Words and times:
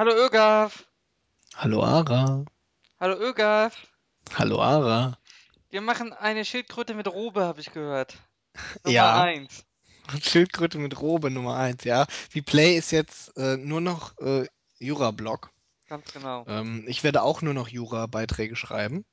Hallo 0.00 0.14
Ögaf. 0.14 0.86
Hallo 1.56 1.82
Ara. 1.84 2.46
Hallo 2.98 3.16
Ögaf. 3.20 3.86
Hallo 4.34 4.58
Ara. 4.62 5.18
Wir 5.68 5.82
machen 5.82 6.14
eine 6.14 6.46
Schildkröte 6.46 6.94
mit 6.94 7.06
Robe, 7.06 7.44
habe 7.44 7.60
ich 7.60 7.70
gehört. 7.70 8.16
Nummer 8.84 8.94
Ja, 8.94 9.20
eins. 9.20 9.66
Schildkröte 10.22 10.78
mit 10.78 10.98
Robe 11.02 11.30
Nummer 11.30 11.58
1, 11.58 11.84
ja. 11.84 12.06
Die 12.32 12.40
Play 12.40 12.78
ist 12.78 12.92
jetzt 12.92 13.36
äh, 13.36 13.58
nur 13.58 13.82
noch 13.82 14.16
äh, 14.20 14.46
Jura-Blog. 14.78 15.50
Ganz 15.86 16.10
genau. 16.14 16.46
Ähm, 16.48 16.86
ich 16.88 17.04
werde 17.04 17.20
auch 17.20 17.42
nur 17.42 17.52
noch 17.52 17.68
Jura-Beiträge 17.68 18.56
schreiben. 18.56 19.04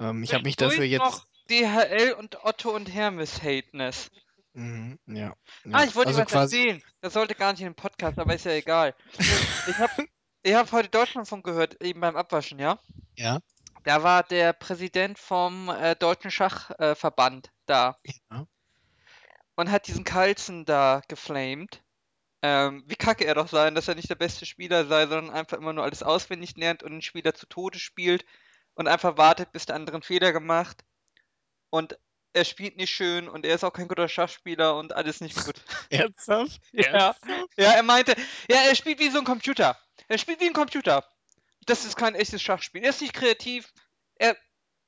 Ähm, 0.00 0.24
ich 0.24 0.34
habe 0.34 0.42
mich 0.42 0.56
dafür 0.56 0.78
Zwischendurch 0.78 0.98
noch 0.98 1.26
jetzt. 1.48 1.62
DHL 1.62 2.12
und 2.14 2.44
Otto 2.44 2.70
und 2.70 2.92
Hermes 2.92 3.40
Hateness. 3.40 4.10
Mhm, 4.56 4.98
ja, 5.06 5.36
Ah, 5.70 5.82
ja. 5.82 5.84
ich 5.84 5.94
wollte 5.94 6.08
Also 6.08 6.20
was 6.22 6.32
erzählen. 6.32 6.82
Das 7.02 7.12
sollte 7.12 7.34
gar 7.34 7.52
nicht 7.52 7.60
in 7.60 7.66
den 7.68 7.74
Podcast, 7.74 8.18
aber 8.18 8.34
ist 8.34 8.46
ja 8.46 8.52
egal. 8.52 8.94
Ich 9.66 9.78
habe 9.78 10.06
ich 10.42 10.54
hab 10.54 10.72
heute 10.72 10.88
Deutschlandfunk 10.88 11.44
gehört, 11.44 11.82
eben 11.82 12.00
beim 12.00 12.16
Abwaschen, 12.16 12.58
ja? 12.58 12.78
Ja, 13.16 13.40
Da 13.84 14.02
war 14.02 14.22
der 14.22 14.54
Präsident 14.54 15.18
vom 15.18 15.68
äh, 15.68 15.94
Deutschen 15.96 16.30
Schachverband 16.30 17.48
äh, 17.48 17.50
da 17.66 17.98
ja. 18.30 18.46
und 19.56 19.70
hat 19.70 19.86
diesen 19.88 20.04
Carlsen 20.04 20.64
da 20.64 21.02
geflamed. 21.08 21.82
Ähm, 22.42 22.84
wie 22.86 22.96
kacke 22.96 23.26
er 23.26 23.34
doch 23.34 23.48
sein, 23.48 23.74
dass 23.74 23.88
er 23.88 23.94
nicht 23.94 24.08
der 24.10 24.14
beste 24.14 24.46
Spieler 24.46 24.86
sei, 24.86 25.06
sondern 25.06 25.34
einfach 25.34 25.58
immer 25.58 25.72
nur 25.74 25.84
alles 25.84 26.02
auswendig 26.02 26.56
lernt 26.56 26.82
und 26.82 26.92
den 26.92 27.02
Spieler 27.02 27.34
zu 27.34 27.46
Tode 27.46 27.78
spielt 27.78 28.24
und 28.74 28.88
einfach 28.88 29.18
wartet, 29.18 29.52
bis 29.52 29.66
der 29.66 29.76
andere 29.76 29.96
einen 29.96 30.02
Fehler 30.02 30.32
gemacht 30.32 30.84
und 31.70 31.98
er 32.36 32.44
spielt 32.44 32.76
nicht 32.76 32.90
schön 32.90 33.28
und 33.28 33.46
er 33.46 33.54
ist 33.54 33.64
auch 33.64 33.72
kein 33.72 33.88
guter 33.88 34.08
Schachspieler 34.08 34.76
und 34.76 34.94
alles 34.94 35.22
nicht 35.22 35.42
gut. 35.44 35.56
Ernsthaft? 35.90 36.60
Ja, 36.72 37.16
ja, 37.56 37.72
er 37.72 37.82
meinte, 37.82 38.14
ja, 38.50 38.58
er 38.68 38.74
spielt 38.74 38.98
wie 38.98 39.08
so 39.08 39.18
ein 39.18 39.24
Computer. 39.24 39.76
Er 40.08 40.18
spielt 40.18 40.40
wie 40.40 40.46
ein 40.46 40.52
Computer. 40.52 41.02
Das 41.64 41.84
ist 41.84 41.96
kein 41.96 42.14
echtes 42.14 42.42
Schachspiel. 42.42 42.82
Er 42.82 42.90
ist 42.90 43.00
nicht 43.00 43.14
kreativ. 43.14 43.72
Er 44.16 44.36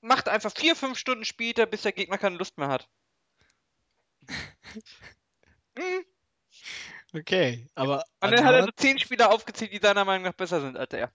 macht 0.03 0.29
einfach 0.29 0.53
vier, 0.55 0.77
fünf 0.77 0.99
Stunden 0.99 1.25
spielt 1.25 1.59
er, 1.59 1.67
bis 1.67 1.83
der 1.83 1.93
Gegner 1.93 2.19
keine 2.19 2.37
Lust 2.37 2.59
mehr 2.59 2.69
hat. 2.69 2.89
Mhm. 5.77 6.05
Okay, 7.15 7.69
aber 7.77 8.05
Und 8.21 8.33
dann 8.33 8.45
hat 8.45 8.53
er 8.53 8.65
so 8.65 8.71
zehn 8.73 8.99
Spieler 8.99 9.31
aufgezählt, 9.31 9.73
die 9.73 9.79
seiner 9.79 10.05
Meinung 10.05 10.25
nach 10.25 10.33
besser 10.33 10.61
sind 10.61 10.77
als 10.77 10.93
er. 10.93 11.13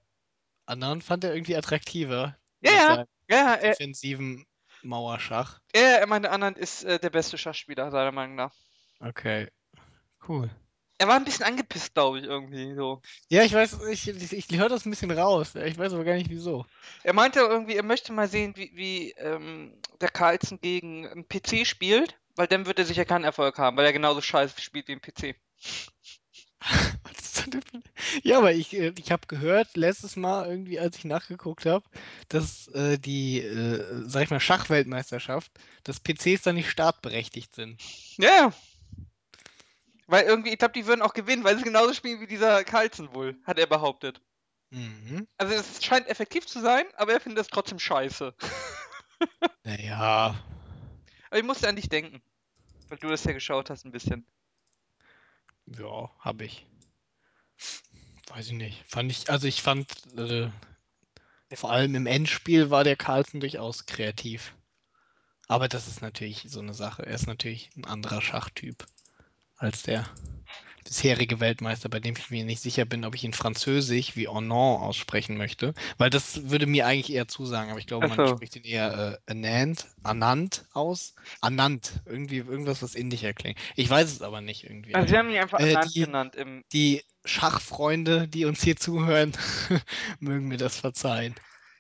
Anand 0.66 1.04
fand 1.04 1.26
er 1.26 1.34
irgendwie 1.34 1.58
attraktiver 1.58 2.38
Ja, 2.62 2.72
ja, 2.72 3.06
ja, 3.30 3.54
er, 3.56 3.72
defensiven 3.72 4.46
Mauerschach. 4.84 5.60
ja, 5.76 5.82
er 5.82 6.08
meinte, 6.08 6.32
Anand 6.32 6.58
ist 6.58 6.84
äh, 6.84 7.00
der 7.00 7.10
beste 7.10 7.38
Schachspieler, 7.38 7.92
seiner 7.92 8.12
Meinung 8.12 8.36
nach. 8.36 8.54
Okay, 9.00 9.50
cool. 10.28 10.50
Er 11.00 11.08
war 11.08 11.16
ein 11.16 11.26
bisschen 11.26 11.46
angepisst, 11.46 11.94
glaube 11.96 12.20
ich, 12.20 12.26
irgendwie 12.26 12.76
so. 12.76 13.02
Ja, 13.28 13.44
ich 13.44 13.54
weiß, 13.54 13.80
ich, 13.90 14.08
ich, 14.08 14.32
ich 14.52 14.58
höre 14.60 14.70
das 14.70 14.86
ein 14.86 14.92
bisschen 14.92 15.12
raus. 15.12 15.56
Ich 15.56 15.78
weiß 15.78 15.92
aber 15.94 16.04
gar 16.06 16.14
nicht 16.14 16.30
wieso. 16.30 16.66
Er 17.04 17.14
meinte 17.14 17.40
irgendwie, 17.40 17.76
er 17.76 17.84
möchte 17.84 18.14
mal 18.14 18.30
sehen, 18.30 18.54
wie, 18.56 18.72
wie 18.76 19.12
ähm, 19.18 19.74
der 20.00 20.10
Carlsen 20.10 20.62
gegen 20.62 21.08
einen 21.08 21.28
PC 21.28 21.66
spielt, 21.68 22.18
weil 22.36 22.48
dann 22.48 22.66
wird 22.68 22.80
er 22.80 22.86
sicher 22.86 23.04
keinen 23.06 23.26
Erfolg 23.26 23.58
haben, 23.58 23.76
weil 23.76 23.86
er 23.86 23.92
genauso 23.92 24.22
scheiße 24.22 24.62
spielt 24.62 24.88
wie 24.88 24.94
ein 24.94 25.02
PC. 25.02 25.36
Was 25.62 25.72
ist 25.72 25.92
denn 26.22 26.40
für- 26.40 26.53
Ja, 28.24 28.38
aber 28.38 28.54
ich, 28.54 28.74
äh, 28.74 28.94
ich 28.98 29.12
habe 29.12 29.28
gehört, 29.28 29.76
letztes 29.76 30.16
Mal 30.16 30.50
irgendwie, 30.50 30.80
als 30.80 30.98
ich 30.98 31.06
nachgeguckt 31.06 31.66
habe, 31.66 31.84
dass 32.30 32.68
äh, 32.70 32.98
die, 32.98 33.40
äh, 33.40 34.04
sag 34.08 34.24
ich 34.24 34.30
mal, 34.30 34.40
Schachweltmeisterschaft, 34.40 35.52
dass 35.84 36.00
PCs 36.00 36.44
da 36.44 36.54
nicht 36.54 36.70
startberechtigt 36.70 37.56
sind. 37.56 37.82
Ja, 38.18 38.30
ja. 38.30 38.54
Weil 40.08 40.26
irgendwie, 40.26 40.52
ich 40.52 40.58
glaube, 40.58 40.74
die 40.74 40.86
würden 40.86 41.02
auch 41.02 41.14
gewinnen, 41.14 41.44
weil 41.44 41.58
sie 41.58 41.64
genauso 41.64 41.94
spielen 41.94 42.20
wie 42.20 42.28
dieser 42.28 42.64
Carlsen 42.64 43.14
wohl, 43.14 43.38
hat 43.46 43.58
er 43.58 43.68
behauptet. 43.68 44.22
Mhm. 44.70 45.28
Also 45.38 45.54
es 45.54 45.84
scheint 45.84 46.08
effektiv 46.08 46.46
zu 46.46 46.60
sein, 46.60 46.86
aber 46.98 47.14
er 47.14 47.22
findet 47.22 47.44
es 47.44 47.48
trotzdem 47.48 47.80
scheiße. 47.80 48.34
Naja, 49.64 50.36
Aber 51.30 51.40
ich 51.40 51.46
musste 51.46 51.70
an 51.70 51.78
dich 51.78 51.88
denken, 51.88 52.22
weil 52.90 52.98
du 52.98 53.08
das 53.08 53.24
ja 53.24 53.32
geschaut 53.32 53.70
hast 53.70 53.86
ein 53.86 53.94
bisschen. 53.94 54.28
Ja, 55.80 56.10
habe 56.20 56.46
ich. 56.46 56.66
Weiß 58.28 58.48
ich 58.48 58.54
nicht. 58.54 58.84
Fand 58.88 59.12
ich, 59.12 59.30
also 59.30 59.48
ich 59.48 59.62
fand, 59.62 59.88
äh, 60.18 60.50
vor 61.54 61.72
allem 61.72 61.96
im 61.96 62.08
Endspiel 62.08 62.70
war 62.70 62.84
der 62.84 62.96
Carlsen 62.96 63.40
durchaus 63.40 63.86
kreativ. 63.86 64.56
Aber 65.48 65.68
das 65.68 65.88
ist 65.88 66.02
natürlich 66.02 66.46
so 66.48 66.60
eine 66.60 66.74
Sache. 66.74 67.06
Er 67.06 67.14
ist 67.14 67.28
natürlich 67.28 67.70
ein 67.76 67.86
anderer 67.86 68.22
Schachtyp 68.22 68.86
als 69.58 69.84
der 69.84 70.06
bisherige 70.84 71.40
Weltmeister, 71.40 71.90
bei 71.90 72.00
dem 72.00 72.16
ich 72.18 72.30
mir 72.30 72.46
nicht 72.46 72.62
sicher 72.62 72.86
bin, 72.86 73.06
ob 73.06 73.16
ich 73.16 73.24
ihn 73.24 73.34
französisch 73.34 74.16
wie 74.16 74.28
Ornand 74.28 74.82
aussprechen 74.82 75.38
möchte, 75.38 75.74
weil 75.98 76.10
das 76.10 76.50
würde 76.50 76.66
mir 76.68 76.86
eigentlich 76.86 77.12
eher 77.14 77.28
zusagen, 77.28 77.70
aber 77.72 77.80
ich 77.80 77.88
glaube, 77.88 78.08
man 78.08 78.20
Achso. 78.20 78.36
spricht 78.36 78.56
ihn 78.56 78.64
eher 78.64 79.20
äh, 79.28 79.32
Anand, 79.32 79.88
Anand 80.04 80.66
aus. 80.74 81.16
Anand, 81.42 82.02
irgendwie 82.06 82.38
irgendwas, 82.38 82.82
was 82.84 82.96
indischer 82.96 83.34
klingt. 83.34 83.60
Ich 83.76 83.90
weiß 83.90 84.12
es 84.12 84.22
aber 84.22 84.42
nicht 84.42 84.64
irgendwie. 84.64 84.94
Also 84.96 85.08
Also, 85.08 85.12
sie 85.12 85.18
haben 85.18 85.30
ihn 85.30 85.38
einfach 85.38 85.60
äh, 85.60 85.76
Anand 85.76 85.96
die, 85.96 86.00
genannt 86.02 86.36
im. 86.36 86.64
die 86.74 87.04
Schachfreunde, 87.26 88.28
die 88.28 88.46
uns 88.46 88.64
hier 88.64 88.76
zuhören, 88.76 89.34
mögen 90.20 90.48
mir 90.48 90.58
das 90.58 90.78
verzeihen. 90.80 91.36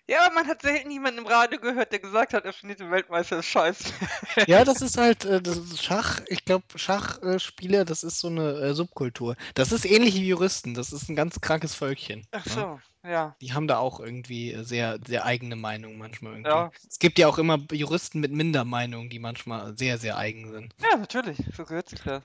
Ja, 0.09 0.29
man 0.35 0.45
hat 0.47 0.61
selten 0.61 0.91
jemanden 0.91 1.19
im 1.19 1.27
Radio 1.27 1.59
gehört, 1.61 1.93
der 1.93 1.99
gesagt 1.99 2.33
hat, 2.33 2.43
er 2.43 2.51
findet 2.51 2.81
den 2.81 2.91
Weltmeister 2.91 3.41
scheiße. 3.41 3.93
Ja, 4.47 4.65
das 4.65 4.81
ist 4.81 4.97
halt, 4.97 5.23
äh, 5.25 5.41
das 5.41 5.57
ist 5.57 5.81
Schach, 5.83 6.19
ich 6.27 6.43
glaube, 6.43 6.65
Schachspieler, 6.75 7.85
das 7.85 8.03
ist 8.03 8.19
so 8.19 8.27
eine 8.27 8.51
äh, 8.59 8.73
Subkultur. 8.73 9.35
Das 9.53 9.71
ist 9.71 9.85
ähnlich 9.85 10.15
wie 10.15 10.27
Juristen, 10.27 10.73
das 10.73 10.91
ist 10.91 11.07
ein 11.09 11.15
ganz 11.15 11.39
krankes 11.39 11.73
Völkchen. 11.75 12.27
Ach 12.31 12.45
Ne? 12.45 12.51
so, 12.51 12.79
ja. 13.07 13.35
Die 13.39 13.53
haben 13.53 13.67
da 13.67 13.77
auch 13.77 13.99
irgendwie 14.01 14.51
äh, 14.51 14.63
sehr, 14.63 14.99
sehr 15.07 15.23
eigene 15.25 15.55
Meinungen 15.55 15.97
manchmal 15.97 16.33
irgendwie. 16.33 16.49
Ja, 16.49 16.71
Es 16.89 16.99
gibt 16.99 17.17
ja 17.19 17.27
auch 17.29 17.37
immer 17.37 17.59
Juristen 17.71 18.19
mit 18.19 18.31
Mindermeinungen, 18.33 19.09
die 19.09 19.19
manchmal 19.19 19.77
sehr, 19.77 19.97
sehr 19.99 20.17
eigen 20.17 20.51
sind. 20.51 20.75
ja, 20.81 20.97
natürlich, 20.97 21.37
so 21.55 21.63
gehört 21.63 21.87
sich 21.89 22.01
das. 22.01 22.23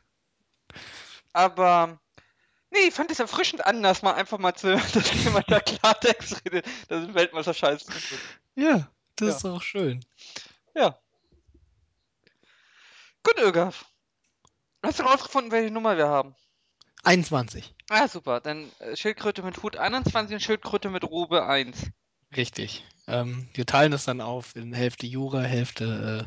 Aber, 1.33 2.01
nee, 2.71 2.89
ich 2.89 2.95
fand 2.95 3.11
es 3.11 3.19
erfrischend 3.21 3.65
anders, 3.67 4.03
mal 4.03 4.15
einfach 4.15 4.39
mal 4.39 4.55
zu, 4.55 4.73
dass 4.95 5.25
jemand 5.25 5.51
da 5.51 5.61
Klartext 5.61 6.45
redet, 6.45 6.67
dass 6.89 7.05
ein 7.05 7.15
Weltmeister 7.15 7.55
scheiße 7.55 7.91
findet. 7.91 8.21
Ja, 8.57 8.91
das 9.17 9.29
Ja. 9.29 9.37
ist 9.37 9.45
auch 9.45 9.63
schön. 9.63 10.05
Ja. 10.75 10.99
Gut, 13.23 13.39
Ögaf. 13.39 13.85
Hast 14.83 14.99
du 15.01 15.03
rausgefunden, 15.03 15.51
welche 15.51 15.73
Nummer 15.73 15.97
wir 15.97 16.09
haben? 16.09 16.35
21, 17.05 17.75
Ah, 17.91 18.07
super. 18.09 18.41
Dann 18.41 18.71
äh, 18.81 18.97
Schildkröte 18.97 19.43
mit 19.43 19.63
Hut 19.63 19.77
21 19.77 20.35
und 20.35 20.41
Schildkröte 20.41 20.91
mit 20.91 21.05
Robe 21.05 21.47
1. 21.47 21.91
richtig. 22.37 22.85
Ähm, 23.07 23.49
wir 23.55 23.65
teilen 23.65 23.91
das 23.93 24.05
dann 24.05 24.21
auf 24.21 24.55
in 24.57 24.75
Hälfte 24.75 25.07
Jura, 25.07 25.41
Hälfte 25.41 26.27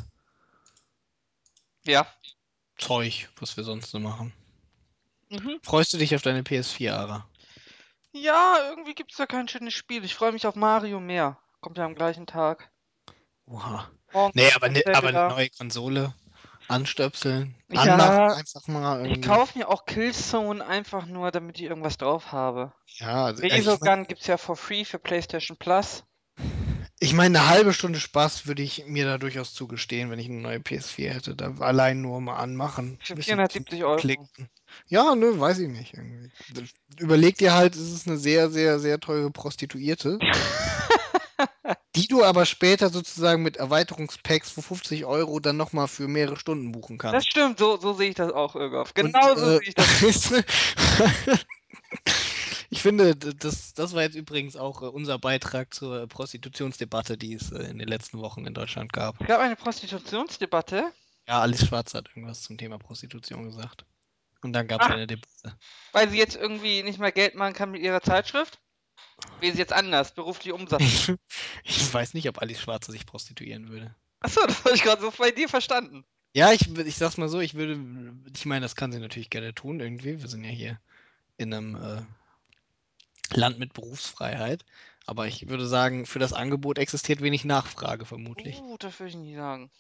Ja. 1.84 2.02
äh, 2.02 2.06
Zeug, 2.80 3.30
was 3.40 3.56
wir 3.58 3.64
sonst 3.64 3.92
so 3.92 4.00
machen. 4.00 4.34
Mhm. 5.32 5.60
Freust 5.64 5.94
du 5.94 5.98
dich 5.98 6.14
auf 6.14 6.22
deine 6.22 6.44
PS4, 6.44 6.94
Ara? 6.94 7.26
Ja, 8.12 8.58
irgendwie 8.70 8.94
gibt 8.94 9.12
es 9.12 9.18
da 9.18 9.26
kein 9.26 9.48
schönes 9.48 9.74
Spiel. 9.74 10.04
Ich 10.04 10.14
freue 10.14 10.34
mich 10.34 10.46
auf 10.46 10.56
Mario 10.56 11.00
mehr. 11.00 11.40
Kommt 11.62 11.78
ja 11.78 11.86
am 11.86 11.96
gleichen 11.96 12.28
Tag. 12.28 12.70
Oha. 13.46 13.90
Morgen 14.12 14.34
Nee, 14.36 14.52
aber, 14.52 14.68
ne, 14.68 14.84
aber 14.94 15.08
eine 15.08 15.28
neue 15.30 15.50
Konsole 15.50 16.14
anstöpseln, 16.68 17.56
anmachen 17.70 17.88
Ja, 17.88 18.34
einfach 18.34 18.68
mal 18.68 19.06
ich 19.06 19.12
irgendwie. 19.12 19.30
kaufe 19.30 19.58
mir 19.58 19.70
auch 19.70 19.86
Killzone 19.86 20.66
einfach 20.66 21.06
nur, 21.06 21.32
damit 21.32 21.60
ich 21.60 21.64
irgendwas 21.64 21.98
drauf 21.98 22.34
habe. 22.34 22.74
Ja, 23.00 23.26
also, 23.26 23.42
also 23.42 23.44
ich 23.44 23.50
meine, 23.50 23.62
Resogun 23.62 24.08
gibt's 24.08 24.28
ja 24.28 24.38
for 24.38 24.58
free 24.58 24.84
für 24.84 25.00
PlayStation 25.00 25.56
Plus. 25.56 26.04
Ich 27.04 27.14
mein, 27.14 27.36
eine 27.36 27.50
halbe 27.50 27.74
Stunde 27.74 28.00
Spaß 28.00 28.46
würde 28.46 28.62
ich 28.62 28.86
mir 28.86 29.06
da 29.06 29.18
durchaus 29.18 29.56
zugestehen, 29.56 30.12
wenn 30.12 30.20
ich 30.20 30.28
eine 30.30 30.40
neue 30.40 30.60
PS4 30.60 31.10
hätte. 31.10 31.36
Da 31.36 31.56
allein 31.60 32.00
nur 32.00 32.22
mal 32.22 32.36
anmachen, 32.36 33.00
Für 33.04 33.14
ein 33.14 33.16
bisschen, 33.18 33.38
bisschen 33.38 33.66
470 33.66 33.84
Euro. 33.84 33.96
klicken. 34.00 34.50
Ja, 34.86 35.16
ne, 35.16 35.40
weiß 35.40 35.58
ich 35.60 35.68
nicht 35.70 35.96
irgendwie. 35.96 36.30
Überleg 37.00 37.40
dir 37.40 37.54
halt, 37.54 37.76
es 37.76 37.92
ist 37.92 38.08
eine 38.08 38.18
sehr, 38.18 38.52
sehr, 38.52 38.80
sehr 38.80 39.00
teure 39.00 39.32
Prostituierte, 39.32 40.20
die 41.96 42.08
du 42.08 42.24
aber 42.24 42.46
später 42.46 42.90
sozusagen 42.90 43.42
mit 43.42 43.58
Erweiterungspacks 43.58 44.52
für 44.52 44.62
50 44.62 45.04
Euro 45.06 45.40
dann 45.40 45.58
nochmal 45.58 45.88
für 45.88 46.08
mehrere 46.08 46.38
Stunden 46.38 46.72
buchen 46.72 47.00
Das 47.00 47.14
kannst. 47.14 47.32
stimmt, 47.32 47.58
so, 47.58 47.78
so 47.78 47.94
sehe 47.94 48.10
ich 48.10 48.16
das 48.16 48.32
auch, 48.32 48.56
Irgaf. 48.56 48.94
Und 49.00 49.12
Genau 49.12 49.36
so 49.36 49.44
äh, 49.44 49.58
sehe 49.58 49.70
ich 49.70 49.74
das. 49.74 50.32
ich 52.72 52.82
finde, 52.82 53.16
das, 53.16 53.74
das 53.74 53.94
war 53.94 54.02
jetzt 54.04 54.16
übrigens 54.16 54.56
auch 54.56 54.82
äh, 54.82 54.86
unser 54.86 55.20
Beitrag 55.20 55.74
zur 55.74 56.08
Prostitutionsdebatte, 56.08 57.18
die 57.18 57.34
es 57.34 57.52
äh, 57.52 57.64
in 57.66 57.78
den 57.80 57.90
letzten 57.90 58.20
Wochen 58.20 58.46
in 58.46 58.54
Deutschland 58.54 58.94
gab. 58.94 59.20
Es 59.20 59.28
gab 59.28 59.42
eine 59.42 59.58
Prostitutionsdebatte, 59.58 60.92
Ja, 61.28 61.42
Alice 61.42 61.68
Schwarz 61.68 61.94
hat 61.94 62.08
irgendwas 62.08 62.44
zum 62.44 62.58
Thema 62.58 62.80
Prostitution 62.80 63.44
gesagt. 63.44 63.86
Und 64.42 64.54
dann 64.54 64.70
gab 64.70 64.82
es 64.82 64.88
Ach. 64.88 64.94
eine 64.94 65.06
Debatte. 65.06 65.58
weil 65.92 66.10
sie 66.10 66.18
jetzt 66.18 66.38
irgendwie 66.38 66.82
nicht 66.82 66.98
mehr 66.98 67.12
Geld 67.12 67.36
machen 67.36 67.54
kann 67.54 67.72
mit 67.72 67.82
ihrer 67.82 68.02
Zeitschrift. 68.02 68.60
Wie 69.42 69.52
sie 69.52 69.58
jetzt 69.58 69.74
anders, 69.74 70.16
beruflich 70.16 70.54
Umsatz. 70.54 70.82
Ich 71.66 71.94
weiß 71.94 72.14
nicht, 72.14 72.30
ob 72.30 72.42
Alice 72.42 72.62
Schwarze 72.62 72.94
sich 72.94 73.06
prostituieren 73.06 73.68
würde. 73.68 73.94
Achso, 74.22 74.40
das 74.48 74.64
habe 74.64 74.76
ich 74.76 74.84
gerade 74.84 75.02
so 75.02 75.12
bei 75.12 75.32
dir 75.32 75.50
verstanden. 75.50 76.06
Ja, 76.34 76.54
ich, 76.54 76.74
ich 76.78 76.96
sag's 76.96 77.18
mal 77.18 77.28
so, 77.28 77.42
ich 77.42 77.56
würde, 77.56 77.78
ich 78.34 78.46
meine, 78.46 78.62
das 78.62 78.78
kann 78.78 78.94
sie 78.94 79.00
natürlich 79.00 79.30
gerne 79.30 79.54
tun 79.54 79.82
irgendwie. 79.82 80.22
Wir 80.22 80.30
sind 80.30 80.46
ja 80.46 80.50
hier 80.50 80.80
in 81.36 81.54
einem, 81.54 81.76
äh, 81.76 82.02
Land 83.34 83.60
mit 83.60 83.74
Berufsfreiheit. 83.74 84.66
Aber 85.06 85.28
ich 85.28 85.50
würde 85.50 85.66
sagen, 85.68 86.06
für 86.06 86.20
das 86.20 86.34
Angebot 86.34 86.78
existiert 86.78 87.22
wenig 87.22 87.44
Nachfrage 87.46 88.06
vermutlich. 88.06 88.60
Uh, 88.60 88.78
das 88.78 89.00
würde 89.00 89.10
ich 89.10 89.16
nicht 89.16 89.36
sagen. 89.36 89.72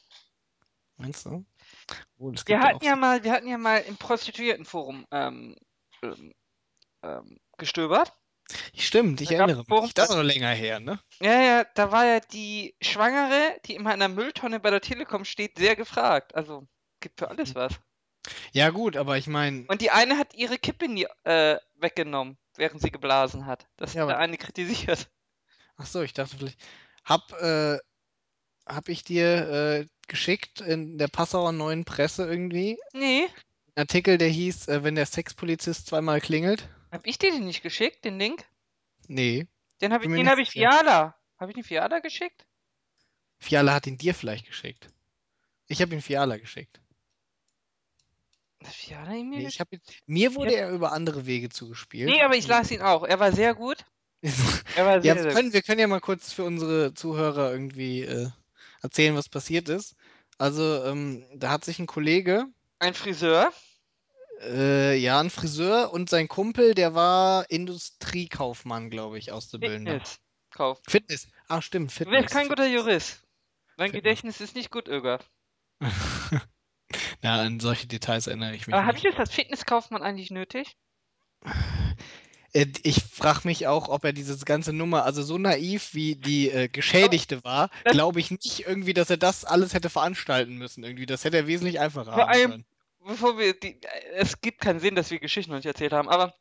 Meinst 0.97 1.25
du? 1.25 1.45
Es 2.33 2.47
Wir 2.47 2.55
ja 2.55 2.61
hatten 2.61 2.85
ja 2.85 2.95
mal, 2.95 3.23
wir 3.23 3.31
hatten 3.31 3.47
ja 3.47 3.57
mal 3.57 3.79
im 3.81 3.97
Prostituiertenforum 3.97 5.05
ähm, 5.11 5.55
ähm, 6.03 6.33
ähm, 7.03 7.37
gestöbert. 7.57 8.13
Stimmt, 8.75 9.21
ich 9.21 9.29
Da 9.29 9.35
erinnere 9.35 9.63
mich. 9.67 9.93
Das 9.93 10.09
ist 10.09 10.15
noch 10.15 10.23
länger 10.23 10.49
her, 10.49 10.79
ne? 10.79 10.99
Ja, 11.21 11.41
ja, 11.41 11.63
da 11.75 11.91
war 11.91 12.05
ja 12.05 12.19
die 12.19 12.75
Schwangere, 12.81 13.57
die 13.65 13.75
immer 13.75 13.93
in 13.93 13.99
der 13.99 14.09
Mülltonne 14.09 14.59
bei 14.59 14.69
der 14.71 14.81
Telekom 14.81 15.23
steht, 15.25 15.57
sehr 15.57 15.75
gefragt. 15.75 16.35
Also, 16.35 16.67
gibt 16.99 17.19
für 17.19 17.27
Mhm. 17.27 17.31
alles 17.31 17.55
was. 17.55 17.73
Ja, 18.53 18.69
gut, 18.69 18.97
aber 18.97 19.17
ich 19.17 19.27
meine, 19.27 19.65
Und 19.67 19.81
die 19.81 19.91
eine 19.91 20.17
hat 20.17 20.33
ihre 20.35 20.57
Kippe 20.57 20.87
nie, 20.87 21.07
äh, 21.23 21.57
weggenommen, 21.75 22.37
während 22.55 22.81
sie 22.81 22.91
geblasen 22.91 23.45
hat. 23.45 23.67
Das 23.77 23.93
Ja, 23.93 24.01
hat 24.03 24.09
der 24.09 24.17
eine 24.19 24.37
kritisiert. 24.37 25.09
ach 25.77 25.85
so, 25.85 26.01
ich 26.01 26.13
dachte 26.13 26.37
vielleicht, 26.37 26.59
hab, 27.05 27.31
äh, 27.41 27.77
hab 28.65 28.89
ich 28.89 29.03
dir 29.03 29.49
äh, 29.49 29.87
geschickt 30.07 30.61
in 30.61 30.97
der 30.97 31.07
Passauer 31.07 31.51
Neuen 31.51 31.85
Presse 31.85 32.25
irgendwie 32.27 32.77
Nee, 32.93 33.27
einen 33.75 33.83
Artikel, 33.87 34.17
der 34.17 34.27
hieß, 34.29 34.67
äh, 34.67 34.83
wenn 34.83 34.95
der 34.95 35.05
Sexpolizist 35.05 35.87
zweimal 35.87 36.21
klingelt? 36.21 36.67
hab 36.91 37.05
ich 37.07 37.17
dir 37.17 37.31
den 37.31 37.45
nicht 37.45 37.63
geschickt, 37.63 38.03
den 38.05 38.19
Link? 38.19 38.43
Nee. 39.07 39.47
Den 39.81 39.93
habe 39.93 40.05
ich, 40.05 40.11
den 40.11 40.29
hab 40.29 40.37
ich. 40.37 40.51
Fiala. 40.51 41.15
Habe 41.39 41.51
ich 41.51 41.55
den 41.55 41.63
Fiala 41.63 41.99
geschickt? 41.99 42.45
Fiala 43.39 43.73
hat 43.73 43.87
ihn 43.87 43.97
dir 43.97 44.13
vielleicht 44.13 44.45
geschickt. 44.45 44.89
Ich 45.67 45.81
habe 45.81 45.95
ihn 45.95 46.01
Fiala 46.01 46.37
geschickt. 46.37 46.79
Hat 48.63 48.73
Fiala 48.73 49.13
ihn 49.13 49.29
mir 49.29 49.39
Nee, 49.39 49.47
ich 49.47 49.59
hab 49.59 49.67
mir 50.05 50.35
wurde 50.35 50.53
er 50.55 50.69
über 50.71 50.91
andere 50.91 51.25
Wege 51.25 51.49
zugespielt. 51.49 52.09
Nee, 52.09 52.21
aber 52.21 52.35
ich 52.35 52.47
las 52.47 52.69
ihn 52.71 52.81
auch. 52.81 53.03
Er 53.03 53.19
war 53.19 53.31
sehr 53.31 53.53
gut. 53.55 53.85
Er 54.75 54.85
war 54.85 54.95
Ja, 54.97 55.01
sehr, 55.01 55.15
wir 55.15 55.21
sehr 55.23 55.31
können, 55.33 55.53
wir 55.53 55.61
können 55.63 55.79
ja 55.79 55.87
mal 55.87 55.99
kurz 55.99 56.31
für 56.31 56.43
unsere 56.43 56.93
Zuhörer 56.93 57.51
irgendwie 57.51 58.01
äh, 58.03 58.29
erzählen, 58.83 59.15
was 59.15 59.29
passiert 59.29 59.67
ist. 59.67 59.95
Also, 60.37 60.83
ähm, 60.85 61.25
da 61.35 61.49
hat 61.51 61.65
sich 61.65 61.79
ein 61.79 61.87
Kollege, 61.87 62.45
Ein 62.79 62.93
Friseur. 62.93 63.51
äh, 64.41 64.95
ja, 64.95 65.19
ein 65.19 65.29
Friseur 65.31 65.91
und 65.93 66.09
sein 66.09 66.27
Kumpel, 66.27 66.73
der 66.75 66.93
war 66.93 67.49
Industriekaufmann, 67.49 68.89
glaube 68.89 69.17
ich, 69.17 69.31
Auszubildender. 69.31 69.93
Fitness. 69.93 70.19
Kauf. 70.51 70.81
Fitness. 70.87 71.27
Ah, 71.47 71.61
stimmt, 71.61 71.91
Du 71.91 71.95
Fitness. 71.95 72.21
wärst 72.21 72.33
kein 72.33 72.47
guter 72.47 72.67
Jurist. 72.67 73.23
Dein 73.77 73.87
Fitness. 73.87 74.03
Gedächtnis 74.03 74.41
ist 74.41 74.55
nicht 74.55 74.69
gut, 74.71 74.87
Öger. 74.87 75.19
Ja, 77.23 77.35
an 77.41 77.59
solche 77.59 77.87
Details 77.87 78.27
erinnere 78.27 78.55
ich 78.55 78.65
mich 78.67 78.75
Aber 78.75 78.85
habe 78.85 78.97
ich 78.97 79.03
jetzt 79.03 79.19
als 79.19 79.31
Fitnesskaufmann 79.33 80.01
eigentlich 80.01 80.31
nötig? 80.31 80.75
Äh, 82.53 82.67
Ich 82.83 83.03
frage 83.03 83.41
mich 83.45 83.67
auch, 83.67 83.89
ob 83.89 84.03
er 84.03 84.13
diese 84.13 84.37
ganze 84.43 84.73
Nummer, 84.73 85.05
also 85.05 85.21
so 85.23 85.37
naiv 85.37 85.93
wie 85.93 86.15
die 86.15 86.49
äh, 86.49 86.67
Geschädigte 86.67 87.43
war, 87.43 87.69
das- 87.83 87.93
glaube 87.93 88.19
ich 88.19 88.31
nicht 88.31 88.65
irgendwie, 88.67 88.93
dass 88.93 89.09
er 89.09 89.17
das 89.17 89.45
alles 89.45 89.73
hätte 89.73 89.89
veranstalten 89.89 90.55
müssen. 90.57 90.83
Irgendwie, 90.83 91.05
das 91.05 91.23
hätte 91.23 91.37
er 91.37 91.47
wesentlich 91.47 91.79
einfacher 91.79 92.13
Vor 92.13 92.23
haben 92.23 92.29
allem- 92.29 92.51
können. 92.51 92.65
Bevor 93.03 93.39
wir 93.39 93.59
die, 93.59 93.79
es 94.13 94.41
gibt 94.41 94.61
keinen 94.61 94.79
Sinn, 94.79 94.93
dass 94.93 95.09
wir 95.09 95.19
Geschichten 95.19 95.51
noch 95.51 95.57
nicht 95.57 95.65
erzählt 95.65 95.91
haben, 95.91 96.07
aber 96.07 96.35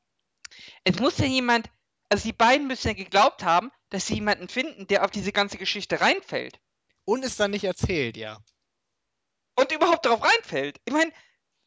es 0.85 0.99
muss 0.99 1.17
ja 1.17 1.25
jemand, 1.25 1.71
also 2.11 2.25
die 2.29 2.35
beiden 2.35 2.67
müssen 2.67 2.89
ja 2.89 2.93
geglaubt 2.95 3.45
haben, 3.45 3.71
dass 3.89 4.07
sie 4.07 4.15
jemanden 4.17 4.47
finden, 4.49 4.87
der 4.87 5.05
auf 5.07 5.11
diese 5.11 5.33
ganze 5.33 5.57
Geschichte 5.57 6.03
reinfällt. 6.03 6.61
Und 7.07 7.25
ist 7.25 7.41
dann 7.41 7.53
nicht 7.53 7.65
erzählt, 7.65 8.19
ja. 8.19 8.39
Und 9.61 9.73
überhaupt 9.73 10.07
darauf 10.07 10.23
reinfällt. 10.23 10.81
Ich 10.85 10.93
meine, 10.93 11.13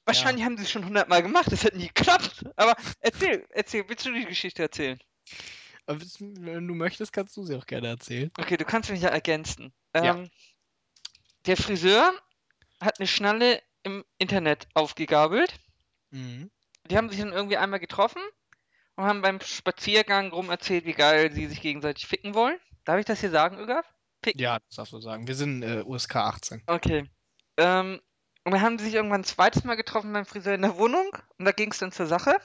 wahrscheinlich 0.06 0.44
haben 0.46 0.58
sie 0.58 0.64
es 0.64 0.72
schon 0.72 0.86
hundertmal 0.86 1.22
gemacht, 1.22 1.52
das 1.52 1.64
hat 1.64 1.76
nie 1.76 1.88
geklappt. 1.88 2.44
Aber 2.56 2.76
erzähl, 3.00 3.46
erzähl, 3.50 3.88
willst 3.88 4.06
du 4.06 4.12
die 4.12 4.26
Geschichte 4.26 4.64
erzählen? 4.64 5.00
Aber 5.86 6.00
wenn 6.20 6.68
du 6.68 6.74
möchtest, 6.74 7.12
kannst 7.14 7.36
du 7.38 7.46
sie 7.46 7.56
auch 7.56 7.66
gerne 7.66 7.90
erzählen. 7.90 8.32
Okay, 8.38 8.58
du 8.58 8.66
kannst 8.66 8.90
mich 8.90 9.02
ja 9.02 9.10
ergänzen. 9.10 9.74
Ja. 9.96 10.16
Ähm, 10.16 10.30
Der 11.46 11.58
Friseur 11.58 12.14
hat 12.82 13.00
eine 13.00 13.08
Schnalle 13.08 13.62
im 13.84 14.04
Internet 14.18 14.68
aufgegabelt. 14.74 15.54
Mhm. 16.12 16.50
Die 16.90 16.98
haben 16.98 17.10
sich 17.10 17.20
dann 17.20 17.34
irgendwie 17.34 17.58
einmal 17.58 17.80
getroffen 17.80 18.22
und 18.96 19.04
haben 19.06 19.22
beim 19.22 19.40
Spaziergang 19.42 20.32
rum 20.32 20.50
erzählt, 20.50 20.86
wie 20.86 20.94
geil 20.94 21.32
sie 21.32 21.48
sich 21.48 21.62
gegenseitig 21.62 22.08
ficken 22.08 22.34
wollen. 22.34 22.60
Darf 22.86 23.00
ich 23.00 23.06
das 23.06 23.20
hier 23.20 23.32
sagen, 23.32 23.58
Ögaf? 23.58 23.86
Ja, 24.36 24.60
das 24.60 24.76
darfst 24.76 24.94
du 24.94 25.00
sagen. 25.02 25.28
Wir 25.28 25.36
sind 25.36 25.64
äh, 25.64 25.84
USK 25.86 26.16
18. 26.16 26.64
Okay. 26.68 27.10
Ähm, 27.58 28.02
und 28.46 28.52
dann 28.52 28.62
haben 28.62 28.78
sie 28.78 28.86
sich 28.86 28.96
irgendwann 28.96 29.22
ein 29.22 29.26
zweites 29.26 29.64
Mal 29.64 29.76
getroffen 29.76 30.12
beim 30.12 30.26
Friseur 30.26 30.56
in 30.56 30.62
der 30.62 30.78
Wohnung 30.78 31.16
und 31.38 31.46
da 31.46 31.52
ging 31.52 31.72
es 31.72 31.78
dann 31.78 31.92
zur 31.92 32.08
Sache. 32.08 32.40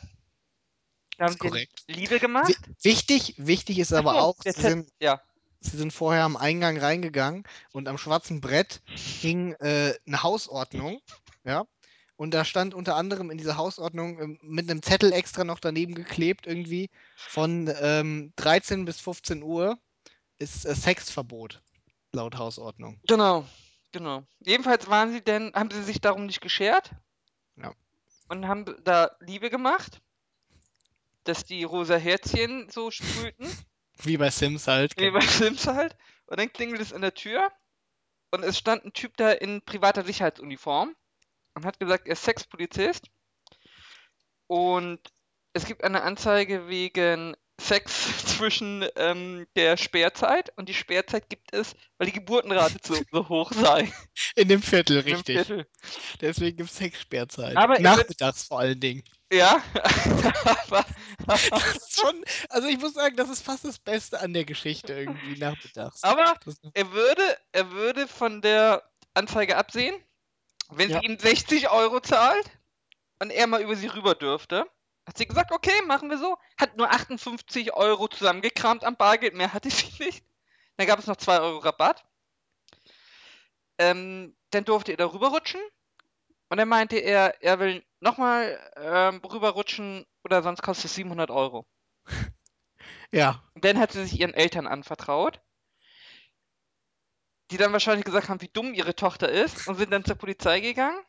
Da 1.16 1.24
haben 1.24 1.32
sie 1.32 1.38
korrekt. 1.38 1.82
Liebe 1.88 2.20
gemacht. 2.20 2.48
Wi 2.48 2.84
wichtig, 2.84 3.34
wichtig 3.36 3.78
ist 3.80 3.92
aber 3.92 4.12
so, 4.12 4.18
auch, 4.18 4.36
sie 4.44 4.52
sind, 4.52 4.88
ja. 5.00 5.20
sie 5.60 5.76
sind 5.76 5.92
vorher 5.92 6.22
am 6.22 6.36
Eingang 6.36 6.78
reingegangen 6.78 7.42
und 7.72 7.88
am 7.88 7.98
schwarzen 7.98 8.40
Brett 8.40 8.80
hing 8.86 9.54
äh, 9.54 9.94
eine 10.06 10.22
Hausordnung, 10.22 11.00
ja. 11.44 11.64
Und 12.16 12.34
da 12.34 12.44
stand 12.44 12.74
unter 12.74 12.96
anderem 12.96 13.30
in 13.30 13.38
dieser 13.38 13.56
Hausordnung 13.56 14.20
ähm, 14.20 14.38
mit 14.42 14.68
einem 14.68 14.82
Zettel 14.82 15.12
extra 15.12 15.44
noch 15.44 15.60
daneben 15.60 15.94
geklebt 15.94 16.48
irgendwie 16.48 16.90
von 17.16 17.72
ähm, 17.80 18.32
13 18.36 18.84
bis 18.84 19.00
15 19.00 19.42
Uhr 19.42 19.78
ist 20.38 20.64
äh, 20.64 20.74
Sexverbot 20.74 21.62
laut 22.12 22.36
Hausordnung. 22.36 23.00
Genau, 23.06 23.46
genau. 23.92 24.24
Jedenfalls 24.40 24.88
waren 24.88 25.12
sie 25.12 25.22
denn, 25.22 25.52
haben 25.54 25.70
sie 25.70 25.82
sich 25.82 26.00
darum 26.00 26.26
nicht 26.26 26.40
geschert. 26.40 26.90
Ja. 27.56 27.72
Und 28.28 28.46
haben 28.46 28.64
da 28.84 29.10
Liebe 29.20 29.50
gemacht, 29.50 30.00
dass 31.24 31.44
die 31.44 31.64
rosa 31.64 31.96
Herzchen 31.96 32.68
so 32.70 32.90
sprühten, 32.90 33.46
Wie 34.02 34.16
bei 34.16 34.30
Sims 34.30 34.68
halt. 34.68 34.96
wie 34.96 35.10
bei 35.10 35.20
Sims 35.20 35.66
halt. 35.66 35.96
Und 36.26 36.38
dann 36.38 36.52
klingelt 36.52 36.80
es 36.80 36.92
an 36.92 37.00
der 37.00 37.14
Tür 37.14 37.50
und 38.30 38.44
es 38.44 38.58
stand 38.58 38.84
ein 38.84 38.92
Typ 38.92 39.16
da 39.16 39.32
in 39.32 39.62
privater 39.62 40.04
Sicherheitsuniform 40.04 40.94
und 41.54 41.64
hat 41.64 41.80
gesagt, 41.80 42.06
er 42.06 42.12
ist 42.12 42.22
Sexpolizist. 42.22 43.10
Und 44.46 45.00
es 45.52 45.66
gibt 45.66 45.82
eine 45.82 46.02
Anzeige 46.02 46.68
wegen 46.68 47.36
Sex 47.60 48.24
zwischen 48.38 48.86
ähm, 48.96 49.46
der 49.56 49.76
Sperrzeit 49.76 50.52
und 50.56 50.68
die 50.68 50.74
Sperrzeit 50.74 51.28
gibt 51.28 51.52
es, 51.52 51.74
weil 51.98 52.06
die 52.06 52.12
Geburtenrate 52.12 52.78
so, 52.82 52.94
so 53.10 53.28
hoch 53.28 53.52
sei. 53.52 53.92
In 54.36 54.48
dem 54.48 54.62
Viertel, 54.62 55.00
richtig. 55.00 55.36
Viertel. 55.46 55.66
Deswegen 56.20 56.56
gibt 56.56 56.70
es 56.70 56.76
Sexsperrzeit. 56.76 57.56
Aber 57.56 57.76
er 57.76 57.82
Nachmittags 57.82 58.44
vor 58.44 58.60
allen 58.60 58.78
Dingen. 58.80 59.02
Ja, 59.32 59.62
aber, 60.44 60.84
Das 61.26 61.42
ist 61.76 62.00
schon, 62.00 62.24
also 62.48 62.68
ich 62.68 62.78
muss 62.78 62.94
sagen, 62.94 63.16
das 63.16 63.28
ist 63.28 63.42
fast 63.44 63.64
das 63.64 63.78
Beste 63.78 64.20
an 64.20 64.32
der 64.32 64.44
Geschichte 64.46 64.94
irgendwie 64.94 65.36
nachmittags. 65.38 66.02
aber 66.02 66.34
er 66.72 66.92
würde, 66.92 67.22
er 67.52 67.70
würde 67.72 68.08
von 68.08 68.40
der 68.40 68.88
Anzeige 69.14 69.56
absehen, 69.56 69.94
wenn 70.70 70.90
Ja. 70.90 71.00
sie 71.00 71.06
ihm 71.06 71.18
60 71.18 71.70
Euro 71.70 72.00
zahlt 72.00 72.48
und 73.18 73.30
er 73.30 73.46
mal 73.46 73.60
über 73.60 73.76
sie 73.76 73.88
rüber 73.88 74.14
dürfte. 74.14 74.64
Hat 75.08 75.16
sie 75.16 75.26
gesagt, 75.26 75.52
okay, 75.52 75.72
machen 75.86 76.10
wir 76.10 76.18
so. 76.18 76.36
Hat 76.60 76.76
nur 76.76 76.90
58 76.90 77.72
Euro 77.72 78.08
zusammengekramt 78.08 78.84
am 78.84 78.98
Bargeld, 78.98 79.34
mehr 79.34 79.54
hatte 79.54 79.70
sie 79.70 79.90
nicht. 80.04 80.22
Dann 80.76 80.86
gab 80.86 80.98
es 80.98 81.06
noch 81.06 81.16
2 81.16 81.40
Euro 81.40 81.58
Rabatt. 81.60 82.04
Ähm, 83.78 84.36
dann 84.50 84.66
durfte 84.66 84.92
er 84.92 84.98
da 84.98 85.06
rüberrutschen. 85.06 85.62
Und 86.50 86.58
dann 86.58 86.68
meinte 86.68 86.98
er, 86.98 87.42
er 87.42 87.58
will 87.58 87.82
nochmal 88.00 88.60
ähm, 88.76 89.24
rüberrutschen 89.24 90.04
oder 90.24 90.42
sonst 90.42 90.60
kostet 90.60 90.86
es 90.86 90.94
700 90.96 91.30
Euro. 91.30 91.66
ja, 93.10 93.42
Und 93.54 93.64
dann 93.64 93.78
hat 93.78 93.92
sie 93.92 94.04
sich 94.04 94.20
ihren 94.20 94.34
Eltern 94.34 94.66
anvertraut, 94.66 95.40
die 97.50 97.56
dann 97.56 97.72
wahrscheinlich 97.72 98.04
gesagt 98.04 98.28
haben, 98.28 98.42
wie 98.42 98.48
dumm 98.48 98.74
ihre 98.74 98.94
Tochter 98.94 99.30
ist 99.30 99.68
und 99.68 99.76
sind 99.76 99.90
dann 99.90 100.04
zur 100.04 100.16
Polizei 100.16 100.60
gegangen. 100.60 101.00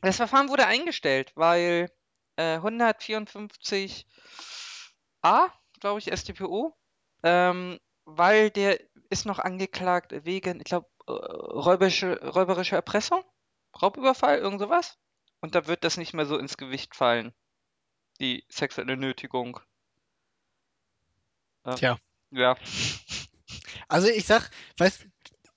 Das 0.00 0.16
Verfahren 0.16 0.48
wurde 0.48 0.66
eingestellt, 0.66 1.32
weil 1.34 1.90
äh, 2.36 2.58
154a, 2.58 4.04
glaube 5.80 5.98
ich, 5.98 6.06
StPO, 6.06 6.76
ähm, 7.22 7.78
weil 8.04 8.50
der 8.50 8.80
ist 9.10 9.26
noch 9.26 9.38
angeklagt 9.38 10.12
wegen, 10.24 10.58
ich 10.58 10.64
glaube, 10.64 10.88
äh, 11.06 11.12
räuberische, 11.12 12.20
räuberische 12.22 12.76
Erpressung, 12.76 13.22
Raubüberfall, 13.80 14.38
irgend 14.38 14.60
sowas. 14.60 14.98
Und 15.40 15.54
da 15.54 15.66
wird 15.66 15.84
das 15.84 15.96
nicht 15.96 16.14
mehr 16.14 16.26
so 16.26 16.38
ins 16.38 16.56
Gewicht 16.56 16.96
fallen, 16.96 17.34
die 18.20 18.44
sexuelle 18.48 18.96
Nötigung. 18.96 19.60
Ähm, 21.64 21.76
Tja. 21.76 21.98
Ja. 22.30 22.56
also 23.88 24.08
ich 24.08 24.26
sag, 24.26 24.50
weißt, 24.78 25.06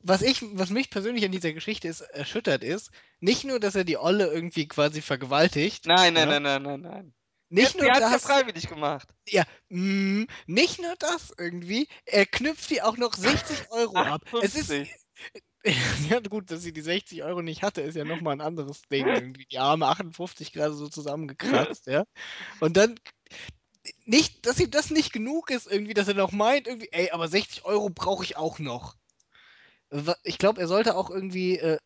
was 0.10 0.22
ich, 0.22 0.42
was 0.58 0.70
mich 0.72 0.90
persönlich 0.90 1.24
an 1.26 1.32
dieser 1.32 1.54
Geschichte 1.54 1.88
ist, 1.88 2.02
erschüttert 2.02 2.64
ist, 2.64 2.92
nicht 3.20 3.46
nur, 3.46 3.60
dass 3.60 3.76
er 3.76 3.84
die 3.86 3.98
Olle 3.98 4.28
irgendwie 4.28 4.68
quasi 4.68 5.02
vergewaltigt, 5.02 5.86
Nein, 5.86 6.14
nein, 6.14 6.30
Ja. 6.30 6.40
nein, 6.40 6.44
nein, 6.44 6.64
nein, 6.64 6.82
nein. 6.82 7.14
nicht 7.50 7.76
er 7.76 7.84
nur 7.84 7.94
hat 7.94 8.02
ja 8.02 8.10
das, 8.12 8.24
freiwillig 8.24 8.68
gemacht. 8.68 9.08
ja, 9.28 9.44
mm, 9.70 10.24
nicht 10.48 10.82
nur 10.82 10.96
das 11.00 11.34
irgendwie, 11.38 11.88
er 12.06 12.26
knüpft 12.26 12.70
die 12.70 12.82
auch 12.82 12.98
noch 12.98 13.14
60 13.14 13.72
Euro 13.72 13.98
ab. 13.98 14.22
Es 14.42 14.56
ist, 14.56 14.72
58. 14.72 14.96
ja 16.10 16.20
gut, 16.22 16.52
dass 16.52 16.62
sie 16.62 16.74
die 16.74 16.82
60 16.82 17.24
Euro 17.24 17.42
nicht 17.42 17.64
hatte, 17.64 17.82
ist 17.82 17.96
ja 17.96 18.06
nochmal 18.06 18.34
ein 18.34 18.42
anderes 18.42 18.82
Ding 18.92 19.08
irgendwie. 19.08 19.46
Die 19.46 19.60
arme 19.60 19.88
58 19.88 20.54
gerade 20.54 20.74
so 20.74 20.88
zusammengekratzt, 20.88 21.88
ja. 21.88 22.06
Und 22.60 22.78
dann, 22.78 22.96
nicht, 24.06 24.46
dass 24.46 24.60
ihm 24.60 24.72
das 24.72 24.90
nicht 24.92 25.14
genug 25.14 25.50
ist, 25.50 25.68
irgendwie, 25.70 25.94
dass 25.94 26.08
er 26.08 26.14
noch 26.14 26.32
meint, 26.32 26.68
irgendwie, 26.68 26.90
ey, 26.92 27.12
aber 27.12 27.28
60 27.28 27.66
Euro 27.66 27.90
brauche 27.90 28.24
ich 28.24 28.38
auch 28.38 28.60
noch. 28.60 28.96
Ich 30.24 30.38
glaube, 30.38 30.62
er 30.62 30.68
sollte 30.68 30.96
auch 30.96 31.10
irgendwie 31.10 31.58
äh, 31.58 31.78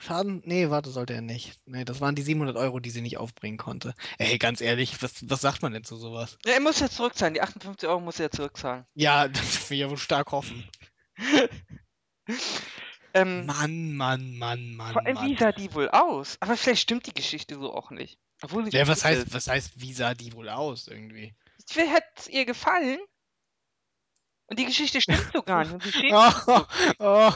Schaden. 0.00 0.42
Nee, 0.44 0.70
warte, 0.70 0.90
sollte 0.90 1.14
er 1.14 1.20
nicht. 1.20 1.60
Nee, 1.66 1.84
das 1.84 2.00
waren 2.00 2.14
die 2.14 2.22
700 2.22 2.56
Euro, 2.56 2.80
die 2.80 2.90
sie 2.90 3.02
nicht 3.02 3.18
aufbringen 3.18 3.58
konnte. 3.58 3.94
Ey, 4.18 4.38
ganz 4.38 4.60
ehrlich, 4.60 5.02
was, 5.02 5.28
was 5.28 5.40
sagt 5.40 5.62
man 5.62 5.72
denn 5.72 5.84
zu 5.84 5.96
sowas? 5.96 6.38
Ja, 6.44 6.52
er 6.54 6.60
muss 6.60 6.80
ja 6.80 6.88
zurückzahlen. 6.88 7.34
Die 7.34 7.42
58 7.42 7.88
Euro 7.88 8.00
muss 8.00 8.18
er 8.18 8.26
ja 8.26 8.30
zurückzahlen. 8.30 8.86
Ja, 8.94 9.28
das 9.28 9.68
will 9.68 9.76
ich 9.76 9.80
ja 9.82 9.90
wohl 9.90 9.98
stark 9.98 10.32
hoffen. 10.32 10.68
ähm, 13.14 13.46
Mann, 13.46 13.94
Mann, 13.94 14.36
Mann, 14.38 14.74
vor 14.92 15.02
Mann, 15.02 15.16
allem, 15.16 15.28
wie 15.28 15.36
sah 15.36 15.52
die 15.52 15.74
wohl 15.74 15.90
aus? 15.90 16.36
Aber 16.40 16.56
vielleicht 16.56 16.82
stimmt 16.82 17.06
die 17.06 17.14
Geschichte 17.14 17.56
so 17.56 17.74
auch 17.74 17.90
nicht. 17.90 18.18
Obwohl 18.42 18.66
Ja, 18.70 18.88
was 18.88 19.04
heißt, 19.04 19.26
ist. 19.26 19.34
was 19.34 19.48
heißt, 19.48 19.80
wie 19.80 19.92
sah 19.92 20.14
die 20.14 20.32
wohl 20.32 20.48
aus 20.48 20.88
irgendwie? 20.88 21.34
Vielleicht 21.66 21.92
hat 21.92 22.04
es 22.16 22.28
ihr 22.28 22.46
gefallen. 22.46 22.98
Und 24.50 24.58
die 24.58 24.64
Geschichte 24.64 25.00
stimmt 25.00 25.30
so 25.32 25.42
gar 25.42 25.64
nicht. 25.64 26.02
Oh, 26.12 26.62
oh, 26.98 27.32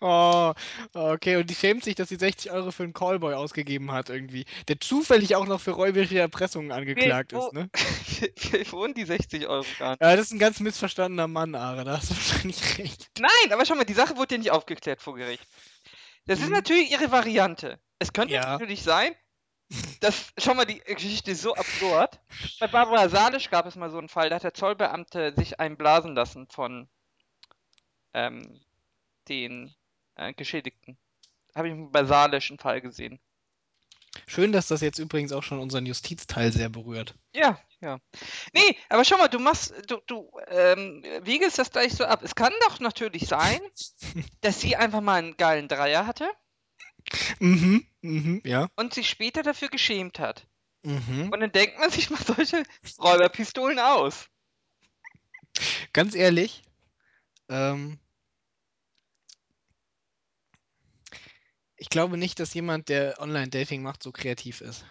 oh, 0.00 0.54
okay, 0.94 1.36
und 1.36 1.50
die 1.50 1.54
schämt 1.56 1.82
sich, 1.82 1.96
dass 1.96 2.08
sie 2.08 2.16
60 2.16 2.52
Euro 2.52 2.70
für 2.70 2.84
einen 2.84 2.92
Callboy 2.92 3.34
ausgegeben 3.34 3.90
hat 3.90 4.10
irgendwie, 4.10 4.44
der 4.68 4.78
zufällig 4.78 5.34
auch 5.34 5.46
noch 5.46 5.60
für 5.60 5.72
räuberische 5.72 6.20
Erpressungen 6.20 6.70
angeklagt 6.70 7.32
Vielleicht, 7.32 7.48
ist, 7.48 7.52
ne? 7.52 7.68
wo, 7.74 8.26
vielleicht 8.36 8.72
wohnen 8.72 8.94
die 8.94 9.04
60 9.04 9.48
Euro 9.48 9.66
gar 9.80 9.90
nicht. 9.90 10.02
Ja, 10.02 10.14
das 10.14 10.26
ist 10.26 10.32
ein 10.32 10.38
ganz 10.38 10.60
missverstandener 10.60 11.26
Mann, 11.26 11.56
Ara, 11.56 11.82
da 11.82 11.96
hast 11.96 12.10
du 12.10 12.14
wahrscheinlich 12.14 12.78
recht. 12.78 13.10
Nein, 13.18 13.52
aber 13.52 13.66
schau 13.66 13.74
mal, 13.74 13.84
die 13.84 13.94
Sache 13.94 14.16
wurde 14.16 14.36
ja 14.36 14.38
nicht 14.38 14.52
aufgeklärt 14.52 15.02
vor 15.02 15.16
Gericht. 15.16 15.42
Das 16.26 16.38
ist 16.38 16.46
Hm. 16.46 16.52
natürlich 16.52 16.92
ihre 16.92 17.10
Variante. 17.10 17.80
Es 17.98 18.12
könnte 18.12 18.34
Ja. 18.34 18.52
natürlich 18.52 18.82
sein, 18.82 19.14
dass, 20.00 20.32
schau 20.38 20.54
mal, 20.54 20.64
die 20.64 20.78
Geschichte 20.78 21.32
ist 21.32 21.42
so 21.42 21.54
absurd. 21.54 22.20
Bei 22.60 22.66
Barbara 22.68 23.08
Salisch 23.08 23.50
gab 23.50 23.66
es 23.66 23.76
mal 23.76 23.90
so 23.90 23.98
einen 23.98 24.08
Fall, 24.08 24.28
da 24.30 24.36
hat 24.36 24.44
der 24.44 24.54
Zollbeamte 24.54 25.34
sich 25.36 25.58
einblasen 25.58 26.14
lassen 26.14 26.46
von 26.48 26.88
ähm, 28.14 28.60
den 29.28 29.74
äh, 30.14 30.32
Geschädigten. 30.32 30.96
Habe 31.54 31.68
ich 31.68 31.74
bei 31.90 32.04
Salisch 32.04 32.50
einen 32.50 32.58
Fall 32.58 32.80
gesehen. 32.80 33.18
Schön, 34.26 34.52
dass 34.52 34.68
das 34.68 34.80
jetzt 34.80 34.98
übrigens 34.98 35.32
auch 35.32 35.42
schon 35.42 35.58
unseren 35.58 35.84
Justizteil 35.84 36.50
sehr 36.52 36.68
berührt. 36.68 37.14
Ja, 37.34 37.60
ja. 37.80 37.98
Nee, 38.54 38.76
aber 38.88 39.04
schau 39.04 39.18
mal, 39.18 39.28
du 39.28 39.38
machst, 39.38 39.74
du, 39.88 40.00
du 40.06 40.30
ähm, 40.48 41.04
wiegest 41.22 41.58
das 41.58 41.70
gleich 41.70 41.92
so 41.92 42.04
ab. 42.04 42.20
Es 42.22 42.34
kann 42.34 42.52
doch 42.62 42.80
natürlich 42.80 43.26
sein, 43.26 43.60
dass 44.40 44.60
sie 44.60 44.76
einfach 44.76 45.02
mal 45.02 45.18
einen 45.18 45.36
geilen 45.36 45.68
Dreier 45.68 46.06
hatte 46.06 46.30
Mhm, 47.38 47.86
mhm, 48.00 48.42
ja. 48.44 48.68
und 48.76 48.94
sich 48.94 49.08
später 49.08 49.42
dafür 49.42 49.68
geschämt 49.68 50.18
hat. 50.18 50.46
Mhm. 50.82 51.30
Und 51.32 51.40
dann 51.40 51.52
denkt 51.52 51.78
man 51.78 51.90
sich 51.90 52.10
mal 52.10 52.20
solche 52.22 52.62
Räuberpistolen 52.98 53.78
aus. 53.78 54.28
Ganz 55.92 56.14
ehrlich, 56.14 56.62
ähm, 57.48 57.98
ich 61.76 61.88
glaube 61.88 62.16
nicht, 62.16 62.40
dass 62.40 62.54
jemand, 62.54 62.88
der 62.88 63.20
Online-Dating 63.20 63.82
macht, 63.82 64.02
so 64.02 64.12
kreativ 64.12 64.60
ist. 64.60 64.84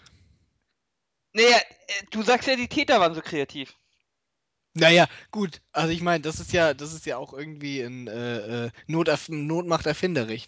Naja, 1.33 1.57
äh, 1.57 2.03
du 2.11 2.23
sagst 2.23 2.47
ja, 2.47 2.55
die 2.55 2.67
Täter 2.67 2.99
waren 2.99 3.13
so 3.13 3.21
kreativ. 3.21 3.75
Naja, 4.75 5.07
gut. 5.31 5.61
Also 5.71 5.89
ich 5.91 6.01
meine, 6.01 6.21
das 6.21 6.39
ist 6.41 6.51
ja, 6.51 6.73
das 6.73 6.93
ist 6.93 7.05
ja 7.05 7.17
auch 7.17 7.33
irgendwie 7.33 7.81
ein 7.81 8.07
äh, 8.07 8.65
äh, 8.65 8.71
Not, 8.87 9.09
Not 9.29 9.65
macht 9.67 9.85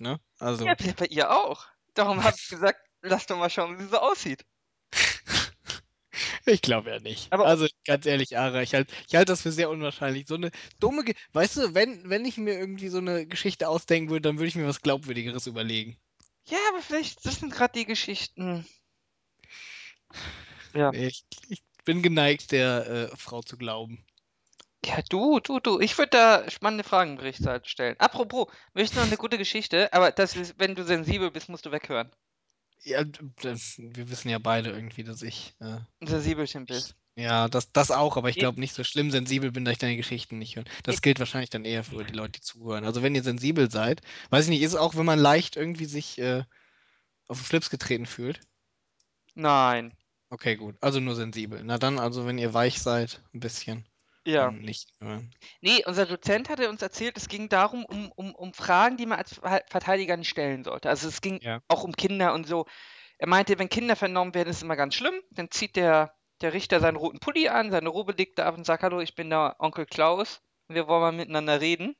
ne? 0.01 0.19
Also. 0.37 0.65
Ja, 0.65 0.75
bei 0.97 1.05
ihr 1.05 1.31
auch. 1.31 1.65
Darum 1.93 2.23
habe 2.23 2.35
ich 2.37 2.49
gesagt, 2.49 2.79
lass 3.01 3.25
doch 3.25 3.37
mal 3.37 3.49
schauen, 3.49 3.79
wie 3.79 3.83
sie 3.83 3.89
so 3.89 3.97
aussieht. 3.97 4.45
Ich 6.45 6.61
glaube 6.61 6.89
ja 6.89 6.99
nicht. 6.99 7.31
Aber- 7.31 7.45
also 7.45 7.67
ganz 7.85 8.05
ehrlich, 8.05 8.37
Ara, 8.37 8.61
ich 8.61 8.73
halte 8.73 8.93
ich 9.07 9.13
halt 9.15 9.27
das 9.29 9.41
für 9.41 9.51
sehr 9.51 9.69
unwahrscheinlich. 9.69 10.27
So 10.27 10.35
eine 10.35 10.51
dumme, 10.79 11.03
Ge 11.03 11.13
weißt 11.33 11.57
du, 11.57 11.73
wenn, 11.73 12.09
wenn 12.09 12.23
ich 12.25 12.37
mir 12.37 12.57
irgendwie 12.57 12.87
so 12.87 12.99
eine 12.99 13.27
Geschichte 13.27 13.67
ausdenken 13.67 14.09
würde, 14.09 14.21
dann 14.29 14.37
würde 14.37 14.47
ich 14.47 14.55
mir 14.55 14.65
was 14.65 14.81
Glaubwürdigeres 14.81 15.45
überlegen. 15.45 15.97
Ja, 16.45 16.57
aber 16.69 16.81
vielleicht, 16.81 17.25
das 17.25 17.35
sind 17.41 17.53
gerade 17.53 17.73
die 17.77 17.85
Geschichten. 17.85 18.65
Ja. 20.73 20.91
Ich, 20.93 21.25
ich 21.49 21.61
bin 21.83 22.01
geneigt, 22.01 22.51
der 22.53 23.11
äh, 23.11 23.17
Frau 23.17 23.41
zu 23.41 23.57
glauben. 23.57 24.06
Ja, 24.87 25.01
du, 25.09 25.39
du, 25.39 25.59
du. 25.59 25.79
Ich 25.79 25.97
würde 25.97 26.09
da 26.11 26.49
spannende 26.49 26.83
Fragen 26.83 27.17
Gerichtssaal 27.17 27.63
stellen. 27.65 27.95
Apropos, 27.99 28.47
möchtest 28.73 28.95
du 28.95 28.99
noch 29.01 29.07
eine 29.07 29.17
gute 29.17 29.37
Geschichte? 29.37 29.91
Aber 29.93 30.11
das 30.11 30.35
ist, 30.35 30.57
wenn 30.59 30.73
du 30.75 30.83
sensibel 30.85 31.29
bist, 31.31 31.49
musst 31.49 31.65
du 31.65 31.71
weghören. 31.71 32.11
Ja, 32.83 33.03
das, 33.41 33.75
wir 33.77 34.09
wissen 34.09 34.29
ja 34.29 34.39
beide 34.39 34.71
irgendwie, 34.71 35.03
dass 35.03 35.21
ich, 35.21 35.55
äh, 35.59 35.79
Sensibelchen 36.01 36.65
bist. 36.65 36.95
ja, 37.15 37.47
das, 37.49 37.71
das 37.71 37.91
auch, 37.91 38.17
aber 38.17 38.29
ich 38.29 38.37
glaube 38.37 38.59
nicht 38.59 38.73
so 38.73 38.83
schlimm 38.83 39.09
sensibel 39.11 39.51
bin, 39.51 39.65
dass 39.65 39.73
ich 39.73 39.77
deine 39.79 39.97
Geschichten 39.97 40.37
nicht 40.37 40.55
höre. 40.55 40.65
Das 40.83 41.01
gilt 41.01 41.19
wahrscheinlich 41.19 41.49
dann 41.49 41.65
eher 41.65 41.83
für 41.83 42.03
die 42.05 42.13
Leute, 42.13 42.33
die 42.33 42.41
zuhören. 42.41 42.85
Also 42.85 43.01
wenn 43.01 43.15
ihr 43.15 43.23
sensibel 43.23 43.69
seid, 43.71 44.01
weiß 44.29 44.45
ich 44.45 44.49
nicht, 44.51 44.61
ist 44.61 44.73
es 44.73 44.79
auch, 44.79 44.95
wenn 44.95 45.05
man 45.05 45.19
leicht 45.19 45.55
irgendwie 45.57 45.85
sich 45.85 46.17
äh, 46.19 46.43
auf 47.27 47.39
den 47.39 47.45
Schlips 47.45 47.69
getreten 47.71 48.05
fühlt? 48.07 48.41
Nein. 49.35 49.95
Okay, 50.29 50.55
gut. 50.57 50.77
Also 50.81 50.99
nur 50.99 51.15
sensibel. 51.15 51.63
Na 51.63 51.77
dann, 51.77 51.99
also 51.99 52.25
wenn 52.25 52.37
ihr 52.37 52.53
weich 52.53 52.81
seid, 52.81 53.23
ein 53.33 53.39
bisschen. 53.39 53.86
Ja. 54.27 54.45
Dann 54.45 54.59
nicht. 54.59 54.89
Nee, 55.61 55.83
unser 55.85 56.05
Dozent 56.05 56.49
hatte 56.49 56.69
uns 56.69 56.81
erzählt, 56.81 57.15
es 57.17 57.27
ging 57.29 57.49
darum, 57.49 57.85
um, 57.85 58.11
um, 58.15 58.35
um 58.35 58.53
Fragen, 58.53 58.97
die 58.97 59.05
man 59.05 59.17
als 59.19 59.35
Ver- 59.35 59.63
Verteidiger 59.69 60.17
nicht 60.17 60.29
stellen 60.29 60.63
sollte. 60.63 60.89
Also 60.89 61.07
es 61.07 61.21
ging 61.21 61.39
Ja. 61.41 61.61
auch 61.67 61.83
um 61.83 61.93
Kinder 61.93 62.33
und 62.33 62.45
so. 62.47 62.65
Er 63.19 63.27
meinte, 63.27 63.57
wenn 63.57 63.69
Kinder 63.69 63.95
vernommen 63.95 64.33
werden, 64.35 64.49
ist 64.49 64.57
es 64.57 64.63
immer 64.63 64.75
ganz 64.75 64.95
schlimm. 64.95 65.15
Dann 65.31 65.49
zieht 65.49 65.75
der, 65.75 66.13
der 66.41 66.53
Richter 66.53 66.79
seinen 66.79 66.97
roten 66.97 67.19
Pulli 67.19 67.47
an, 67.47 67.71
seine 67.71 67.89
Robe 67.89 68.13
legt 68.13 68.37
da 68.37 68.45
ab 68.45 68.57
und 68.57 68.65
sagt, 68.65 68.83
hallo, 68.83 68.99
ich 68.99 69.15
bin 69.15 69.29
der 69.29 69.55
Onkel 69.59 69.85
Klaus. 69.85 70.41
Wir 70.67 70.87
wollen 70.87 71.01
mal 71.01 71.11
miteinander 71.13 71.61
reden. 71.61 71.95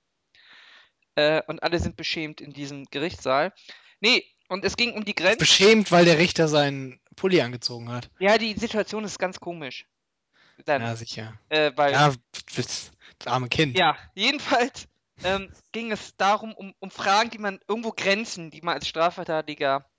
Äh, 1.15 1.41
und 1.47 1.63
alle 1.63 1.79
sind 1.79 1.95
beschämt 1.95 2.41
in 2.41 2.53
diesem 2.53 2.85
Gerichtssaal. 2.91 3.53
Nee, 3.99 4.23
und 4.49 4.63
es 4.63 4.77
ging 4.77 4.93
um 4.93 5.03
die 5.05 5.15
Grenzen. 5.15 5.39
Beschämt, 5.39 5.91
weil 5.91 6.05
der 6.05 6.19
Richter 6.19 6.47
seinen 6.47 6.99
Pulli 7.15 7.41
angezogen 7.41 7.91
hat. 7.91 8.09
Ja, 8.19 8.37
die 8.37 8.53
Situation 8.53 9.03
ist 9.03 9.17
ganz 9.17 9.39
komisch. 9.39 9.87
Dann, 10.65 10.81
Ja, 10.81 10.95
sicher. 10.95 11.37
äh, 11.49 11.71
weil 11.75 11.93
Ja, 11.93 12.13
das, 12.55 12.91
das 13.19 13.27
arme 13.27 13.49
Kind. 13.49 13.77
Ja, 13.77 13.97
jedenfalls 14.15 14.87
ähm, 15.23 15.51
ging 15.71 15.91
es 15.91 16.15
darum, 16.17 16.53
um, 16.53 16.73
um 16.79 16.91
Fragen, 16.91 17.29
die 17.29 17.37
man 17.37 17.59
irgendwo 17.67 17.91
Grenzen, 17.91 18.51
die 18.51 18.61
man 18.61 18.75
als 18.75 18.87
Strafverteidiger 18.87 19.89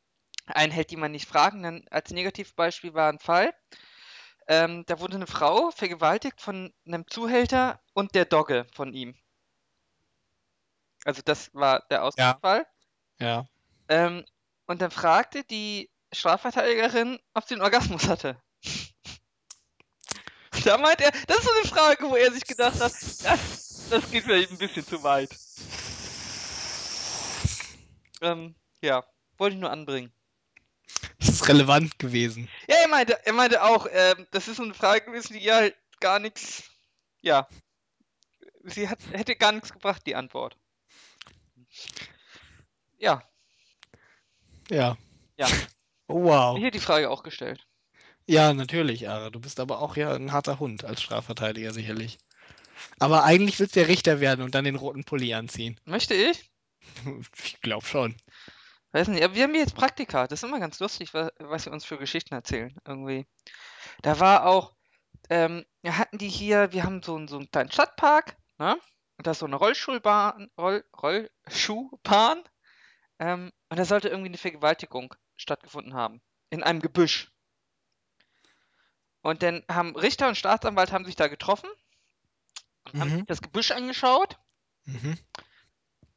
einhält, 0.46 0.90
die 0.90 0.96
man 0.96 1.12
nicht 1.12 1.28
fragen. 1.28 1.62
Dann 1.62 1.84
als 1.90 2.10
Negativbeispiel 2.10 2.94
war 2.94 3.12
ein 3.12 3.18
Fall. 3.18 3.54
Ähm, 4.48 4.84
da 4.86 4.98
wurde 5.00 5.16
eine 5.16 5.26
Frau 5.26 5.70
vergewaltigt 5.70 6.40
von 6.40 6.72
einem 6.86 7.06
Zuhälter 7.06 7.80
und 7.92 8.14
der 8.14 8.24
Dogge 8.24 8.66
von 8.72 8.94
ihm. 8.94 9.14
Also 11.04 11.22
das 11.24 11.54
war 11.54 11.84
der 11.90 12.02
Ausgangsfall. 12.04 12.66
Ja. 13.20 13.46
Ähm, 13.88 14.24
und 14.66 14.82
dann 14.82 14.90
fragte 14.90 15.44
die 15.44 15.90
Strafverteidigerin, 16.12 17.18
ob 17.34 17.44
sie 17.44 17.54
einen 17.54 17.62
Orgasmus 17.62 18.08
hatte. 18.08 18.40
Da 20.64 20.78
meint 20.78 21.00
er, 21.00 21.10
das 21.26 21.38
ist 21.38 21.44
so 21.44 21.50
eine 21.50 21.68
Frage, 21.68 22.08
wo 22.08 22.16
er 22.16 22.32
sich 22.32 22.44
gedacht 22.44 22.80
hat, 22.80 22.92
das, 22.92 23.88
das 23.90 24.10
geht 24.10 24.24
vielleicht 24.24 24.50
ein 24.50 24.58
bisschen 24.58 24.86
zu 24.86 25.02
weit. 25.02 25.30
Ähm, 28.20 28.54
ja, 28.82 29.04
wollte 29.36 29.54
ich 29.54 29.60
nur 29.60 29.70
anbringen. 29.70 30.12
Das 31.18 31.28
ist 31.28 31.48
relevant 31.48 31.98
gewesen. 31.98 32.48
Ja, 32.68 32.76
er 32.76 32.88
meinte, 32.88 33.26
er 33.26 33.32
meinte 33.32 33.62
auch, 33.62 33.86
ähm, 33.90 34.26
das 34.30 34.48
ist 34.48 34.56
so 34.56 34.62
eine 34.62 34.74
Frage 34.74 35.04
gewesen, 35.06 35.34
die 35.34 35.44
ihr 35.44 35.54
halt 35.54 35.76
gar 36.00 36.18
nichts, 36.18 36.64
ja, 37.20 37.46
sie 38.64 38.88
hat, 38.88 38.98
hätte 39.12 39.36
gar 39.36 39.52
nichts 39.52 39.72
gebracht, 39.72 40.02
die 40.06 40.14
Antwort. 40.14 40.56
Ja, 42.98 43.22
Ja. 44.70 44.96
Ja. 45.36 45.46
Wow. 46.10 46.56
ich 46.56 46.64
hätte 46.64 46.78
die 46.78 46.84
Frage 46.84 47.10
auch 47.10 47.22
gestellt. 47.22 47.67
Ja, 48.28 48.52
natürlich, 48.52 49.08
Ara. 49.08 49.30
Du 49.30 49.40
bist 49.40 49.58
aber 49.58 49.80
auch 49.80 49.96
ja 49.96 50.12
ein 50.14 50.32
harter 50.32 50.58
Hund 50.58 50.84
als 50.84 51.00
Strafverteidiger 51.02 51.72
sicherlich. 51.72 52.18
Aber 52.98 53.24
eigentlich 53.24 53.58
willst 53.58 53.74
du 53.74 53.80
ja 53.80 53.86
Richter 53.86 54.20
werden 54.20 54.42
und 54.44 54.54
dann 54.54 54.64
den 54.64 54.76
roten 54.76 55.04
Pulli 55.04 55.34
anziehen. 55.34 55.80
Möchte 55.84 56.14
ich? 56.14 56.50
Ich 57.44 57.60
glaube 57.60 57.84
schon. 57.86 58.16
Weiß 58.92 59.08
nicht, 59.08 59.22
aber 59.22 59.34
wir 59.34 59.42
haben 59.44 59.52
hier 59.52 59.60
jetzt 59.60 59.74
Praktika. 59.74 60.26
Das 60.26 60.42
ist 60.42 60.48
immer 60.48 60.60
ganz 60.60 60.78
lustig, 60.80 61.12
was, 61.12 61.30
was 61.38 61.64
sie 61.64 61.70
uns 61.70 61.84
für 61.84 61.98
Geschichten 61.98 62.34
erzählen. 62.34 62.74
Irgendwie. 62.86 63.26
Da 64.02 64.20
war 64.20 64.46
auch, 64.46 64.74
ähm, 65.28 65.64
wir 65.82 65.98
hatten 65.98 66.18
die 66.18 66.28
hier, 66.28 66.72
wir 66.72 66.84
haben 66.84 67.02
so, 67.02 67.16
einen- 67.16 67.28
so 67.28 67.36
einen 67.36 67.50
kleinen 67.50 67.70
Stadtpark, 67.72 68.36
ne? 68.58 68.74
Und 69.18 69.26
da 69.26 69.32
ist 69.32 69.40
so 69.40 69.46
eine 69.46 69.56
Rollschulbahn, 69.56 70.48
Roll, 70.56 70.84
Rollschuhbahn. 71.02 72.42
Ähm, 73.18 73.52
und 73.68 73.78
da 73.78 73.84
sollte 73.84 74.08
irgendwie 74.08 74.28
eine 74.28 74.38
Vergewaltigung 74.38 75.14
stattgefunden 75.36 75.94
haben. 75.94 76.20
In 76.50 76.62
einem 76.62 76.80
Gebüsch. 76.80 77.30
Und 79.22 79.42
dann 79.42 79.64
haben 79.68 79.96
Richter 79.96 80.28
und 80.28 80.36
Staatsanwalt 80.36 80.92
haben 80.92 81.04
sich 81.04 81.16
da 81.16 81.28
getroffen, 81.28 81.68
haben 82.98 83.10
Mhm. 83.10 83.16
sich 83.18 83.26
das 83.26 83.42
Gebüsch 83.42 83.70
angeschaut 83.70 84.38
Mhm. 84.86 85.18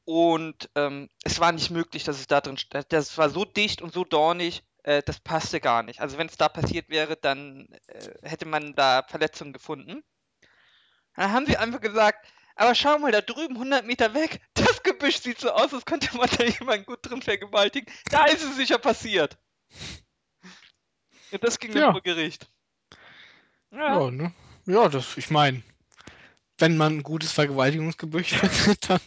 Und 0.06 0.70
ähm, 0.76 1.10
es 1.24 1.40
war 1.40 1.52
nicht 1.52 1.70
möglich, 1.72 2.04
dass 2.04 2.20
es 2.20 2.28
da 2.28 2.42
drin, 2.42 2.58
st- 2.58 2.86
das 2.90 3.18
war 3.18 3.30
so 3.30 3.46
dicht 3.46 3.82
und 3.82 3.94
so 3.94 4.04
dornig, 4.04 4.64
äh, 4.84 5.02
das 5.04 5.20
passte 5.20 5.60
gar 5.62 5.84
nicht. 5.84 6.00
Also 6.02 6.18
wenn 6.18 6.28
es 6.28 6.38
da 6.38 6.50
passiert 6.50 6.90
wäre, 6.90 7.16
dann 7.18 7.68
äh, 7.88 8.10
hätte 8.28 8.46
man 8.46 8.74
da 8.76 9.04
Verletzungen 9.08 9.54
gefunden. 9.54 10.04
Dann 11.16 11.32
haben 11.32 11.46
sie 11.46 11.58
einfach 11.58 11.82
gesagt, 11.82 12.26
aber 12.56 12.76
schau 12.76 12.98
mal, 13.00 13.12
da 13.12 13.22
drüben 13.22 13.56
100 13.56 13.86
Meter 13.86 14.14
weg, 14.14 14.42
das 14.54 14.84
Gebüsch 14.84 15.18
sieht 15.20 15.40
so 15.40 15.52
aus, 15.52 15.74
als 15.74 15.86
könnte 15.86 16.16
man 16.18 16.30
da 16.38 16.44
jemanden 16.46 16.86
gut 16.86 17.00
drin 17.04 17.22
vergewaltigen. 17.22 17.92
Da 18.10 18.26
ist 18.26 18.44
es 18.44 18.56
sicher 18.56 18.80
passiert. 18.80 19.38
Und 21.32 21.44
das 21.44 21.60
ging 21.60 21.74
dann 21.74 21.84
Ja. 21.84 21.92
vor 21.92 22.02
Gericht. 22.02 22.50
Ja, 23.72 24.00
Ja, 24.00 24.12
ne? 24.12 24.34
Ja, 24.66 24.90
das, 24.90 25.18
ich 25.18 25.30
meine, 25.30 25.64
wenn 26.58 26.78
man 26.78 26.98
ein 26.98 27.04
gutes 27.04 27.32
Vergewaltigungsgebüsch 27.32 28.36
findet, 28.36 28.90
dann. 28.90 29.00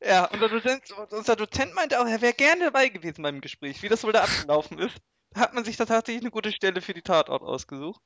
ja. 0.00 0.24
Unser 0.26 0.48
Dozent, 0.48 0.82
unser 1.10 1.36
Dozent 1.36 1.74
meinte 1.74 2.00
auch, 2.00 2.06
er 2.06 2.20
wäre 2.20 2.34
gerne 2.34 2.64
dabei 2.64 2.88
gewesen 2.88 3.22
beim 3.22 3.40
Gespräch, 3.40 3.82
wie 3.82 3.88
das 3.88 4.04
wohl 4.04 4.12
da 4.12 4.22
abgelaufen 4.22 4.78
ist. 4.78 4.96
Hat 5.34 5.54
man 5.54 5.64
sich 5.64 5.76
da 5.76 5.86
tatsächlich 5.86 6.22
eine 6.22 6.30
gute 6.30 6.52
Stelle 6.52 6.82
für 6.82 6.92
die 6.92 7.02
Tatort 7.02 7.42
ausgesucht. 7.42 8.00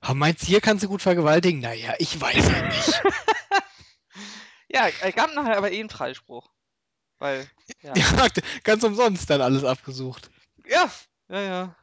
Ah, 0.00 0.14
meinst 0.14 0.42
du, 0.42 0.46
hier 0.46 0.62
kannst 0.62 0.82
du 0.82 0.88
gut 0.88 1.02
vergewaltigen? 1.02 1.60
Naja, 1.60 1.94
ich 1.98 2.20
weiß 2.20 2.48
ja 2.48 2.62
nicht. 2.68 3.02
Ja, 4.72 4.86
er 5.00 5.12
gab 5.12 5.34
nachher 5.34 5.58
aber 5.58 5.72
eh 5.72 5.80
einen 5.80 5.90
Freispruch. 5.90 6.48
Weil, 7.18 7.50
ja. 7.82 7.92
Ja, 7.96 8.28
ganz 8.62 8.84
umsonst 8.84 9.28
dann 9.28 9.40
alles 9.40 9.64
abgesucht. 9.64 10.30
Ja, 10.64 10.88
ja, 11.28 11.40
ja. 11.40 11.76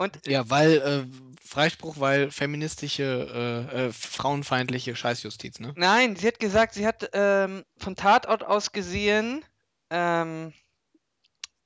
Und 0.00 0.26
Ja, 0.26 0.48
weil 0.48 0.78
äh, 0.78 1.46
Freispruch, 1.46 2.00
weil 2.00 2.30
feministische, 2.30 3.68
äh, 3.70 3.88
äh, 3.88 3.92
frauenfeindliche 3.92 4.96
Scheißjustiz, 4.96 5.60
ne? 5.60 5.74
nein, 5.76 6.16
sie 6.16 6.26
hat 6.26 6.40
gesagt, 6.40 6.72
sie 6.72 6.86
hat 6.86 7.10
ähm, 7.12 7.66
vom 7.76 7.96
Tatort 7.96 8.42
aus 8.42 8.72
gesehen, 8.72 9.44
ähm, 9.90 10.54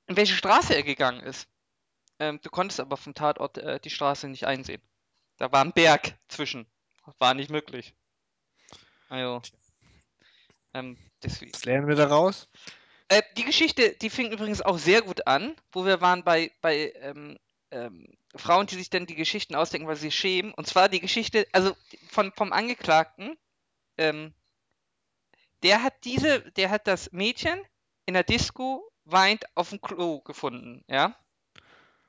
in 0.07 0.17
welche 0.17 0.35
Straße 0.35 0.75
er 0.75 0.83
gegangen 0.83 1.21
ist. 1.21 1.47
Ähm, 2.19 2.41
du 2.43 2.49
konntest 2.49 2.81
aber 2.81 2.97
vom 2.97 3.13
Tatort 3.13 3.57
äh, 3.57 3.79
die 3.79 3.89
Straße 3.89 4.27
nicht 4.27 4.45
einsehen. 4.45 4.81
Da 5.37 5.49
war 5.53 5.63
ein 5.63 5.71
Berg 5.71 6.17
zwischen. 6.27 6.67
War 7.19 7.35
nicht 7.35 7.49
möglich. 7.49 7.95
Also. 9.07 9.41
Ähm, 10.73 10.97
deswegen. 11.23 11.53
Was 11.53 11.63
lernen 11.63 11.87
wir 11.87 11.95
daraus? 11.95 12.49
Äh, 13.07 13.21
die 13.37 13.45
Geschichte, 13.45 13.95
die 14.01 14.09
fing 14.09 14.29
übrigens 14.29 14.61
auch 14.61 14.77
sehr 14.77 15.03
gut 15.03 15.25
an, 15.25 15.55
wo 15.71 15.85
wir 15.85 16.01
waren 16.01 16.25
bei, 16.25 16.51
bei 16.59 16.91
ähm, 17.71 18.07
Frauen, 18.35 18.67
die 18.67 18.75
sich 18.75 18.89
dann 18.89 19.05
die 19.07 19.15
Geschichten 19.15 19.55
ausdenken, 19.55 19.87
weil 19.87 19.95
sie 19.95 20.11
schämen. 20.11 20.53
Und 20.53 20.67
zwar 20.67 20.89
die 20.89 20.99
Geschichte, 21.01 21.47
also 21.53 21.75
von, 22.09 22.31
vom 22.35 22.53
Angeklagten, 22.53 23.37
ähm, 23.97 24.33
der 25.63 25.83
hat 25.83 26.05
diese, 26.05 26.51
der 26.53 26.69
hat 26.69 26.87
das 26.87 27.11
Mädchen 27.11 27.59
in 28.05 28.13
der 28.13 28.23
Disco 28.23 28.89
weint 29.03 29.45
auf 29.55 29.69
dem 29.69 29.81
Klo 29.81 30.21
gefunden, 30.21 30.83
ja. 30.87 31.17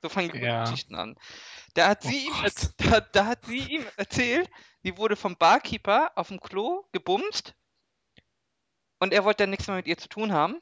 So 0.02 0.08
fangen 0.08 0.30
die 0.32 0.40
Ja. 0.40 0.62
Geschichten 0.62 0.94
an. 0.94 1.16
Da 1.74 1.88
hat 1.88 2.02
Oh 2.04 2.12
sie 2.12 2.26
ihm, 2.28 2.34
da, 2.78 3.00
da 3.00 3.26
hat 3.26 3.46
sie 3.46 3.58
ihm 3.58 3.86
erzählt, 3.96 4.50
sie 4.82 4.96
wurde 4.98 5.16
vom 5.16 5.36
Barkeeper 5.36 6.12
auf 6.16 6.28
dem 6.28 6.40
Klo 6.40 6.84
gebumst 6.92 7.54
und 9.00 9.12
er 9.14 9.24
wollte 9.24 9.44
dann 9.44 9.50
nichts 9.50 9.66
mehr 9.68 9.76
mit 9.76 9.86
ihr 9.86 9.96
zu 9.96 10.08
tun 10.08 10.32
haben 10.32 10.60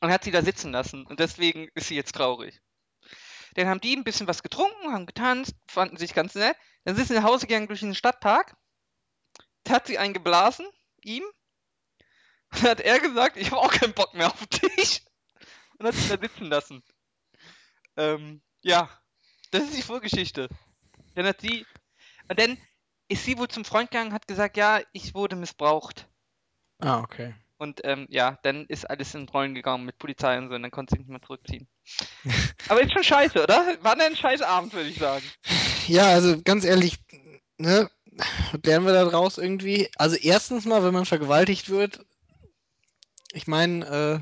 und 0.00 0.12
hat 0.12 0.22
sie 0.22 0.30
da 0.30 0.40
sitzen 0.42 0.70
lassen 0.70 1.04
und 1.04 1.18
deswegen 1.18 1.68
ist 1.74 1.88
sie 1.88 1.96
jetzt 1.96 2.14
traurig. 2.14 2.60
Dann 3.54 3.68
haben 3.68 3.80
die 3.80 3.96
ein 3.96 4.04
bisschen 4.04 4.26
was 4.26 4.42
getrunken, 4.42 4.92
haben 4.92 5.06
getanzt, 5.06 5.54
fanden 5.68 5.96
sich 5.96 6.14
ganz 6.14 6.34
nett. 6.34 6.56
Dann 6.84 6.96
sind 6.96 7.08
sie 7.08 7.14
nach 7.14 7.22
Hause 7.22 7.46
gegangen 7.46 7.68
durch 7.68 7.80
den 7.80 7.94
Stadtpark. 7.94 8.56
Da 9.64 9.74
hat 9.74 9.86
sie 9.86 9.98
einen 9.98 10.14
geblasen, 10.14 10.66
ihm. 11.02 11.24
Und 12.52 12.62
dann 12.62 12.70
hat 12.70 12.80
er 12.80 13.00
gesagt, 13.00 13.36
ich 13.36 13.50
habe 13.50 13.60
auch 13.60 13.72
keinen 13.72 13.94
Bock 13.94 14.14
mehr 14.14 14.26
auf 14.26 14.46
dich. 14.46 15.04
Und 15.78 15.86
hat 15.86 15.94
sie 15.94 16.08
da 16.08 16.20
sitzen 16.20 16.46
lassen. 16.46 16.82
Ähm, 17.96 18.42
ja, 18.62 18.90
das 19.50 19.64
ist 19.64 19.76
die 19.76 19.82
Vorgeschichte. 19.82 20.48
Dann 21.14 21.26
hat 21.26 21.40
sie, 21.40 21.66
und 22.28 22.38
dann 22.38 22.58
ist 23.08 23.24
sie 23.24 23.38
wohl 23.38 23.48
zum 23.48 23.64
Freund 23.64 23.90
gegangen 23.90 24.08
und 24.10 24.14
hat 24.14 24.26
gesagt, 24.26 24.56
ja, 24.56 24.80
ich 24.92 25.14
wurde 25.14 25.36
missbraucht. 25.36 26.08
Ah, 26.78 27.00
okay. 27.00 27.34
Und 27.64 27.80
ähm, 27.82 28.06
ja, 28.10 28.38
dann 28.42 28.66
ist 28.66 28.88
alles 28.90 29.14
in 29.14 29.26
Rollen 29.26 29.54
gegangen 29.54 29.86
mit 29.86 29.98
Polizei 29.98 30.36
und 30.36 30.50
so, 30.50 30.54
und 30.54 30.62
dann 30.62 30.70
konnte 30.70 30.94
sie 30.94 30.98
nicht 30.98 31.08
mehr 31.08 31.22
zurückziehen. 31.22 31.66
Aber 32.68 32.82
ist 32.82 32.92
schon 32.92 33.02
scheiße, 33.02 33.42
oder? 33.42 33.78
War 33.80 33.98
ein 33.98 34.14
scheiß 34.14 34.42
Abend, 34.42 34.74
würde 34.74 34.90
ich 34.90 34.98
sagen. 34.98 35.24
Ja, 35.88 36.08
also 36.08 36.42
ganz 36.42 36.64
ehrlich, 36.64 36.98
ne? 37.56 37.90
Lernen 38.62 38.84
wir 38.84 38.92
da 38.92 39.06
draus 39.06 39.38
irgendwie? 39.38 39.88
Also 39.96 40.14
erstens 40.16 40.66
mal, 40.66 40.84
wenn 40.84 40.92
man 40.92 41.06
vergewaltigt 41.06 41.70
wird, 41.70 42.04
ich 43.32 43.46
meine, 43.46 43.86
äh, 43.86 44.20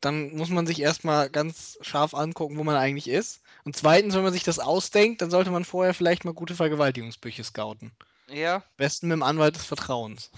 dann 0.00 0.36
muss 0.36 0.50
man 0.50 0.68
sich 0.68 0.80
erstmal 0.80 1.30
ganz 1.30 1.78
scharf 1.82 2.14
angucken, 2.14 2.58
wo 2.58 2.64
man 2.64 2.76
eigentlich 2.76 3.08
ist. 3.08 3.42
Und 3.64 3.76
zweitens, 3.76 4.14
wenn 4.14 4.22
man 4.22 4.32
sich 4.32 4.44
das 4.44 4.60
ausdenkt, 4.60 5.20
dann 5.20 5.32
sollte 5.32 5.50
man 5.50 5.64
vorher 5.64 5.94
vielleicht 5.94 6.24
mal 6.24 6.32
gute 6.32 6.54
Vergewaltigungsbücher 6.54 7.42
scouten. 7.42 7.90
Ja. 8.28 8.56
Am 8.56 8.62
besten 8.76 9.08
mit 9.08 9.16
dem 9.16 9.22
Anwalt 9.24 9.56
des 9.56 9.66
Vertrauens. 9.66 10.30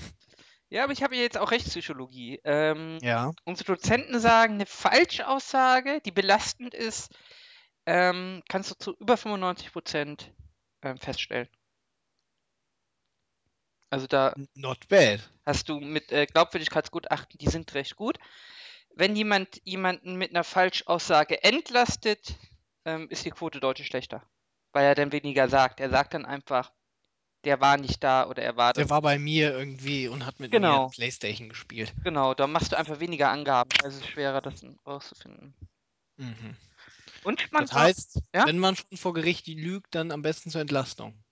Ja, 0.70 0.85
aber 0.85 0.92
ich 0.92 1.03
habe 1.03 1.14
ja 1.16 1.22
jetzt 1.22 1.38
auch 1.38 1.50
Rechtspsychologie. 1.50 2.40
Ähm, 2.44 2.98
Ja. 3.03 3.31
unsere 3.44 3.74
Dozenten 3.77 4.18
sagen, 4.20 4.55
eine 4.55 4.66
Falschaussage, 4.66 6.00
die 6.05 6.11
belastend 6.12 6.74
ist, 6.74 7.11
ähm, 7.87 8.42
kannst 8.48 8.70
du 8.70 8.74
zu 8.77 8.96
über 8.98 9.16
95 9.16 9.72
Prozent 9.72 10.33
ähm, 10.83 10.98
feststellen. 10.98 11.48
Also 13.90 14.07
da 14.07 14.35
Not 14.55 14.88
bad. 14.88 15.20
hast 15.46 15.68
du 15.68 15.79
mit 15.79 16.11
äh, 16.11 16.27
Glaubwürdigkeitsgutachten, 16.27 17.38
die 17.38 17.48
sind 17.48 17.72
recht 17.74 17.94
gut. 17.96 18.18
Wenn 18.96 19.14
jemand 19.16 19.61
jemanden 19.64 20.16
mit 20.16 20.31
einer 20.31 20.44
Falschaussage 20.44 21.42
entlastet, 21.44 22.35
ähm, 22.85 23.09
ist 23.11 23.24
die 23.24 23.31
Quote 23.31 23.61
deutlich 23.61 23.87
schlechter. 23.87 24.22
Weil 24.72 24.85
er 24.87 24.94
dann 24.96 25.12
weniger 25.12 25.48
sagt. 25.48 25.79
Er 25.81 25.90
sagt 25.90 26.14
dann 26.14 26.27
einfach, 26.27 26.72
der 27.44 27.61
war 27.61 27.76
nicht 27.76 28.02
da 28.02 28.26
oder 28.28 28.42
er 28.42 28.57
war 28.57 28.72
Der 28.76 28.85
dann. 28.85 28.90
war 28.90 29.02
bei 29.02 29.18
mir 29.18 29.52
irgendwie 29.52 30.09
und 30.09 30.26
hat 30.26 30.40
mit 30.40 30.52
mir 30.52 30.80
Genau. 30.80 30.88
Playstation 30.90 31.48
gespielt. 31.48 31.94
Genau, 32.04 32.35
da 32.35 32.46
machst 32.46 32.70
du 32.72 32.76
einfach 32.78 33.00
weniger 33.00 33.30
Angaben. 33.30 33.70
Also 33.83 33.98
es 33.98 34.04
ist 34.04 34.09
schwerer, 34.11 34.40
das 34.40 34.64
rauszufinden. 34.87 35.54
Mhm. 36.16 36.57
Und 37.22 37.50
man 37.52 37.64
Das 37.64 37.72
heißt, 37.72 38.20
ja? 38.35 38.44
wenn 38.44 38.59
man 38.59 38.76
schon 38.76 38.96
vor 38.96 39.14
Gericht 39.14 39.46
lügt, 39.46 39.94
dann 39.94 40.11
am 40.12 40.22
besten 40.22 40.50
zur 40.50 40.61
Entlastung. 40.61 41.24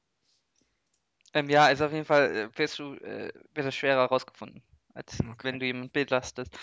Ähm, 1.34 1.48
ja, 1.48 1.64
also 1.64 1.86
auf 1.86 1.92
jeden 1.92 2.04
Fall 2.04 2.36
äh, 2.36 2.58
wirst 2.58 2.78
du, 2.78 2.94
äh, 2.94 3.32
wird 3.54 3.66
das 3.66 3.74
schwerer 3.74 4.06
rausgefunden, 4.06 4.62
als 4.94 5.18
Okay. 5.30 5.36
wenn 5.42 5.58
du 5.60 5.66
jemanden 5.66 5.90
belastest. 5.92 6.58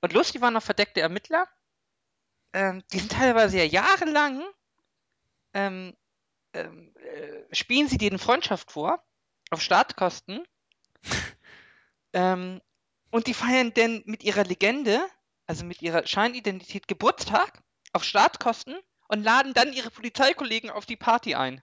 Und 0.00 0.12
lustig 0.12 0.40
waren 0.42 0.54
noch 0.54 0.62
verdeckte 0.62 1.00
Ermittler. 1.00 1.46
Ähm, 2.52 2.82
die 2.92 2.98
sind 3.00 3.12
teilweise 3.12 3.58
ja 3.58 3.64
jahrelang, 3.64 4.42
ähm, 5.54 5.96
ähm, 6.54 6.94
äh, 6.96 7.54
spielen 7.54 7.88
sie 7.88 7.98
dir 7.98 8.10
eine 8.10 8.18
Freundschaft 8.18 8.72
vor, 8.72 9.02
auf 9.50 9.60
Startkosten. 9.62 10.44
ähm, 12.12 12.60
und 13.10 13.26
die 13.26 13.34
feiern 13.34 13.72
dann 13.74 14.02
mit 14.06 14.22
ihrer 14.22 14.44
Legende, 14.44 15.00
also 15.46 15.64
mit 15.64 15.82
ihrer 15.82 16.06
Scheinidentität 16.06 16.86
Geburtstag, 16.88 17.62
auf 17.92 18.04
Startkosten 18.04 18.78
und 19.08 19.24
laden 19.24 19.54
dann 19.54 19.72
ihre 19.72 19.90
Polizeikollegen 19.90 20.70
auf 20.70 20.86
die 20.86 20.96
Party 20.96 21.34
ein. 21.34 21.62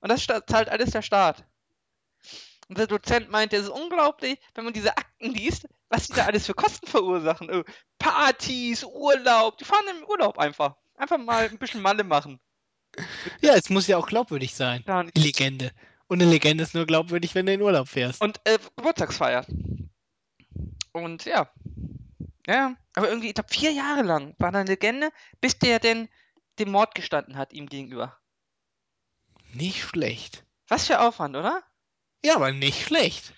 Und 0.00 0.10
das 0.10 0.26
zahlt 0.26 0.68
alles 0.68 0.90
der 0.90 1.02
Staat. 1.02 1.44
Und 2.68 2.78
der 2.78 2.86
Dozent 2.86 3.30
meinte, 3.30 3.56
es 3.56 3.64
ist 3.64 3.68
unglaublich, 3.70 4.38
wenn 4.54 4.64
man 4.64 4.74
diese 4.74 4.96
Akten 4.96 5.30
liest, 5.30 5.66
was 5.88 6.06
die 6.06 6.12
da 6.14 6.26
alles 6.26 6.46
für 6.46 6.54
Kosten 6.54 6.86
verursachen. 6.86 7.48
Äh, 7.48 7.64
Partys, 7.98 8.84
Urlaub, 8.84 9.56
die 9.58 9.64
fahren 9.64 9.86
im 9.90 10.04
Urlaub 10.04 10.38
einfach. 10.38 10.76
Einfach 10.94 11.18
mal 11.18 11.48
ein 11.48 11.58
bisschen 11.58 11.80
Malle 11.80 12.04
machen. 12.04 12.40
Ja, 13.40 13.54
es 13.54 13.70
muss 13.70 13.86
ja 13.86 13.96
auch 13.96 14.06
glaubwürdig 14.06 14.54
sein. 14.54 14.84
Ja, 14.86 15.00
Eine 15.00 15.10
Legende. 15.16 15.72
Und 16.06 16.22
eine 16.22 16.30
Legende 16.30 16.64
ist 16.64 16.74
nur 16.74 16.86
glaubwürdig, 16.86 17.34
wenn 17.34 17.46
du 17.46 17.52
in 17.52 17.60
Urlaub 17.62 17.88
fährst. 17.88 18.20
Und 18.22 18.40
äh, 18.44 18.58
Geburtstagsfeier. 18.76 19.44
Und 20.92 21.24
ja. 21.24 21.50
Ja, 22.46 22.74
aber 22.94 23.08
irgendwie, 23.10 23.28
ich 23.28 23.34
glaube, 23.34 23.52
vier 23.52 23.72
Jahre 23.72 24.02
lang 24.02 24.34
war 24.38 24.50
da 24.52 24.60
eine 24.60 24.70
Legende, 24.70 25.10
bis 25.40 25.58
der 25.58 25.78
denn 25.80 26.08
dem 26.58 26.70
Mord 26.70 26.94
gestanden 26.94 27.36
hat 27.36 27.52
ihm 27.52 27.66
gegenüber. 27.66 28.16
Nicht 29.52 29.82
schlecht. 29.82 30.44
Was 30.66 30.86
für 30.86 31.00
Aufwand, 31.00 31.36
oder? 31.36 31.62
Ja, 32.24 32.36
aber 32.36 32.52
nicht 32.52 32.84
schlecht. 32.86 33.32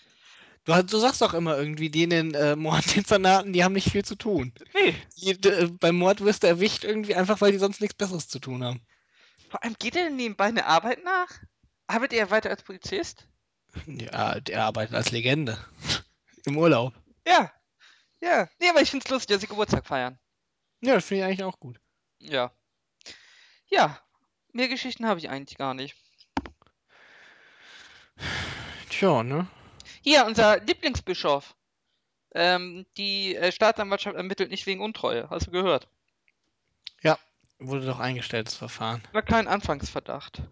Du, 0.64 0.75
hast- 0.75 0.92
du 0.92 0.99
sagst 0.99 1.20
doch 1.23 1.35
immer 1.35 1.57
irgendwie, 1.59 1.90
die 1.90 2.05
in 2.05 2.11
den 2.11 2.35
äh, 2.35 2.55
Morddezernaten, 2.57 3.53
die 3.53 3.64
haben 3.64 3.73
nicht 3.73 3.90
viel 3.90 4.05
zu 4.05 4.14
tun. 4.14 4.53
Nee. 4.75 4.94
Die, 5.16 5.49
äh, 5.49 5.68
beim 5.81 5.96
Mord 5.96 6.20
wirst 6.23 6.42
du 6.42 6.46
erwischt 6.49 6.85
irgendwie 6.85 7.14
einfach, 7.14 7.40
weil 7.40 7.53
die 7.53 7.59
sonst 7.59 7.81
nichts 7.81 7.96
Besseres 7.96 8.29
zu 8.29 8.38
tun 8.38 8.62
haben. 8.64 8.81
Vor 9.51 9.65
allem 9.65 9.75
geht 9.79 9.97
er 9.97 10.05
denn 10.05 10.17
nebenbei 10.17 10.45
eine 10.45 10.65
Arbeit 10.65 11.03
nach? 11.05 11.29
Arbeitet 11.89 12.21
er 12.21 12.31
weiter 12.31 12.51
als 12.51 12.63
Polizist? 12.63 13.27
Ja, 13.87 14.39
der 14.39 14.65
arbeitet 14.65 14.95
als 14.95 15.11
Legende. 15.11 15.59
Im 16.47 16.57
Urlaub. 16.57 16.95
Ja. 17.27 17.53
Ja. 18.21 18.49
Nee, 18.61 18.69
aber 18.69 18.81
ich 18.81 18.91
find's 18.91 19.09
lustig, 19.11 19.35
dass 19.35 19.41
sie 19.41 19.49
Geburtstag 19.49 19.87
feiern. 19.87 20.19
Ja, 20.81 20.95
das 20.95 21.05
finde 21.05 21.23
ich 21.23 21.27
eigentlich 21.27 21.45
auch 21.45 21.59
gut. 21.59 21.81
Ja. 22.19 22.53
Ja. 23.67 24.01
Mehr 24.53 24.69
Geschichten 24.69 25.07
habe 25.07 25.19
ich 25.19 25.29
eigentlich 25.29 25.59
gar 25.59 25.75
nicht. 25.75 25.97
Tja, 28.89 29.23
ne? 29.25 29.49
Hier, 30.03 30.27
unser 30.27 30.61
Lieblingsbischof. 30.61 31.57
Ähm, 32.33 32.87
die 32.97 33.35
äh, 33.35 33.51
Staatsanwaltschaft 33.51 34.17
ermittelt 34.17 34.51
nicht 34.51 34.67
wegen 34.67 34.81
Untreue. 34.81 35.29
Hast 35.29 35.49
du 35.49 35.51
gehört? 35.51 35.89
Wurde 37.61 37.85
doch 37.87 38.01
eingestellt, 38.01 38.46
das 38.46 38.55
Verfahren. 38.57 39.03
War 39.12 39.23
kein 39.23 39.46
Anfangsverdacht. 39.46 40.42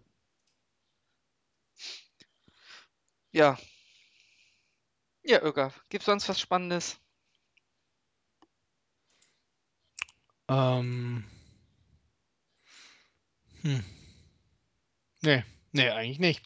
Ja. 3.32 3.58
Ja, 5.22 5.42
Öger. 5.42 5.72
Gibt's 5.88 6.06
sonst 6.06 6.28
was 6.28 6.38
Spannendes? 6.38 7.00
Ähm. 10.48 11.24
Hm. 13.62 13.84
Nee, 15.22 15.44
nee, 15.72 15.88
eigentlich 15.90 16.18
nicht. 16.18 16.42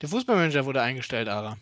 Der 0.00 0.08
Fußballmanager 0.08 0.64
wurde 0.64 0.82
eingestellt, 0.82 1.28
Ara. 1.28 1.58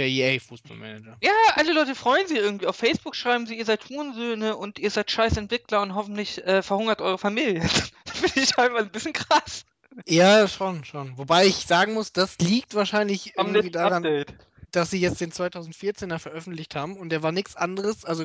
Der 0.00 0.08
EA-Fußballmanager. 0.08 1.18
Ja, 1.20 1.30
alle 1.56 1.74
Leute 1.74 1.94
freuen 1.94 2.26
sich 2.26 2.38
irgendwie. 2.38 2.66
Auf 2.66 2.76
Facebook 2.76 3.14
schreiben 3.14 3.46
sie, 3.46 3.58
ihr 3.58 3.66
seid 3.66 3.86
Hurensöhne 3.90 4.56
und 4.56 4.78
ihr 4.78 4.90
seid 4.90 5.10
scheiß 5.10 5.36
Entwickler 5.36 5.82
und 5.82 5.94
hoffentlich 5.94 6.42
äh, 6.46 6.62
verhungert 6.62 7.02
eure 7.02 7.18
Familie. 7.18 7.60
das 8.06 8.16
finde 8.16 8.40
ich 8.40 8.56
einfach 8.56 8.78
ein 8.78 8.90
bisschen 8.90 9.12
krass. 9.12 9.66
Ja, 10.06 10.48
schon, 10.48 10.86
schon. 10.86 11.18
Wobei 11.18 11.44
ich 11.44 11.66
sagen 11.66 11.92
muss, 11.92 12.14
das 12.14 12.38
liegt 12.38 12.74
wahrscheinlich 12.74 13.38
Am 13.38 13.48
irgendwie 13.48 13.70
daran, 13.70 14.06
Update. 14.06 14.32
dass 14.70 14.90
sie 14.90 15.00
jetzt 15.00 15.20
den 15.20 15.32
2014er 15.32 16.18
veröffentlicht 16.18 16.74
haben 16.74 16.96
und 16.96 17.10
der 17.10 17.22
war 17.22 17.32
nichts 17.32 17.54
anderes, 17.54 18.06
also 18.06 18.24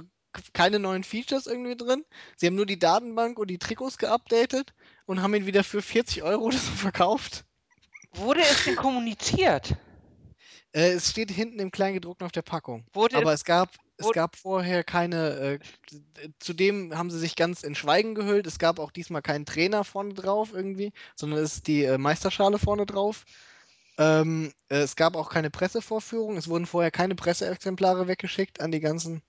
keine 0.54 0.80
neuen 0.80 1.04
Features 1.04 1.46
irgendwie 1.46 1.76
drin. 1.76 2.06
Sie 2.38 2.48
haben 2.48 2.56
nur 2.56 2.66
die 2.66 2.80
Datenbank 2.80 3.38
und 3.38 3.50
die 3.50 3.60
Trikots 3.60 3.98
geupdatet 3.98 4.74
und 5.08 5.22
haben 5.22 5.36
ihn 5.36 5.46
wieder 5.46 5.66
für 5.66 5.82
40 5.82 6.24
Euro 6.24 6.46
oder 6.46 6.58
so 6.58 6.72
verkauft. 6.72 7.44
Wurde 8.14 8.40
es 8.44 8.64
denn 8.64 8.78
kommuniziert? 8.78 9.76
Äh, 10.76 10.92
es 10.92 11.10
steht 11.10 11.32
hinten 11.32 11.60
im 11.60 11.72
Kleingedruckten 11.72 12.26
auf 12.26 12.34
der 12.34 12.42
Packung. 12.42 12.86
Wurde 12.92 13.16
Aber 13.16 13.32
es, 13.32 13.46
gab, 13.46 13.70
es 13.98 14.12
gab 14.12 14.36
vorher 14.36 14.84
keine. 14.84 15.30
Äh, 15.40 15.60
zudem 16.40 16.96
haben 16.98 17.10
sie 17.10 17.18
sich 17.18 17.38
ganz 17.38 17.64
in 17.64 17.76
Schweigen 17.76 18.14
gehüllt. 18.14 18.46
Es 18.46 18.60
gab 18.60 18.80
auch 18.80 18.92
diesmal 18.92 19.22
keinen 19.22 19.46
Trainer 19.46 19.86
vorne 19.86 20.14
drauf 20.14 20.52
irgendwie, 20.54 20.92
sondern 21.16 21.40
es 21.40 21.56
ist 21.56 21.68
die 21.68 21.86
äh, 21.86 21.98
Meisterschale 21.98 22.60
vorne 22.60 22.86
drauf. 22.86 23.24
Ähm, 23.98 24.52
äh, 24.68 24.80
es 24.80 24.98
gab 24.98 25.16
auch 25.16 25.30
keine 25.30 25.50
Pressevorführung. 25.50 26.36
Es 26.36 26.50
wurden 26.50 26.66
vorher 26.66 26.92
keine 26.92 27.16
Presseexemplare 27.16 28.10
weggeschickt 28.10 28.60
an 28.60 28.72
die 28.72 28.82
ganzen 28.82 29.22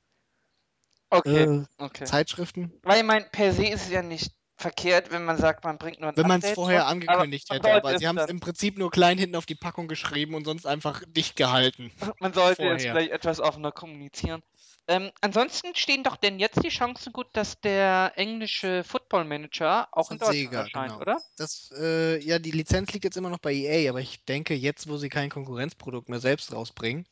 okay, 1.11 1.44
äh, 1.44 1.64
okay. 1.78 2.06
Zeitschriften. 2.06 2.72
Weil 2.82 2.98
ich 2.98 3.04
meine, 3.04 3.26
per 3.30 3.52
se 3.52 3.68
ist 3.68 3.85
es 3.85 3.90
ja 3.90 4.02
nicht 4.02 4.32
verkehrt, 4.56 5.10
wenn 5.10 5.24
man 5.24 5.36
sagt, 5.36 5.64
man 5.64 5.78
bringt 5.78 6.00
nur 6.00 6.10
ein 6.10 6.16
Wenn 6.16 6.26
man 6.26 6.42
es 6.42 6.52
vorher 6.52 6.86
angekündigt 6.86 7.46
aber 7.50 7.56
hätte, 7.56 7.74
aber 7.74 7.98
sie 7.98 8.04
es 8.04 8.08
haben 8.08 8.18
es 8.18 8.30
im 8.30 8.40
Prinzip 8.40 8.78
nur 8.78 8.90
klein 8.90 9.18
hinten 9.18 9.36
auf 9.36 9.46
die 9.46 9.54
Packung 9.54 9.86
geschrieben 9.86 10.34
und 10.34 10.44
sonst 10.44 10.66
einfach 10.66 11.02
dicht 11.06 11.36
gehalten. 11.36 11.92
Man 12.20 12.32
sollte 12.32 12.62
es 12.62 12.68
vorher. 12.68 12.78
vielleicht 12.78 13.10
etwas 13.12 13.40
offener 13.40 13.72
kommunizieren. 13.72 14.42
Ähm, 14.88 15.10
ansonsten 15.20 15.74
stehen 15.74 16.04
doch 16.04 16.16
denn 16.16 16.38
jetzt 16.38 16.62
die 16.62 16.68
Chancen 16.68 17.12
gut, 17.12 17.26
dass 17.32 17.60
der 17.60 18.12
englische 18.14 18.84
Football 18.84 19.24
Manager 19.24 19.88
auch 19.90 20.10
in 20.10 20.18
Deutschland 20.18 20.38
Sega, 20.38 20.60
erscheint, 20.60 20.92
genau. 20.92 21.00
oder? 21.00 21.20
Das, 21.36 21.72
äh, 21.76 22.22
ja, 22.22 22.38
die 22.38 22.52
Lizenz 22.52 22.92
liegt 22.92 23.04
jetzt 23.04 23.16
immer 23.16 23.30
noch 23.30 23.38
bei 23.38 23.52
EA, 23.52 23.90
aber 23.90 24.00
ich 24.00 24.24
denke, 24.24 24.54
jetzt, 24.54 24.88
wo 24.88 24.96
sie 24.96 25.08
kein 25.08 25.28
Konkurrenzprodukt 25.28 26.08
mehr 26.08 26.20
selbst 26.20 26.52
rausbringen, 26.52 27.06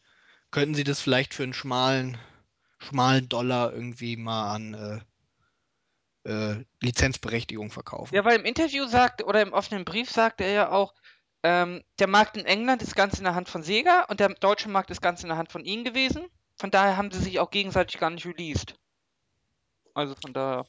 könnten 0.52 0.76
sie 0.76 0.85
das 0.85 1.00
vielleicht 1.00 1.35
für 1.35 1.42
einen 1.42 1.52
schmalen, 1.52 2.16
schmalen 2.78 3.28
Dollar 3.28 3.72
irgendwie 3.72 4.16
mal 4.16 4.54
an 4.54 4.74
äh, 4.74 5.00
äh, 6.25 6.65
Lizenzberechtigung 6.81 7.71
verkaufen. 7.71 8.15
Ja, 8.15 8.25
weil 8.25 8.39
im 8.39 8.45
Interview 8.45 8.87
sagt, 8.87 9.25
oder 9.25 9.43
im 9.43 9.53
offenen 9.53 9.85
Brief 9.85 10.11
sagt 10.11 10.41
er 10.41 10.51
ja 10.51 10.71
auch, 10.71 10.95
ähm, 11.43 11.83
der 11.99 12.07
Markt 12.07 12.37
in 12.37 12.47
England 12.47 12.83
ist 12.83 12.97
ganz 12.97 13.19
in 13.19 13.25
der 13.25 13.35
Hand 13.35 13.49
von 13.49 13.63
Sega 13.63 14.05
und 14.05 14.21
der 14.21 14.31
deutsche 14.31 14.69
Markt 14.69 14.91
ist 14.91 15.03
ganz 15.03 15.23
in 15.23 15.29
der 15.29 15.37
Hand 15.37 15.53
von 15.53 15.65
ihnen 15.65 15.85
gewesen. 15.85 16.27
Von 16.57 16.71
daher 16.71 16.97
haben 16.97 17.11
sie 17.11 17.21
sich 17.21 17.39
auch 17.39 17.51
gegenseitig 17.51 18.01
gar 18.01 18.11
nicht 18.11 18.27
released. 18.27 18.75
Also 19.93 20.15
von 20.21 20.33
daher. 20.33 20.67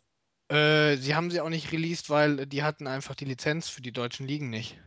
Äh, 0.50 0.98
sie 0.98 1.15
haben 1.15 1.32
sie 1.32 1.39
auch 1.39 1.50
nicht 1.50 1.72
released, 1.72 2.10
weil 2.10 2.46
die 2.46 2.63
hatten 2.63 2.88
einfach 2.88 3.15
die 3.15 3.26
Lizenz 3.26 3.70
für 3.70 3.82
die 3.82 3.94
deutschen 3.94 4.28
Ligen 4.28 4.50
nicht. 4.50 4.78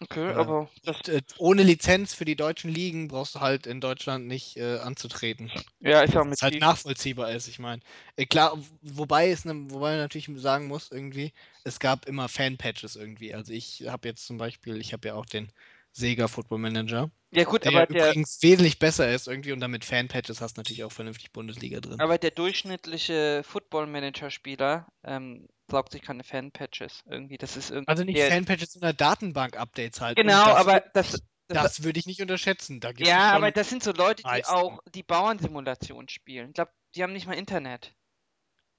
Okay, 0.00 0.32
aber 0.34 0.70
äh, 0.84 1.20
ohne 1.38 1.62
Lizenz 1.64 2.14
für 2.14 2.24
die 2.24 2.36
deutschen 2.36 2.70
Ligen 2.70 3.08
brauchst 3.08 3.34
du 3.34 3.40
halt 3.40 3.66
in 3.66 3.80
Deutschland 3.80 4.26
nicht 4.26 4.56
äh, 4.56 4.78
anzutreten. 4.78 5.50
ja, 5.80 6.02
ist 6.02 6.14
ja 6.14 6.20
auch 6.20 6.24
mit 6.24 6.34
Was 6.34 6.42
halt 6.42 6.60
nachvollziehbar 6.60 7.32
ist, 7.32 7.48
ich 7.48 7.58
meine. 7.58 7.82
Äh, 8.16 8.26
klar, 8.26 8.56
wobei 8.82 9.30
es 9.30 9.44
ne, 9.44 9.54
wobei 9.70 9.90
man 9.92 9.98
natürlich 9.98 10.28
sagen 10.36 10.68
muss, 10.68 10.90
irgendwie, 10.92 11.32
es 11.64 11.80
gab 11.80 12.06
immer 12.06 12.28
Fan-Patches 12.28 12.96
irgendwie. 12.96 13.34
Also 13.34 13.52
ich 13.52 13.84
habe 13.88 14.08
jetzt 14.08 14.26
zum 14.26 14.38
Beispiel, 14.38 14.80
ich 14.80 14.92
habe 14.92 15.08
ja 15.08 15.14
auch 15.14 15.26
den 15.26 15.50
Sega 15.92 16.28
Football 16.28 16.58
Manager, 16.58 17.10
Ja 17.30 17.44
gut, 17.44 17.64
der 17.64 17.70
aber 17.70 17.86
der, 17.86 18.14
übrigens 18.14 18.38
wesentlich 18.42 18.78
besser 18.78 19.12
ist 19.12 19.26
irgendwie 19.26 19.52
und 19.52 19.60
damit 19.60 19.84
Fan-Patches 19.84 20.40
hast 20.40 20.56
du 20.56 20.60
natürlich 20.60 20.84
auch 20.84 20.92
vernünftig 20.92 21.32
Bundesliga 21.32 21.80
drin. 21.80 22.04
aber 22.04 22.18
der 22.18 22.30
durchschnittliche 22.30 23.42
Football-Manager-Spieler 23.44 24.86
ähm, 25.04 25.48
saugt 25.70 25.92
sich 25.92 26.02
keine 26.02 26.24
Fan-Patches 26.24 27.04
irgendwie. 27.08 27.38
Das 27.38 27.56
ist 27.56 27.70
irgendwie. 27.70 27.88
Also 27.88 28.04
nicht 28.04 28.16
der- 28.18 28.28
Fan-Patches, 28.30 28.72
sondern 28.74 28.96
Datenbank-Updates 28.96 30.00
halt. 30.00 30.16
Genau, 30.16 30.44
das 30.46 30.56
aber 30.56 30.80
das, 30.80 31.10
das, 31.48 31.62
das 31.64 31.82
würde 31.82 31.98
ich 31.98 32.06
nicht 32.06 32.20
unterschätzen. 32.22 32.80
Da 32.80 32.92
gibt 32.92 33.02
es 33.02 33.08
ja, 33.08 33.32
aber 33.32 33.50
das 33.50 33.68
sind 33.70 33.82
so 33.82 33.92
Leute, 33.92 34.22
die 34.22 34.28
Leistung. 34.28 34.56
auch 34.56 34.80
die 34.94 35.02
Bauernsimulation 35.02 36.08
spielen. 36.08 36.48
Ich 36.48 36.54
glaube, 36.54 36.72
die 36.94 37.02
haben 37.02 37.12
nicht 37.12 37.26
mal 37.26 37.34
Internet. 37.34 37.94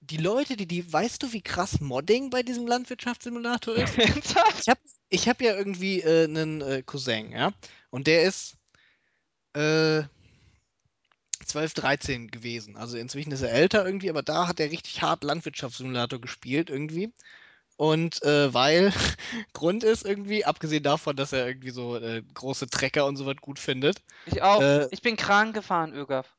die 0.01 0.17
Leute, 0.17 0.55
die, 0.55 0.65
die, 0.67 0.91
weißt 0.91 1.21
du, 1.23 1.33
wie 1.33 1.41
krass 1.41 1.79
Modding 1.81 2.29
bei 2.29 2.41
diesem 2.43 2.65
Landwirtschaftssimulator 2.67 3.75
ist? 3.75 3.97
Ich 4.59 4.67
habe 4.69 4.79
ich 5.09 5.27
hab 5.27 5.41
ja 5.41 5.55
irgendwie 5.55 6.01
äh, 6.01 6.25
einen 6.25 6.61
äh, 6.61 6.83
Cousin, 6.83 7.31
ja. 7.31 7.51
Und 7.89 8.07
der 8.07 8.23
ist 8.23 8.55
äh, 9.53 10.03
12, 11.45 11.73
13 11.73 12.27
gewesen. 12.31 12.77
Also 12.77 12.97
inzwischen 12.97 13.31
ist 13.31 13.41
er 13.41 13.51
älter 13.51 13.85
irgendwie, 13.85 14.09
aber 14.09 14.23
da 14.23 14.47
hat 14.47 14.59
er 14.59 14.71
richtig 14.71 15.01
hart 15.01 15.23
Landwirtschaftssimulator 15.23 16.19
gespielt 16.19 16.69
irgendwie. 16.69 17.11
Und 17.77 18.21
äh, 18.23 18.53
weil 18.53 18.91
Grund 19.53 19.83
ist 19.85 20.05
irgendwie, 20.05 20.43
abgesehen 20.43 20.83
davon, 20.83 21.15
dass 21.15 21.31
er 21.31 21.47
irgendwie 21.47 21.69
so 21.69 21.95
äh, 21.95 22.21
große 22.33 22.67
Trecker 22.67 23.05
und 23.05 23.15
sowas 23.15 23.37
gut 23.39 23.57
findet. 23.57 24.01
Ich 24.25 24.41
auch. 24.41 24.61
Äh, 24.61 24.87
ich 24.91 25.01
bin 25.01 25.15
Kran 25.15 25.53
gefahren, 25.53 25.93
Ögaf. 25.93 26.35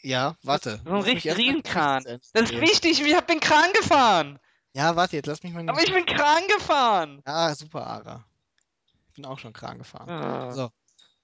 Ja, 0.00 0.36
warte. 0.42 0.80
So 0.84 0.92
ein 0.92 1.02
richtig 1.02 1.36
Riesenkran. 1.36 2.04
Das 2.04 2.50
ist 2.50 2.60
wichtig, 2.60 3.04
ich 3.04 3.20
bin 3.26 3.40
Kran 3.40 3.70
gefahren. 3.74 4.38
Ja, 4.72 4.96
warte, 4.96 5.16
jetzt 5.16 5.26
lass 5.26 5.42
mich 5.42 5.52
mal. 5.52 5.68
Aber 5.68 5.82
ich 5.82 5.92
bin 5.92 6.06
Kran 6.06 6.42
gefahren. 6.56 7.20
Ah, 7.24 7.54
super, 7.54 7.86
Ara. 7.86 8.24
Ich 9.08 9.14
bin 9.14 9.24
auch 9.24 9.38
schon 9.38 9.52
kran 9.52 9.78
gefahren. 9.78 10.08
Ah. 10.08 10.52
So. 10.52 10.70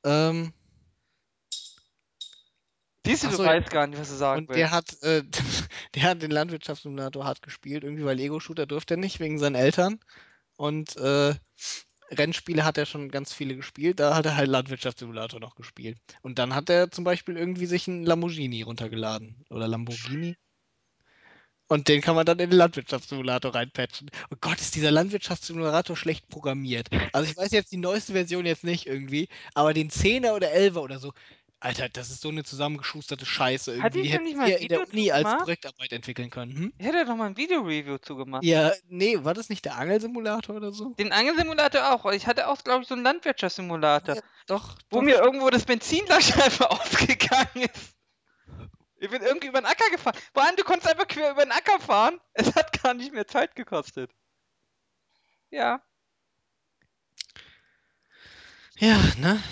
Ähm, 0.02 0.52
Siehst 3.06 3.24
du, 3.24 3.28
Ach 3.28 3.32
du 3.32 3.44
weißt 3.44 3.70
gar 3.70 3.86
nicht, 3.86 3.98
was 4.00 4.08
du 4.10 4.16
sagen 4.16 4.42
und 4.42 4.48
willst. 4.48 4.58
der 4.58 4.70
hat, 4.70 5.02
äh, 5.02 5.22
der 5.94 6.02
hat 6.04 6.22
den 6.22 6.30
Landwirtschaftssimulator 6.30 7.24
hart 7.24 7.42
gespielt, 7.42 7.84
irgendwie, 7.84 8.04
weil 8.04 8.18
Ego-Shooter 8.18 8.66
durfte 8.66 8.94
er 8.94 8.98
nicht, 8.98 9.20
wegen 9.20 9.38
seinen 9.38 9.56
Eltern. 9.56 10.00
Und 10.56 10.96
äh, 10.96 11.34
Rennspiele 12.10 12.64
hat 12.64 12.78
er 12.78 12.86
schon 12.86 13.10
ganz 13.10 13.32
viele 13.32 13.56
gespielt, 13.56 14.00
da 14.00 14.14
hat 14.14 14.26
er 14.26 14.36
halt 14.36 14.48
Landwirtschaftssimulator 14.48 15.40
noch 15.40 15.54
gespielt. 15.54 15.98
Und 16.22 16.38
dann 16.38 16.54
hat 16.54 16.70
er 16.70 16.90
zum 16.90 17.04
Beispiel 17.04 17.36
irgendwie 17.36 17.66
sich 17.66 17.88
einen 17.88 18.04
Lamborghini 18.04 18.62
runtergeladen. 18.62 19.44
Oder 19.50 19.68
Lamborghini. 19.68 20.36
Und 21.66 21.88
den 21.88 22.02
kann 22.02 22.14
man 22.14 22.26
dann 22.26 22.38
in 22.38 22.50
den 22.50 22.58
Landwirtschaftssimulator 22.58 23.54
reinpatchen. 23.54 24.10
Oh 24.30 24.36
Gott, 24.40 24.60
ist 24.60 24.74
dieser 24.74 24.90
Landwirtschaftssimulator 24.90 25.96
schlecht 25.96 26.28
programmiert. 26.28 26.88
Also 27.12 27.30
ich 27.30 27.36
weiß 27.36 27.52
jetzt 27.52 27.72
die 27.72 27.78
neueste 27.78 28.12
Version 28.12 28.44
jetzt 28.44 28.64
nicht 28.64 28.86
irgendwie, 28.86 29.28
aber 29.54 29.72
den 29.72 29.90
10er 29.90 30.34
oder 30.34 30.48
11er 30.48 30.80
oder 30.80 30.98
so, 30.98 31.12
Alter, 31.64 31.88
das 31.88 32.10
ist 32.10 32.20
so 32.20 32.28
eine 32.28 32.44
zusammengeschusterte 32.44 33.24
Scheiße 33.24 33.70
irgendwie. 33.70 33.84
Hat 33.84 33.94
die 33.94 34.02
Die 34.02 34.08
denn 34.08 34.12
hätten 34.12 34.24
nicht 34.24 34.36
mal 34.36 34.44
ein 34.44 34.52
in 34.52 34.68
der 34.68 34.80
Video 34.80 34.92
Uni 34.92 35.10
als 35.10 35.22
zugemacht? 35.22 35.44
Projektarbeit 35.44 35.92
entwickeln 35.92 36.28
können. 36.28 36.52
Hm? 36.54 36.72
Ich 36.76 36.86
hätte 36.86 37.04
doch 37.06 37.16
mal 37.16 37.24
ein 37.24 37.36
Video-Review 37.38 37.96
zugemacht. 37.98 38.44
Ja, 38.44 38.72
nee, 38.88 39.24
war 39.24 39.32
das 39.32 39.48
nicht 39.48 39.64
der 39.64 39.76
Angelsimulator 39.76 40.56
oder 40.56 40.72
so? 40.72 40.90
Den 40.90 41.10
Angelsimulator 41.12 41.94
auch. 41.94 42.04
Ich 42.12 42.26
hatte 42.26 42.48
auch, 42.48 42.62
glaube 42.62 42.82
ich, 42.82 42.88
so 42.88 42.94
einen 42.94 43.02
Landwirtschaftssimulator, 43.02 44.18
doch, 44.46 44.76
wo 44.90 45.00
mir 45.00 45.16
irgendwo 45.16 45.48
das 45.48 45.64
Benzinlasch 45.64 46.32
einfach 46.38 46.68
aufgegangen 46.68 47.68
ist. 47.72 47.94
Ich 48.98 49.08
bin 49.08 49.22
irgendwie 49.22 49.46
über 49.46 49.60
den 49.62 49.66
Acker 49.66 49.90
gefahren. 49.90 50.16
Allem, 50.34 50.56
du 50.56 50.64
konntest 50.64 50.90
einfach 50.90 51.08
quer 51.08 51.30
über 51.30 51.44
den 51.44 51.52
Acker 51.52 51.80
fahren. 51.80 52.20
Es 52.34 52.54
hat 52.54 52.82
gar 52.82 52.92
nicht 52.92 53.14
mehr 53.14 53.26
Zeit 53.26 53.54
gekostet. 53.56 54.10
Ja, 55.50 55.82
Ja, 58.76 58.98
ne? 59.18 59.42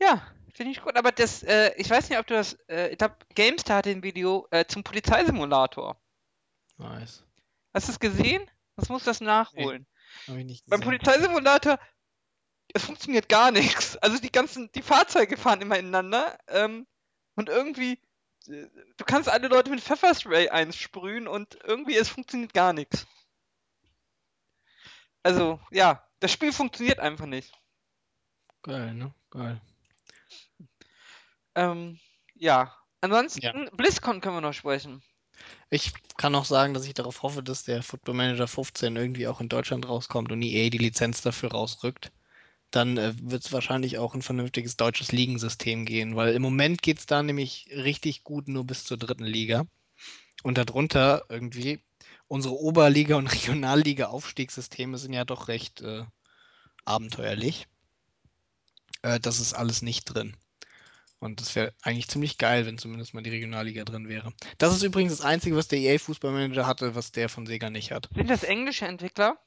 ja, 0.00 0.22
finde 0.54 0.72
ich 0.72 0.80
gut. 0.80 0.96
Aber 0.96 1.12
das, 1.12 1.42
äh, 1.42 1.72
ich 1.76 1.90
weiß 1.90 2.08
nicht, 2.08 2.18
ob 2.18 2.26
du 2.26 2.34
das, 2.34 2.54
äh, 2.68 2.88
ich 2.88 2.98
glaube, 2.98 3.16
GameStar 3.34 3.78
hat 3.78 3.86
ein 3.86 4.02
Video 4.02 4.46
äh, 4.50 4.64
zum 4.64 4.82
Polizeisimulator. 4.82 6.00
Nice. 6.78 7.24
Hast 7.74 7.88
du 7.88 7.92
es 7.92 8.00
gesehen? 8.00 8.48
Das 8.76 8.88
musst 8.88 9.06
du 9.06 9.10
das 9.10 9.20
nachholen. 9.20 9.86
Hab 10.26 10.36
ich 10.36 10.44
nicht 10.44 10.66
Beim. 10.66 10.80
Polizeisimulator, 10.80 11.78
es 12.72 12.84
funktioniert 12.84 13.28
gar 13.28 13.50
nichts. 13.50 13.96
Also 13.98 14.18
die 14.18 14.32
ganzen, 14.32 14.70
die 14.72 14.82
Fahrzeuge 14.82 15.36
fahren 15.36 15.60
immer 15.60 15.78
ineinander 15.78 16.38
ähm, 16.48 16.86
und 17.34 17.48
irgendwie, 17.48 18.00
äh, 18.46 18.68
du 18.96 19.04
kannst 19.04 19.28
alle 19.28 19.48
Leute 19.48 19.70
mit 19.70 19.80
Pfefferspray 19.80 20.48
einsprühen 20.48 21.28
und 21.28 21.58
irgendwie, 21.64 21.96
es 21.96 22.08
funktioniert 22.08 22.54
gar 22.54 22.72
nichts. 22.72 23.06
Also, 25.22 25.58
ja, 25.70 26.06
das 26.20 26.32
Spiel 26.32 26.52
funktioniert 26.52 27.00
einfach 27.00 27.26
nicht. 27.26 27.52
Geil, 28.62 28.94
ne? 28.94 29.14
Geil. 29.30 29.60
Ähm, 31.54 31.98
ja, 32.34 32.74
Ansonsten, 33.04 33.68
BlizzCon 33.76 34.22
können 34.22 34.36
wir 34.36 34.40
noch 34.40 34.54
sprechen. 34.54 35.02
Ich 35.68 35.92
kann 36.16 36.34
auch 36.34 36.46
sagen, 36.46 36.72
dass 36.72 36.86
ich 36.86 36.94
darauf 36.94 37.22
hoffe, 37.22 37.42
dass 37.42 37.62
der 37.62 37.82
Football 37.82 38.14
Manager 38.14 38.48
15 38.48 38.96
irgendwie 38.96 39.26
auch 39.28 39.42
in 39.42 39.50
Deutschland 39.50 39.86
rauskommt 39.86 40.32
und 40.32 40.40
EA 40.40 40.70
die 40.70 40.78
Lizenz 40.78 41.20
dafür 41.20 41.50
rausrückt. 41.50 42.12
Dann 42.70 42.96
äh, 42.96 43.12
wird 43.20 43.44
es 43.44 43.52
wahrscheinlich 43.52 43.98
auch 43.98 44.14
ein 44.14 44.22
vernünftiges 44.22 44.78
deutsches 44.78 45.12
Ligensystem 45.12 45.84
gehen, 45.84 46.16
weil 46.16 46.32
im 46.32 46.40
Moment 46.40 46.80
geht 46.80 46.98
es 47.00 47.04
da 47.04 47.22
nämlich 47.22 47.68
richtig 47.70 48.24
gut 48.24 48.48
nur 48.48 48.64
bis 48.64 48.84
zur 48.84 48.96
dritten 48.96 49.24
Liga. 49.24 49.66
Und 50.42 50.56
darunter 50.56 51.26
irgendwie 51.28 51.82
unsere 52.26 52.54
Oberliga- 52.54 53.16
und 53.16 53.26
Regionalliga-Aufstiegssysteme 53.34 54.96
sind 54.96 55.12
ja 55.12 55.26
doch 55.26 55.48
recht 55.48 55.82
äh, 55.82 56.04
abenteuerlich. 56.86 57.66
Äh, 59.02 59.20
das 59.20 59.40
ist 59.40 59.52
alles 59.52 59.82
nicht 59.82 60.04
drin. 60.06 60.34
Und 61.24 61.40
das 61.40 61.56
wäre 61.56 61.72
eigentlich 61.80 62.06
ziemlich 62.06 62.36
geil, 62.36 62.66
wenn 62.66 62.76
zumindest 62.76 63.14
mal 63.14 63.22
die 63.22 63.30
Regionalliga 63.30 63.84
drin 63.84 64.10
wäre. 64.10 64.34
Das 64.58 64.74
ist 64.74 64.82
übrigens 64.82 65.16
das 65.16 65.24
Einzige, 65.24 65.56
was 65.56 65.68
der 65.68 65.78
EA 65.78 65.98
Fußballmanager 65.98 66.66
hatte, 66.66 66.94
was 66.94 67.12
der 67.12 67.30
von 67.30 67.46
Sega 67.46 67.70
nicht 67.70 67.92
hat. 67.92 68.10
Sind 68.14 68.28
das 68.28 68.42
englische 68.42 68.84
Entwickler? 68.84 69.38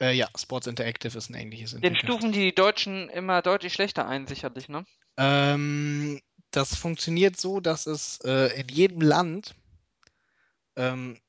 Äh, 0.00 0.16
ja, 0.16 0.28
Sports 0.36 0.66
Interactive 0.66 1.16
ist 1.16 1.30
ein 1.30 1.34
englisches 1.34 1.70
Den 1.74 1.84
Entwickler. 1.84 2.08
stufen 2.08 2.32
die 2.32 2.52
Deutschen 2.52 3.08
immer 3.08 3.40
deutlich 3.40 3.72
schlechter 3.72 4.08
ein, 4.08 4.26
sicherlich, 4.26 4.68
ne? 4.68 4.84
Ähm, 5.16 6.20
das 6.50 6.74
funktioniert 6.74 7.36
so, 7.38 7.60
dass 7.60 7.86
es 7.86 8.18
äh, 8.24 8.60
in 8.60 8.66
jedem 8.66 9.00
Land 9.00 9.54
ähm, 10.74 11.20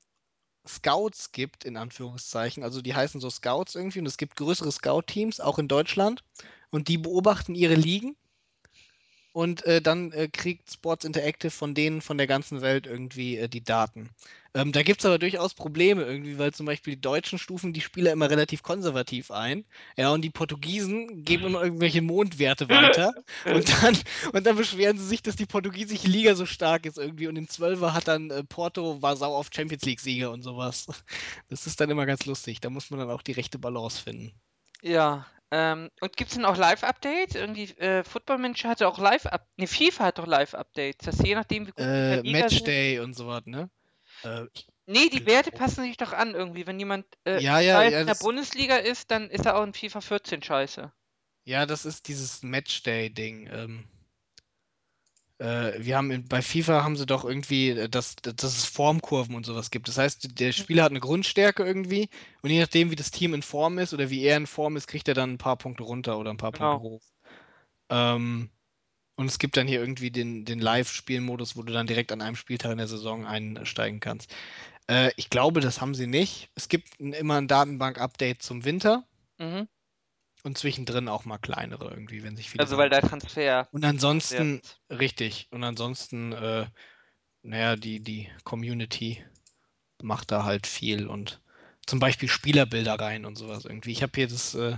Scouts 0.67 1.31
gibt, 1.33 1.65
in 1.65 1.77
Anführungszeichen. 1.77 2.63
Also 2.63 2.81
die 2.81 2.95
heißen 2.95 3.21
so 3.21 3.29
Scouts 3.29 3.75
irgendwie 3.75 3.99
und 3.99 4.07
es 4.07 4.17
gibt 4.17 4.37
größere 4.37 4.71
Scout-Teams, 4.71 5.39
auch 5.39 5.59
in 5.59 5.67
Deutschland. 5.67 6.23
Und 6.71 6.87
die 6.87 6.97
beobachten 6.97 7.53
ihre 7.53 7.75
Ligen. 7.75 8.17
Und 9.37 9.63
äh, 9.67 9.83
dann 9.83 10.11
äh, 10.13 10.29
kriegt 10.29 10.71
Sports 10.71 11.05
Interactive 11.05 11.51
von 11.51 11.75
denen 11.75 12.01
von 12.01 12.17
der 12.17 12.25
ganzen 12.25 12.61
Welt 12.61 12.87
irgendwie 12.87 13.37
äh, 13.37 13.47
die 13.47 13.63
Daten. 13.63 14.09
Ähm, 14.55 14.71
da 14.71 14.81
gibt 14.81 15.01
es 15.01 15.05
aber 15.05 15.19
durchaus 15.19 15.53
Probleme 15.53 16.03
irgendwie, 16.03 16.39
weil 16.39 16.55
zum 16.55 16.65
Beispiel 16.65 16.95
die 16.95 17.01
Deutschen 17.01 17.37
stufen 17.37 17.71
die 17.71 17.81
Spieler 17.81 18.11
immer 18.11 18.31
relativ 18.31 18.63
konservativ 18.63 19.29
ein. 19.29 19.63
Ja, 19.95 20.11
und 20.11 20.23
die 20.23 20.31
Portugiesen 20.31 21.23
geben 21.23 21.45
immer 21.45 21.61
irgendwelche 21.61 22.01
Mondwerte 22.01 22.67
weiter. 22.67 23.13
und, 23.45 23.69
dann, 23.83 23.95
und 24.33 24.47
dann 24.47 24.55
beschweren 24.55 24.97
sie 24.97 25.05
sich, 25.05 25.21
dass 25.21 25.35
die 25.35 25.45
portugiesische 25.45 26.07
Liga 26.07 26.33
so 26.33 26.47
stark 26.47 26.87
ist 26.87 26.97
irgendwie. 26.97 27.27
Und 27.27 27.35
im 27.35 27.47
Zwölfer 27.47 27.93
hat 27.93 28.07
dann 28.07 28.31
äh, 28.31 28.43
Porto 28.43 29.03
war 29.03 29.17
sau 29.17 29.35
auf 29.35 29.49
Champions 29.53 29.85
League-Sieger 29.85 30.31
und 30.31 30.41
sowas. 30.41 30.87
Das 31.49 31.67
ist 31.67 31.79
dann 31.79 31.91
immer 31.91 32.07
ganz 32.07 32.25
lustig. 32.25 32.59
Da 32.59 32.71
muss 32.71 32.89
man 32.89 32.99
dann 32.99 33.11
auch 33.11 33.21
die 33.21 33.33
rechte 33.33 33.59
Balance 33.59 34.01
finden. 34.01 34.31
Ja, 34.81 35.27
ähm, 35.51 35.89
und 36.01 36.17
gibt's 36.17 36.35
denn 36.35 36.45
auch 36.45 36.57
Live-Updates? 36.57 37.35
Irgendwie, 37.35 37.65
äh, 37.77 38.03
Football 38.03 38.37
Manager 38.39 38.69
hatte 38.69 38.87
auch 38.87 38.97
Live-Up... 38.99 39.47
Ne, 39.57 39.67
FIFA 39.67 40.05
hat 40.05 40.19
doch 40.19 40.27
Live-Updates. 40.27 41.05
Das 41.05 41.19
je 41.25 41.35
nachdem, 41.35 41.67
wie 41.67 41.71
gut 41.71 41.79
die 41.79 41.83
Äh, 41.83 42.15
sind. 42.17 42.31
Matchday 42.31 42.99
und 42.99 43.13
sowas, 43.15 43.43
ne? 43.45 43.69
Äh, 44.23 44.45
Nee, 44.89 45.09
die 45.09 45.25
Werte 45.25 45.51
passen 45.51 45.83
sich 45.83 45.97
doch 45.97 46.13
an 46.13 46.33
irgendwie. 46.33 46.65
Wenn 46.65 46.79
jemand 46.79 47.05
äh, 47.25 47.41
Ja, 47.41 47.59
ja, 47.59 47.83
ja, 47.83 47.99
in 47.99 48.07
der 48.07 48.15
Bundesliga 48.15 48.77
ist, 48.77 49.11
dann 49.11 49.29
ist 49.29 49.45
er 49.45 49.57
auch 49.57 49.63
in 49.63 49.73
FIFA 49.73 49.99
14 49.99 50.41
scheiße. 50.41 50.93
Ja, 51.43 51.65
das 51.65 51.85
ist 51.85 52.07
dieses 52.07 52.41
Matchday-Ding. 52.41 53.49
Ähm, 53.51 53.83
äh, 53.83 53.96
wir 55.39 55.97
haben 55.97 56.27
bei 56.27 56.41
FIFA 56.41 56.83
haben 56.83 56.95
sie 56.95 57.05
doch 57.05 57.23
irgendwie, 57.23 57.69
äh, 57.69 57.89
dass, 57.89 58.15
dass 58.15 58.43
es 58.43 58.65
Formkurven 58.65 59.35
und 59.35 59.45
sowas 59.45 59.71
gibt. 59.71 59.87
Das 59.87 59.97
heißt, 59.97 60.39
der 60.39 60.51
Spieler 60.51 60.83
hat 60.83 60.91
eine 60.91 60.99
Grundstärke 60.99 61.63
irgendwie 61.63 62.09
und 62.41 62.49
je 62.49 62.59
nachdem, 62.59 62.91
wie 62.91 62.95
das 62.95 63.11
Team 63.11 63.33
in 63.33 63.43
Form 63.43 63.77
ist 63.77 63.93
oder 63.93 64.09
wie 64.09 64.23
er 64.23 64.37
in 64.37 64.47
Form 64.47 64.77
ist, 64.77 64.87
kriegt 64.87 65.07
er 65.07 65.13
dann 65.13 65.33
ein 65.33 65.37
paar 65.37 65.57
Punkte 65.57 65.83
runter 65.83 66.17
oder 66.17 66.31
ein 66.31 66.37
paar 66.37 66.51
Genau. 66.51 66.79
Punkte 66.79 66.89
hoch. 66.89 67.01
Ähm, 67.89 68.49
und 69.15 69.25
es 69.27 69.39
gibt 69.39 69.57
dann 69.57 69.67
hier 69.67 69.79
irgendwie 69.79 70.11
den, 70.11 70.45
den 70.45 70.59
Live-Spielmodus, 70.59 71.55
wo 71.55 71.63
du 71.63 71.73
dann 71.73 71.87
direkt 71.87 72.11
an 72.11 72.21
einem 72.21 72.35
Spieltag 72.35 72.71
in 72.71 72.77
der 72.77 72.87
Saison 72.87 73.25
einsteigen 73.25 73.99
kannst. 73.99 74.33
Äh, 74.87 75.11
ich 75.17 75.29
glaube, 75.29 75.59
das 75.59 75.81
haben 75.81 75.95
sie 75.95 76.07
nicht. 76.07 76.49
Es 76.55 76.69
gibt 76.69 76.99
ein, 76.99 77.13
immer 77.13 77.35
ein 77.35 77.47
Datenbank-Update 77.47 78.41
zum 78.41 78.65
Winter 78.65 79.05
Mhm. 79.39 79.67
Und 80.47 80.57
zwischendrin 80.57 81.07
auch 81.07 81.25
mal 81.25 81.37
kleinere 81.37 81.89
irgendwie, 81.91 82.23
wenn 82.23 82.35
sich 82.35 82.49
viele 82.49 82.63
Also, 82.63 82.77
weil 82.77 82.89
der 82.89 83.01
Transfer. 83.01 83.67
Und 83.71 83.85
ansonsten, 83.85 84.61
wert. 84.63 84.79
richtig, 84.89 85.47
und 85.51 85.63
ansonsten, 85.63 86.31
äh, 86.31 86.65
naja, 87.43 87.75
die, 87.75 87.99
die 87.99 88.29
Community 88.43 89.23
macht 90.01 90.31
da 90.31 90.43
halt 90.43 90.65
viel 90.65 91.07
und 91.07 91.41
zum 91.85 91.99
Beispiel 91.99 92.29
Spielerbilder 92.29 92.95
rein 92.99 93.25
und 93.25 93.37
sowas 93.37 93.65
irgendwie. 93.65 93.91
Ich 93.91 94.01
habe 94.01 94.11
hier 94.15 94.27
das 94.27 94.55
äh, 94.55 94.77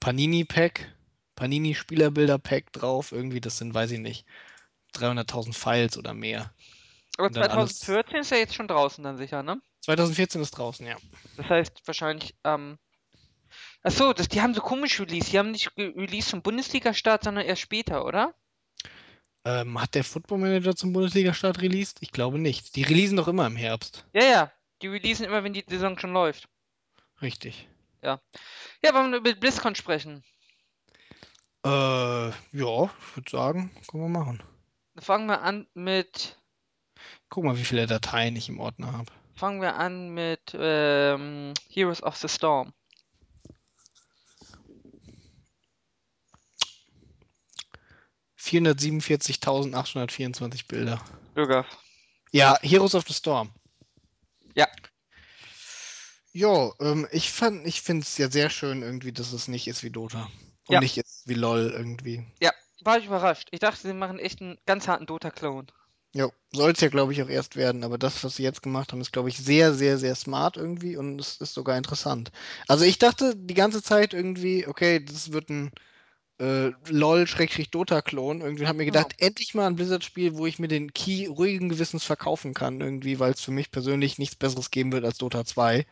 Panini-Pack, 0.00 0.94
Panini-Spielerbilder-Pack 1.34 2.72
drauf, 2.72 3.12
irgendwie, 3.12 3.40
das 3.40 3.58
sind, 3.58 3.74
weiß 3.74 3.90
ich 3.92 3.98
nicht, 3.98 4.26
300.000 4.92 5.54
Files 5.54 5.98
oder 5.98 6.14
mehr. 6.14 6.54
Aber 7.18 7.28
Und 7.28 7.36
dann 7.36 7.50
alles- 7.50 7.80
2014 7.80 8.20
ist 8.20 8.32
er 8.32 8.38
jetzt 8.38 8.54
schon 8.54 8.68
draußen 8.68 9.02
dann 9.04 9.16
sicher, 9.16 9.42
ne? 9.42 9.60
2014 9.82 10.40
ist 10.42 10.52
draußen, 10.52 10.86
ja. 10.86 10.96
Das 11.36 11.48
heißt 11.48 11.82
wahrscheinlich 11.86 12.34
ähm, 12.44 12.78
Ach 13.82 13.90
so, 13.90 14.12
das, 14.12 14.28
die 14.28 14.42
haben 14.42 14.54
so 14.54 14.60
komisch 14.60 15.00
released. 15.00 15.32
Die 15.32 15.38
haben 15.38 15.52
nicht 15.52 15.70
released 15.76 16.30
zum 16.30 16.42
Bundesliga-Start, 16.42 17.24
sondern 17.24 17.46
erst 17.46 17.62
später, 17.62 18.04
oder? 18.04 18.34
Ähm, 19.44 19.80
hat 19.80 19.94
der 19.94 20.04
Football 20.04 20.38
Manager 20.38 20.76
zum 20.76 20.92
Bundesliga-Start 20.92 21.62
released? 21.62 21.98
Ich 22.00 22.12
glaube 22.12 22.38
nicht. 22.38 22.76
Die 22.76 22.82
releasen 22.82 23.16
doch 23.16 23.28
immer 23.28 23.46
im 23.46 23.56
Herbst. 23.56 24.04
Ja, 24.12 24.24
ja. 24.24 24.52
Die 24.82 24.88
releasen 24.88 25.24
immer, 25.24 25.44
wenn 25.44 25.54
die 25.54 25.64
Saison 25.66 25.98
schon 25.98 26.12
läuft. 26.12 26.48
Richtig. 27.22 27.68
Ja, 28.02 28.20
wollen 28.94 29.12
wir 29.12 29.18
über 29.18 29.34
BlizzCon 29.34 29.74
sprechen? 29.74 30.24
Äh, 31.64 31.68
ja, 31.68 32.32
ich 32.52 33.16
würde 33.16 33.30
sagen, 33.30 33.70
können 33.90 34.04
wir 34.04 34.08
machen. 34.08 34.42
Fangen 34.98 35.26
wir 35.26 35.42
an 35.42 35.66
mit. 35.74 36.38
Guck 37.28 37.44
mal, 37.44 37.58
wie 37.58 37.64
viele 37.64 37.86
Dateien 37.86 38.36
ich 38.36 38.48
im 38.48 38.60
Ordner 38.60 38.92
habe. 38.92 39.12
Fangen 39.34 39.60
wir 39.60 39.76
an 39.76 40.10
mit 40.10 40.54
ähm, 40.54 41.52
Heroes 41.68 42.02
of 42.02 42.16
the 42.16 42.28
Storm. 42.28 42.72
Vierhundertsiebenundvierzigtausendachthundertvierundzwanzig 48.40 50.66
Bilder. 50.66 51.04
Bürger. 51.34 51.66
Ja, 52.32 52.58
Heroes 52.62 52.94
of 52.94 53.04
the 53.06 53.14
Storm. 53.14 53.50
Ja. 54.54 54.66
Jo, 56.32 56.74
ähm, 56.80 57.06
ich 57.12 57.30
fand, 57.30 57.66
ich 57.66 57.82
finde 57.82 58.02
es 58.02 58.18
ja 58.18 58.30
sehr 58.30 58.50
schön 58.50 58.82
irgendwie, 58.82 59.12
dass 59.12 59.32
es 59.32 59.48
nicht 59.48 59.68
ist 59.68 59.82
wie 59.82 59.90
Dota. 59.90 60.30
Und 60.66 60.74
Ja. 60.74 60.80
nicht 60.80 60.96
ist 60.96 61.22
wie 61.26 61.34
LOL 61.34 61.70
irgendwie. 61.70 62.26
War 62.82 62.96
ich 62.96 63.04
überrascht. 63.04 63.48
Ich 63.50 63.60
dachte, 63.60 63.86
sie 63.86 63.92
machen 63.92 64.18
echt 64.18 64.40
einen 64.40 64.56
ganz 64.64 64.88
harten 64.88 65.04
Dota-Clone. 65.04 65.66
Jo, 66.14 66.32
soll 66.50 66.70
es 66.70 66.80
ja, 66.80 66.88
glaube 66.88 67.12
ich, 67.12 67.22
auch 67.22 67.28
erst 67.28 67.54
werden, 67.54 67.84
aber 67.84 67.98
das, 67.98 68.24
was 68.24 68.36
sie 68.36 68.42
jetzt 68.42 68.62
gemacht 68.62 68.90
haben, 68.90 69.02
ist, 69.02 69.12
glaube 69.12 69.28
ich, 69.28 69.36
sehr, 69.36 69.74
sehr, 69.74 69.98
sehr 69.98 70.14
smart 70.14 70.56
irgendwie 70.56 70.96
und 70.96 71.20
es 71.20 71.36
ist 71.42 71.52
sogar 71.52 71.76
interessant. 71.76 72.32
Also 72.68 72.86
ich 72.86 72.98
dachte 72.98 73.36
die 73.36 73.52
ganze 73.52 73.82
Zeit 73.82 74.14
irgendwie, 74.14 74.66
okay, 74.66 75.04
das 75.04 75.30
wird 75.30 75.50
ein 75.50 75.72
äh, 76.40 76.72
LOL-Dota-Klon. 76.88 78.40
Irgendwie 78.40 78.66
habe 78.66 78.78
mir 78.78 78.86
gedacht, 78.86 79.14
endlich 79.18 79.54
mal 79.54 79.66
ein 79.66 79.76
Blizzard-Spiel, 79.76 80.36
wo 80.36 80.46
ich 80.46 80.58
mir 80.58 80.68
den 80.68 80.92
Key 80.92 81.26
ruhigen 81.26 81.68
Gewissens 81.68 82.04
verkaufen 82.04 82.54
kann, 82.54 82.80
irgendwie, 82.80 83.18
weil 83.18 83.32
es 83.32 83.42
für 83.42 83.50
mich 83.50 83.70
persönlich 83.70 84.18
nichts 84.18 84.36
Besseres 84.36 84.70
geben 84.70 84.92
wird 84.92 85.04
als 85.04 85.18
Dota 85.18 85.44
2. 85.44 85.86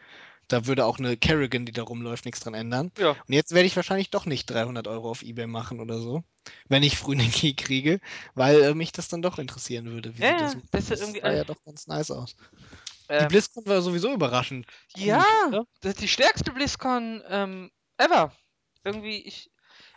Da 0.49 0.65
würde 0.65 0.87
auch 0.87 0.99
eine 0.99 1.19
Kerrigan, 1.19 1.67
die 1.67 1.73
da 1.73 1.83
rumläuft, 1.83 2.25
nichts 2.25 2.41
dran 2.41 2.55
ändern. 2.55 2.91
Ja. 2.99 3.11
Und 3.11 3.33
jetzt 3.35 3.53
werde 3.53 3.67
ich 3.67 3.77
wahrscheinlich 3.77 4.09
doch 4.11 4.25
nicht 4.25 4.47
300 4.47 4.89
Euro 4.89 5.11
auf 5.11 5.23
Ebay 5.23 5.47
machen 5.47 5.79
oder 5.79 5.99
so, 5.99 6.25
wenn 6.69 6.83
ich 6.83 6.97
früh 6.97 7.13
einen 7.13 7.31
Key 7.31 7.53
kriege, 7.53 8.01
weil 8.35 8.63
äh, 8.63 8.75
mich 8.75 8.93
das 8.93 9.09
dann 9.09 9.21
doch 9.21 9.39
interessieren 9.39 9.91
würde. 9.91 10.17
Wie 10.17 10.23
Ja, 10.23 10.31
ja, 10.31 10.39
das, 10.39 10.57
das 10.71 10.81
ist 10.81 10.91
das 10.91 11.01
irgendwie 11.03 11.21
sah 11.21 11.33
ja 11.33 11.45
doch 11.45 11.63
ganz 11.67 11.87
nice 11.87 12.11
aus. 12.11 12.35
Die 13.11 13.15
Ähm, 13.15 13.29
BlizzCon 13.29 13.67
war 13.67 13.83
sowieso 13.83 14.13
überraschend. 14.13 14.67
ja, 14.97 15.25
das 15.81 15.93
ist 15.93 16.01
die 16.01 16.09
stärkste 16.09 16.53
BlizzCon 16.53 17.23
ähm, 17.29 17.71
ever. 17.99 18.33
Irgendwie, 18.85 19.19
ich. 19.19 19.51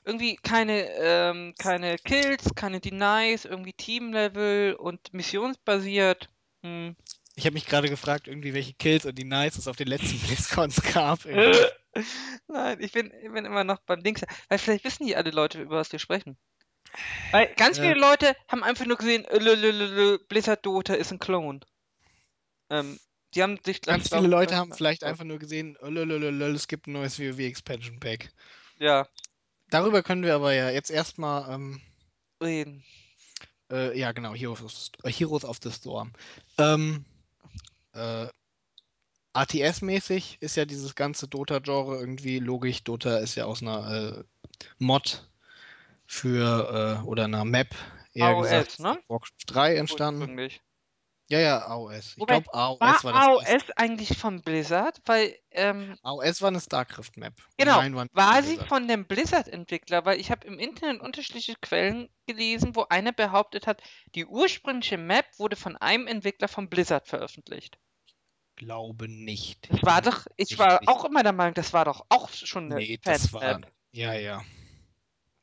Irgendwie 0.03 0.35
keine, 0.35 0.89
ähm, 0.95 1.53
keine 1.57 1.97
Kills, 1.97 2.43
keine 2.55 2.79
Denies, 2.79 3.45
irgendwie 3.45 3.73
Teamlevel 3.73 4.73
und 4.73 5.13
missionsbasiert. 5.13 6.29
Hm. 6.63 6.95
Ich 7.35 7.45
habe 7.45 7.53
mich 7.53 7.65
gerade 7.65 7.89
gefragt, 7.89 8.27
irgendwie, 8.27 8.53
welche 8.53 8.73
Kills 8.73 9.05
und 9.05 9.17
die 9.17 9.23
Nice 9.23 9.57
es 9.57 9.67
auf 9.67 9.77
den 9.77 9.87
letzten 9.87 10.19
BlizzCons 10.27 10.81
gab. 10.93 11.19
Nein, 12.47 12.77
ich 12.79 12.91
bin, 12.91 13.11
ich 13.21 13.31
bin 13.31 13.45
immer 13.45 13.63
noch 13.63 13.79
beim 13.81 14.03
Dings. 14.03 14.21
Weil 14.49 14.57
vielleicht 14.57 14.83
wissen 14.83 15.05
die 15.05 15.15
alle 15.15 15.31
Leute, 15.31 15.61
über 15.61 15.77
was 15.77 15.91
wir 15.91 15.99
sprechen. 15.99 16.37
Weil 17.31 17.53
ganz 17.55 17.77
Ja. 17.77 17.83
viele 17.83 17.99
Leute 17.99 18.35
haben 18.47 18.63
einfach 18.63 18.85
nur 18.85 18.97
gesehen, 18.97 19.25
äh, 19.25 20.17
Blizzard 20.27 20.65
Dota 20.65 20.93
ist 20.93 21.11
ein 21.11 21.19
Clone. 21.19 21.61
Ähm, 22.69 22.99
die 23.33 23.43
haben 23.43 23.59
sich 23.63 23.81
Ganz 23.81 24.09
viele 24.09 24.27
Leute 24.27 24.57
haben 24.57 24.73
vielleicht 24.73 25.03
einfach 25.03 25.23
nur 25.23 25.39
gesehen, 25.39 25.77
lolololol, 25.81 26.55
es 26.55 26.67
gibt 26.67 26.87
ein 26.87 26.93
neues 26.93 27.19
WoW 27.19 27.39
Expansion 27.39 27.99
Pack. 27.99 28.29
Ja, 28.77 29.07
Darüber 29.71 30.03
können 30.03 30.23
wir 30.23 30.35
aber 30.35 30.53
ja 30.53 30.69
jetzt 30.69 30.91
erstmal, 30.91 31.51
ähm, 31.51 31.81
reden. 32.43 32.83
äh, 33.71 33.97
ja 33.97 34.11
genau, 34.11 34.33
Heroes 34.35 34.61
of, 34.61 34.71
the- 34.71 34.91
äh, 35.03 35.11
Heroes 35.11 35.45
of 35.45 35.57
the 35.63 35.71
Storm. 35.71 36.11
Ähm, 36.57 37.05
äh, 37.93 38.27
ATS-mäßig 39.33 40.37
ist 40.41 40.57
ja 40.57 40.65
dieses 40.65 40.93
ganze 40.95 41.27
Dota-Genre 41.27 41.97
irgendwie 41.97 42.39
logisch. 42.39 42.83
Dota 42.83 43.17
ist 43.19 43.35
ja 43.35 43.45
aus 43.45 43.61
einer 43.61 44.17
äh, 44.19 44.23
Mod 44.77 45.27
für, 46.05 46.99
äh, 47.01 47.07
oder 47.07 47.23
einer 47.25 47.45
Map 47.45 47.73
eher 48.13 48.27
AOS, 48.27 48.49
gesagt 48.49 48.79
ne? 48.79 48.99
Warcraft 49.07 49.29
3 49.47 49.75
entstanden. 49.77 50.21
Ursprünglich. 50.21 50.61
Ja, 51.31 51.39
ja, 51.39 51.65
AOS. 51.65 52.17
Ich 52.17 52.19
Wobei, 52.19 52.41
glaube, 52.41 52.53
AOS 52.53 52.79
war 52.81 53.13
war 53.13 53.13
das 53.39 53.49
erste. 53.49 53.67
AOS 53.69 53.77
eigentlich 53.77 54.17
von 54.17 54.41
Blizzard? 54.41 55.01
Weil, 55.05 55.37
ähm, 55.51 55.97
AOS 56.03 56.41
war 56.41 56.49
eine 56.49 56.59
StarCraft-Map. 56.59 57.33
genau, 57.57 57.77
Nein, 57.77 57.95
war 57.95 58.03
nicht 58.03 58.15
war 58.15 58.43
sie 58.43 58.57
Blizzard. 58.57 58.67
von 58.67 58.87
dem 58.89 59.07
Blizzard-Entwickler? 59.07 60.03
Weil 60.05 60.19
ich 60.19 60.29
habe 60.29 60.45
im 60.45 60.59
Internet 60.59 61.01
unterschiedliche 61.01 61.55
Quellen 61.55 62.09
gelesen, 62.27 62.75
wo 62.75 62.83
einer 62.89 63.13
behauptet 63.13 63.65
hat, 63.65 63.81
die 64.13 64.25
ursprüngliche 64.25 64.97
Map 64.97 65.25
wurde 65.37 65.55
von 65.55 65.77
einem 65.77 66.07
Entwickler 66.07 66.49
von 66.49 66.69
Blizzard 66.69 67.07
veröffentlicht. 67.07 67.79
Glaube 68.57 69.07
nicht. 69.07 69.71
Das 69.71 69.81
war 69.83 70.01
doch, 70.01 70.27
ich 70.35 70.59
war 70.59 70.81
auch 70.87 71.05
immer 71.05 71.23
der 71.23 71.31
Meinung, 71.33 71.53
das 71.53 71.71
war 71.73 71.85
doch 71.85 72.05
auch 72.09 72.29
schon 72.29 72.65
eine 72.65 72.75
Nee, 72.75 72.99
das 73.03 73.31
war. 73.31 73.41
Fan-Map. 73.41 73.71
Ja, 73.93 74.13
ja. 74.13 74.43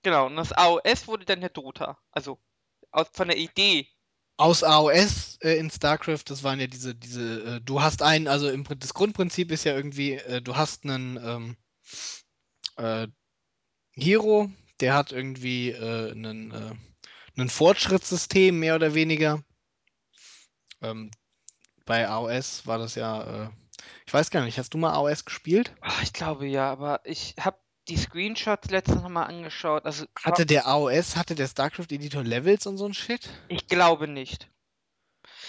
Genau, 0.03 0.27
und 0.27 0.37
das 0.37 0.53
AOS 0.53 1.07
wurde 1.09 1.25
dann 1.25 1.41
der 1.41 1.51
Dota. 1.51 1.99
Also 2.13 2.39
aus, 2.91 3.09
von 3.13 3.29
der 3.29 3.39
Idee. 3.39 3.89
Aus 4.39 4.63
AOS 4.63 5.39
äh, 5.43 5.59
in 5.59 5.69
StarCraft, 5.69 6.23
das 6.27 6.45
waren 6.45 6.61
ja 6.61 6.69
diese, 6.69 6.95
diese, 6.95 7.57
äh, 7.57 7.61
du 7.61 7.83
hast 7.83 8.03
einen, 8.03 8.29
also 8.29 8.49
im, 8.49 8.65
das 8.79 8.95
Grundprinzip 8.95 9.51
ist 9.51 9.65
ja 9.65 9.75
irgendwie, 9.75 10.15
äh, 10.15 10.41
du 10.41 10.57
hast 10.57 10.85
einen 10.85 11.19
ähm, 11.21 11.57
äh, 12.77 13.09
Hero, 13.95 14.49
der 14.79 14.95
hat 14.95 15.11
irgendwie 15.11 15.73
äh, 15.73 16.13
einen, 16.13 16.53
äh, 16.53 16.75
einen 17.37 17.51
Fortschrittssystem, 17.51 18.57
mehr 18.59 18.77
oder 18.77 18.95
weniger. 18.95 19.43
Ähm, 20.83 21.11
bei 21.85 22.09
AOS 22.09 22.65
war 22.65 22.79
das 22.79 22.95
ja, 22.95 23.51
ich 24.07 24.15
weiß 24.15 24.31
gar 24.31 24.45
nicht, 24.45 24.59
hast 24.59 24.75
du 24.75 24.79
mal 24.79 24.93
AOS 24.93 25.25
gespielt? 25.25 25.75
Ah, 25.81 26.01
ich 26.03 26.13
glaube 26.13 26.47
ja, 26.47 26.71
aber 26.71 27.01
ich 27.05 27.35
habe 27.41 27.59
die 27.89 27.97
Screenshots 27.97 28.71
letztens 28.71 29.03
noch 29.03 29.09
mal 29.09 29.25
angeschaut. 29.25 29.85
Also 29.85 30.07
Hatte 30.23 30.47
der 30.47 30.67
AOS, 30.67 31.17
hatte 31.17 31.35
der 31.35 31.49
StarCraft-Editor 31.49 32.23
Levels 32.23 32.67
und 32.67 32.77
so 32.79 32.87
ein 32.87 32.95
Shit? 32.95 33.29
ich 33.49 33.67
glaube 33.67 34.09
nicht. 34.09 34.49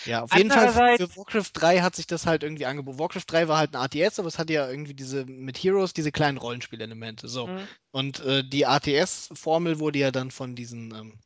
Ja, 0.06 0.23
auf 0.23 0.34
jeden 0.34 0.52
Fall 0.52 0.97
für 0.97 1.15
Warcraft 1.17 1.52
3 1.54 1.80
hat 1.80 1.95
sich 1.95 2.08
das 2.08 2.25
halt 2.25 2.43
irgendwie 2.43 2.65
angeboten. 2.65 2.99
Warcraft 2.99 3.25
3 3.28 3.47
war 3.47 3.58
halt 3.58 3.75
ein 3.75 3.82
ATS, 3.82 4.19
aber 4.19 4.28
es 4.28 4.39
hatte 4.39 4.54
ja 4.54 4.69
irgendwie 4.69 4.93
diese 4.93 5.25
mit 5.25 5.58
Heroes 5.58 5.93
diese 5.93 6.12
kleinen 6.12 6.38
Rollenspielelemente. 6.38 7.28
So. 7.28 7.47
Mhm. 7.47 7.67
Und 7.91 8.19
äh, 8.21 8.43
die 8.43 8.65
ATS-Formel 8.65 9.80
wurde 9.80 9.99
ja 9.99 10.12
dann 10.12 10.32
von 10.32 10.56
diesen, 10.56 10.93
ähm, 10.95 11.19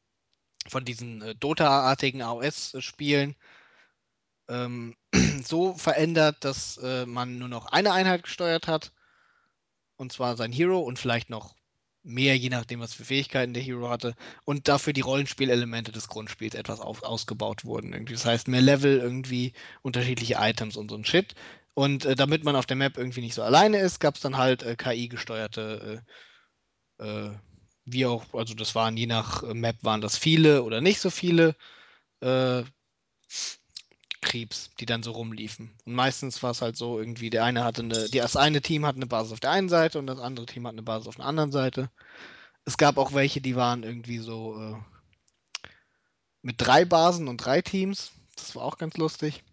von 0.67 0.85
diesen 0.85 1.21
äh, 1.21 1.35
Dota-artigen 1.35 2.21
AOS-Spielen 2.23 3.35
ähm, 4.49 4.95
so 5.43 5.73
verändert, 5.73 6.37
dass 6.43 6.77
äh, 6.77 7.05
man 7.05 7.37
nur 7.37 7.49
noch 7.49 7.67
eine 7.67 7.91
Einheit 7.91 8.23
gesteuert 8.23 8.67
hat. 8.67 8.91
Und 10.03 10.11
zwar 10.11 10.35
sein 10.35 10.51
Hero 10.51 10.79
und 10.79 10.99
vielleicht 10.99 11.29
noch 11.29 11.55
mehr, 12.03 12.37
je 12.37 12.49
nachdem, 12.49 12.81
was 12.81 12.93
für 12.93 13.05
Fähigkeiten 13.05 13.53
der 13.53 13.63
Hero 13.63 13.89
hatte. 13.89 14.15
Und 14.43 14.67
dafür 14.67 14.91
die 14.91 15.01
Rollenspielelemente 15.01 15.93
des 15.93 16.09
Grundspiels 16.09 16.55
etwas 16.55 16.81
auf, 16.81 17.03
ausgebaut 17.03 17.63
wurden. 17.63 17.93
Irgendwie. 17.93 18.13
Das 18.13 18.25
heißt, 18.25 18.49
mehr 18.49 18.61
Level, 18.61 18.99
irgendwie 18.99 19.53
unterschiedliche 19.81 20.35
Items 20.39 20.75
und 20.75 20.89
so 20.89 20.97
ein 20.97 21.05
Shit. 21.05 21.35
Und 21.73 22.03
äh, 22.03 22.15
damit 22.15 22.43
man 22.43 22.57
auf 22.57 22.65
der 22.65 22.75
Map 22.75 22.97
irgendwie 22.97 23.21
nicht 23.21 23.33
so 23.33 23.43
alleine 23.43 23.79
ist, 23.79 23.99
gab 23.99 24.15
es 24.15 24.21
dann 24.21 24.37
halt 24.37 24.61
äh, 24.61 24.75
KI-gesteuerte, 24.75 26.03
äh, 26.99 27.05
äh, 27.05 27.31
wie 27.85 28.05
auch, 28.05 28.25
also 28.33 28.53
das 28.53 28.75
waren 28.75 28.97
je 28.97 29.07
nach 29.07 29.43
äh, 29.43 29.53
Map 29.53 29.77
waren 29.83 30.01
das 30.01 30.17
viele 30.17 30.63
oder 30.63 30.81
nicht 30.81 30.99
so 30.99 31.09
viele 31.09 31.55
äh, 32.19 32.63
Creeps, 34.23 34.71
die 34.79 34.85
dann 34.85 35.03
so 35.03 35.11
rumliefen. 35.11 35.71
Und 35.85 35.93
meistens 35.93 36.41
war 36.41 36.51
es 36.51 36.61
halt 36.61 36.75
so, 36.77 36.97
irgendwie, 36.99 37.29
der 37.29 37.43
eine 37.43 37.63
hatte 37.63 37.83
eine, 37.83 38.09
die, 38.09 38.17
das 38.17 38.35
eine 38.35 38.61
Team 38.61 38.85
hatte 38.85 38.97
eine 38.97 39.07
Basis 39.07 39.33
auf 39.33 39.39
der 39.39 39.51
einen 39.51 39.69
Seite 39.69 39.99
und 39.99 40.07
das 40.07 40.19
andere 40.19 40.45
Team 40.45 40.65
hat 40.65 40.73
eine 40.73 40.81
Basis 40.83 41.07
auf 41.07 41.15
der 41.17 41.25
anderen 41.25 41.51
Seite. 41.51 41.91
Es 42.65 42.77
gab 42.77 42.97
auch 42.97 43.13
welche, 43.13 43.41
die 43.41 43.55
waren 43.55 43.83
irgendwie 43.83 44.19
so 44.19 44.57
äh, 44.59 44.75
mit 46.41 46.55
drei 46.57 46.85
Basen 46.85 47.27
und 47.27 47.37
drei 47.37 47.61
Teams. 47.61 48.11
Das 48.35 48.55
war 48.55 48.63
auch 48.63 48.77
ganz 48.77 48.97
lustig. 48.97 49.43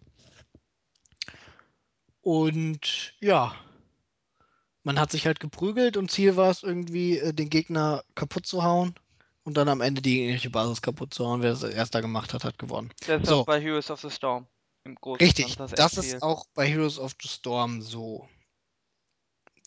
Und 2.21 3.13
ja, 3.19 3.53
man 4.83 4.99
hat 4.99 5.11
sich 5.11 5.25
halt 5.25 5.39
geprügelt 5.39 5.97
und 5.97 6.11
Ziel 6.11 6.35
war 6.35 6.49
es 6.49 6.63
irgendwie, 6.63 7.17
äh, 7.17 7.33
den 7.33 7.49
Gegner 7.49 8.03
kaputt 8.15 8.45
zu 8.45 8.63
hauen 8.63 8.95
und 9.43 9.57
dann 9.57 9.69
am 9.69 9.81
Ende 9.81 10.01
die 10.01 10.17
gegnerische 10.17 10.49
Basis 10.49 10.81
kaputt 10.81 11.13
zu 11.13 11.25
hauen. 11.25 11.41
Wer 11.41 11.53
es 11.53 11.63
erster 11.63 12.01
gemacht 12.01 12.33
hat, 12.33 12.43
hat 12.43 12.59
gewonnen. 12.59 12.91
Das 13.07 13.21
ist 13.21 13.29
So. 13.29 13.41
auch 13.41 13.45
bei 13.45 13.59
Heroes 13.59 13.89
of 13.89 14.01
the 14.01 14.09
Storm. 14.09 14.47
Im 14.83 14.95
Großen 14.95 15.23
Richtig, 15.23 15.55
das 15.57 15.97
Endziel. 15.97 16.15
ist 16.15 16.23
auch 16.23 16.45
bei 16.53 16.67
Heroes 16.67 16.97
of 16.97 17.15
the 17.21 17.27
Storm 17.27 17.81
so. 17.81 18.27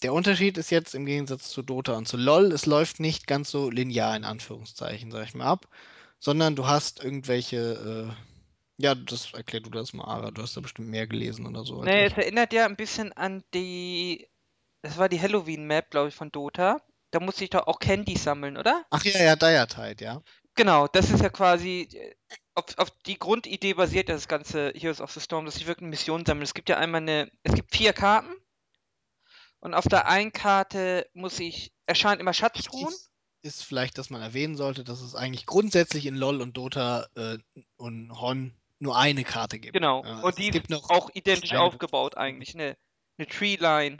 Der 0.03 0.13
Unterschied 0.13 0.59
ist 0.59 0.71
jetzt 0.71 0.95
im 0.95 1.07
Gegensatz 1.07 1.51
zu 1.51 1.63
Dota 1.63 1.95
und 1.97 2.07
zu 2.07 2.17
LoL, 2.17 2.53
es 2.53 2.67
läuft 2.67 3.01
nicht 3.01 3.27
ganz 3.27 3.51
so 3.51 3.71
linear 3.71 4.17
in 4.17 4.25
Anführungszeichen, 4.25 5.11
sag 5.11 5.25
ich 5.25 5.35
mal 5.35 5.47
ab, 5.47 5.69
sondern 6.19 6.57
du 6.57 6.67
hast 6.67 7.03
irgendwelche, 7.03 8.11
äh, 8.11 8.83
ja, 8.83 8.95
das 8.95 9.33
erklär 9.33 9.63
du 9.63 9.71
das 9.71 9.93
mal, 9.93 10.05
Ara, 10.05 10.31
du 10.31 10.43
hast 10.43 10.57
da 10.57 10.61
bestimmt 10.61 10.89
mehr 10.89 11.07
gelesen 11.07 11.47
oder 11.47 11.65
so 11.65 11.83
Nee, 11.83 12.07
es 12.07 12.13
erinnert 12.15 12.53
ja 12.53 12.67
ein 12.67 12.77
bisschen 12.77 13.13
an 13.13 13.45
die. 13.55 14.29
Das 14.83 14.99
war 14.99 15.09
die 15.09 15.21
Halloween-Map, 15.21 15.91
glaube 15.91 16.09
ich, 16.09 16.15
von 16.15 16.31
Dota. 16.31 16.79
Da 17.11 17.21
musste 17.21 17.45
ich 17.45 17.51
doch 17.51 17.67
auch 17.67 17.79
Candy 17.79 18.17
sammeln, 18.19 18.57
oder? 18.57 18.85
Ach 18.91 19.05
ja, 19.05 19.23
ja, 19.23 19.37
Diatide, 19.37 20.05
ja. 20.05 20.23
Genau, 20.57 20.89
das 20.89 21.11
ist 21.11 21.23
ja 21.23 21.31
quasi. 21.31 21.89
Auf, 22.55 22.67
auf 22.79 22.91
die 23.07 23.19
Grundidee 23.19 23.75
basiert 23.75 24.09
das 24.09 24.29
ganze 24.29 24.73
Heroes 24.77 25.01
of 25.01 25.11
the 25.13 25.21
Storm, 25.21 25.45
dass 25.45 25.57
ich 25.57 25.67
wirklich 25.67 25.83
eine 25.83 25.91
Mission 25.91 26.25
sammle. 26.25 26.45
Es 26.45 26.55
gibt 26.55 26.69
ja 26.69 26.77
einmal 26.79 27.01
eine. 27.01 27.31
Es 27.43 27.55
gibt 27.55 27.75
vier 27.75 27.93
Karten. 27.93 28.33
Und 29.61 29.75
auf 29.75 29.85
der 29.89 30.07
einen 30.07 30.33
Karte 30.33 31.09
muss 31.15 31.41
ich. 31.41 31.73
Erscheinen 31.87 32.21
immer 32.21 32.33
Schatztruhen. 32.33 32.87
Wichtig 32.89 33.09
ist 33.43 33.63
vielleicht, 33.65 33.99
dass 33.99 34.09
man 34.09 34.23
erwähnen 34.23 34.57
sollte, 34.57 34.85
dass 34.85 35.01
es 35.03 35.15
eigentlich 35.15 35.45
grundsätzlich 35.47 36.07
in 36.07 36.15
LoL 36.17 36.41
und 36.41 36.57
Dota 36.57 37.07
äh, 37.15 37.37
und 37.77 38.11
Hon 38.21 38.55
nur 38.79 38.97
eine 38.97 39.23
Karte 39.25 39.59
gibt. 39.59 39.75
Genau. 39.75 40.03
Ja, 40.05 40.21
Und 40.21 40.39
die 40.39 40.51
gibt 40.51 40.67
ist 40.67 40.71
noch 40.71 40.89
auch 40.91 41.11
identisch 41.13 41.51
kleine 41.51 41.65
aufgebaut 41.65 42.17
eigentlich. 42.17 42.55
Eine, 42.55 42.77
eine 43.19 43.27
Tree-Line. 43.27 43.99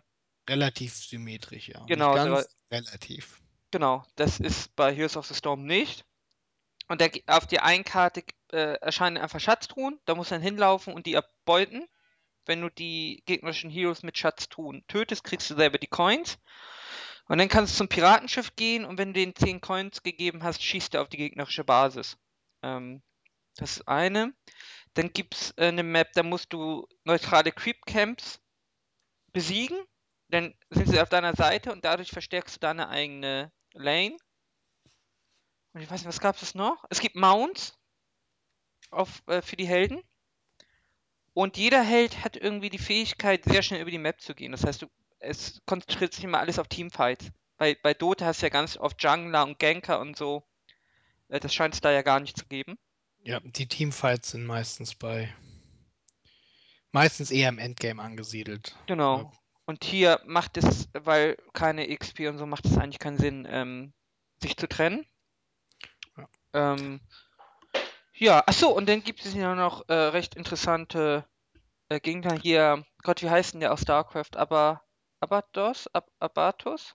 relativ 0.49 0.95
symmetrisch, 0.95 1.69
ja. 1.69 1.85
Genau, 1.87 2.15
Nicht 2.15 2.25
da- 2.27 2.35
ganz, 2.35 2.49
relativ. 2.71 3.41
Genau, 3.71 4.05
das 4.17 4.41
ist 4.41 4.75
bei 4.77 4.95
Heroes 4.95 5.17
of 5.17 5.27
the 5.27 5.35
Storm 5.35 5.65
nicht. 5.65 6.05
Und 6.89 7.01
der, 7.01 7.11
auf 7.27 7.47
die 7.47 7.61
einen 7.61 7.85
Karte 7.85 8.23
äh, 8.55 8.75
erscheinen 8.81 9.19
einfach 9.19 9.41
Schatztruhen. 9.41 10.01
Da 10.05 10.15
muss 10.15 10.31
man 10.31 10.41
hinlaufen 10.41 10.95
und 10.95 11.07
die 11.07 11.15
erbeuten. 11.15 11.87
Wenn 12.47 12.61
du 12.61 12.71
die 12.71 13.23
gegnerischen 13.27 13.71
Heroes 13.71 14.03
mit 14.03 14.17
Schatztruhen 14.17 14.85
tötest, 14.87 15.25
kriegst 15.25 15.51
du 15.51 15.57
selber 15.57 15.79
die 15.79 15.87
Coins. 15.87 16.39
Und 17.27 17.39
dann 17.39 17.49
kannst 17.49 17.75
du 17.75 17.79
zum 17.79 17.89
Piratenschiff 17.89 18.55
gehen 18.55 18.85
und 18.85 18.99
wenn 18.99 19.15
du 19.15 19.21
den 19.21 19.35
10 19.35 19.61
Coins 19.63 20.03
gegeben 20.03 20.43
hast, 20.43 20.63
schießt 20.63 20.95
er 20.95 21.03
auf 21.03 21.09
die 21.09 21.17
gegnerische 21.17 21.65
Basis. 21.65 22.19
Ähm, 22.63 23.03
das 23.57 23.79
ist 23.79 23.89
eine. 23.89 24.35
Dann 24.93 25.13
gibt 25.13 25.35
es 25.35 25.51
äh, 25.57 25.69
eine 25.69 25.83
Map, 25.83 26.13
da 26.13 26.23
musst 26.23 26.53
du 26.53 26.87
neutrale 27.05 27.51
Creep 27.51 27.87
Camps 27.87 28.41
besiegen. 29.33 29.79
Dann 30.29 30.55
sind 30.71 30.89
sie 30.89 31.01
auf 31.01 31.09
deiner 31.09 31.35
Seite 31.35 31.73
und 31.73 31.85
dadurch 31.85 32.11
verstärkst 32.11 32.57
du 32.57 32.61
deine 32.61 32.89
eigene 32.89 33.53
Lane. 33.73 34.17
Und 35.73 35.81
ich 35.81 35.91
weiß 35.91 36.01
nicht, 36.01 36.09
was 36.09 36.21
gab 36.21 36.41
es 36.41 36.55
noch? 36.55 36.85
Es 36.91 37.01
gibt 37.01 37.17
Mounts 37.17 37.75
auf, 38.95 39.23
äh, 39.27 39.43
für 39.43 39.57
die 39.57 39.67
Helden. 39.67 40.03
Und 41.33 41.57
jeder 41.57 41.83
Held 41.83 42.25
hat 42.25 42.37
irgendwie 42.37 42.71
die 42.71 42.79
Fähigkeit, 42.79 43.45
sehr 43.45 43.63
schnell 43.63 43.81
über 43.81 43.91
die 43.91 43.99
Map 43.99 44.21
zu 44.21 44.35
gehen. 44.35 44.53
Das 44.53 44.65
heißt, 44.65 44.83
du, 44.83 44.87
es 45.19 45.61
konzentriert 45.67 46.15
sich 46.15 46.25
immer 46.25 46.39
alles 46.39 46.59
auf 46.59 46.69
Teamfights. 46.69 47.31
Bei, 47.57 47.77
bei 47.83 47.95
Dota 47.95 48.27
hast 48.27 48.41
du 48.41 48.47
ja 48.47 48.51
ganz 48.51 48.77
oft 48.77 49.03
Jungler 49.03 49.45
und 49.45 49.59
Ganker 49.59 50.01
und 50.01 50.17
so. 50.17 50.45
Äh, 51.29 51.41
das 51.41 51.55
scheint 51.55 51.75
es 51.75 51.81
da 51.81 51.91
ja 51.91 52.03
gar 52.03 52.21
nicht 52.21 52.37
zu 52.37 52.47
geben. 52.47 52.79
Ja, 53.25 53.41
die 53.41 53.67
Teamfights 53.67 54.33
sind 54.33 54.45
meistens 54.45 54.95
bei. 54.95 55.35
Meistens 56.93 57.31
eher 57.31 57.49
im 57.49 57.59
Endgame 57.59 58.01
angesiedelt. 58.01 58.77
Genau. 58.87 59.33
Und 59.67 59.83
hier 59.83 60.21
macht 60.27 60.57
es, 60.59 60.89
weil 60.93 61.37
keine 61.55 61.89
XP 61.97 62.29
und 62.29 62.39
so, 62.39 62.47
macht 62.47 62.67
es 62.67 62.77
eigentlich 62.77 62.99
keinen 62.99 63.19
Sinn, 63.19 63.49
ähm, 63.51 63.93
sich 64.41 64.57
zu 64.57 64.69
trennen. 64.69 65.07
Ja. 66.17 66.29
Ähm, 66.53 67.01
ja, 68.25 68.43
achso, 68.47 68.71
und 68.71 68.89
dann 68.89 69.03
gibt 69.03 69.25
es 69.25 69.35
ja 69.35 69.55
noch 69.55 69.87
äh, 69.89 69.93
recht 69.93 70.35
interessante 70.35 71.27
äh, 71.91 72.01
Gegner 72.01 72.39
hier. 72.41 72.85
Gott, 73.03 73.23
wie 73.23 73.29
heißt 73.29 73.53
denn 73.53 73.61
der 73.61 73.73
aus 73.73 73.83
StarCraft? 73.83 74.37
Aber 74.37 74.83
Abatos? 75.21 75.89
Ab 75.93 76.11
Abatos? 76.21 76.95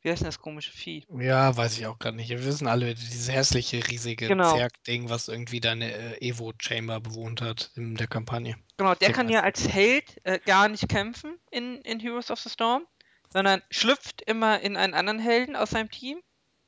Wie 0.00 0.10
heißt 0.10 0.22
denn 0.22 0.26
das 0.26 0.40
komische 0.40 0.72
Vieh? 0.72 1.06
Ja, 1.16 1.56
weiß 1.56 1.78
ich 1.78 1.86
auch 1.86 1.96
gerade 1.96 2.16
nicht. 2.16 2.28
Wir 2.28 2.44
wissen 2.44 2.66
alle, 2.66 2.94
dieses 2.96 3.30
hässliche, 3.30 3.88
riesige 3.88 4.26
Genau. 4.26 4.56
Zerg-Ding, 4.56 5.08
was 5.08 5.28
irgendwie 5.28 5.60
deine 5.60 5.92
äh, 5.92 6.28
Evo-Chamber 6.28 6.98
bewohnt 6.98 7.40
hat 7.40 7.70
in 7.76 7.94
der 7.94 8.08
Kampagne. 8.08 8.56
Genau, 8.78 8.96
der 8.96 9.12
kann 9.12 9.28
ja 9.28 9.42
als 9.42 9.68
Held 9.68 10.20
äh, 10.24 10.40
gar 10.40 10.68
nicht 10.68 10.88
kämpfen 10.88 11.38
in, 11.52 11.80
in 11.82 12.00
Heroes 12.00 12.32
of 12.32 12.40
the 12.40 12.50
Storm, 12.50 12.84
sondern 13.32 13.62
schlüpft 13.70 14.22
immer 14.22 14.60
in 14.60 14.76
einen 14.76 14.94
anderen 14.94 15.20
Helden 15.20 15.54
aus 15.54 15.70
seinem 15.70 15.88
Team 15.88 16.20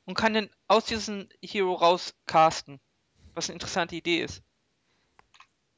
und 0.05 0.15
kann 0.15 0.33
dann 0.33 0.49
aus 0.69 0.85
diesem 0.85 1.27
Hero 1.41 1.73
raus 1.73 2.15
casten. 2.25 2.79
Was 3.35 3.49
eine 3.49 3.55
interessante 3.55 3.95
Idee 3.95 4.21
ist. 4.23 4.41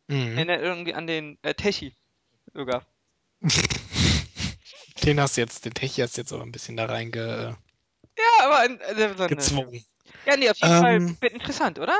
Mhm. 0.08 0.38
Erinnert 0.38 0.62
irgendwie 0.62 0.94
an 0.94 1.08
den 1.08 1.38
äh, 1.42 1.54
Techi 1.54 1.94
sogar. 2.54 2.86
Den 5.04 5.20
hast 5.20 5.38
du 5.38 5.42
jetzt, 5.42 5.64
den 5.64 5.74
Tech 5.74 6.00
hast 6.02 6.18
du 6.18 6.22
jetzt 6.22 6.34
aber 6.34 6.44
ein 6.44 6.52
bisschen 6.52 6.76
da 6.76 6.86
reingezwungen. 6.86 7.56
Ja, 8.18 8.46
aber 8.46 8.66
äh, 8.66 9.24
eine- 9.24 9.82
ja, 10.26 10.36
nee, 10.38 10.50
auf 10.50 10.58
jeden 10.58 10.82
Fall 10.82 10.96
Ähm, 10.96 11.18
wird 11.22 11.34
interessant, 11.34 11.80
oder? 11.80 11.96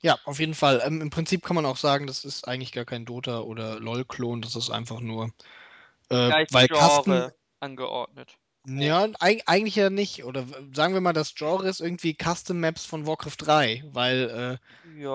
Ja, 0.00 0.18
auf 0.24 0.40
jeden 0.40 0.54
Fall. 0.54 0.82
Ähm, 0.84 1.00
im 1.00 1.10
Prinzip 1.10 1.44
kann 1.44 1.54
man 1.54 1.66
auch 1.66 1.76
sagen, 1.76 2.06
das 2.06 2.24
ist 2.24 2.48
eigentlich 2.48 2.72
gar 2.72 2.84
kein 2.84 3.04
Dota 3.04 3.40
oder 3.40 3.78
LoL-Klon, 3.78 4.42
das 4.42 4.56
ist 4.56 4.70
einfach 4.70 5.00
nur, 5.00 5.26
äh, 6.08 6.32
weil 6.50 6.66
Genre 6.68 7.34
angeordnet. 7.60 8.38
Ja, 8.66 9.08
eig 9.20 9.42
eigentlich 9.46 9.76
ja 9.76 9.90
nicht. 9.90 10.24
Oder 10.24 10.46
sagen 10.74 10.94
wir 10.94 11.00
mal, 11.00 11.12
das 11.12 11.34
Genre 11.34 11.68
ist 11.68 11.80
irgendwie 11.80 12.16
Custom 12.20 12.60
Maps 12.60 12.84
von 12.86 13.06
Warcraft 13.06 13.36
3, 13.38 13.82
weil 13.86 14.58
äh, 14.60 14.66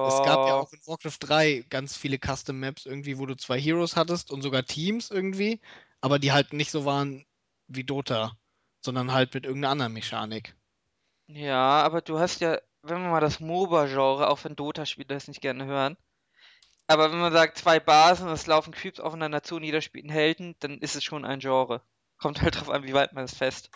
es 0.03 0.21
gab 0.21 0.45
ja 0.47 0.55
Ja, 0.55 0.57
auch 0.57 0.71
in 0.73 0.79
Warcraft 0.85 1.17
3 1.21 1.65
ganz 1.69 1.95
viele 1.97 2.19
Custom 2.19 2.59
Maps 2.59 2.85
irgendwie, 2.85 3.17
wo 3.19 3.25
du 3.25 3.35
zwei 3.37 3.59
Heroes 3.59 3.95
hattest 3.97 4.31
und 4.31 4.41
sogar 4.43 4.65
Teams 4.65 5.11
irgendwie, 5.11 5.61
aber 6.01 6.19
die 6.19 6.31
halt 6.33 6.53
nicht 6.53 6.71
so 6.71 6.85
waren 6.85 7.25
wie 7.67 7.83
Dota, 7.85 8.37
sondern 8.81 9.11
halt 9.13 9.33
mit 9.33 9.45
irgendeiner 9.45 9.71
anderen 9.73 9.93
Mechanik. 9.93 10.55
ja, 11.27 11.81
aber 11.83 12.01
du 12.01 12.19
hast 12.19 12.41
ja, 12.41 12.59
wenn 12.81 13.01
wir 13.01 13.09
mal 13.09 13.19
das 13.21 13.39
MOBA-Genre, 13.39 14.27
auch 14.29 14.43
wenn 14.43 14.55
Dota-Spieler 14.55 15.07
das 15.15 15.27
nicht 15.27 15.41
gerne 15.41 15.65
hören, 15.65 15.97
aber 16.87 17.11
wenn 17.11 17.19
man 17.19 17.33
sagt, 17.33 17.57
zwei 17.59 17.79
Basen 17.79 18.29
es 18.29 18.47
laufen 18.47 18.73
Creeps 18.73 18.99
aufeinander 19.01 19.43
zu 19.43 19.57
und 19.57 19.63
jeder 19.63 19.81
spielt 19.81 20.05
einen 20.05 20.13
Helden, 20.13 20.55
dann 20.59 20.79
ist 20.79 20.95
es 20.97 21.03
schon 21.05 21.25
ein 21.25 21.39
Genre. 21.39 21.81
Kommt 22.17 22.41
halt 22.41 22.55
drauf 22.59 22.69
an, 22.69 22.83
wie 22.83 22.93
weit 22.93 23.13
man 23.13 23.25
es 23.25 23.35
fest. 23.35 23.69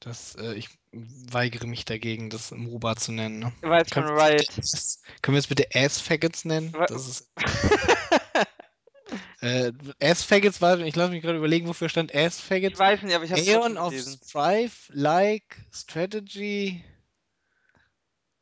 Das, 0.00 0.34
äh, 0.36 0.54
ich 0.54 0.68
weigere 0.92 1.66
mich 1.66 1.84
dagegen, 1.84 2.30
das 2.30 2.50
MOBA 2.52 2.96
zu 2.96 3.12
nennen. 3.12 3.38
Ne? 3.38 3.52
Von 3.60 3.64
Können 3.90 4.06
wir 4.06 4.14
es 4.14 4.36
bitte, 4.36 4.52
Riot. 4.52 4.58
Ass- 4.58 5.02
können 5.22 5.34
wir 5.34 5.38
es 5.40 5.46
bitte 5.46 5.66
Ass-Faggots 5.74 6.44
nennen? 6.44 6.72
Das 6.88 7.08
ist, 7.08 7.30
äh, 9.40 9.72
Ass-Faggots 10.00 10.60
war, 10.60 10.78
ich 10.80 10.96
lasse 10.96 11.12
mich 11.12 11.22
gerade 11.22 11.38
überlegen, 11.38 11.66
wofür 11.66 11.88
stand 11.88 12.12
Ich 12.12 12.18
Ass-Faggots? 12.20 12.78
weiß 12.78 13.02
nicht, 13.02 13.14
aber 13.14 13.24
ich 13.24 13.32
habe 13.32 13.40
es 13.40 13.48
Aeon 13.48 13.76
of. 13.78 13.94
Strife, 13.94 14.92
Like, 14.94 15.56
Strategy, 15.72 16.84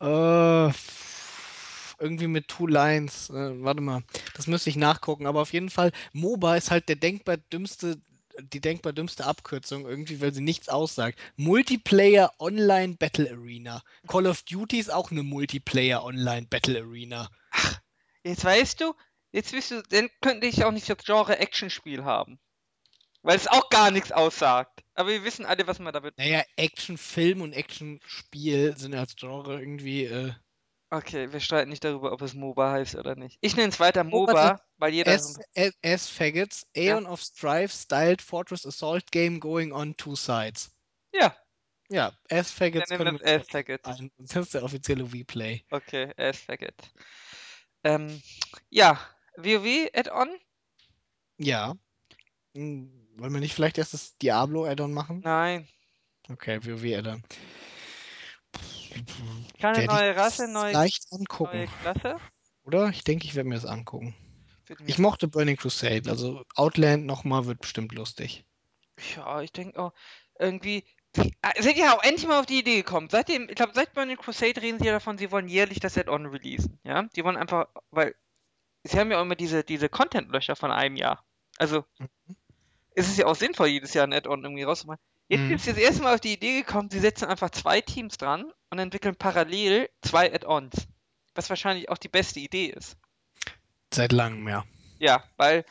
äh, 0.00 0.70
irgendwie 2.00 2.26
mit 2.26 2.48
Two 2.48 2.66
Lines. 2.66 3.30
Äh, 3.30 3.62
warte 3.62 3.80
mal, 3.80 4.02
das 4.34 4.46
müsste 4.46 4.70
ich 4.70 4.76
nachgucken, 4.76 5.26
aber 5.26 5.40
auf 5.40 5.52
jeden 5.52 5.70
Fall, 5.70 5.92
MOBA 6.12 6.56
ist 6.56 6.70
halt 6.70 6.88
der 6.88 6.96
denkbar 6.96 7.36
dümmste, 7.36 8.00
die 8.40 8.60
denkbar 8.60 8.92
dümmste 8.92 9.24
Abkürzung 9.24 9.86
irgendwie, 9.86 10.20
weil 10.20 10.32
sie 10.32 10.42
nichts 10.42 10.68
aussagt. 10.68 11.18
Multiplayer 11.36 12.32
Online 12.38 12.94
Battle 12.94 13.30
Arena. 13.30 13.82
Call 14.08 14.26
of 14.26 14.42
Duty 14.42 14.78
ist 14.78 14.92
auch 14.92 15.10
eine 15.10 15.22
Multiplayer 15.22 16.04
Online 16.04 16.46
Battle 16.48 16.80
Arena. 16.80 17.28
Jetzt 18.24 18.44
weißt 18.44 18.80
du, 18.80 18.94
jetzt 19.32 19.52
wirst 19.52 19.70
du, 19.70 19.82
dann 19.82 20.08
könnte 20.22 20.46
ich 20.46 20.64
auch 20.64 20.72
nicht 20.72 20.88
das 20.88 21.04
Genre 21.04 21.38
Actionspiel 21.38 22.04
haben. 22.04 22.38
Weil 23.22 23.36
es 23.36 23.46
auch 23.46 23.70
gar 23.70 23.90
nichts 23.90 24.12
aussagt. 24.12 24.82
Aber 24.94 25.08
wir 25.08 25.24
wissen 25.24 25.46
alle, 25.46 25.66
was 25.66 25.78
man 25.78 25.92
damit. 25.92 26.16
Naja, 26.18 26.42
Actionfilm 26.56 27.40
und 27.40 27.52
Actionspiel 27.52 28.76
sind 28.76 28.94
als 28.94 29.16
Genre 29.16 29.58
irgendwie. 29.58 30.04
Äh, 30.04 30.32
Okay, 30.90 31.32
wir 31.32 31.40
streiten 31.40 31.70
nicht 31.70 31.82
darüber, 31.82 32.12
ob 32.12 32.22
es 32.22 32.34
MOBA 32.34 32.70
heißt 32.70 32.94
oder 32.94 33.16
nicht. 33.16 33.38
Ich 33.40 33.56
nenne 33.56 33.70
es 33.70 33.80
weiter 33.80 34.04
warte. 34.04 34.10
MOBA, 34.10 34.60
weil 34.84 34.92
jeder. 34.94 35.12
S, 35.12 35.38
S, 35.54 35.72
S 35.82 36.08
Faggots, 36.08 36.66
Ja. 36.76 36.94
Aeon 36.94 37.06
of 37.06 37.22
Strife 37.22 37.74
Styled 37.74 38.20
Fortress 38.20 38.66
Assault 38.66 39.10
Game 39.10 39.40
going 39.40 39.72
on 39.72 39.96
two 39.96 40.14
sides. 40.14 40.70
Ja, 41.12 41.34
Ja, 41.88 42.12
S 42.28 42.50
Faggots 42.50 42.88
Dann 42.90 42.98
nehmen 42.98 43.18
können 43.18 43.26
wir 43.26 43.40
S-Faggot. 43.40 43.84
ein. 43.84 44.10
Das 44.18 44.36
ist 44.36 44.54
der 44.54 44.62
offizielle 44.64 45.10
Replay. 45.12 45.64
okay, 45.70 46.12
S-Faggot. 46.16 46.74
Ähm, 47.84 48.22
ja, 48.70 48.98
WoW 49.36 49.88
Add-on? 49.94 50.28
Ja. 51.38 51.74
Hm, 52.54 52.90
Wollen 53.16 53.32
wir 53.32 53.40
nicht 53.40 53.54
vielleicht 53.54 53.78
erst 53.78 53.94
das 53.94 54.16
Diablo 54.18 54.64
Add-on 54.66 54.92
machen? 54.92 55.20
Nein. 55.24 55.68
Okay, 56.28 56.58
WoW 56.64 56.84
Add-on. 56.98 57.22
Keine 59.60 59.86
neue 59.86 60.14
Rasse, 60.16 60.46
neue, 60.48 60.72
leicht 60.72 61.10
neue 61.10 61.20
angucken, 61.20 61.68
Klasse? 61.82 62.16
oder? 62.64 62.88
Ich 62.90 63.02
denke, 63.04 63.26
ich 63.26 63.34
werde 63.34 63.48
mir 63.48 63.56
das 63.56 63.66
angucken. 63.66 64.14
Ich 64.86 64.98
mochte 64.98 65.28
Burning 65.28 65.56
Crusade, 65.56 66.08
also 66.10 66.42
Outland 66.54 67.06
nochmal 67.06 67.46
wird 67.46 67.60
bestimmt 67.60 67.92
lustig. 67.92 68.44
Ja, 69.16 69.42
ich 69.42 69.52
denke 69.52 69.78
auch, 69.78 69.92
irgendwie. 70.38 70.84
Die, 71.16 71.32
sind 71.60 71.76
ja 71.76 71.96
auch 71.96 72.02
endlich 72.02 72.26
mal 72.26 72.40
auf 72.40 72.46
die 72.46 72.58
Idee 72.58 72.76
gekommen. 72.76 73.08
Seitdem, 73.08 73.48
ich 73.48 73.54
glaube, 73.54 73.72
seit 73.74 73.94
Burning 73.94 74.16
Crusade 74.16 74.60
reden 74.60 74.78
sie 74.80 74.86
ja 74.86 74.92
davon, 74.92 75.16
sie 75.16 75.30
wollen 75.30 75.48
jährlich 75.48 75.78
das 75.78 75.96
Add-on 75.96 76.26
releasen. 76.26 76.80
Ja, 76.84 77.04
die 77.14 77.22
wollen 77.24 77.36
einfach, 77.36 77.68
weil 77.90 78.14
sie 78.82 78.98
haben 78.98 79.10
ja 79.10 79.18
auch 79.18 79.22
immer 79.22 79.36
diese, 79.36 79.62
diese 79.62 79.88
Content-Löcher 79.88 80.56
von 80.56 80.72
einem 80.72 80.96
Jahr. 80.96 81.24
Also 81.56 81.84
ist 82.94 83.08
es 83.08 83.16
ja 83.16 83.26
auch 83.26 83.36
sinnvoll, 83.36 83.68
jedes 83.68 83.94
Jahr 83.94 84.06
ein 84.06 84.12
Add-on 84.12 84.42
irgendwie 84.42 84.64
rauszumachen. 84.64 85.00
Jetzt 85.28 85.40
Mhm. 85.42 85.48
sind 85.50 85.60
sie 85.60 85.70
das 85.70 85.78
erste 85.78 86.02
Mal 86.02 86.14
auf 86.14 86.20
die 86.20 86.34
Idee 86.34 86.60
gekommen, 86.60 86.90
sie 86.90 86.98
setzen 87.00 87.26
einfach 87.26 87.50
zwei 87.50 87.80
Teams 87.80 88.16
dran 88.18 88.52
und 88.70 88.78
entwickeln 88.78 89.16
parallel 89.16 89.88
zwei 90.02 90.32
Add-ons. 90.32 90.86
Was 91.34 91.48
wahrscheinlich 91.48 91.88
auch 91.88 91.98
die 91.98 92.08
beste 92.08 92.40
Idee 92.40 92.66
ist. 92.66 92.96
Seit 93.94 94.10
langem, 94.12 94.48
ja. 94.48 94.64
Ja, 94.98 95.22
weil, 95.36 95.64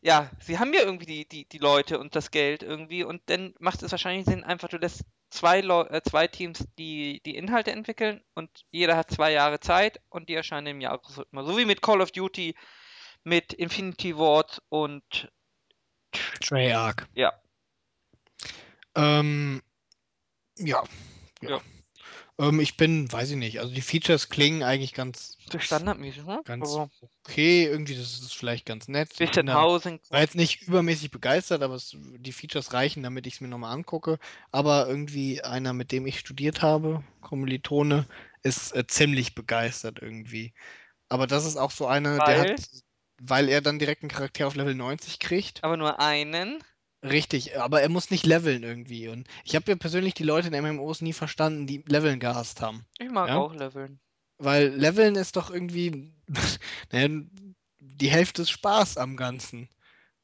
ja, 0.00 0.30
sie 0.40 0.58
haben 0.58 0.74
ja 0.74 0.80
irgendwie 0.80 1.06
die, 1.06 1.28
die, 1.28 1.48
die 1.48 1.58
Leute 1.58 2.00
und 2.00 2.16
das 2.16 2.32
Geld 2.32 2.62
irgendwie 2.64 3.04
und 3.04 3.22
dann 3.26 3.54
macht 3.60 3.82
es 3.82 3.92
wahrscheinlich 3.92 4.26
Sinn, 4.26 4.42
einfach 4.42 4.68
du 4.68 4.78
lässt 4.78 5.04
zwei, 5.30 5.60
Leu 5.60 5.82
äh, 5.82 6.02
zwei 6.02 6.26
Teams 6.26 6.66
die, 6.76 7.20
die 7.24 7.36
Inhalte 7.36 7.70
entwickeln 7.70 8.20
und 8.34 8.50
jeder 8.72 8.96
hat 8.96 9.12
zwei 9.12 9.30
Jahre 9.30 9.60
Zeit 9.60 10.00
und 10.08 10.28
die 10.28 10.34
erscheinen 10.34 10.66
im 10.66 10.80
Jahresrhythmus. 10.80 11.46
So 11.46 11.56
wie 11.56 11.64
mit 11.64 11.82
Call 11.82 12.00
of 12.00 12.10
Duty, 12.10 12.56
mit 13.22 13.52
Infinity 13.52 14.16
Ward 14.16 14.60
und 14.68 15.30
Treyarch. 16.40 17.06
ja, 17.14 17.32
Ähm, 18.96 19.62
ja. 20.56 20.82
Ja. 21.42 21.50
Ja. 21.50 21.60
Ähm, 22.40 22.58
ich 22.58 22.76
bin, 22.76 23.12
weiß 23.12 23.32
ich 23.32 23.36
nicht, 23.36 23.60
also 23.60 23.72
die 23.72 23.82
Features 23.82 24.30
klingen 24.30 24.62
eigentlich 24.62 24.94
ganz, 24.94 25.36
standardmäßig, 25.58 26.24
ne? 26.24 26.40
ganz 26.44 26.70
Aber 26.70 26.90
okay. 27.22 27.64
Irgendwie, 27.66 27.94
das 27.94 28.20
ist 28.20 28.34
vielleicht 28.34 28.64
ganz 28.64 28.88
nett. 28.88 29.14
Bisschen 29.18 29.46
da, 29.46 29.60
Housing. 29.60 30.00
war 30.08 30.20
jetzt 30.20 30.36
nicht 30.36 30.62
übermäßig 30.62 31.10
begeistert, 31.10 31.62
aber 31.62 31.74
es, 31.74 31.94
die 31.94 32.32
Features 32.32 32.72
reichen, 32.72 33.02
damit 33.02 33.26
ich 33.26 33.34
es 33.34 33.40
mir 33.42 33.48
nochmal 33.48 33.74
angucke. 33.74 34.18
Aber 34.52 34.88
irgendwie 34.88 35.42
einer, 35.42 35.74
mit 35.74 35.92
dem 35.92 36.06
ich 36.06 36.18
studiert 36.18 36.62
habe, 36.62 37.04
Kommilitone, 37.20 38.06
ist 38.42 38.74
äh, 38.74 38.86
ziemlich 38.86 39.34
begeistert 39.34 39.98
irgendwie. 40.00 40.54
Aber 41.10 41.26
das 41.26 41.44
ist 41.44 41.58
auch 41.58 41.72
so 41.72 41.86
einer, 41.86 42.16
der 42.16 42.26
Weil? 42.26 42.52
hat, 42.52 42.68
weil 43.20 43.48
er 43.50 43.60
dann 43.60 43.78
direkt 43.78 44.02
einen 44.02 44.10
Charakter 44.10 44.46
auf 44.46 44.54
Level 44.54 44.74
90 44.74 45.18
kriegt. 45.18 45.62
Aber 45.62 45.76
nur 45.76 46.00
einen. 46.00 46.64
Richtig, 47.02 47.58
aber 47.58 47.80
er 47.80 47.88
muss 47.88 48.10
nicht 48.10 48.26
leveln 48.26 48.62
irgendwie. 48.62 49.08
Und 49.08 49.26
ich 49.44 49.54
habe 49.54 49.70
ja 49.70 49.76
persönlich 49.76 50.14
die 50.14 50.22
Leute 50.22 50.48
in 50.48 50.62
MMOs 50.62 51.00
nie 51.00 51.14
verstanden, 51.14 51.66
die 51.66 51.82
Leveln 51.86 52.20
gehasst 52.20 52.60
haben. 52.60 52.84
Ich 52.98 53.10
mag 53.10 53.28
Ja? 53.28 53.36
auch 53.36 53.54
Leveln. 53.54 54.00
Weil 54.38 54.68
Leveln 54.68 55.16
ist 55.16 55.36
doch 55.36 55.50
irgendwie 55.50 56.12
naja, 56.92 57.08
die 57.78 58.10
Hälfte 58.10 58.42
des 58.42 58.50
Spaß 58.50 58.98
am 58.98 59.16
Ganzen. 59.16 59.68